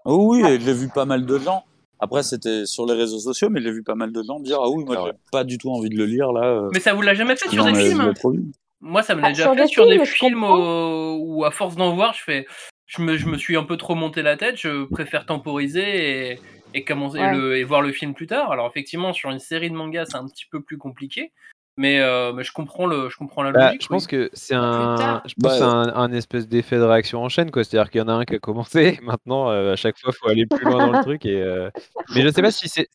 Oh 0.04 0.28
oui, 0.30 0.42
et 0.46 0.60
j'ai 0.60 0.72
vu 0.72 0.88
pas 0.88 1.04
mal 1.04 1.26
de 1.26 1.38
gens. 1.38 1.64
Après, 1.98 2.22
c'était 2.22 2.66
sur 2.66 2.86
les 2.86 2.94
réseaux 2.94 3.18
sociaux, 3.18 3.48
mais 3.50 3.60
j'ai 3.60 3.70
vu 3.70 3.82
pas 3.82 3.94
mal 3.94 4.12
de 4.12 4.22
gens 4.22 4.40
dire 4.40 4.58
Ah 4.60 4.68
oui, 4.70 4.84
moi, 4.84 4.96
Ah 4.98 5.04
ouais. 5.04 5.10
j'ai 5.12 5.18
pas 5.30 5.44
du 5.44 5.58
tout 5.58 5.70
envie 5.70 5.88
de 5.90 5.96
le 5.96 6.06
lire 6.06 6.32
là. 6.32 6.44
euh, 6.46 6.68
Mais 6.72 6.80
ça 6.80 6.94
vous 6.94 7.02
l'a 7.02 7.14
jamais 7.14 7.36
fait 7.36 7.48
sur 7.48 7.64
non, 7.64 7.72
des 7.72 7.78
films? 7.80 8.52
Moi, 8.80 9.02
ça 9.02 9.14
me 9.14 9.20
l'a 9.20 9.28
Ah, 9.28 9.30
déjà 9.30 9.44
sur 9.44 9.54
fait 9.54 9.62
des 9.62 9.66
sur 9.68 9.86
des 9.86 10.04
films, 10.04 10.06
films 10.06 10.44
où, 10.44 11.44
à 11.44 11.50
force 11.52 11.76
d'en 11.76 11.94
voir, 11.94 12.14
je 12.14 12.22
fais, 12.22 12.46
je 12.94 13.02
me, 13.02 13.16
je 13.16 13.26
me 13.26 13.38
suis 13.38 13.56
un 13.56 13.64
peu 13.64 13.76
trop 13.76 13.94
monté 13.94 14.22
la 14.22 14.36
tête. 14.36 14.56
Je 14.58 14.84
préfère 14.84 15.24
temporiser 15.26 16.30
et, 16.32 16.38
et 16.74 16.84
commencer 16.84 17.18
Ouais. 17.20 17.34
le, 17.34 17.56
et 17.56 17.64
voir 17.64 17.80
le 17.82 17.92
film 17.92 18.14
plus 18.14 18.26
tard. 18.26 18.52
Alors 18.52 18.66
effectivement, 18.68 19.12
sur 19.12 19.30
une 19.30 19.38
série 19.38 19.70
de 19.70 19.74
mangas, 19.76 20.06
c'est 20.06 20.16
un 20.16 20.26
petit 20.26 20.46
peu 20.50 20.60
plus 20.62 20.76
compliqué, 20.78 21.32
mais, 21.76 22.00
euh, 22.00 22.32
mais 22.32 22.44
je 22.44 22.52
comprends 22.52 22.86
le, 22.86 23.08
je 23.08 23.16
comprends 23.16 23.42
la 23.42 23.52
Bah, 23.52 23.66
logique. 23.66 23.82
je 23.82 23.88
pense 23.88 24.04
oui. 24.04 24.08
que 24.10 24.30
c'est 24.34 24.54
un, 24.54 25.22
je 25.24 25.34
pense 25.40 25.58
Bah, 25.60 25.66
un, 25.66 25.94
un 25.94 26.12
espèce 26.12 26.48
d'effet 26.48 26.76
de 26.76 26.82
réaction 26.82 27.22
en 27.22 27.28
chaîne, 27.28 27.50
quoi. 27.50 27.64
C'est-à-dire 27.64 27.90
qu'il 27.90 28.00
y 28.00 28.04
en 28.04 28.08
a 28.08 28.12
un 28.12 28.24
qui 28.24 28.34
a 28.34 28.38
commencé, 28.38 28.98
maintenant, 29.02 29.50
euh, 29.50 29.72
à 29.72 29.76
chaque 29.76 29.98
fois, 29.98 30.12
il 30.14 30.18
faut 30.18 30.28
aller 30.28 30.46
plus 30.46 30.64
loin 30.66 30.78
dans 30.78 30.92
le 30.92 31.02
truc. 31.02 31.24
Et, 31.24 31.40
euh, 31.40 31.70
Mais 32.14 32.20
je 32.22 32.28
sais 32.28 32.42
pas 32.42 32.50
si 32.50 32.68
c'est 32.68 32.88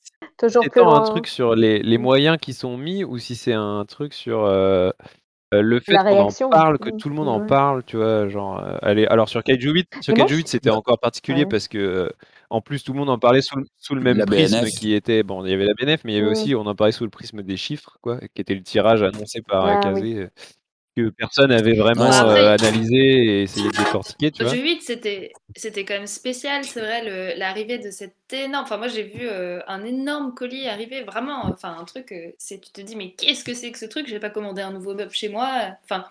si 0.47 0.57
un 0.57 1.01
truc 1.01 1.25
sur 1.27 1.55
les, 1.55 1.79
les 1.79 1.97
moyens 1.97 2.37
qui 2.39 2.53
sont 2.53 2.77
mis 2.77 3.03
ou 3.03 3.17
si 3.17 3.35
c'est 3.35 3.53
un 3.53 3.85
truc 3.85 4.13
sur 4.13 4.45
euh, 5.53 5.57
euh, 5.57 5.61
le 5.61 5.79
fait 5.79 5.93
La 5.93 6.03
qu'on 6.03 6.09
en 6.09 6.13
réaction. 6.23 6.49
parle, 6.49 6.77
que 6.77 6.89
tout 6.89 7.09
le 7.09 7.15
monde 7.15 7.29
en 7.29 7.45
parle, 7.45 7.83
tu 7.83 7.97
vois. 7.97 8.27
Genre, 8.27 8.59
euh, 8.63 8.77
allez, 8.81 9.05
alors 9.07 9.29
sur 9.29 9.43
Kaiju 9.43 9.71
8, 9.71 9.87
sur 10.01 10.13
Mais 10.13 10.19
moi, 10.19 10.25
Kaiju 10.27 10.35
je- 10.35 10.39
8, 10.41 10.47
c'était 10.47 10.69
encore 10.69 10.99
particulier 10.99 11.43
Ouais. 11.43 11.49
parce 11.49 11.67
que, 11.67 11.77
euh, 11.77 12.09
en 12.49 12.61
plus, 12.61 12.83
tout 12.83 12.93
le 12.93 12.99
monde 12.99 13.09
en 13.09 13.17
parlait 13.19 13.41
sous, 13.41 13.57
le- 13.57 13.65
sous 13.77 13.95
le 13.95 14.01
même 14.01 14.17
La 14.17 14.25
prisme 14.25 14.59
BNF. 14.61 14.69
qui 14.71 14.93
était. 14.93 15.23
Bon, 15.23 15.43
il 15.45 15.51
y 15.51 15.53
avait 15.53 15.65
la 15.65 15.73
BNF, 15.73 16.01
mais 16.05 16.13
il 16.13 16.15
y 16.17 16.19
avait 16.19 16.29
aussi, 16.29 16.55
on 16.55 16.65
en 16.65 16.75
parlait 16.75 16.91
sous 16.93 17.03
le 17.03 17.09
prisme 17.09 17.41
des 17.43 17.57
chiffres, 17.57 17.97
quoi, 18.01 18.19
qui 18.33 18.41
était 18.41 18.55
le 18.55 18.61
tirage 18.63 19.03
annoncé 19.03 19.41
par 19.41 19.65
euh, 19.65 19.69
Ah 19.81 19.93
oui. 19.93 20.13
Kazé. 20.13 20.15
euh, 20.19 20.29
que 20.97 21.09
personne 21.11 21.49
n'avait 21.49 21.75
vraiment 21.75 22.29
euh, 22.29 22.53
analysé 22.53 22.95
et 22.95 23.41
essayé 23.43 23.71
de 23.71 23.77
décortiquer, 23.77 24.31
tu 24.31 24.43
Le 24.43 24.45
vois. 24.45 24.57
jeu 24.57 24.61
8, 24.61 24.81
c'était, 24.83 25.33
c'était 25.55 25.83
quand 25.83 25.95
même 25.95 26.05
spécial, 26.07 26.63
c'est 26.63 26.79
vrai, 26.79 27.03
le- 27.03 27.39
l'arrivée 27.39 27.79
de 27.79 27.89
cet 27.89 28.13
énorme. 28.31 28.63
Enfin, 28.65 28.77
moi, 28.77 28.87
j'ai 28.87 29.01
vu 29.03 29.21
euh, 29.27 29.61
un 29.67 29.83
énorme 29.83 30.35
colis 30.35 30.67
arriver, 30.67 31.01
vraiment. 31.03 31.45
Enfin, 31.45 31.75
un 31.79 31.85
truc, 31.85 32.11
euh, 32.11 32.31
c'est, 32.37 32.59
tu 32.61 32.71
te 32.71 32.81
dis, 32.81 32.95
mais 32.95 33.13
qu'est-ce 33.13 33.43
que 33.43 33.55
c'est 33.55 33.71
que 33.71 33.79
ce 33.79 33.85
truc? 33.85 34.07
J'ai 34.07 34.19
pas 34.19 34.29
commandé 34.29 34.61
un 34.61 34.71
nouveau 34.71 34.93
meuble 34.93 35.11
chez 35.11 35.29
moi. 35.29 35.49
Enfin, 35.85 36.05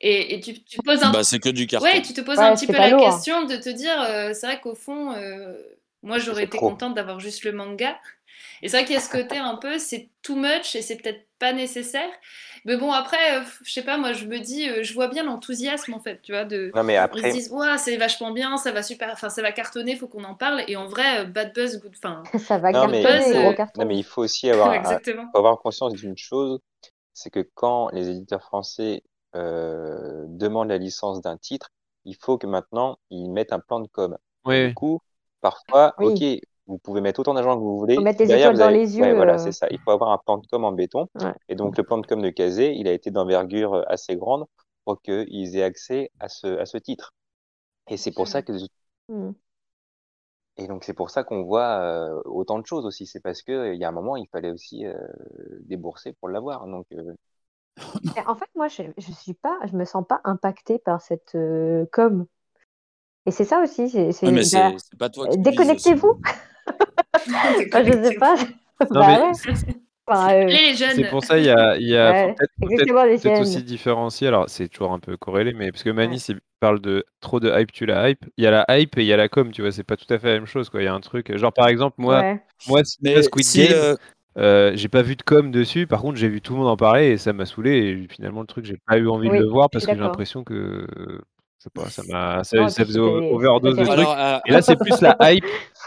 et, 0.00 0.34
et 0.36 0.40
tu, 0.40 0.62
tu 0.62 0.80
poses 0.82 1.02
un. 1.02 1.12
Bah, 1.12 1.24
c'est 1.24 1.38
que 1.38 1.50
du 1.50 1.66
carton. 1.66 1.86
ouais, 1.86 2.02
tu 2.02 2.14
te 2.14 2.20
poses 2.22 2.38
Ouais, 2.38 2.44
un 2.44 2.56
petit 2.56 2.66
peu 2.66 2.72
la 2.78 2.90
lourd. 2.90 3.10
question 3.10 3.44
de 3.46 3.56
te 3.56 3.68
dire, 3.68 4.00
euh, 4.02 4.32
c'est 4.34 4.46
vrai 4.46 4.60
qu'au 4.60 4.74
fond, 4.74 5.12
euh, 5.14 5.54
moi, 6.02 6.18
j'aurais 6.18 6.42
C'est 6.42 6.46
été 6.46 6.58
trop. 6.58 6.70
contente 6.70 6.94
d'avoir 6.94 7.20
juste 7.20 7.44
le 7.44 7.52
manga. 7.52 7.98
Et 8.62 8.68
c'est 8.68 8.78
vrai 8.78 8.86
qu'il 8.86 8.94
y 8.94 8.98
a 8.98 9.00
ce 9.00 9.10
côté 9.10 9.36
un 9.38 9.56
peu, 9.56 9.78
c'est 9.78 10.08
too 10.22 10.36
much 10.36 10.74
et 10.76 10.82
c'est 10.82 10.96
peut-être 10.96 11.26
pas 11.38 11.52
nécessaire. 11.52 12.08
Mais 12.66 12.76
bon, 12.76 12.92
après, 12.92 13.38
euh, 13.40 13.44
je 13.64 13.72
sais 13.72 13.82
pas, 13.84 13.98
moi, 13.98 14.12
je 14.12 14.26
me 14.26 14.38
dis, 14.40 14.68
euh, 14.68 14.82
je 14.84 14.92
vois 14.94 15.08
bien 15.08 15.24
l'enthousiasme, 15.24 15.94
en 15.94 16.00
fait, 16.00 16.20
tu 16.22 16.32
vois, 16.32 16.44
de. 16.44 16.74
Non, 16.74 16.84
mais 16.84 16.96
Ils 17.12 17.24
se 17.24 17.28
après, 17.28 17.30
disent, 17.30 17.50
Ouah, 17.52 17.78
c'est 17.78 17.96
vachement 17.96 18.32
bien, 18.32 18.58
ça 18.58 18.72
va 18.72 18.82
super, 18.82 19.10
enfin 19.12 19.30
ça 19.30 19.42
va 19.42 19.52
cartonner, 19.52 19.96
faut 19.96 20.08
qu'on 20.08 20.24
en 20.24 20.34
parle. 20.34 20.64
Et 20.68 20.76
en 20.76 20.86
vrai, 20.88 21.20
euh, 21.20 21.24
bad 21.24 21.54
buzz, 21.54 21.80
good, 21.80 21.94
enfin, 21.96 22.22
Ça 22.38 22.58
va 22.58 22.72
non, 22.72 22.88
mais, 22.88 23.02
cartonner, 23.02 23.18
Buzz, 23.18 23.32
gros 23.32 23.52
euh, 23.52 23.54
carton. 23.54 23.82
non, 23.82 23.86
mais 23.86 23.96
il 23.98 24.04
faut 24.04 24.22
aussi 24.22 24.50
avoir, 24.50 24.72
exactement. 24.74 25.28
faut 25.32 25.38
avoir 25.38 25.58
conscience 25.60 25.94
d'une 25.94 26.16
chose, 26.16 26.60
c'est 27.14 27.30
que 27.30 27.40
quand 27.54 27.90
les 27.92 28.08
éditeurs 28.10 28.42
français 28.42 29.02
euh, 29.36 30.24
demandent 30.28 30.68
la 30.68 30.78
licence 30.78 31.20
d'un 31.20 31.36
titre, 31.38 31.70
il 32.04 32.16
faut 32.16 32.38
que 32.38 32.46
maintenant 32.46 32.98
ils 33.10 33.30
mettent 33.30 33.52
un 33.52 33.60
plan 33.60 33.80
de 33.80 33.88
com. 33.88 34.16
Et 34.50 34.58
Oui, 34.58 34.58
du 34.58 34.72
coup, 34.72 35.00
parfois, 35.40 35.94
Oui. 35.98 36.14
ok, 36.14 36.24
vous 36.66 36.78
pouvez 36.78 37.00
mettre 37.00 37.20
autant 37.20 37.34
d'argent 37.34 37.54
que 37.56 37.60
vous 37.60 37.78
voulez. 37.78 37.94
Faut 37.94 38.00
mettre 38.02 38.20
les 38.20 38.26
derrière, 38.26 38.52
étoiles 38.52 38.66
dans 38.72 38.74
les 38.76 39.00
Ouais, 39.00 39.08
yeux, 39.08 39.14
voilà, 39.16 39.34
euh. 39.34 39.38
c'est 39.38 39.52
ça. 39.52 39.66
Il 39.70 39.78
faut 39.80 39.90
avoir 39.90 40.10
un 40.10 40.18
plan 40.18 40.38
de 40.38 40.46
com 40.46 40.64
en 40.64 40.72
béton. 40.72 41.06
Ouais. 41.20 41.32
Et 41.48 41.54
donc, 41.54 41.76
le 41.76 41.84
plan 41.84 41.98
de 41.98 42.06
com 42.06 42.20
de 42.20 42.30
Kazé, 42.30 42.72
il 42.74 42.88
a 42.88 42.92
été 42.92 43.10
d'envergure 43.10 43.74
euh, 43.74 43.82
assez 43.86 44.16
grande 44.16 44.46
pour 44.84 45.00
qu'ils 45.02 45.56
aient 45.56 45.62
accès 45.62 46.10
à 46.20 46.28
ce, 46.28 46.58
à 46.58 46.66
ce 46.66 46.78
titre. 46.78 47.12
Et 47.88 47.96
c'est 47.96 48.12
pour 48.12 48.26
ça 48.28 48.42
que 48.42 48.52
Mm. 49.08 49.30
et 50.56 50.66
donc 50.66 50.82
c'est 50.82 50.94
pour 50.94 51.10
ça 51.10 51.22
qu'on 51.22 51.44
voit 51.44 51.78
euh, 51.80 52.20
autant 52.24 52.58
de 52.58 52.66
choses 52.66 52.84
aussi. 52.86 53.06
C'est 53.06 53.20
parce 53.20 53.42
que 53.42 53.52
euh, 53.52 53.74
il 53.74 53.80
y 53.80 53.84
a 53.84 53.88
un 53.88 53.92
moment, 53.92 54.16
il 54.16 54.26
fallait 54.32 54.50
aussi 54.50 54.84
euh, 54.86 54.94
débourser 55.60 56.14
pour 56.14 56.28
l'avoir. 56.28 56.66
Donc 56.66 56.86
euh, 56.92 57.14
En 58.26 58.34
fait, 58.34 58.48
moi, 58.56 58.68
je, 58.68 58.82
je 58.98 59.12
suis 59.12 59.34
pas, 59.34 59.58
je 59.66 59.76
me 59.76 59.84
sens 59.84 60.04
pas 60.08 60.20
impactée 60.24 60.78
par 60.78 61.00
cette 61.00 61.34
euh, 61.34 61.86
com. 61.92 62.26
Et 63.26 63.30
c'est 63.30 63.44
ça 63.44 63.60
aussi. 63.60 63.88
C'est, 63.90 64.12
c'est- 64.12 64.26
Ouais, 64.26 64.32
mais 64.32 64.40
bah, 64.40 64.44
c'est 64.46 64.78
c'est 64.78 64.98
pas 64.98 65.10
toi 65.10 65.28
qui 65.28 65.36
le 65.36 65.42
vis 65.42 65.50
déconnectez-vous. 65.50 66.20
Enfin, 67.14 67.84
je 67.84 67.92
sais 68.02 68.14
pas. 68.16 68.36
Non, 68.90 69.00
bah 69.00 69.06
mais 69.08 69.22
ouais. 69.22 69.54
Enfin, 70.08 70.34
euh. 70.34 70.74
C'est 70.94 71.10
pour 71.10 71.24
ça 71.24 71.36
il 71.38 71.46
y 71.46 71.50
a, 71.50 71.76
y 71.78 71.96
a 71.96 72.26
Ouais, 72.28 72.34
faut 72.60 72.68
peut-être 72.68 73.40
aussi 73.40 73.62
différencier. 73.64 74.28
Alors 74.28 74.44
c'est 74.48 74.68
toujours 74.68 74.92
un 74.92 75.00
peu 75.00 75.16
corrélé, 75.16 75.52
mais 75.52 75.72
parce 75.72 75.82
que 75.82 75.90
Mani 75.90 76.22
Ouais. 76.28 76.36
parle 76.60 76.80
de 76.80 77.04
trop 77.20 77.40
de 77.40 77.50
hype, 77.58 77.72
tu 77.72 77.86
la 77.86 78.08
hype. 78.10 78.24
Il 78.36 78.44
y 78.44 78.46
a 78.46 78.50
la 78.52 78.78
hype 78.78 78.96
et 78.98 79.02
il 79.02 79.06
y 79.06 79.12
a 79.12 79.16
la 79.16 79.28
com, 79.28 79.50
tu 79.50 79.62
vois. 79.62 79.72
C'est 79.72 79.82
pas 79.82 79.96
tout 79.96 80.12
à 80.12 80.18
fait 80.18 80.28
la 80.28 80.34
même 80.34 80.46
chose, 80.46 80.68
quoi. 80.70 80.80
Il 80.80 80.84
y 80.84 80.88
a 80.88 80.94
un 80.94 81.00
truc. 81.00 81.36
Genre 81.36 81.52
par 81.52 81.66
exemple 81.68 81.96
moi, 81.98 82.20
Ouais. 82.20 82.40
moi, 82.68 82.82
Mais 83.02 83.20
Squid 83.22 83.44
si 83.44 83.66
Game, 83.66 83.72
le- 83.72 83.96
euh, 84.38 84.72
j'ai 84.76 84.88
pas 84.88 85.02
vu 85.02 85.16
de 85.16 85.22
com 85.22 85.50
dessus. 85.50 85.86
Par 85.88 86.00
contre 86.02 86.18
j'ai 86.18 86.28
vu 86.28 86.40
tout 86.40 86.52
le 86.52 86.60
monde 86.60 86.68
en 86.68 86.76
parler 86.76 87.06
et 87.08 87.16
ça 87.18 87.32
m'a 87.32 87.46
saoulé. 87.46 87.78
Et 87.78 88.06
finalement 88.14 88.42
le 88.42 88.46
truc 88.46 88.64
j'ai 88.64 88.76
pas 88.86 88.98
eu 88.98 89.08
envie 89.08 89.28
Oui, 89.28 89.38
de 89.38 89.42
le 89.42 89.48
voir 89.48 89.70
parce 89.70 89.86
que 89.86 89.92
j'ai 89.92 89.98
l'impression 90.00 90.44
que 90.44 90.86
je 91.58 91.64
sais 91.64 91.70
pas, 91.74 91.88
ça 91.88 92.02
m'a 92.08 92.36
Non, 92.52 92.68
ça, 92.68 92.84
faisait 92.84 92.98
overdose 93.00 93.76
de 93.76 93.84
trucs. 93.84 93.98
Euh, 93.98 94.38
Et 94.46 94.52
là 94.52 94.62
c'est 94.62 94.76
plus 94.76 95.00
la 95.00 95.16
hype 95.32 95.44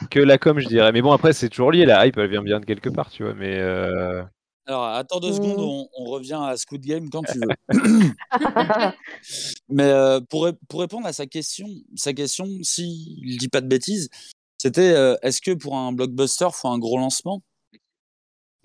que 0.09 0.19
la 0.19 0.37
com, 0.37 0.59
je 0.59 0.67
dirais. 0.67 0.91
Mais 0.91 1.01
bon 1.01 1.11
après 1.11 1.33
c'est 1.33 1.49
toujours 1.49 1.71
lié. 1.71 1.85
La 1.85 2.05
hype 2.07 2.17
elle 2.17 2.29
vient 2.29 2.41
bien 2.43 2.59
de 2.59 2.65
quelque 2.65 2.89
part, 2.89 3.09
tu 3.09 3.23
vois. 3.23 3.33
Mais 3.33 3.57
euh, 3.59 4.23
alors, 4.65 4.85
attends 4.85 5.19
deux 5.19 5.33
secondes, 5.33 5.57
Mm. 5.57 5.61
on, 5.61 5.89
on 5.97 6.05
revient 6.05 6.39
à 6.41 6.55
Squid 6.57 6.85
Game 6.85 7.09
quand 7.09 7.23
tu 7.23 7.39
veux. 7.39 7.47
Mais 9.69 9.83
euh, 9.83 10.19
pour, 10.29 10.49
pour 10.67 10.81
répondre 10.81 11.07
à 11.07 11.13
sa 11.13 11.25
question, 11.25 11.67
sa 11.95 12.13
question, 12.13 12.45
si 12.61 13.19
je 13.27 13.37
dis 13.37 13.49
pas 13.49 13.61
de 13.61 13.67
bêtises, 13.67 14.09
c'était 14.57 14.93
est-ce 15.21 15.41
que 15.41 15.51
pour 15.51 15.77
un 15.77 15.91
blockbuster, 15.91 16.47
faut 16.51 16.67
un 16.67 16.77
gros 16.77 16.97
lancement? 16.97 17.41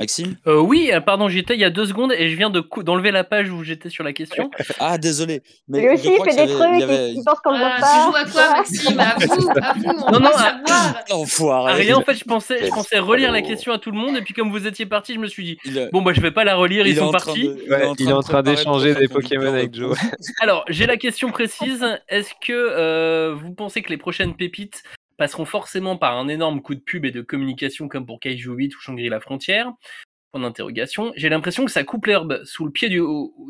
Maxime? 0.00 0.36
Euh, 0.48 0.58
oui, 0.60 0.90
euh, 0.92 1.00
pardon, 1.00 1.28
j'y 1.28 1.38
étais 1.38 1.54
il 1.54 1.60
y 1.60 1.64
a 1.64 1.70
deux 1.70 1.86
secondes 1.86 2.12
et 2.12 2.28
je 2.28 2.36
viens 2.36 2.50
de 2.50 2.58
cou- 2.60 2.82
d'enlever 2.82 3.12
la 3.12 3.22
page 3.22 3.50
où 3.52 3.62
j'étais 3.62 3.90
sur 3.90 4.02
la 4.02 4.12
question. 4.12 4.50
Ah, 4.80 4.98
désolé. 4.98 5.42
Mais 5.68 5.80
Lui 5.82 5.90
aussi, 5.90 6.08
il 6.08 6.24
fait 6.24 6.34
des 6.34 6.38
avait- 6.40 6.52
il 6.52 6.56
trucs, 6.58 6.82
avait- 6.82 7.10
il, 7.12 7.18
il 7.18 7.24
pense 7.24 7.38
qu'on 7.40 7.52
le 7.52 7.58
voit 7.58 7.72
Ah, 7.76 7.80
pas. 7.80 7.86
tu 7.86 8.10
joues 8.10 8.16
à 8.16 8.24
quoi, 8.24 8.56
Maxime? 8.56 8.98
À 9.00 9.14
vous, 9.24 9.48
à 9.50 9.72
vous, 9.74 10.04
on 10.08 10.10
Non, 10.10 10.20
non, 10.20 10.32
savoir. 10.32 10.56
À 10.68 11.04
Enfoiré. 11.14 11.72
rien, 11.74 11.96
en 11.96 12.02
fait, 12.02 12.14
je 12.14 12.24
pensais, 12.24 12.64
je 12.66 12.70
pensais 12.70 12.98
relire 12.98 13.30
la 13.30 13.42
question 13.42 13.72
à 13.72 13.78
tout 13.78 13.92
le 13.92 13.96
monde 13.98 14.16
et 14.16 14.22
puis 14.22 14.34
comme 14.34 14.50
vous 14.50 14.66
étiez 14.66 14.84
parti, 14.86 15.14
je 15.14 15.20
me 15.20 15.28
suis 15.28 15.44
dit 15.44 15.58
Il, 15.64 15.78
est- 15.78 15.90
bon 15.92 16.02
bah 16.02 16.12
je 16.12 16.20
vais 16.20 16.32
pas 16.32 16.42
la 16.44 16.56
relire, 16.56 16.86
il 16.88 16.94
ils 16.94 16.96
sont 16.98 17.04
en 17.04 17.10
train 17.12 17.26
partis. 17.26 17.48
de- 17.48 17.58
il 17.64 17.70
ouais, 17.72 17.92
il 17.98 18.08
est 18.08 18.12
en 18.12 18.20
train 18.22 18.42
d'échanger 18.42 18.94
des 18.96 19.06
Pokémon 19.06 19.46
avec 19.46 19.72
Joe. 19.74 19.96
Alors, 20.40 20.64
j'ai 20.68 20.86
la 20.86 20.96
question 20.96 21.30
précise. 21.30 21.84
Est-ce 22.08 22.32
que 22.44 22.52
euh, 22.52 23.34
vous 23.40 23.52
pensez 23.54 23.80
que 23.82 23.90
les 23.90 23.96
prochaines 23.96 24.34
pépites 24.34 24.82
passeront 25.16 25.44
forcément 25.44 25.96
par 25.96 26.16
un 26.16 26.28
énorme 26.28 26.60
coup 26.62 26.74
de 26.74 26.80
pub 26.80 27.04
et 27.04 27.10
de 27.10 27.22
communication 27.22 27.88
comme 27.88 28.06
pour 28.06 28.20
Kaiju 28.20 28.52
8 28.54 28.76
ou 28.76 28.80
Shangri-La 28.80 29.20
Frontière 29.20 29.72
Point 30.32 30.40
d'interrogation. 30.42 31.12
J'ai 31.16 31.28
l'impression 31.28 31.64
que 31.64 31.70
ça 31.70 31.84
coupe 31.84 32.06
l'herbe 32.06 32.42
sous 32.44 32.64
le 32.64 32.72
pied 32.72 32.88
du, 32.88 33.00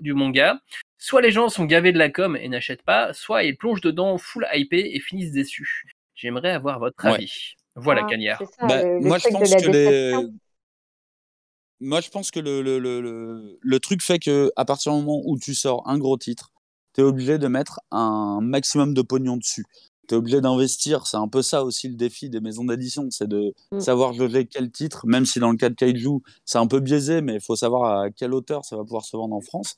du 0.01 0.13
manga. 0.15 0.61
Soit 0.99 1.23
les 1.23 1.31
gens 1.31 1.49
sont 1.49 1.65
gavés 1.65 1.93
de 1.93 1.99
la 1.99 2.11
com 2.11 2.37
et 2.37 2.49
n'achètent 2.49 2.83
pas, 2.83 3.13
soit 3.13 3.43
ils 3.45 3.57
plongent 3.57 3.81
dedans 3.81 4.19
full 4.19 4.47
hypé 4.53 4.95
et 4.95 5.01
finissent 5.01 5.33
déçus. 5.33 5.85
J'aimerais 6.15 6.51
avoir 6.51 6.79
votre 6.79 7.03
Ouais. 7.05 7.15
avis. 7.15 7.55
Voilà, 7.75 8.03
Ah, 8.05 8.11
Cagnard. 8.11 8.39
ça, 8.39 8.67
Bah, 8.67 8.83
le, 8.83 8.95
le 8.99 9.01
moi, 9.01 9.19
je 9.19 9.29
pense 9.29 9.51
que 9.51 9.67
les... 9.67 9.73
déception. 9.73 10.35
Moi, 11.81 12.01
je 12.01 12.09
pense 12.11 12.31
que 12.31 12.41
le, 12.41 12.63
le, 12.63 12.79
le, 12.79 13.01
le, 13.01 13.59
le 13.61 13.81
truc 13.81 14.03
fait 14.03 14.19
que 14.19 14.51
à 14.57 14.65
partir 14.65 14.93
du 14.93 14.99
moment 15.01 15.21
où 15.25 15.39
tu 15.39 15.55
sors 15.55 15.87
un 15.89 15.99
gros 15.99 16.17
titre, 16.17 16.51
tu 16.95 17.01
es 17.01 17.05
obligé 17.05 17.37
de 17.39 17.49
mettre 17.49 17.81
un 17.91 18.41
maximum 18.41 18.95
de 18.95 19.03
pognon 19.03 19.37
dessus. 19.37 19.65
Tu 20.09 20.15
es 20.15 20.19
obligé 20.19 20.41
d'investir. 20.41 21.07
C'est 21.07 21.17
un 21.17 21.29
peu 21.29 21.43
ça 21.43 21.65
aussi 21.65 21.89
le 21.89 21.95
défi 21.97 22.31
des 22.31 22.41
maisons 22.41 22.65
d'édition, 22.65 23.07
c'est 23.11 23.29
de 23.29 23.53
Mm. 23.73 23.81
savoir 23.81 24.13
jauger 24.13 24.47
quel 24.47 24.71
titre, 24.71 25.07
même 25.07 25.27
si 25.27 25.39
dans 25.41 25.51
le 25.51 25.57
cas 25.57 25.69
de 25.69 25.75
Kaiju, 25.75 26.21
c'est 26.45 26.59
un 26.59 26.67
peu 26.67 26.81
biaisé, 26.81 27.21
mais 27.23 27.35
il 27.35 27.41
faut 27.41 27.57
savoir 27.57 28.01
à 28.03 28.11
quelle 28.11 28.33
hauteur 28.35 28.65
ça 28.65 28.77
va 28.77 28.83
pouvoir 28.83 29.05
se 29.05 29.17
vendre 29.17 29.35
en 29.35 29.41
France. 29.41 29.75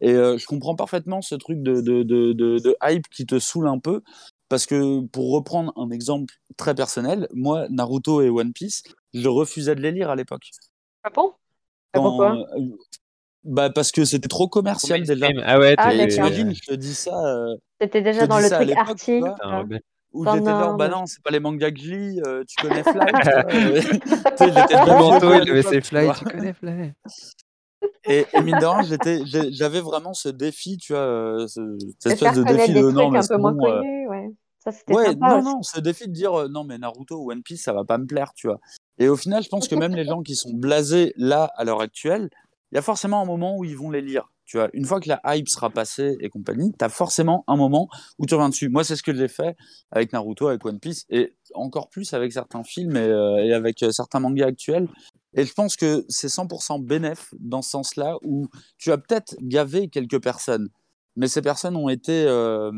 Et 0.00 0.12
euh, 0.12 0.38
je 0.38 0.46
comprends 0.46 0.76
parfaitement 0.76 1.22
ce 1.22 1.34
truc 1.34 1.62
de, 1.62 1.80
de, 1.80 2.02
de, 2.02 2.32
de, 2.32 2.58
de 2.58 2.76
hype 2.82 3.08
qui 3.08 3.26
te 3.26 3.38
saoule 3.38 3.68
un 3.68 3.78
peu. 3.78 4.02
Parce 4.48 4.66
que 4.66 5.00
pour 5.06 5.30
reprendre 5.32 5.72
un 5.76 5.90
exemple 5.90 6.34
très 6.56 6.74
personnel, 6.74 7.28
moi, 7.34 7.68
Naruto 7.70 8.20
et 8.20 8.28
One 8.30 8.52
Piece, 8.52 8.82
je 9.14 9.28
refusais 9.28 9.74
de 9.76 9.80
les 9.80 9.92
lire 9.92 10.10
à 10.10 10.16
l'époque. 10.16 10.50
Ah 11.04 11.10
bon? 11.14 11.32
Ah, 11.92 11.98
Quand, 11.98 12.02
Pourquoi? 12.02 12.36
euh, 12.56 12.60
bah 13.44 13.70
parce 13.70 13.92
que 13.92 14.04
c'était 14.04 14.28
trop 14.28 14.48
commercial 14.48 15.02
déjà. 15.04 15.28
Ah 15.44 15.58
ouais, 15.58 15.74
Ah, 15.78 15.92
je 15.92 16.60
te 16.66 16.74
dis 16.74 16.94
ça. 16.94 17.14
euh, 17.26 17.54
C'était 17.80 18.02
déjà 18.02 18.26
dans 18.26 18.38
le 18.38 18.50
truc 18.50 18.76
arty. 18.76 19.22
où 20.12 20.24
Dans 20.24 20.34
j'étais 20.34 20.50
genre, 20.50 20.76
bah 20.76 20.88
non, 20.88 21.06
c'est 21.06 21.22
pas 21.22 21.30
les 21.30 21.40
mangas 21.40 21.70
que 21.70 21.78
je 21.80 21.90
lis, 21.94 22.20
euh, 22.26 22.44
tu 22.46 22.58
connais 22.60 22.82
Fly, 22.84 23.02
j'étais 24.38 24.74
Le 24.74 24.84
déjà 24.84 24.96
manteau, 24.96 25.32
il 25.34 25.40
avait 25.42 25.54
l'époque, 25.54 25.72
ses 25.72 25.80
tu 25.80 25.88
fly, 25.88 26.10
tu 26.18 26.24
connais 26.24 26.52
Fly. 26.52 26.92
Et, 28.04 28.26
et 28.32 28.42
mine 28.42 28.58
de 28.58 28.66
rien, 28.66 29.50
j'avais 29.52 29.80
vraiment 29.80 30.14
ce 30.14 30.28
défi, 30.28 30.78
tu 30.78 30.92
vois, 30.92 31.02
euh, 31.02 31.46
ce- 31.46 31.78
cette 31.98 32.12
espèce 32.14 32.34
de 32.36 32.44
défi 32.44 32.72
des 32.72 32.80
de 32.82 32.90
non, 32.90 33.10
mais 33.10 33.18
un 33.20 33.26
peu 33.26 33.36
moins 33.36 33.52
bon. 33.52 33.66
euh, 33.68 33.80
connus, 33.80 34.08
ouais. 34.08 34.30
Ça, 34.58 34.72
c'était 34.72 34.92
Ouais, 34.92 35.06
sympa 35.06 35.28
non, 35.28 35.36
aussi. 35.36 35.44
non, 35.44 35.62
ce 35.62 35.80
défi 35.80 36.08
de 36.08 36.12
dire 36.12 36.34
euh, 36.38 36.48
non, 36.48 36.64
mais 36.64 36.76
Naruto 36.76 37.16
ou 37.22 37.30
One 37.30 37.42
Piece, 37.42 37.62
ça 37.62 37.72
va 37.72 37.84
pas 37.84 37.96
me 37.98 38.06
plaire, 38.06 38.32
tu 38.34 38.46
vois. 38.48 38.58
Et 38.98 39.08
au 39.08 39.16
final, 39.16 39.42
je 39.42 39.48
pense 39.48 39.68
que 39.68 39.74
même 39.74 39.94
les 39.94 40.04
gens 40.04 40.22
qui 40.22 40.34
sont 40.36 40.52
blasés 40.52 41.12
là, 41.16 41.50
à 41.56 41.64
l'heure 41.64 41.80
actuelle, 41.80 42.28
il 42.72 42.74
y 42.74 42.78
a 42.78 42.82
forcément 42.82 43.22
un 43.22 43.24
moment 43.24 43.56
où 43.56 43.64
ils 43.64 43.76
vont 43.76 43.90
les 43.90 44.02
lire. 44.02 44.30
Tu 44.50 44.56
vois, 44.56 44.68
une 44.72 44.84
fois 44.84 44.98
que 44.98 45.08
la 45.08 45.20
hype 45.26 45.48
sera 45.48 45.70
passée 45.70 46.16
et 46.18 46.28
compagnie, 46.28 46.72
tu 46.76 46.84
as 46.84 46.88
forcément 46.88 47.44
un 47.46 47.54
moment 47.54 47.88
où 48.18 48.26
tu 48.26 48.34
reviens 48.34 48.48
dessus. 48.48 48.68
Moi, 48.68 48.82
c'est 48.82 48.96
ce 48.96 49.02
que 49.04 49.14
j'ai 49.14 49.28
fait 49.28 49.54
avec 49.92 50.12
Naruto, 50.12 50.48
avec 50.48 50.64
One 50.66 50.80
Piece, 50.80 51.06
et 51.08 51.36
encore 51.54 51.88
plus 51.88 52.12
avec 52.14 52.32
certains 52.32 52.64
films 52.64 52.96
et, 52.96 52.98
euh, 52.98 53.44
et 53.44 53.52
avec 53.54 53.80
euh, 53.84 53.92
certains 53.92 54.18
mangas 54.18 54.46
actuels. 54.48 54.88
Et 55.34 55.44
je 55.44 55.52
pense 55.52 55.76
que 55.76 56.04
c'est 56.08 56.26
100% 56.26 56.84
bénéf 56.84 57.32
dans 57.38 57.62
ce 57.62 57.70
sens-là, 57.70 58.16
où 58.24 58.48
tu 58.76 58.90
as 58.90 58.98
peut-être 58.98 59.36
gavé 59.40 59.86
quelques 59.88 60.20
personnes, 60.20 60.68
mais 61.14 61.28
ces 61.28 61.42
personnes 61.42 61.76
ont 61.76 61.88
été, 61.88 62.24
euh, 62.26 62.72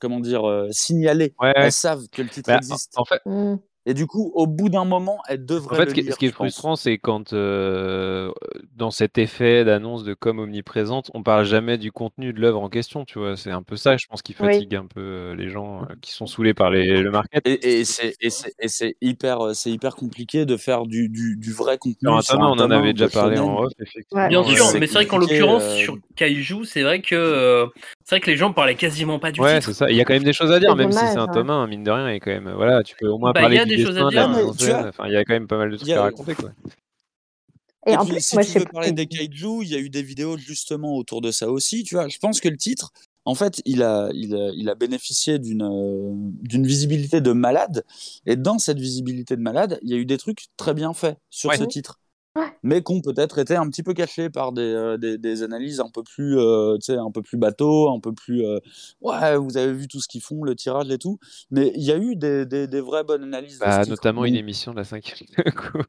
comment 0.00 0.18
dire, 0.18 0.44
euh, 0.48 0.66
signalées. 0.72 1.36
Ouais. 1.40 1.52
Elles 1.54 1.70
savent 1.70 2.02
que 2.10 2.22
le 2.22 2.30
titre 2.30 2.48
Bah, 2.50 2.56
existe. 2.56 2.94
en 2.96 3.04
fait, 3.04 3.20
Mm. 3.26 3.58
Et 3.84 3.94
du 3.94 4.06
coup, 4.06 4.30
au 4.34 4.46
bout 4.46 4.68
d'un 4.68 4.84
moment, 4.84 5.18
elles 5.28 5.42
En 5.42 5.44
devraient 5.44 5.76
fait, 5.76 5.84
le 5.86 5.90
ce 5.90 5.94
qui, 5.94 6.02
lire, 6.02 6.14
ce 6.14 6.18
qui 6.18 6.26
est 6.26 6.30
frustrant, 6.32 6.76
c'est 6.76 6.98
quand, 6.98 7.32
euh, 7.32 8.30
dans 8.76 8.92
cet 8.92 9.18
effet 9.18 9.64
d'annonce 9.64 10.04
de 10.04 10.14
com 10.14 10.38
omniprésente, 10.38 11.10
on 11.14 11.22
parle 11.24 11.44
jamais 11.44 11.78
du 11.78 11.90
contenu 11.90 12.32
de 12.32 12.40
l'œuvre 12.40 12.62
en 12.62 12.68
question, 12.68 13.04
tu 13.04 13.18
vois. 13.18 13.36
C'est 13.36 13.50
un 13.50 13.62
peu 13.62 13.76
ça, 13.76 13.96
je 13.96 14.06
pense, 14.06 14.22
qui 14.22 14.36
Oui. 14.38 14.54
fatigue 14.54 14.76
un 14.76 14.86
peu 14.86 15.00
euh, 15.00 15.34
les 15.34 15.48
gens 15.48 15.82
euh, 15.82 15.86
qui 16.00 16.12
sont 16.12 16.26
saoulés 16.26 16.54
par 16.54 16.70
les, 16.70 17.00
le 17.00 17.10
market. 17.10 17.46
Et, 17.46 17.80
et 17.80 17.84
c'est 17.84 18.96
hyper, 19.00 19.54
c'est 19.54 19.70
hyper 19.70 19.96
compliqué 19.96 20.46
de 20.46 20.56
faire 20.56 20.86
du, 20.86 21.08
du, 21.08 21.36
du 21.36 21.52
vrai 21.52 21.76
contenu 21.78 22.08
un, 22.08 22.18
un 22.18 22.36
on 22.38 22.58
en 22.58 22.70
avait 22.70 22.92
déjà 22.92 23.08
parlé 23.08 23.38
en 23.38 23.62
off, 23.64 23.72
effectivement. 23.80 24.28
Bien 24.28 24.44
sûr, 24.44 24.66
mais 24.78 24.86
c'est 24.86 24.94
vrai 24.94 25.06
qu'en 25.06 25.18
l'occurrence, 25.18 25.62
euh, 25.64 25.76
sur 25.76 25.96
Kaiju, 26.16 26.64
c'est 26.64 26.82
vrai 26.82 27.00
que 27.00 27.14
euh, 27.16 27.66
c'est 28.04 28.16
vrai 28.16 28.20
que 28.20 28.30
les 28.30 28.36
gens 28.36 28.52
parlaient 28.52 28.74
quasiment 28.76 29.18
pas 29.18 29.32
du 29.32 29.40
Ouais, 29.40 29.54
titre. 29.54 29.66
c'est 29.66 29.72
ça. 29.74 29.90
Il 29.90 29.96
y 29.96 30.00
a 30.00 30.04
quand 30.04 30.12
même 30.14 30.22
des 30.24 30.32
choses 30.32 30.52
à 30.52 30.60
dire, 30.60 30.76
même 30.76 30.92
si 30.92 30.98
c'est 31.08 31.16
un 31.18 31.26
ouais. 31.26 31.32
tome 31.34 31.50
1, 31.50 31.66
mine 31.66 31.82
de 31.84 31.90
rien, 31.90 32.08
et 32.08 32.20
quand 32.20 32.30
même, 32.30 32.50
voilà, 32.54 32.82
tu 32.82 32.94
peux 32.96 33.08
au 33.08 33.18
moins 33.18 33.32
Bah, 33.32 33.40
il 33.40 33.54
y 33.54 33.56
parler 33.56 33.58
a 33.58 33.64
du 33.64 33.76
des 33.76 33.82
choses 33.82 33.96
à 33.98 34.04
dessin, 34.04 34.10
de 34.10 34.14
la 34.14 34.26
dire. 34.52 34.76
Ouais, 34.76 34.88
Enfin, 34.88 35.06
il 35.06 35.12
y 35.12 35.16
a 35.16 35.24
quand 35.24 35.34
même 35.34 35.46
pas 35.48 35.58
mal 35.58 35.70
de 35.70 35.76
trucs 35.76 35.90
à 35.90 36.02
raconter, 36.02 36.34
quoi. 36.34 36.50
Et 37.86 37.92
Et 37.92 37.96
en 37.96 38.04
puis, 38.04 38.12
plus, 38.14 38.20
si 38.24 38.34
moi, 38.36 38.44
tu 38.44 38.58
veux 38.58 38.64
parler 38.66 38.92
des 38.92 39.06
kaiju, 39.06 39.62
il 39.62 39.68
y 39.68 39.74
a 39.74 39.78
eu 39.78 39.90
des 39.90 40.02
vidéos 40.02 40.36
justement 40.38 40.94
autour 40.96 41.20
de 41.20 41.30
ça 41.32 41.50
aussi. 41.50 41.82
Tu 41.82 41.96
vois, 41.96 42.08
je 42.08 42.18
pense 42.18 42.40
que 42.40 42.48
le 42.48 42.56
titre, 42.56 42.92
en 43.24 43.34
fait, 43.34 43.60
il 43.64 43.82
a, 43.82 44.08
il 44.14 44.34
a, 44.36 44.50
il 44.54 44.68
a 44.68 44.74
bénéficié 44.76 45.38
d'une 45.40 45.62
euh, 45.62 46.12
d'une 46.42 46.64
visibilité 46.66 47.20
de 47.20 47.32
malade. 47.32 47.84
Et 48.26 48.36
dans 48.36 48.58
cette 48.58 48.78
visibilité 48.78 49.36
de 49.36 49.42
malade, 49.42 49.80
il 49.82 49.90
y 49.90 49.94
a 49.94 49.96
eu 49.96 50.04
des 50.06 50.18
trucs 50.18 50.46
très 50.56 50.74
bien 50.74 50.92
faits 50.94 51.16
sur 51.30 51.50
Ouais. 51.50 51.56
ce 51.56 51.64
titre. 51.64 51.98
Mais 52.62 52.82
qui 52.82 52.92
ont 52.92 53.00
peut-être 53.00 53.38
été 53.38 53.56
un 53.56 53.68
petit 53.68 53.82
peu 53.82 53.92
cachés 53.92 54.30
par 54.30 54.52
des, 54.52 54.62
euh, 54.62 54.96
des, 54.96 55.18
des 55.18 55.42
analyses 55.42 55.80
un 55.80 55.90
peu 55.92 56.02
plus, 56.02 56.38
euh, 56.38 56.76
tu 56.76 56.92
sais, 56.92 56.96
un 56.96 57.10
peu 57.10 57.22
plus 57.22 57.36
bateau, 57.36 57.90
un 57.90 58.00
peu 58.00 58.12
plus. 58.12 58.44
euh, 58.46 58.58
ouais, 59.00 59.36
vous 59.36 59.56
avez 59.56 59.72
vu 59.72 59.88
tout 59.88 60.00
ce 60.00 60.08
qu'ils 60.08 60.22
font, 60.22 60.42
le 60.44 60.54
tirage 60.54 60.90
et 60.90 60.98
tout. 60.98 61.18
Mais 61.50 61.72
il 61.74 61.82
y 61.82 61.92
a 61.92 61.96
eu 61.98 62.16
des, 62.16 62.46
des, 62.46 62.66
des 62.66 62.80
vraies 62.80 63.04
bonnes 63.04 63.24
analyses 63.24 63.58
Bah, 63.58 63.84
notamment 63.86 64.24
une 64.24 64.36
émission 64.36 64.72
de 64.72 64.76
la 64.78 64.84
cinquième 64.84 65.28
coup. 65.54 65.82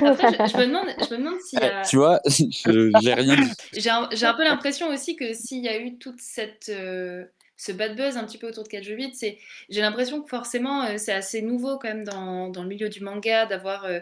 Après, 0.00 0.28
je, 0.32 0.52
je 0.52 0.56
me 0.58 0.66
demande, 0.66 0.86
je 0.98 1.14
me 1.14 1.18
demande 1.18 1.40
s'il 1.40 1.58
y 1.60 1.62
a. 1.62 1.82
tu 1.82 1.96
vois, 1.96 2.20
j'ai 2.26 3.14
rien 3.14 3.36
dit. 3.36 3.52
J'ai 3.74 3.90
un, 3.90 4.34
peu 4.34 4.44
l'impression 4.44 4.88
aussi 4.88 5.16
que 5.16 5.34
s'il 5.34 5.62
y 5.64 5.68
a 5.68 5.78
eu 5.78 5.98
toute 5.98 6.20
cette. 6.20 6.68
euh, 6.70 7.24
ce 7.58 7.72
bad 7.72 7.96
buzz 7.96 8.18
un 8.18 8.24
petit 8.24 8.36
peu 8.36 8.48
autour 8.48 8.64
de 8.64 8.68
4 8.68 8.84
jeux 8.84 8.94
8, 8.96 9.14
c'est, 9.14 9.38
j'ai 9.70 9.80
l'impression 9.80 10.20
que 10.22 10.28
forcément 10.28 10.82
euh, 10.84 10.98
c'est 10.98 11.12
assez 11.14 11.40
nouveau 11.40 11.78
quand 11.78 11.88
même 11.88 12.04
dans, 12.04 12.48
dans 12.50 12.62
le 12.62 12.68
milieu 12.68 12.90
du 12.90 13.00
manga 13.02 13.46
d'avoir 13.46 13.86
euh, 13.86 14.00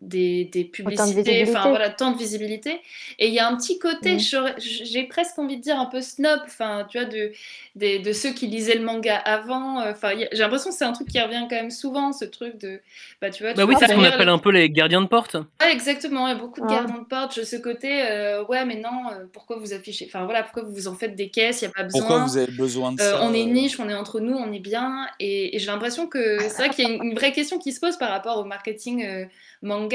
des, 0.00 0.44
des 0.46 0.64
publicités, 0.64 1.42
enfin 1.42 1.68
voilà, 1.68 1.90
tant 1.90 2.12
de 2.12 2.16
visibilité. 2.18 2.80
Et 3.18 3.28
il 3.28 3.34
y 3.34 3.38
a 3.38 3.46
un 3.46 3.56
petit 3.56 3.78
côté, 3.78 4.18
j'aurais- 4.18 4.54
j'ai 4.58 5.02
presque 5.04 5.38
envie 5.38 5.56
de 5.58 5.62
dire 5.62 5.78
un 5.78 5.86
peu 5.86 6.00
snob, 6.00 6.40
enfin 6.46 6.86
tu 6.90 6.98
vois, 6.98 7.06
de, 7.06 8.12
ceux 8.12 8.30
qui 8.32 8.46
lisaient 8.46 8.76
le 8.76 8.84
manga 8.84 9.16
avant. 9.16 9.80
euh, 9.80 9.90
Enfin, 9.92 10.12
y 10.14 10.26
j'ai 10.32 10.38
l'impression 10.38 10.70
que 10.70 10.76
c'est 10.76 10.84
un 10.86 10.92
truc 10.92 11.08
qui 11.08 11.20
revient 11.20 11.46
quand 11.50 11.56
même 11.56 11.70
souvent, 11.70 12.12
ce 12.12 12.24
truc 12.24 12.58
de, 12.58 12.80
bah 13.20 13.28
tu 13.30 13.42
vois, 13.42 13.52
tu 13.52 13.58
Bah 13.58 13.64
oui, 13.66 13.74
c'est 13.78 13.88
ce 13.88 13.92
qu'on 13.94 14.04
appelle 14.04 14.26
le- 14.26 14.32
un 14.32 14.38
peu 14.38 14.50
les 14.50 14.70
gardiens 14.70 15.02
de 15.02 15.06
porte. 15.06 15.34
Ouais, 15.34 15.70
exactement, 15.72 16.26
il 16.28 16.30
y 16.30 16.34
a 16.34 16.38
beaucoup 16.38 16.60
de 16.62 16.66
gardiens 16.66 16.98
de 16.98 17.04
porte, 17.04 17.44
ce 17.44 17.56
côté, 17.56 18.02
euh, 18.02 18.42
ouais, 18.44 18.64
mais 18.64 18.76
non, 18.76 19.10
euh, 19.12 19.26
pourquoi 19.32 19.56
vous 19.58 19.74
affichez, 19.74 20.06
enfin 20.06 20.24
voilà, 20.24 20.42
pourquoi 20.42 20.62
vous 20.62 20.72
vous 20.72 20.88
en 20.88 20.94
faites 20.94 21.14
des 21.14 21.28
caisses, 21.28 21.60
il 21.62 21.66
n'y 21.66 21.70
a 21.72 21.74
pas 21.74 21.82
besoin. 21.82 22.00
Pourquoi 22.00 22.24
vous 22.24 22.36
avez 22.38 22.52
besoin 22.52 22.92
de 22.92 23.00
Euh, 23.02 23.12
ça 23.12 23.20
on 23.22 23.34
est 23.34 23.44
niche, 23.44 23.78
on 23.78 23.88
est 23.88 23.94
entre 23.94 24.20
nous, 24.20 24.34
on 24.34 24.50
est 24.52 24.60
bien. 24.60 25.06
Et, 25.18 25.54
et 25.54 25.58
j'ai 25.58 25.66
l'impression 25.66 26.06
que 26.06 26.38
c'est 26.40 26.56
vrai 26.56 26.70
qu'il 26.70 26.88
y 26.88 26.90
a 26.90 26.94
une, 26.94 27.02
une 27.04 27.14
vraie 27.14 27.32
question 27.32 27.58
qui 27.58 27.72
se 27.72 27.80
pose 27.80 27.96
par 27.98 28.08
rapport 28.10 28.38
au 28.38 28.44
marketing 28.44 29.04
euh, 29.04 29.24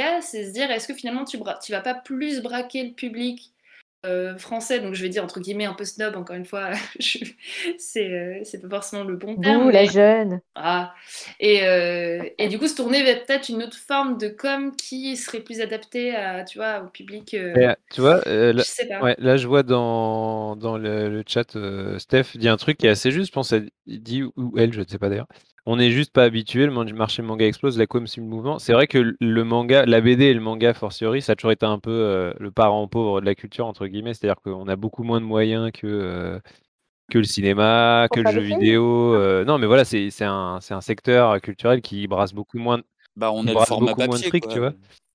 manga, 0.03 0.21
c'est 0.21 0.45
se 0.45 0.51
dire 0.51 0.71
est-ce 0.71 0.87
que 0.87 0.93
finalement 0.93 1.25
tu, 1.25 1.37
bra- 1.37 1.59
tu 1.63 1.71
vas 1.71 1.81
pas 1.81 1.93
plus 1.95 2.41
braquer 2.41 2.83
le 2.83 2.93
public 2.93 3.51
euh, 4.05 4.37
français, 4.37 4.79
donc 4.81 4.93
je 4.93 5.01
vais 5.01 5.09
dire 5.09 5.23
entre 5.23 5.39
guillemets 5.39 5.65
un 5.65 5.73
peu 5.73 5.85
snob, 5.85 6.15
encore 6.15 6.35
une 6.35 6.45
fois, 6.45 6.71
je- 6.99 7.25
c'est 7.79 8.11
euh, 8.11 8.39
c'est 8.43 8.61
pas 8.61 8.69
forcément 8.69 9.03
le 9.03 9.15
bon 9.17 9.35
terme. 9.35 9.63
Bouh, 9.63 9.69
la 9.71 9.85
jeune. 9.85 10.41
ah. 10.55 10.93
et, 11.39 11.63
euh, 11.63 12.23
et 12.37 12.47
du 12.47 12.59
coup, 12.59 12.67
se 12.67 12.75
tourner 12.75 13.03
vers 13.03 13.25
peut-être 13.25 13.49
une 13.49 13.63
autre 13.63 13.77
forme 13.77 14.17
de 14.17 14.29
com 14.29 14.75
qui 14.75 15.17
serait 15.17 15.41
plus 15.41 15.59
adaptée 15.61 16.15
à, 16.15 16.43
tu 16.43 16.59
vois, 16.59 16.81
au 16.81 16.87
public. 16.87 17.33
euh, 17.33 17.73
tu 17.91 18.01
vois, 18.01 18.21
euh, 18.27 18.53
là, 18.53 18.63
je 18.63 18.67
sais 18.69 18.87
pas. 18.87 19.01
ouais, 19.03 19.15
là, 19.17 19.37
je 19.37 19.47
vois 19.47 19.63
dans, 19.63 20.55
dans 20.55 20.77
le, 20.77 21.09
le 21.09 21.23
chat, 21.27 21.55
euh, 21.55 21.97
Steph 21.99 22.35
dit 22.37 22.47
un 22.47 22.57
truc 22.57 22.77
qui 22.77 22.87
est 22.87 22.89
assez 22.89 23.11
juste, 23.11 23.27
je 23.27 23.33
pense, 23.33 23.51
elle 23.51 23.69
dit, 23.87 24.23
ou 24.23 24.53
elle, 24.57 24.73
je 24.73 24.81
ne 24.81 24.85
sais 24.87 24.97
pas 24.99 25.09
d'ailleurs. 25.09 25.27
On 25.67 25.77
n'est 25.77 25.89
juste 25.89 26.13
pas 26.13 26.23
habitué, 26.23 26.67
le 26.67 26.71
marché 26.93 27.23
manga 27.23 27.45
explose, 27.45 27.77
la 27.79 27.87
com 27.87 28.05
suit 28.05 28.21
le 28.21 28.27
mouvement. 28.27 28.59
C'est 28.59 28.73
vrai 28.73 28.85
que 28.85 29.15
le- 29.19 29.43
manga, 29.43 29.85
la 29.85 29.99
BD 29.99 30.25
et 30.25 30.33
le 30.35 30.39
manga, 30.39 30.73
fortiori, 30.75 31.23
ça 31.23 31.31
a 31.31 31.35
toujours 31.35 31.51
été 31.51 31.65
un 31.65 31.79
peu 31.79 31.89
euh, 31.89 32.33
le 32.39 32.51
parent 32.51 32.87
pauvre 32.87 33.19
de 33.19 33.25
la 33.25 33.33
culture, 33.33 33.65
entre 33.65 33.87
guillemets. 33.87 34.13
C'est-à-dire 34.13 34.39
qu'on 34.43 34.67
a 34.67 34.75
beaucoup 34.75 35.03
moins 35.03 35.19
de 35.19 35.25
moyens 35.25 35.71
que, 35.71 35.87
euh, 35.87 36.39
que 37.11 37.17
le 37.17 37.23
cinéma, 37.23 38.05
Pour 38.09 38.15
que 38.15 38.21
le 38.21 38.31
jeu 38.31 38.41
vidéo. 38.41 39.15
euh, 39.15 39.43
non, 39.45 39.57
mais 39.57 39.65
voilà, 39.67 39.85
c'est 39.85 40.11
c'est 40.11 40.25
un, 40.25 40.59
c'est 40.61 40.75
un 40.75 40.81
secteur 40.81 41.41
culturel 41.41 41.81
qui 41.81 42.07
brasse 42.07 42.33
beaucoup 42.33 42.59
moins, 42.59 42.77
de- 42.79 42.85
Bah, 43.15 43.31
on 43.31 43.43
est 43.43 43.47
le 43.49 43.53
brasse 43.55 43.69
format 43.69 43.87
beaucoup 43.87 44.01
moins 44.01 44.19
de 44.19 44.23
papier, 44.23 44.29
fric, 44.29 44.43
quoi. 44.43 44.53
tu 44.53 44.59
vois. 44.59 44.73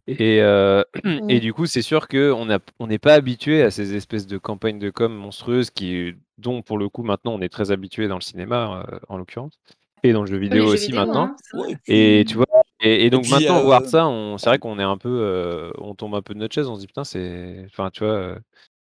Et, 0.08 0.40
euh, 0.42 0.82
et 1.28 1.36
Mm. 1.36 1.40
du 1.40 1.52
coup, 1.52 1.66
c'est 1.66 1.82
sûr 1.82 2.08
qu'on 2.08 2.50
a- 2.50 2.58
on 2.80 2.86
n'est 2.88 2.98
pas 2.98 3.14
habitué 3.14 3.62
à 3.62 3.70
ces 3.70 3.94
espèces 3.94 4.26
de 4.26 4.38
campagnes 4.38 4.80
de 4.80 4.90
com 4.90 5.12
monstrueuses 5.14 5.70
qui, 5.70 6.14
dont, 6.38 6.62
pour 6.62 6.78
le 6.78 6.88
coup, 6.88 7.04
maintenant, 7.04 7.34
on 7.34 7.40
est 7.40 7.48
très 7.50 7.70
habitué 7.70 8.08
dans 8.08 8.16
le 8.16 8.20
cinéma, 8.22 8.84
euh, 8.92 8.98
en 9.08 9.18
l'occurrence, 9.18 9.60
et 10.02 10.12
dans 10.12 10.22
le 10.22 10.26
jeu 10.26 10.36
vidéo 10.38 10.66
aussi 10.66 10.86
vidéo, 10.86 11.06
maintenant. 11.06 11.34
hein, 11.54 11.66
et 11.68 11.76
puis- 11.76 11.94
Et 11.94 12.24
tu 12.26 12.36
vois, 12.36 12.46
et, 12.80 13.06
et 13.06 13.10
donc 13.10 13.22
puis, 13.22 13.32
maintenant, 13.32 13.58
euh, 13.58 13.62
voir 13.62 13.84
ça, 13.86 14.06
on, 14.08 14.38
c'est 14.38 14.48
vrai 14.48 14.58
qu'on 14.58 14.78
est 14.78 14.82
un 14.84 14.96
peu, 14.96 15.08
euh, 15.08 15.70
on 15.78 15.94
tombe 15.94 16.14
un 16.14 16.22
peu 16.22 16.34
de 16.34 16.38
notre 16.38 16.54
chaise, 16.54 16.66
on 16.68 16.74
se 16.76 16.80
dit, 16.80 16.86
putain, 16.86 17.04
c'est. 17.04 17.64
Enfin, 17.66 17.90
tu 17.92 18.04
vois, 18.04 18.12
euh, 18.14 18.38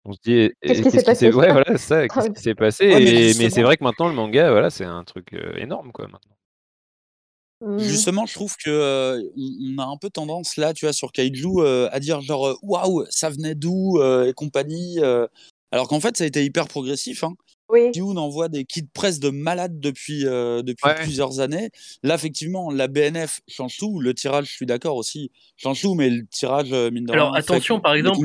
on 0.04 0.12
se 0.12 0.18
dit, 0.22 0.50
Qu'est-ce 0.62 0.82
qui 0.82 0.90
s'est 0.90 1.02
passé? 1.04 1.30
Ouais, 1.32 1.52
voilà, 1.52 1.64
c'est 1.72 1.78
ça, 1.78 2.08
qu'est-ce 2.08 2.30
qui 2.30 2.42
s'est 2.42 2.54
passé? 2.54 2.88
Ouais, 2.92 3.00
mais 3.00 3.32
c'est 3.32 3.62
vrai 3.62 3.76
que 3.76 3.84
maintenant, 3.84 4.08
le 4.08 4.14
manga, 4.14 4.50
voilà, 4.50 4.70
c'est 4.70 4.84
un 4.84 5.04
truc 5.04 5.32
euh, 5.34 5.56
énorme, 5.56 5.92
quoi, 5.92 6.06
maintenant. 6.08 6.36
Mm. 7.60 7.78
Justement, 7.78 8.26
je 8.26 8.34
trouve 8.34 8.56
que 8.56 8.68
euh, 8.68 9.22
on 9.36 9.78
a 9.78 9.86
un 9.86 9.96
peu 9.96 10.10
tendance 10.10 10.56
là, 10.56 10.74
tu 10.74 10.84
vois, 10.84 10.92
sur 10.92 11.12
Kaiju, 11.12 11.60
euh, 11.60 11.88
à 11.92 12.00
dire 12.00 12.20
genre 12.20 12.58
waouh, 12.62 13.04
ça 13.10 13.30
venait 13.30 13.54
d'où 13.54 13.98
euh, 13.98 14.26
et 14.28 14.32
compagnie. 14.34 14.98
euh, 15.00 15.26
alors 15.70 15.88
qu'en 15.88 16.00
fait, 16.00 16.16
ça 16.16 16.24
a 16.24 16.26
été 16.26 16.44
hyper 16.44 16.68
progressif. 16.68 17.24
Hein. 17.24 17.34
Oui. 17.70 17.90
Kaiju 17.92 18.16
envoie 18.18 18.48
des 18.48 18.64
kits 18.64 18.86
presse 18.92 19.20
de 19.20 19.30
malades 19.30 19.80
depuis, 19.80 20.26
euh, 20.26 20.62
depuis 20.62 20.86
Ouais. 20.86 20.94
plusieurs 20.96 21.40
années. 21.40 21.70
Là, 22.02 22.14
effectivement, 22.14 22.70
la 22.70 22.88
BNF 22.88 23.40
change 23.48 23.76
tout. 23.78 24.00
Le 24.00 24.12
tirage, 24.14 24.46
je 24.48 24.52
suis 24.52 24.66
d'accord 24.66 24.96
aussi, 24.96 25.30
change 25.56 25.80
tout, 25.80 25.94
mais 25.94 26.10
le 26.10 26.26
tirage, 26.26 26.72
euh, 26.72 26.90
mine 26.90 27.06
de 27.06 27.12
Alors 27.12 27.32
rien, 27.32 27.40
attention, 27.40 27.80
par 27.80 27.94
exemple, 27.94 28.18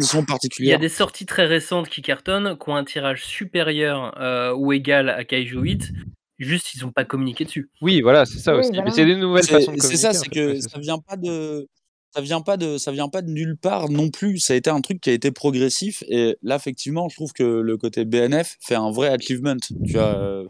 il 0.60 0.66
y 0.66 0.74
a 0.74 0.78
des 0.78 0.90
sorties 0.90 1.26
très 1.26 1.46
récentes 1.46 1.88
qui 1.90 2.02
cartonnent, 2.02 2.58
qui 2.58 2.70
ont 2.70 2.76
un 2.76 2.84
tirage 2.84 3.24
supérieur 3.26 4.14
euh, 4.20 4.54
ou 4.54 4.74
égal 4.74 5.10
à 5.10 5.24
Kaiju 5.24 5.60
8. 5.62 5.92
Juste, 6.38 6.74
ils 6.74 6.84
n'ont 6.84 6.92
pas 6.92 7.04
communiqué 7.04 7.44
dessus. 7.44 7.70
Oui, 7.82 8.00
voilà, 8.02 8.26
c'est 8.26 8.40
ça 8.40 8.54
Oui, 8.54 8.60
aussi. 8.60 8.72
Mais 8.72 8.92
c'est 8.92 9.06
des 9.06 9.16
nouvelles 9.18 9.44
façons 9.46 9.74
de 9.74 9.78
c'est 9.78 9.82
communiquer. 9.82 9.98
ça, 9.98 10.14
c'est 10.14 10.30
que 10.30 10.48
ouais, 10.52 10.56
c'est 10.56 10.62
ça 10.62 10.70
ça. 10.70 10.80
vient 10.80 10.98
pas 11.00 11.18
de. 11.18 11.68
Ça 12.16 12.22
vient 12.22 12.42
pas 12.42 12.58
de 12.58 12.78
ça 12.80 12.92
vient 12.92 13.08
pas 13.10 13.22
de 13.22 13.30
nulle 13.30 13.56
part 13.56 13.90
non 13.90 14.10
plus. 14.10 14.40
Ça 14.40 14.54
a 14.54 14.56
été 14.56 14.70
un 14.70 14.82
truc 14.82 15.00
qui 15.00 15.10
a 15.12 15.14
été 15.14 15.32
progressif 15.32 16.04
et 16.08 16.38
là 16.42 16.56
effectivement, 16.56 17.08
je 17.10 17.16
trouve 17.16 17.34
que 17.34 17.44
le 17.44 17.78
côté 17.78 18.04
BNF 18.06 18.58
fait 18.62 18.76
un 18.76 18.92
vrai 18.92 19.10
achievement. 19.10 19.58
Tu 19.86 19.94
vois, 19.94 20.16
euh, 20.18 20.48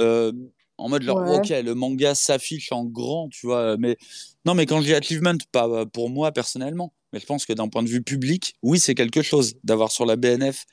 euh, 0.00 0.32
en 0.78 0.88
mode 0.88 1.02
genre, 1.02 1.18
Ouais. 1.18 1.36
ok, 1.36 1.48
le 1.64 1.74
manga 1.74 2.14
s'affiche 2.14 2.70
en 2.72 2.84
grand, 2.84 3.28
tu 3.30 3.46
vois. 3.46 3.76
Mais 3.78 3.96
non, 4.44 4.54
mais 4.54 4.66
quand 4.66 4.80
je 4.80 4.86
dis 4.86 4.94
achievement, 4.94 5.34
pas 5.52 5.68
euh, 5.68 5.84
pour 5.86 6.10
moi 6.10 6.32
personnellement, 6.32 6.92
mais 7.12 7.20
je 7.20 7.26
pense 7.26 7.46
que 7.46 7.52
d'un 7.52 7.68
point 7.68 7.82
de 7.82 7.88
vue 7.88 8.02
public, 8.02 8.56
oui, 8.62 8.78
c'est 8.78 8.94
quelque 8.94 9.22
chose 9.22 9.54
d'avoir 9.64 9.90
sur 9.90 10.04
la 10.04 10.16
BNF 10.16 10.64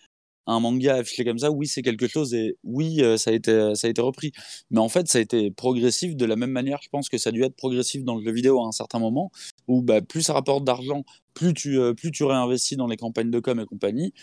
un 0.48 0.60
manga 0.60 0.95
affiché 0.95 1.24
comme 1.26 1.40
ça. 1.40 1.52
Oui, 1.52 1.68
c'est 1.68 1.82
quelque 1.82 2.07
chose 2.07 2.34
et 2.34 2.57
oui, 2.64 3.02
euh, 3.02 3.18
ça 3.18 3.32
a 3.32 3.34
été 3.34 3.76
ça 3.76 3.88
a 3.88 3.90
été 3.90 4.02
repris. 4.02 4.32
Mais 4.72 4.80
en 4.80 4.90
fait, 4.90 5.07
ça 5.07 5.18
a 5.18 5.22
été 5.22 5.52
progressif 5.52 6.15
de 6.15 6.26
la 6.26 6.36
même 6.36 6.52
manière. 6.52 6.80
Je 6.82 6.90
pense 6.90 7.10
que 7.10 7.18
ça 7.18 7.30
a 7.30 7.32
dû 7.32 7.44
être 7.44 7.56
progressif 7.56 8.03
dans 8.03 8.15
le 8.15 8.24
jeu 8.24 8.32
vidéo 8.32 8.64
à 8.64 8.68
un 8.68 8.72
certain 8.72 8.99
moment 8.99 9.32
où 9.68 9.82
bah, 9.82 10.02
plus 10.02 10.24
ça 10.24 10.34
rapporte 10.34 10.64
d'argent, 10.64 11.03
plus 11.34 11.53
tu 11.53 11.80
euh, 11.80 11.94
plus 11.94 12.11
tu 12.11 12.24
réinvestis 12.24 12.76
dans 12.76 12.88
les 12.88 12.98
campagnes 12.98 13.32
de 13.32 13.40
com 13.40 13.60
et 13.60 13.65
compagnie. 13.65 14.14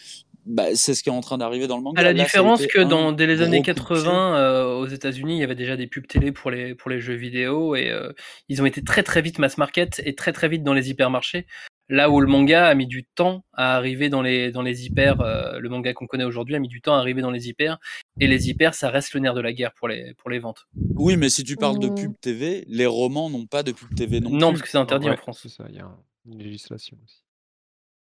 Bah, 0.47 0.75
c'est 0.75 0.95
ce 0.95 1.03
qui 1.03 1.11
est 1.11 1.13
en 1.13 1.21
train 1.21 1.39
d'arriver 1.39 1.67
dans 1.67 1.77
le 1.77 1.83
manga. 1.83 2.01
À 2.01 2.03
la 2.03 2.13
Là, 2.13 2.25
différence 2.25 2.67
que 2.67 2.81
dans, 2.81 3.13
dès 3.13 3.27
les 3.27 3.43
années 3.43 3.59
coup 3.59 3.71
de 3.71 3.75
pied. 3.75 3.85
80, 3.85 4.37
euh, 4.39 4.79
aux 4.79 4.87
États-Unis, 4.87 5.37
il 5.37 5.41
y 5.41 5.45
avait 5.45 5.55
déjà 5.55 5.77
des 5.77 5.87
pubs 5.87 6.07
télé 6.07 6.33
pour 6.33 6.51
les, 6.51 6.75
pour 6.75 6.91
les 6.91 7.01
jeux 7.01 7.15
vidéo 7.15 7.77
et 7.77 7.91
euh, 7.91 8.13
ils 8.49 8.63
ont 8.63 8.67
été 8.67 8.83
très 8.83 9.03
très 9.03 9.21
vite 9.21 9.39
mass 9.39 9.59
market 9.59 10.01
et 10.05 10.15
très 10.15 10.33
très 10.33 10.49
vite 10.49 10.63
dans 10.63 10.73
les 10.73 10.91
hypermarchés. 10.91 11.47
Là 11.93 12.09
où 12.09 12.21
le 12.21 12.29
manga 12.29 12.67
a 12.69 12.75
mis 12.77 12.87
du 12.87 13.05
temps 13.05 13.43
à 13.53 13.75
arriver 13.77 14.09
dans 14.09 14.23
les, 14.23 14.53
dans 14.53 14.63
les 14.63 14.87
hyper, 14.87 15.21
euh, 15.21 15.59
le 15.59 15.69
manga 15.69 15.93
qu'on 15.93 16.07
connaît 16.07 16.23
aujourd'hui 16.25 16.55
a 16.55 16.61
mis 16.61 16.69
du 16.69 16.81
temps 16.81 16.95
à 16.95 16.99
arriver 16.99 17.21
dans 17.21 17.33
les 17.33 17.49
hyper. 17.49 17.79
Et 18.21 18.29
les 18.29 18.49
hyper, 18.49 18.75
ça 18.75 18.91
reste 18.91 19.13
le 19.13 19.19
nerf 19.21 19.35
de 19.35 19.41
la 19.41 19.53
guerre 19.53 19.73
pour 19.75 19.89
les, 19.89 20.15
pour 20.15 20.31
les 20.31 20.39
ventes. 20.39 20.69
Oui, 20.97 21.17
mais 21.17 21.29
si 21.29 21.43
tu 21.43 21.57
parles 21.57 21.81
de 21.81 21.89
Mm. 21.89 21.95
pub 21.97 22.13
TV, 22.21 22.65
les 22.69 22.87
romans 22.87 23.29
n'ont 23.29 23.47
pas 23.47 23.65
de 23.65 23.73
pub 23.73 23.93
TV 23.97 24.21
non, 24.21 24.31
Non, 24.31 24.39
plus. 24.39 24.47
parce 24.53 24.63
que 24.63 24.69
c'est 24.69 24.79
interdit 24.79 25.09
Ouais, 25.09 25.15
en 25.15 25.17
France. 25.17 25.41
C'est 25.43 25.49
ça, 25.49 25.65
il 25.69 25.75
y 25.75 25.81
a 25.81 25.85
un- 25.87 25.99
une 26.27 26.39
législation 26.39 26.97
aussi. 27.05 27.25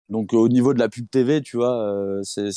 Donc 0.09 0.33
au 0.33 0.47
niveau 0.49 0.73
de 0.73 0.79
la 0.79 0.89
pub 0.89 1.09
TV, 1.09 1.41
tu 1.41 1.57
vois, 1.57 1.81
euh, 1.81 2.21
c'est 2.23 2.51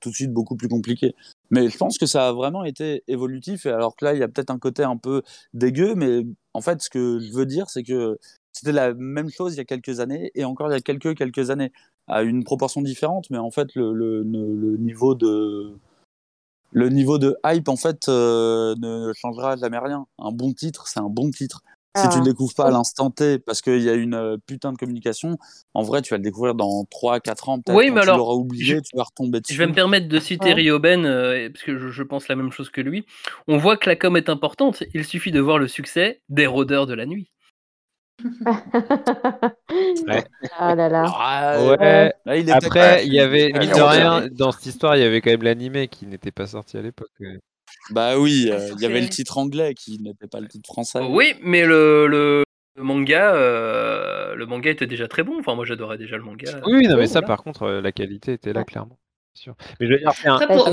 tout 0.00 0.10
de 0.10 0.14
suite 0.14 0.32
beaucoup 0.32 0.56
plus 0.56 0.68
compliqué. 0.68 1.14
Mais 1.50 1.68
je 1.68 1.76
pense 1.76 1.98
que 1.98 2.06
ça 2.06 2.28
a 2.28 2.32
vraiment 2.32 2.64
été 2.64 3.02
évolutif. 3.08 3.66
Et 3.66 3.70
alors 3.70 3.96
que 3.96 4.04
là, 4.04 4.14
il 4.14 4.20
y 4.20 4.22
a 4.22 4.28
peut-être 4.28 4.50
un 4.50 4.58
côté 4.58 4.82
un 4.82 4.96
peu 4.96 5.22
dégueu, 5.52 5.94
mais 5.94 6.22
en 6.54 6.60
fait, 6.60 6.80
ce 6.82 6.90
que 6.90 7.18
je 7.18 7.32
veux 7.32 7.46
dire, 7.46 7.68
c'est 7.70 7.82
que 7.82 8.18
c'était 8.52 8.72
la 8.72 8.94
même 8.94 9.30
chose 9.30 9.54
il 9.54 9.58
y 9.58 9.60
a 9.60 9.64
quelques 9.64 10.00
années 10.00 10.30
et 10.34 10.44
encore 10.44 10.68
il 10.68 10.72
y 10.72 10.76
a 10.76 10.80
quelques 10.80 11.16
quelques 11.16 11.50
années 11.50 11.72
à 12.08 12.22
une 12.22 12.44
proportion 12.44 12.82
différente. 12.82 13.26
Mais 13.30 13.38
en 13.38 13.50
fait, 13.50 13.74
le, 13.74 13.92
le, 13.92 14.22
le- 14.22 14.54
le 14.54 14.76
niveau 14.76 15.14
de 15.14 15.72
le 16.72 16.88
niveau 16.88 17.18
de 17.18 17.36
hype 17.44 17.68
en 17.68 17.76
fait 17.76 18.08
euh, 18.08 18.74
ne 18.78 19.12
changera 19.14 19.56
jamais 19.56 19.78
rien. 19.78 20.06
Un 20.18 20.30
bon 20.32 20.52
titre, 20.52 20.86
c'est 20.86 21.00
un 21.00 21.08
bon 21.08 21.30
titre. 21.30 21.62
Si 21.96 22.04
tu 22.08 22.14
Ah. 22.14 22.18
le 22.18 22.24
découvres 22.24 22.54
pas 22.54 22.66
à 22.68 22.70
l'instant 22.70 23.10
T 23.10 23.40
parce 23.40 23.60
qu'il 23.62 23.82
y 23.82 23.90
a 23.90 23.94
une 23.94 24.14
euh, 24.14 24.36
putain 24.46 24.70
de 24.72 24.78
communication, 24.78 25.36
en 25.74 25.82
vrai, 25.82 26.02
tu 26.02 26.14
vas 26.14 26.18
le 26.18 26.22
découvrir 26.22 26.54
dans 26.54 26.84
3-4 26.84 27.48
ans. 27.48 27.60
Peut-être 27.60 27.76
Oui, 27.76 27.90
mais 27.90 28.00
tu 28.02 28.06
alors, 28.06 28.18
l'auras 28.18 28.34
oublié, 28.34 28.80
tu 28.80 28.96
vas 28.96 29.02
retomber 29.02 29.40
dessus. 29.40 29.54
Je 29.54 29.58
vais 29.58 29.66
me 29.66 29.74
permettre 29.74 30.06
de 30.06 30.20
citer 30.20 30.50
Ouais. 30.50 30.54
Ryoben, 30.54 31.04
euh, 31.04 31.50
parce 31.50 31.64
que 31.64 31.76
je, 31.76 31.88
je 31.88 32.02
pense 32.04 32.28
la 32.28 32.36
même 32.36 32.52
chose 32.52 32.70
que 32.70 32.80
lui. 32.80 33.04
On 33.48 33.56
voit 33.58 33.76
que 33.76 33.90
la 33.90 33.96
com 33.96 34.16
est 34.16 34.28
importante, 34.28 34.84
il 34.94 35.04
suffit 35.04 35.32
de 35.32 35.40
voir 35.40 35.58
le 35.58 35.66
succès 35.66 36.20
des 36.28 36.46
rôdeurs 36.46 36.86
de 36.86 36.94
la 36.94 37.06
nuit. 37.06 37.32
Ouais. 40.08 40.24
Ah 40.58 40.74
là 40.74 40.88
là. 40.88 41.04
Ah, 41.06 41.64
Ouais. 41.64 42.12
là, 42.24 42.36
il 42.36 42.42
était 42.42 42.52
Après, 42.52 43.06
il 43.06 43.12
y 43.12 43.20
avait, 43.20 43.52
Ouais, 43.52 43.58
mine 43.60 43.70
mais 43.70 43.76
de 43.78 43.82
rien, 43.82 44.26
dans 44.32 44.52
cette 44.52 44.66
histoire, 44.66 44.96
il 44.96 45.02
y 45.02 45.04
avait 45.04 45.20
quand 45.20 45.30
même 45.30 45.42
l'animé 45.42 45.88
qui 45.88 46.06
n'était 46.06 46.30
pas 46.32 46.46
sorti 46.46 46.76
à 46.76 46.82
l'époque. 46.82 47.08
euh. 47.22 47.38
Bah 47.90 48.18
oui, 48.18 48.48
Ah, 48.50 48.54
euh, 48.56 48.68
ça 48.68 48.74
il 48.76 48.82
y 48.82 48.86
avait 48.86 49.00
le 49.00 49.08
titre 49.08 49.38
anglais 49.38 49.74
qui 49.74 49.98
n'était 50.00 50.26
pas 50.26 50.40
le 50.40 50.48
titre 50.48 50.66
français. 50.66 51.00
Oui, 51.08 51.34
mais 51.42 51.64
le, 51.64 52.06
le, 52.08 52.42
le 52.76 52.82
manga, 52.82 53.32
euh, 53.34 54.34
le 54.34 54.46
manga 54.46 54.70
était 54.70 54.86
déjà 54.86 55.06
très 55.08 55.22
bon. 55.22 55.38
Enfin, 55.38 55.54
moi, 55.54 55.64
j'adorais 55.64 55.98
déjà 55.98 56.16
le 56.16 56.22
manga. 56.24 56.60
Oui, 56.66 56.86
non, 56.88 56.96
mais 56.96 57.04
Oh, 57.04 57.06
ça, 57.06 57.22
par 57.22 57.42
contre, 57.42 57.68
la 57.68 57.92
qualité 57.92 58.32
était 58.34 58.52
là, 58.52 58.64
clairement. 58.64 58.98
Bien 59.34 59.42
sûr. 59.42 59.54
Mais 59.78 59.86
je 59.86 59.92
veux 59.92 59.98
dire, 60.00 60.12
c'est 60.12 60.28
un, 60.28 60.38
pour- 60.38 60.66
un, 60.66 60.72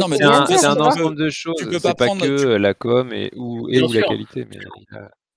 ensemble 0.82 1.16
de 1.16 1.30
choses. 1.30 1.56
C'est 1.72 1.82
pas 1.84 1.94
prendre- 1.94 2.22
que 2.26 2.56
tu- 2.56 2.60
la 2.60 2.74
com 2.74 3.14
et 3.14 3.32
ou, 3.36 3.70
et 3.70 3.82
ou 3.84 3.94
la 3.94 4.02
qualité. 4.02 4.48
Mais 4.50 4.58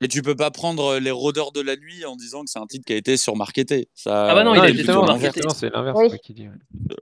il 0.00 0.04
Et 0.04 0.08
tu 0.08 0.22
peux 0.22 0.36
pas 0.36 0.50
prendre 0.50 0.98
les 0.98 1.10
rôdeurs 1.10 1.52
de 1.52 1.60
la 1.60 1.76
nuit 1.76 2.04
en 2.06 2.16
disant 2.16 2.44
que 2.44 2.50
c'est 2.50 2.58
un 2.58 2.66
titre 2.66 2.84
qui 2.86 2.92
a 2.92 2.96
été 2.96 3.16
surmarketé. 3.16 3.88
Ça, 3.94 4.28
Ah 4.30 4.34
bah 4.34 4.44
non, 4.44 4.54
il 4.54 4.58
Non, 4.58 4.62
a 4.62 4.66
c'est 4.66 4.72
été 4.72 4.82
plutôt 4.84 5.18
justement, 5.18 5.50
c'est 5.54 5.70
l'inverse 5.70 5.98
Oui. 5.98 6.18
qui 6.22 6.34
dit. 6.34 6.48
ouais. 6.48 6.96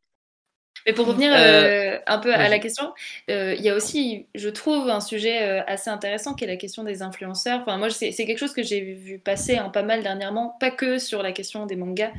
Mais 0.87 0.95
pour 0.95 1.07
revenir 1.07 1.31
Euh, 1.35 1.37
euh, 1.37 1.99
un 2.07 2.19
peu 2.19 2.33
à 2.33 2.49
la 2.49 2.59
question, 2.59 2.95
euh, 3.29 3.55
il 3.59 3.63
y 3.63 3.69
a 3.69 3.75
aussi, 3.75 4.27
je 4.35 4.49
trouve, 4.49 4.89
un 4.89 5.01
sujet 5.01 5.43
euh, 5.43 5.63
assez 5.67 5.91
intéressant 5.91 6.33
qui 6.33 6.45
est 6.45 6.47
la 6.47 6.57
question 6.57 6.83
des 6.83 7.03
influenceurs. 7.03 7.61
Enfin, 7.61 7.77
moi, 7.77 7.91
c'est 7.91 8.11
quelque 8.15 8.39
chose 8.39 8.55
que 8.55 8.63
j'ai 8.63 8.81
vu 8.81 9.19
passer 9.19 9.57
hein, 9.59 9.69
pas 9.69 9.83
mal 9.83 10.03
dernièrement, 10.03 10.57
pas 10.61 10.71
que 10.71 10.99
sur 10.99 11.23
la 11.23 11.33
question 11.33 11.67
des 11.67 11.77
mangas. 11.77 12.13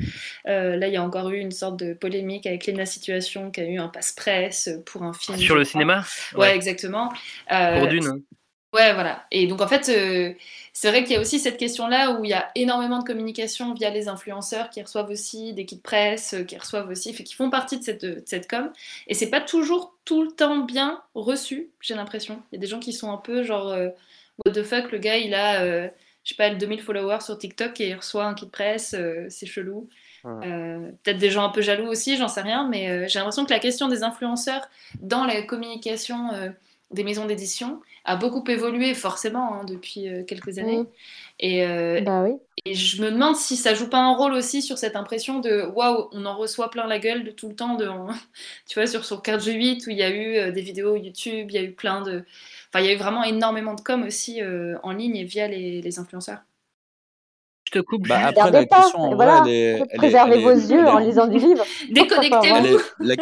Euh, 0.48 0.76
là, 0.76 0.88
il 0.88 0.94
y 0.94 0.98
a 0.98 1.04
encore 1.04 1.32
eu 1.32 1.40
une 1.40 1.52
sorte 1.52 1.80
de 1.80 1.94
polémique 1.96 2.46
avec 2.46 2.68
Lena 2.68 2.86
Situation 2.86 3.50
qui 3.50 3.62
a 3.62 3.64
eu 3.66 3.80
un 3.80 3.88
passe-presse 3.88 4.70
pour 4.86 5.02
un 5.02 5.14
film. 5.14 5.38
Sur 5.40 5.48
je 5.48 5.54
le 5.54 5.60
crois. 5.62 5.72
cinéma? 5.72 6.04
Ouais, 6.36 6.56
exactement. 6.56 7.12
Euh, 7.52 7.80
Pour 7.80 7.88
Dune. 7.88 8.22
Ouais, 8.74 8.94
voilà. 8.94 9.26
Et 9.32 9.48
donc, 9.48 9.62
en 9.62 9.68
fait, 9.68 9.90
euh, 9.90 10.34
c'est 10.74 10.90
vrai 10.90 11.04
qu'il 11.04 11.14
y 11.14 11.16
a 11.16 11.20
aussi 11.20 11.40
cette 11.40 11.58
question-là 11.58 12.12
où 12.20 12.24
il 12.24 12.30
y 12.30 12.34
a 12.34 12.52
énormément 12.54 13.00
de 13.00 13.04
communication 13.04 13.74
via 13.74 13.90
les 13.90 14.08
influenceurs 14.08 14.70
qui 14.70 14.80
reçoivent 14.82 15.10
aussi 15.10 15.54
des 15.54 15.66
kits 15.66 15.80
presse, 15.80 16.36
euh, 16.36 16.44
qui 16.44 16.56
reçoivent 16.56 16.88
aussi, 16.90 17.12
fait, 17.14 17.24
qui 17.24 17.34
font 17.34 17.50
partie 17.50 17.80
de 17.80 17.84
cette, 17.84 18.06
de 18.06 18.22
cette 18.28 18.48
com. 18.48 18.72
Et 19.08 19.16
c'est 19.16 19.32
pas 19.32 19.42
toujours 19.42 19.96
tout 20.06 20.22
le 20.22 20.32
temps 20.32 20.60
bien 20.60 21.02
reçu, 21.16 21.72
j'ai 21.82 21.96
l'impression. 21.96 22.44
Il 22.52 22.56
y 22.56 22.60
a 22.60 22.62
des 22.62 22.68
gens 22.68 22.80
qui 22.80 22.94
sont 22.94 23.12
un 23.12 23.18
peu 23.18 23.42
genre, 23.42 23.70
euh, 23.70 23.90
what 24.46 24.54
the 24.54 24.64
fuck, 24.64 24.92
le 24.92 25.00
gars, 25.00 25.18
il 25.18 25.34
a, 25.34 25.64
euh, 25.64 25.90
je 26.24 26.30
sais 26.30 26.36
pas, 26.36 26.52
2000 26.52 26.82
followers 26.84 27.22
sur 27.22 27.40
TikTok 27.40 27.82
et 27.82 27.90
il 27.90 27.96
reçoit 27.96 28.26
un 28.26 28.36
kit 28.36 28.48
presse, 28.48 28.96
c'est 29.30 29.46
chelou. 29.48 29.90
Euh, 30.26 30.92
Peut-être 31.04 31.18
des 31.18 31.30
gens 31.30 31.46
un 31.46 31.50
peu 31.50 31.62
jaloux 31.62 31.88
aussi, 31.88 32.18
j'en 32.18 32.28
sais 32.28 32.42
rien, 32.42 32.68
mais 32.68 32.90
euh, 32.90 33.08
j'ai 33.08 33.20
l'impression 33.20 33.46
que 33.46 33.52
la 33.52 33.60
question 33.60 33.88
des 33.88 34.04
influenceurs 34.04 34.68
dans 35.02 35.26
la 35.26 35.42
communication 35.44 36.34
euh, 36.34 36.50
des 36.92 37.04
maisons 37.04 37.26
d'édition 37.26 37.82
a 38.06 38.16
beaucoup 38.16 38.44
évolué 38.50 38.94
forcément 38.96 39.54
hein, 39.56 39.64
depuis 39.66 40.08
euh, 40.10 40.24
quelques 40.24 40.58
années. 40.60 40.80
Mm. 40.80 40.88
Et, 41.40 41.66
euh, 41.66 42.02
Bah 42.02 42.24
oui. 42.24 42.40
et 42.66 42.74
je 42.76 43.02
me 43.02 43.12
demande 43.12 43.36
si 43.36 43.56
ça 43.58 43.74
joue 43.76 43.90
pas 43.90 44.00
un 44.00 44.16
rôle 44.16 44.34
aussi 44.34 44.62
sur 44.62 44.78
cette 44.78 44.96
impression 44.96 45.40
de 45.40 45.64
waouh, 45.76 46.10
on 46.12 46.26
en 46.26 46.36
reçoit 46.38 46.70
plein 46.72 46.88
la 46.88 47.00
gueule 47.00 47.24
de 47.24 47.32
tout 47.32 47.48
le 47.50 47.56
temps. 47.56 47.76
De, 47.76 47.88
tu 48.68 48.76
vois, 48.76 48.88
sur, 48.88 49.06
sur 49.06 49.22
4G8 49.22 49.88
où 49.88 49.90
il 49.92 49.98
y 49.98 50.04
a 50.04 50.10
eu 50.10 50.38
euh, 50.38 50.52
des 50.52 50.62
vidéos 50.62 50.96
YouTube, 50.96 51.48
il 51.50 51.56
y 51.56 51.58
a 51.58 51.64
eu 51.64 51.72
plein 51.74 52.02
de. 52.02 52.26
Enfin, 52.70 52.84
il 52.84 52.86
y 52.88 52.90
a 52.90 52.94
eu 52.94 52.98
vraiment 52.98 53.24
énormément 53.24 53.74
de 53.76 53.82
com 53.82 54.04
aussi 54.04 54.42
euh, 54.42 54.78
en 54.84 54.92
ligne 54.92 55.16
et 55.18 55.24
via 55.26 55.48
les, 55.48 55.82
les 55.82 56.00
influenceurs. 56.00 56.40
Je 57.66 57.72
te 57.72 57.80
coupe 57.80 58.08
Bah, 58.08 58.26
après, 58.28 58.52
la 58.52 58.66
pas. 58.66 58.78
question, 58.82 59.00
en 59.00 59.12
et 59.12 59.16
vrai, 59.16 59.26
voilà. 59.26 59.44
elle 59.46 59.48
est- 59.48 59.88
elle 59.90 59.98
Préservez 59.98 60.34
elle 60.34 60.40
est- 60.40 60.44
vos 60.44 60.50
yeux 60.52 60.80
elle 60.80 60.88
est- 60.88 60.90
en 60.90 60.98
lisant 61.00 61.28
du 61.28 61.38
livre. 61.40 61.66
Déconnectez-vous 61.90 62.80
la, 63.00 63.16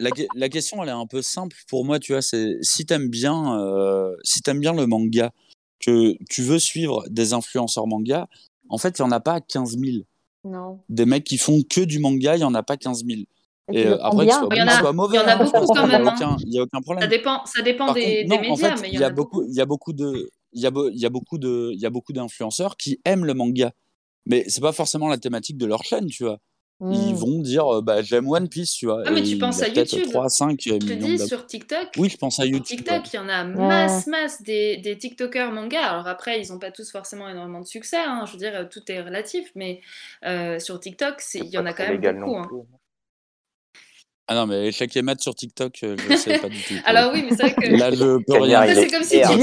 la, 0.00 0.10
la 0.34 0.48
question, 0.48 0.82
elle 0.82 0.88
est 0.88 0.92
un 0.92 1.06
peu 1.06 1.22
simple 1.22 1.56
pour 1.68 1.84
moi, 1.84 1.98
tu 2.00 2.12
vois. 2.12 2.22
C'est 2.22 2.56
si 2.62 2.84
t'aimes 2.86 3.08
bien, 3.08 3.58
euh, 3.60 4.16
si 4.24 4.40
t'aimes 4.42 4.60
bien 4.60 4.72
le 4.72 4.86
manga, 4.86 5.30
que 5.78 6.16
tu 6.28 6.42
veux 6.42 6.58
suivre 6.58 7.04
des 7.08 7.32
influenceurs 7.32 7.86
manga, 7.86 8.28
en 8.68 8.78
fait, 8.78 8.98
il 8.98 9.02
y 9.02 9.04
en 9.04 9.10
a 9.12 9.20
pas 9.20 9.40
15 9.40 9.78
000. 9.78 9.98
Non. 10.44 10.80
Des 10.88 11.04
mecs 11.06 11.24
qui 11.24 11.38
font 11.38 11.60
que 11.62 11.80
du 11.82 11.98
manga, 11.98 12.36
il 12.36 12.40
y 12.40 12.44
en 12.44 12.54
a 12.54 12.62
pas 12.62 12.76
15 12.76 13.04
000. 13.04 13.20
Et 13.72 13.86
euh, 13.86 13.98
après, 14.02 14.26
que 14.26 14.32
soit 14.32 14.48
Il 14.50 14.56
y 14.56 14.60
bon, 14.60 14.64
en 14.64 14.68
a- 14.68 14.78
soit 14.80 14.92
mauvais, 14.92 15.16
il 15.18 15.20
y 15.20 15.22
en 15.24 15.28
a 15.28 15.32
hein, 15.34 15.38
beaucoup 15.38 15.50
ça, 15.50 15.60
quand 15.74 15.86
il 15.86 15.90
y 15.92 15.94
a 15.94 15.98
même, 15.98 16.08
hein. 16.08 16.14
aucun- 16.16 16.36
il 16.44 16.52
y 16.54 16.58
a 16.58 16.62
aucun 16.62 16.80
problème. 16.80 17.02
Ça 17.02 17.08
dépend, 17.08 17.44
ça 17.46 17.62
dépend 17.62 17.86
Par 17.86 17.94
des, 17.94 18.02
contre, 18.24 18.28
non, 18.36 18.40
des 18.42 18.48
en 18.48 18.50
médias, 18.56 18.76
fait, 18.76 18.82
mais 18.82 18.88
il 18.92 18.98
y 18.98 19.04
a 19.04 19.10
beaucoup. 19.10 19.44
il 19.46 19.54
y 19.54 19.60
a 19.60 19.66
beaucoup 19.66 19.92
de, 19.92 20.30
il 20.52 20.60
y 20.62 20.66
a, 20.66 20.70
beau- 20.70 20.88
il 20.90 20.98
y 20.98 21.06
a 21.06 21.10
beaucoup 21.10 21.38
de, 21.38 21.70
il 21.72 21.78
y 21.80 21.86
a 21.86 21.90
beaucoup 21.90 22.12
d'influenceurs 22.12 22.76
qui 22.76 22.98
aiment 23.04 23.24
le 23.24 23.34
manga, 23.34 23.72
mais 24.26 24.44
c'est 24.48 24.60
pas 24.60 24.72
forcément 24.72 25.08
la 25.08 25.18
thématique 25.18 25.56
de 25.56 25.66
leur 25.66 25.84
chaîne, 25.84 26.06
tu 26.06 26.24
vois. 26.24 26.38
Ils 26.82 27.12
Mm. 27.12 27.16
vont 27.16 27.38
dire, 27.40 27.82
bah, 27.82 28.00
j'aime 28.00 28.26
One 28.26 28.48
Piece, 28.48 28.72
tu 28.72 28.86
vois. 28.86 29.02
Ah, 29.04 29.10
mais 29.10 29.22
tu 29.22 29.36
penses 29.36 29.60
à 29.62 29.68
YouTube. 29.68 30.04
3 30.10 30.28
5 30.30 30.58
Je 30.64 30.70
te 30.78 30.84
millions 30.84 31.06
dis, 31.08 31.18
sur 31.18 31.46
TikTok, 31.46 31.88
Oui, 31.98 32.08
je 32.08 32.16
pense 32.16 32.40
à 32.40 32.44
Sur 32.44 32.52
YouTube. 32.52 32.78
TikTok, 32.78 32.96
ouais. 32.96 33.10
il 33.12 33.16
y 33.16 33.18
en 33.18 33.28
a 33.28 33.44
masse, 33.44 34.06
masse 34.06 34.40
des, 34.42 34.78
des 34.78 34.96
TikTokers 34.96 35.52
manga. 35.52 35.82
Alors 35.82 36.08
après, 36.08 36.40
ils 36.40 36.50
n'ont 36.50 36.58
pas 36.58 36.70
tous 36.70 36.90
forcément 36.90 37.28
énormément 37.28 37.60
de 37.60 37.66
succès. 37.66 37.98
hein. 37.98 38.24
Je 38.26 38.32
veux 38.32 38.38
dire, 38.38 38.66
tout 38.70 38.80
est 38.90 39.00
relatif. 39.02 39.50
Mais 39.54 39.82
euh, 40.24 40.58
sur 40.58 40.80
TikTok, 40.80 41.22
il 41.34 41.44
y 41.46 41.58
en 41.58 41.66
a 41.66 41.74
quand 41.74 41.86
même 41.86 42.00
beaucoup. 42.00 42.32
non 42.32 42.38
hein. 42.42 42.48
Ah 44.32 44.34
non, 44.36 44.46
mais 44.46 44.70
chaque 44.70 44.96
émette 44.96 45.20
sur 45.20 45.34
TikTok, 45.34 45.80
euh, 45.82 45.96
je 46.08 46.14
sais 46.16 46.38
pas 46.38 46.48
du 46.48 46.62
tout. 46.62 46.74
Alors 46.84 47.12
oui, 47.12 47.24
mais 47.28 47.30
c'est 47.36 47.48
vrai 47.48 47.52
que. 47.52 47.76
Là, 47.76 47.90
je 47.90 48.22
peux 48.24 48.38
rien 48.40 48.64
c'est 48.72 48.86
comme 48.86 49.02
si 49.02 49.20
tu, 49.20 49.34
dis, 49.36 49.42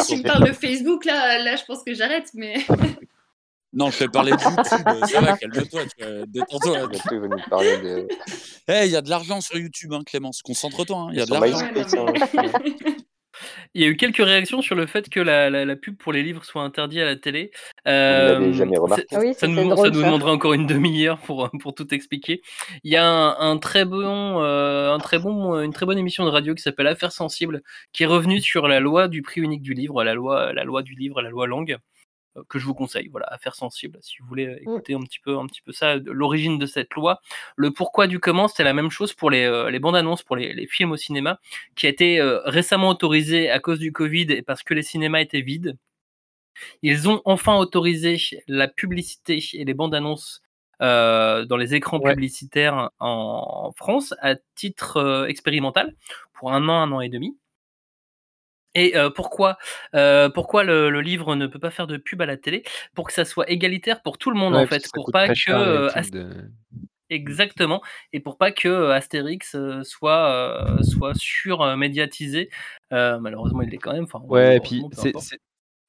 si 0.00 0.14
tu 0.14 0.16
me 0.16 0.22
parles 0.26 0.48
de 0.48 0.52
Facebook, 0.54 1.04
là, 1.04 1.38
là, 1.42 1.56
je 1.56 1.64
pense 1.66 1.82
que 1.84 1.92
j'arrête. 1.94 2.30
Mais 2.32 2.54
Non, 3.74 3.90
je 3.90 3.98
vais 3.98 4.08
parler 4.08 4.32
de 4.32 4.36
YouTube. 4.36 4.64
Ça 5.08 5.20
va, 5.20 5.36
calme-toi, 5.36 5.80
tu 5.98 6.04
vois, 6.04 6.26
détends-toi. 6.26 6.86
De. 6.86 8.08
Eh, 8.68 8.86
il 8.86 8.90
y 8.92 8.96
a 8.96 9.00
de 9.02 9.10
l'argent 9.10 9.40
sur 9.40 9.56
YouTube, 9.58 9.92
hein, 9.92 10.02
Clémence. 10.06 10.42
Concentre-toi, 10.42 10.96
hein, 10.96 11.08
il 11.12 11.18
y 11.18 11.22
a 11.22 11.26
de 11.26 11.30
l'argent. 11.32 12.06
Hein. 12.06 12.92
Il 13.74 13.82
y 13.82 13.84
a 13.84 13.88
eu 13.88 13.96
quelques 13.96 14.18
réactions 14.24 14.62
sur 14.62 14.76
le 14.76 14.86
fait 14.86 15.08
que 15.10 15.18
la, 15.18 15.50
la- 15.50 15.64
la 15.64 15.74
pub 15.74 15.96
pour 15.96 16.12
les 16.12 16.22
livres 16.22 16.44
soit 16.44 16.62
interdite 16.62 17.00
à 17.00 17.04
la 17.04 17.16
télé. 17.16 17.50
Euh, 17.88 18.52
jamais 18.52 18.78
remarqué. 18.78 19.04
oui, 19.18 19.34
ça, 19.34 19.48
nous, 19.48 19.76
ça 19.76 19.90
demanderait 19.90 20.30
encore 20.30 20.52
une 20.54 20.66
demi-heure 20.68 21.18
pour, 21.18 21.50
pour 21.60 21.74
tout 21.74 21.92
expliquer. 21.92 22.42
Il 22.84 22.92
y 22.92 22.96
a 22.96 23.04
un, 23.04 23.36
un 23.40 23.58
très 23.58 23.84
bon, 23.84 24.40
euh, 24.40 24.94
un 24.94 24.98
très 24.98 25.18
bon, 25.18 25.60
une 25.60 25.72
très 25.72 25.84
bonne 25.84 25.98
émission 25.98 26.24
de 26.24 26.30
radio 26.30 26.54
qui 26.54 26.62
s'appelle 26.62 26.86
Affaires 26.86 27.10
sensibles, 27.10 27.62
qui 27.92 28.04
est 28.04 28.06
revenue 28.06 28.40
sur 28.40 28.68
la 28.68 28.78
loi 28.78 29.08
du 29.08 29.22
prix 29.22 29.40
unique 29.40 29.62
du 29.62 29.74
livre, 29.74 30.04
la 30.04 30.14
loi, 30.14 30.52
la 30.52 30.62
loi 30.62 30.82
du 30.82 30.94
livre, 30.94 31.20
la 31.20 31.30
loi 31.30 31.48
langue. 31.48 31.76
Que 32.48 32.58
je 32.58 32.66
vous 32.66 32.74
conseille, 32.74 33.08
voilà, 33.08 33.26
affaire 33.30 33.54
sensible, 33.54 33.98
si 34.02 34.16
vous 34.20 34.26
voulez 34.26 34.58
écouter 34.60 34.94
un 34.94 35.00
petit 35.02 35.20
peu, 35.20 35.38
un 35.38 35.46
petit 35.46 35.62
peu 35.62 35.72
ça, 35.72 35.96
l'origine 35.96 36.58
de 36.58 36.66
cette 36.66 36.92
loi, 36.94 37.20
le 37.56 37.70
pourquoi 37.70 38.06
du 38.06 38.18
comment, 38.20 38.48
c'était 38.48 38.64
la 38.64 38.74
même 38.74 38.90
chose 38.90 39.12
pour 39.12 39.30
les, 39.30 39.68
les 39.70 39.78
bandes 39.78 39.96
annonces, 39.96 40.22
pour 40.22 40.36
les, 40.36 40.52
les, 40.52 40.66
films 40.66 40.92
au 40.92 40.96
cinéma, 40.96 41.38
qui 41.76 41.86
a 41.86 41.88
été 41.90 42.20
récemment 42.44 42.88
autorisé 42.88 43.50
à 43.50 43.60
cause 43.60 43.78
du 43.78 43.92
Covid 43.92 44.26
et 44.30 44.42
parce 44.42 44.62
que 44.62 44.74
les 44.74 44.82
cinémas 44.82 45.20
étaient 45.20 45.42
vides. 45.42 45.76
Ils 46.82 47.08
ont 47.08 47.20
enfin 47.24 47.56
autorisé 47.56 48.18
la 48.46 48.68
publicité 48.68 49.42
et 49.54 49.64
les 49.64 49.74
bandes 49.74 49.94
annonces 49.94 50.42
euh, 50.82 51.44
dans 51.44 51.56
les 51.56 51.74
écrans 51.74 52.00
Ouais. 52.00 52.12
publicitaires 52.12 52.90
en 52.98 53.72
France 53.76 54.14
à 54.20 54.34
titre 54.54 54.96
euh, 54.96 55.26
expérimental 55.26 55.94
pour 56.32 56.52
un 56.52 56.68
an, 56.68 56.74
un 56.74 56.92
an 56.92 57.00
et 57.00 57.08
demi. 57.08 57.36
Et 58.74 58.96
euh, 58.96 59.10
pourquoi, 59.10 59.56
euh, 59.94 60.28
pourquoi 60.30 60.64
le, 60.64 60.90
le 60.90 61.00
livre 61.00 61.36
ne 61.36 61.46
peut 61.46 61.58
pas 61.58 61.70
faire 61.70 61.86
de 61.86 61.96
pub 61.96 62.20
à 62.22 62.26
la 62.26 62.36
télé? 62.36 62.62
Pour 62.94 63.06
que 63.06 63.12
ça 63.12 63.24
soit 63.24 63.48
égalitaire 63.50 64.02
pour 64.02 64.18
tout 64.18 64.30
le 64.30 64.36
monde 64.36 64.54
Ouais, 64.54 64.62
en 64.62 64.66
fait, 64.66 64.82
pour 64.92 65.10
pas 65.12 65.28
que 65.28 65.50
euh, 65.50 65.88
exactement, 67.10 67.82
et 68.12 68.20
pour 68.20 68.36
pas 68.38 68.50
que 68.50 68.68
euh, 68.68 68.92
Astérix 68.92 69.54
euh, 69.54 69.82
soit 69.84 70.28
euh, 70.30 70.82
soit 70.82 71.12
surmédiatisé. 71.14 72.50
Euh, 72.92 73.18
malheureusement, 73.20 73.62
il 73.62 73.70
l'est 73.70 73.78
quand 73.78 73.92
même. 73.92 74.04
Enfin, 74.04 74.20
Ouais, 74.26 74.56
et 74.56 74.60
puis 74.60 74.82
c'est 74.92 75.12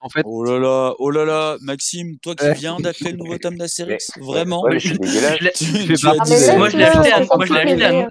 en 0.02 0.10
fait 0.10 0.22
Oh 0.26 0.44
là 0.44 0.60
là, 0.60 0.94
oh 1.00 1.10
là 1.10 1.26
là, 1.26 1.58
Maxime, 1.62 2.20
toi 2.20 2.36
qui 2.36 2.54
viens 2.54 2.80
d'acheter 2.80 3.12
le 3.12 3.18
nouveau 3.18 3.38
tome 3.38 3.56
d'Astérix, 3.58 4.12
vraiment? 4.20 4.62
ouais, 4.64 4.74
mais 4.74 4.80
c'est 4.80 5.00
dégueulasse. 5.00 5.38
Je 5.42 5.48
Tu 5.88 5.94
tu 5.96 6.08
Ah, 6.08 6.14
mais 6.20 6.26
ça. 6.26 6.58
moi, 6.58 6.70
je 6.70 6.78
l'ai 6.78 6.84
acheté 6.84 7.12
à, 7.12 7.20
moi, 7.36 7.46
je 7.46 7.54
l'ai 7.54 7.62
petit 7.62 7.72
acheté 7.72 7.86
à, 7.86 7.90
plaisir. 7.90 8.10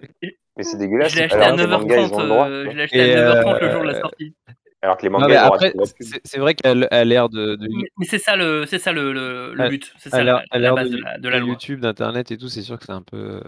Mais 0.56 0.62
c'est 0.62 0.78
je 0.78 0.86
l'ai 0.86 1.02
acheté 1.04 1.34
à 1.34 1.44
Alors 1.46 1.56
que 1.56 1.60
les 1.60 1.66
mangas, 1.66 1.96
ils 1.96 2.06
9h30. 2.08 2.14
ont 2.14 2.20
le 2.20 2.28
droit. 2.28 2.48
euh, 2.48 2.64
tu 2.64 2.70
je 2.72 2.76
l'ai 2.76 2.82
acheté 2.82 3.00
à 3.00 3.04
et 3.04 3.14
9h30 3.16 3.60
le 3.60 3.70
jour 3.70 3.82
de 3.82 3.86
la 3.86 3.94
euh, 3.96 4.00
sortie. 4.00 4.34
Alors 4.84 4.98
que 4.98 5.02
les 5.02 5.08
mangas, 5.08 5.50
c'est 6.24 6.38
vrai 6.38 6.54
qu'à 6.54 6.72
l- 6.72 6.88
à 6.90 7.04
l'ère 7.04 7.30
de, 7.30 7.56
de 7.56 7.68
Mais, 7.68 7.88
mais 7.98 8.04
c'est 8.04 8.18
ça 8.18 8.36
le, 8.36 8.66
c'est 8.66 8.78
ça 8.78 8.92
le, 8.92 9.12
le, 9.14 9.68
but, 9.70 9.94
c'est 9.98 10.10
ça 10.10 10.22
la, 10.22 10.36
à 10.50 10.58
la 10.58 10.58
l'ère 10.58 10.74
de, 10.74 10.76
base 10.76 10.90
de 10.90 10.96
You- 10.98 11.02
la, 11.04 11.16
de 11.16 11.22
de 11.22 11.28
la 11.30 11.38
loi. 11.38 11.48
YouTube, 11.48 11.80
d'internet 11.80 12.30
et 12.30 12.36
tout, 12.36 12.48
c'est 12.48 12.60
sûr 12.60 12.78
que 12.78 12.84
c'est 12.84 12.92
un 12.92 13.00
peu 13.00 13.16
euh, 13.16 13.40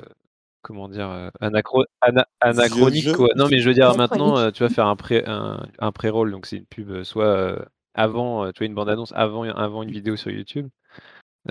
comment 0.63 0.89
dire 0.89 1.11
euh, 1.11 1.29
anachro- 1.43 1.85
ana- 2.01 2.27
anachronique 2.41 3.13
quoi. 3.13 3.29
Non 3.37 3.49
mais 3.51 3.59
je 3.59 3.69
veux 3.69 3.75
dire 3.75 3.95
maintenant 3.97 4.39
euh, 4.39 4.51
tu 4.51 4.63
vas 4.63 4.71
faire 4.71 4.87
un 4.87 4.97
pré 4.97 5.25
un, 5.27 5.63
un 5.79 5.93
pré-roll 5.93 6.31
donc 6.31 6.47
c'est 6.47 6.57
une 6.57 6.65
pub 6.67 7.03
soit 7.03 7.59
avant 7.93 8.51
tu 8.53 8.61
vois 8.61 8.67
une 8.67 8.75
bande 8.75 8.89
annonce 8.89 9.13
avant 9.15 9.43
avant 9.43 9.83
une 9.83 9.91
vidéo 9.91 10.17
sur 10.17 10.31
YouTube. 10.31 10.69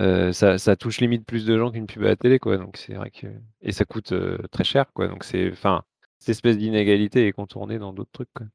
Euh, 0.00 0.32
ça, 0.32 0.58
ça 0.58 0.74
touche 0.76 1.00
limite 1.00 1.24
plus 1.24 1.46
de 1.46 1.56
gens 1.56 1.70
qu'une 1.70 1.86
pub 1.86 2.02
à 2.02 2.08
la 2.08 2.16
télé 2.16 2.38
quoi 2.38 2.58
donc 2.58 2.76
c'est 2.76 2.92
vrai 2.94 3.10
que 3.10 3.28
et 3.62 3.70
ça 3.72 3.84
coûte 3.86 4.12
euh, 4.12 4.36
très 4.50 4.64
cher 4.64 4.86
quoi 4.92 5.06
donc 5.08 5.22
c'est 5.24 5.48
enfin 5.52 5.84
cette 6.18 6.30
espèce 6.30 6.58
d'inégalité 6.58 7.26
est 7.28 7.32
contournée 7.32 7.78
dans 7.78 7.92
d'autres 7.94 8.10
trucs 8.12 8.28
quoi. 8.34 8.46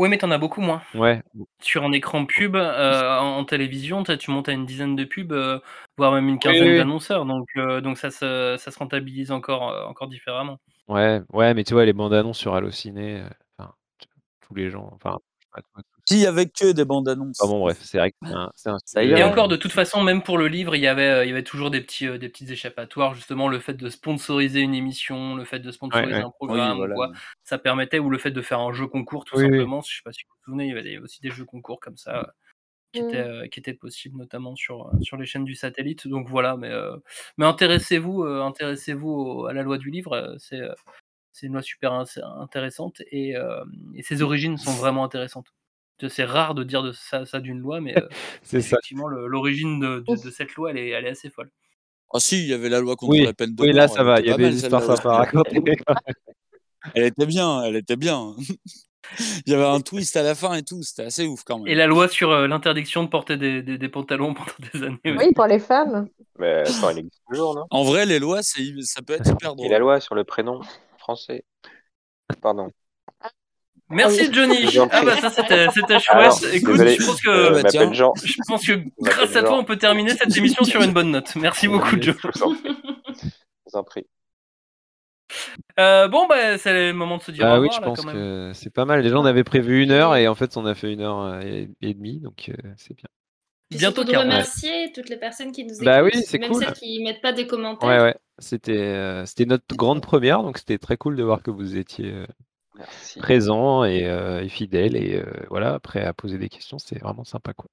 Oui, 0.00 0.08
mais 0.08 0.16
t'en 0.16 0.30
as 0.30 0.38
beaucoup 0.38 0.62
moins. 0.62 0.80
Ouais. 0.94 1.22
Sur 1.60 1.84
un 1.84 1.92
écran 1.92 2.24
pub, 2.24 2.56
euh, 2.56 3.18
en, 3.18 3.36
en 3.36 3.44
télévision, 3.44 4.02
t'as- 4.02 4.16
tu 4.16 4.30
montes 4.30 4.48
à 4.48 4.52
une 4.52 4.64
dizaine 4.64 4.96
de 4.96 5.04
pubs, 5.04 5.30
euh, 5.32 5.58
voire 5.98 6.10
même 6.12 6.26
une 6.26 6.38
quinzaine 6.38 6.62
oui, 6.68 6.70
oui. 6.72 6.78
d'annonceurs, 6.78 7.26
donc, 7.26 7.46
euh, 7.58 7.82
donc 7.82 7.98
ça, 7.98 8.10
se, 8.10 8.56
ça 8.58 8.70
se 8.70 8.78
rentabilise 8.78 9.30
encore, 9.30 9.64
encore 9.86 10.08
différemment. 10.08 10.58
Ouais, 10.88 11.20
ouais, 11.34 11.52
mais 11.52 11.64
tu 11.64 11.74
vois 11.74 11.84
les 11.84 11.92
bandes 11.92 12.14
annonces 12.14 12.38
sur 12.38 12.54
Allociné, 12.54 13.22
enfin 13.58 13.74
tous 14.40 14.54
les 14.54 14.70
gens, 14.70 14.88
enfin 14.94 15.18
S'il 16.10 16.20
y 16.20 16.26
avait 16.26 16.46
que 16.46 16.72
des 16.72 16.84
bandes 16.84 17.08
annonces, 17.08 17.38
bon 17.38 17.60
bref, 17.60 17.78
c'est 17.82 17.98
vrai 17.98 18.10
que 18.10 18.16
c'est 18.56 18.68
un. 18.68 18.78
Et 19.00 19.22
encore, 19.22 19.46
de 19.46 19.54
euh, 19.54 19.58
toute 19.58 19.70
façon, 19.70 20.02
même 20.02 20.22
pour 20.22 20.38
le 20.38 20.48
livre, 20.48 20.74
il 20.74 20.82
y 20.82 20.88
avait, 20.88 21.08
euh, 21.08 21.24
il 21.24 21.28
y 21.28 21.30
avait 21.30 21.44
toujours 21.44 21.70
des, 21.70 21.80
petits, 21.80 22.08
euh, 22.08 22.18
des 22.18 22.28
petites 22.28 22.50
échappatoires. 22.50 23.14
Justement, 23.14 23.46
le 23.46 23.60
fait 23.60 23.74
de 23.74 23.88
sponsoriser 23.88 24.58
une 24.60 24.74
émission, 24.74 25.36
le 25.36 25.44
fait 25.44 25.60
de 25.60 25.70
sponsoriser 25.70 26.14
ouais. 26.14 26.22
un 26.22 26.30
programme 26.30 26.78
voilà. 26.78 26.94
quoi, 26.96 27.12
ça 27.44 27.58
permettait, 27.58 28.00
ou 28.00 28.10
le 28.10 28.18
fait 28.18 28.32
de 28.32 28.42
faire 28.42 28.58
un 28.58 28.72
jeu 28.72 28.88
concours, 28.88 29.24
tout 29.24 29.36
Oui, 29.36 29.44
oui. 29.44 29.50
simplement. 29.50 29.82
Je 29.82 29.94
sais 29.94 30.02
pas 30.04 30.12
si 30.12 30.24
vous 30.24 30.34
vous 30.34 30.44
souvenez, 30.52 30.64
il 30.66 30.74
y 30.74 30.78
avait 30.78 30.98
aussi 30.98 31.20
des 31.20 31.30
jeux 31.30 31.44
concours 31.44 31.78
comme 31.78 31.96
ça 31.96 32.34
qui 32.92 33.00
étaient, 33.02 33.22
Mm. 33.22 33.28
euh, 33.28 33.46
qui 33.46 33.60
étaient 33.60 33.74
possibles, 33.74 34.18
notamment 34.18 34.56
sur, 34.56 34.90
sur 35.00 35.16
les 35.16 35.26
chaînes 35.26 35.44
du 35.44 35.54
satellite. 35.54 36.08
Donc 36.08 36.28
voilà, 36.28 36.56
mais, 36.56 36.70
euh, 36.70 36.96
mais 37.38 37.46
intéressez-vous 37.46 38.24
euh, 38.24 38.42
intéressez-vous 38.42 39.08
au- 39.10 39.46
à 39.46 39.52
la 39.52 39.62
loi 39.62 39.78
du 39.78 39.90
livre. 39.90 40.34
C'est 40.38 40.60
euh, 40.60 40.74
c'est 41.32 41.46
une 41.46 41.52
loi 41.52 41.62
super 41.62 41.92
intéressante 41.92 43.02
et, 43.12 43.36
euh, 43.36 43.64
et 43.94 44.02
ses 44.02 44.22
origines 44.22 44.56
sont 44.56 44.72
vraiment 44.72 45.04
intéressantes. 45.04 45.46
C'est 46.08 46.24
rare 46.24 46.54
de 46.54 46.64
dire 46.64 46.82
de 46.82 46.92
ça, 46.92 47.26
ça 47.26 47.40
d'une 47.40 47.58
loi, 47.58 47.80
mais 47.80 47.96
euh, 47.96 48.08
C'est 48.42 48.60
ça. 48.60 48.76
effectivement, 48.76 49.08
l'origine 49.08 49.80
de, 49.80 50.00
de- 50.00 50.24
de 50.24 50.30
cette 50.30 50.54
loi, 50.54 50.70
elle 50.70 50.78
est, 50.78 50.88
elle 50.90 51.06
est 51.06 51.10
assez 51.10 51.30
folle. 51.30 51.50
Ah 52.12 52.18
si, 52.20 52.40
il 52.42 52.48
y 52.48 52.52
avait 52.54 52.68
la 52.68 52.80
loi 52.80 52.96
contre 52.96 53.12
Oui, 53.12 53.24
la 53.24 53.32
peine 53.32 53.54
de 53.54 53.62
oui 53.62 53.72
là 53.72 53.86
mort, 53.86 53.94
ça 53.94 54.02
elle 54.02 54.06
va, 54.06 54.14
était 54.18 54.22
il 54.22 54.26
y 54.28 54.32
avait 54.32 54.50
des 54.50 54.56
histoires 54.56 54.82
sympas 54.82 55.12
à 55.14 55.18
raconter. 55.18 55.60
Elle 56.94 57.04
était 57.04 57.26
bien, 57.26 57.62
elle 57.62 57.76
était 57.76 57.96
bien. 57.96 58.34
Il 59.46 59.52
y 59.52 59.54
avait 59.54 59.64
un 59.64 59.80
twist 59.80 60.16
à 60.16 60.22
la 60.22 60.34
fin 60.34 60.54
et 60.54 60.62
tout, 60.62 60.82
c'était 60.82 61.02
assez 61.04 61.26
ouf 61.26 61.42
quand 61.44 61.58
Et 61.58 61.64
même. 61.70 61.78
la 61.78 61.86
loi 61.86 62.06
sur 62.08 62.30
euh, 62.30 62.46
l'interdiction 62.46 63.02
de 63.02 63.08
porter 63.08 63.36
des, 63.36 63.60
des- 63.62 63.76
des 63.76 63.88
pantalons 63.88 64.34
pendant 64.34 64.52
des 64.72 64.82
années. 64.84 64.98
Oui, 65.04 65.32
pour 65.34 65.46
les 65.46 65.58
femmes. 65.58 66.08
Mais 66.38 66.62
attends, 66.62 66.90
elle 66.90 66.98
existe 66.98 67.22
toujours, 67.28 67.54
non? 67.54 67.64
En 67.70 67.82
vrai, 67.82 68.06
les 68.06 68.18
lois, 68.18 68.42
ça 68.42 69.02
peut 69.02 69.14
être 69.14 69.28
hyper 69.30 69.50
Et 69.58 69.68
la 69.68 69.78
drôle. 69.78 69.80
loi 69.80 70.00
sur 70.00 70.14
le 70.14 70.24
prénom 70.24 70.60
français. 70.98 71.44
Pardon. 72.40 72.70
Ah 73.20 73.30
oui. 73.90 74.30
Johnny. 74.32 74.78
Ah 74.92 75.02
bah 75.04 75.16
ça 75.16 75.30
c'était 75.30 75.68
c'était 75.74 75.96
Alors, 76.10 76.38
chouette. 76.38 76.54
Écoute, 76.54 76.72
désolé, 76.72 76.96
je 76.98 77.06
pense 77.06 77.20
que 77.20 77.30
Ah 77.30 77.54
je 77.58 77.62
bah 77.62 77.68
tiens. 77.68 77.80
m'appelle 77.80 77.96
Jean. 77.96 78.12
je 78.24 78.34
pense 78.46 78.66
que 78.66 78.72
Je 78.74 78.78
grâce 79.00 79.36
à 79.36 79.42
toi 79.42 79.58
on 79.58 79.64
peut 79.64 79.76
terminer 79.76 80.10
cette 80.10 80.36
émission 80.36 80.64
sur 80.64 80.82
une 80.82 80.92
bonne 80.92 81.10
note. 81.10 81.34
Merci 81.36 81.66
beaucoup. 81.68 82.00
Joe. 82.00 82.16
Je 82.22 82.28
vous 82.38 82.44
en 82.44 82.54
prie. 82.54 82.76
Je 83.14 83.26
vous 83.72 83.76
en 83.78 83.84
prie. 83.84 84.06
Euh, 85.78 86.08
bon 86.08 86.26
bah 86.26 86.58
c'est 86.58 86.72
le 86.72 86.92
moment 86.92 87.18
de 87.18 87.22
se 87.22 87.30
dire 87.30 87.44
au 87.44 87.48
Bah 87.48 87.60
oui, 87.60 87.68
revoir 87.68 87.72
je 87.72 87.80
là 87.80 87.86
pense 87.86 88.04
que 88.12 88.50
c'est 88.54 88.70
pas 88.72 88.84
mal. 88.84 89.00
Les 89.02 89.10
gens 89.10 89.22
on 89.22 89.26
avait 89.26 89.44
prévu 89.44 89.82
une 89.82 89.92
heure 89.92 90.16
et 90.16 90.26
en 90.28 90.34
fait 90.34 90.56
on 90.56 90.66
a 90.66 90.74
fait 90.74 90.92
une 90.92 91.00
heure 91.02 91.20
euh, 91.20 91.40
et, 91.40 91.68
et 91.80 91.94
demie, 91.94 92.18
donc 92.20 92.48
euh, 92.48 92.54
c'est 92.76 92.96
bien. 92.96 93.06
Puis 93.70 93.78
Bientôt 93.78 94.02
de 94.02 94.10
40. 94.10 94.24
remercier 94.24 94.90
toutes 94.92 95.08
les 95.08 95.16
personnes 95.16 95.52
qui 95.52 95.62
nous 95.64 95.74
écoutent, 95.74 95.84
Bah 95.84 96.02
oui, 96.02 96.10
c'est 96.26 96.38
même 96.38 96.50
cool. 96.50 96.64
celles 96.64 96.72
qui 96.74 97.00
mettent 97.04 97.22
pas 97.22 97.32
des 97.32 97.46
commentaires. 97.46 97.88
Ouais, 97.88 98.00
ouais. 98.02 98.16
C'était 98.40 98.72
euh, 98.76 99.24
c'était 99.26 99.44
notre 99.46 99.76
grande 99.76 100.02
première, 100.02 100.42
donc 100.42 100.58
c'était 100.58 100.78
très 100.78 100.96
cool 100.96 101.14
de 101.14 101.22
voir 101.22 101.42
que 101.44 101.52
vous 101.52 101.76
étiez 101.76 102.10
euh, 102.10 102.26
Merci. 102.80 103.18
et, 103.86 104.06
euh, 104.06 104.42
et 104.42 104.48
fidèles 104.48 104.96
et 104.96 105.16
euh, 105.16 105.24
voilà, 105.50 105.78
prêts 105.80 106.04
à 106.04 106.12
poser 106.12 106.38
des 106.38 106.48
questions. 106.48 106.78
C'est 106.78 106.98
vraiment 107.00 107.24
sympa 107.24 107.52
quoi. 107.52 107.66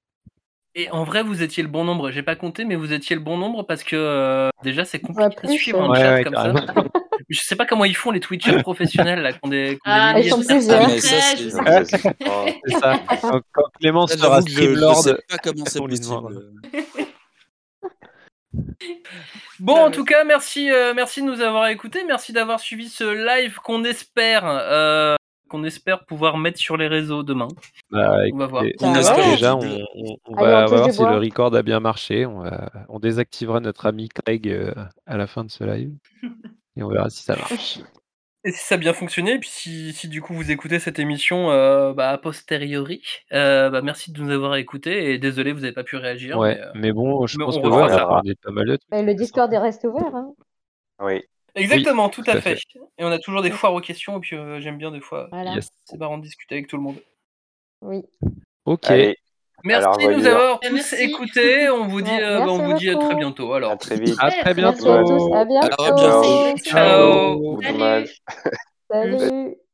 Et 0.75 0.91
en 0.91 1.03
vrai 1.03 1.23
vous 1.23 1.41
étiez 1.41 1.63
le 1.63 1.69
bon 1.69 1.83
nombre. 1.83 2.11
J'ai 2.11 2.23
pas 2.23 2.35
compté 2.35 2.65
mais 2.65 2.75
vous 2.75 2.93
étiez 2.93 3.15
le 3.15 3.21
bon 3.21 3.37
nombre 3.37 3.63
parce 3.63 3.83
que 3.83 3.95
euh, 3.95 4.49
déjà 4.63 4.85
c'est 4.85 4.99
compliqué 4.99 5.29
de 5.29 5.35
plus. 5.35 5.57
suivre 5.57 5.81
un 5.81 5.89
Ouais, 5.89 5.99
chat 5.99 6.13
ouais, 6.13 6.23
comme 6.23 6.35
ça. 6.35 6.53
Je 7.29 7.41
sais 7.41 7.57
pas 7.57 7.65
comment 7.65 7.83
ils 7.83 7.95
font 7.95 8.11
les 8.11 8.21
Twitchers 8.21 8.61
professionnels 8.61 9.21
là 9.21 9.33
qui 9.33 9.39
ont 9.43 9.49
des, 9.49 9.77
Ah, 9.83 10.13
milliers 10.13 10.29
sont 10.29 10.37
de 10.37 10.45
plusieurs. 10.45 10.81
Ah, 11.65 11.83
ça. 12.79 12.99
Quand, 13.21 13.41
quand 13.51 13.63
Clémence 13.81 14.13
sera 14.13 14.41
que 14.41 14.49
je, 14.49 14.53
Streamlord, 14.55 14.95
sais 15.03 15.17
pas 15.27 15.37
comment 15.37 15.65
c'est 15.67 15.79
possible. 15.79 16.53
Bon, 19.59 19.75
en 19.85 19.91
tout 19.91 20.03
cas, 20.05 20.23
merci, 20.23 20.69
euh, 20.71 20.93
merci 20.95 21.21
de 21.21 21.27
nous 21.27 21.41
avoir 21.41 21.67
écoutés, 21.67 22.03
merci 22.05 22.31
d'avoir 22.33 22.59
suivi 22.59 22.89
ce 22.89 23.03
live 23.03 23.57
qu'on 23.63 23.83
espère, 23.83 24.43
euh, 24.45 25.15
qu'on 25.49 25.63
espère 25.63 26.05
pouvoir 26.05 26.37
mettre 26.37 26.59
sur 26.59 26.77
les 26.77 26.87
réseaux 26.87 27.23
demain. 27.23 27.47
Bah, 27.89 28.17
On 28.33 28.37
va 28.37 28.45
voir. 28.47 28.63
écoutez, 28.65 28.85
On 28.85 28.89
On 28.91 28.95
espère 28.95 29.17
espère 29.17 29.31
déjà, 29.33 29.55
on, 29.55 29.59
audible. 29.59 29.85
on- 29.95 30.17
on 30.27 30.33
Allez, 30.35 30.51
va, 30.51 30.57
on 30.59 30.63
on 30.65 30.65
va 30.65 30.65
touche 30.65 30.69
voir 30.77 30.85
du 30.87 30.93
si 30.93 31.01
le 31.01 31.17
record 31.17 31.55
a 31.55 31.61
bien 31.63 31.79
marché. 31.79 32.25
On, 32.25 32.41
va, 32.41 32.69
on 32.89 32.99
désactivera 32.99 33.59
notre 33.59 33.85
ami 33.87 34.09
Craig 34.09 34.47
euh, 34.49 34.73
à 35.05 35.17
la 35.17 35.25
fin 35.27 35.43
de 35.43 35.49
ce 35.51 35.63
live 35.63 35.91
et 36.77 36.83
on 36.83 36.89
verra 36.89 37.09
si 37.09 37.23
ça 37.23 37.35
marche. 37.35 37.79
Et 38.43 38.51
si 38.51 38.63
ça 38.63 38.75
a 38.75 38.77
bien 38.77 38.93
fonctionné, 38.93 39.33
et 39.33 39.39
puis 39.39 39.49
si, 39.49 39.93
si 39.93 40.07
du 40.07 40.21
coup 40.21 40.33
vous 40.33 40.51
écoutez 40.51 40.79
cette 40.79 40.99
émission 40.99 41.51
euh, 41.51 41.93
bah, 41.93 42.11
a 42.11 42.17
posteriori, 42.17 43.01
euh, 43.33 43.69
bah, 43.69 43.81
merci 43.81 44.11
de 44.11 44.21
nous 44.21 44.31
avoir 44.31 44.55
écoutés 44.55 45.11
et 45.11 45.17
désolé 45.17 45.51
vous 45.51 45.61
n'avez 45.61 45.73
pas 45.73 45.83
pu 45.83 45.97
réagir, 45.97 46.37
Ouais, 46.37 46.55
mais, 46.55 46.61
euh, 46.61 46.71
mais 46.75 46.91
bon, 46.93 47.27
je 47.27 47.37
mais 47.37 47.45
pense 47.45 47.57
on 47.57 47.61
que 47.61 47.67
ouais, 47.67 47.89
ça. 47.89 48.05
pas 48.05 48.51
mal 48.51 48.67
de 48.67 48.75
trucs. 48.77 48.89
Mais 48.91 49.03
le 49.03 49.15
Discord 49.15 49.51
est 49.51 49.57
resté 49.57 49.87
ouvert. 49.87 50.15
Hein. 50.15 50.33
Oui. 50.99 51.23
Exactement, 51.55 52.09
tout, 52.09 52.23
tout 52.23 52.29
à 52.29 52.35
à 52.35 52.41
fait. 52.41 52.55
fait. 52.55 52.79
Et 52.99 53.03
on 53.03 53.07
a 53.11 53.17
toujours 53.17 53.41
des 53.41 53.49
foires 53.51 53.73
aux 53.73 53.81
questions, 53.81 54.17
et 54.17 54.19
puis 54.19 54.35
euh, 54.35 54.59
j'aime 54.61 54.77
bien 54.77 54.91
des 54.91 55.01
fois. 55.01 55.27
Voilà. 55.31 55.55
Yes. 55.55 55.69
C'est 55.85 55.97
marrant 55.97 56.19
de 56.19 56.23
discuter 56.23 56.55
avec 56.55 56.67
tout 56.67 56.77
le 56.77 56.83
monde. 56.83 56.97
Oui. 57.81 58.03
Ok. 58.65 58.89
Allez, 58.91 59.17
Merci 59.67 59.83
Alors, 59.85 59.97
de 59.97 60.13
nous 60.13 60.25
avoir 60.25 60.59
tous 60.61 60.73
Merci. 60.73 60.95
écoutés. 60.95 61.69
On 61.69 61.87
vous 61.87 62.01
dit, 62.01 62.09
Ouais, 62.11 62.23
euh, 62.23 62.39
bah, 62.39 62.45
on 62.49 62.57
vous 62.59 62.73
dit 62.73 62.89
à 62.89 62.95
très 62.95 63.15
bientôt. 63.15 63.53
Alors, 63.53 63.71
à 63.71 63.77
très 63.77 63.95
vite. 63.99 64.15
À 64.19 64.25
Ouais, 64.25 64.31
très 64.31 64.53
très 64.53 64.61
Merci 64.61 64.87
à 64.87 65.03
tous. 65.03 65.07
bientôt. 65.07 65.33
À 65.33 65.39
Alors, 65.39 65.85
à 65.85 65.91
bientôt. 65.91 65.95
bientôt. 65.95 66.57
ciao. 66.63 67.61
Salut. 67.61 67.73
dommage. 67.73 68.21
Salut. 68.89 69.55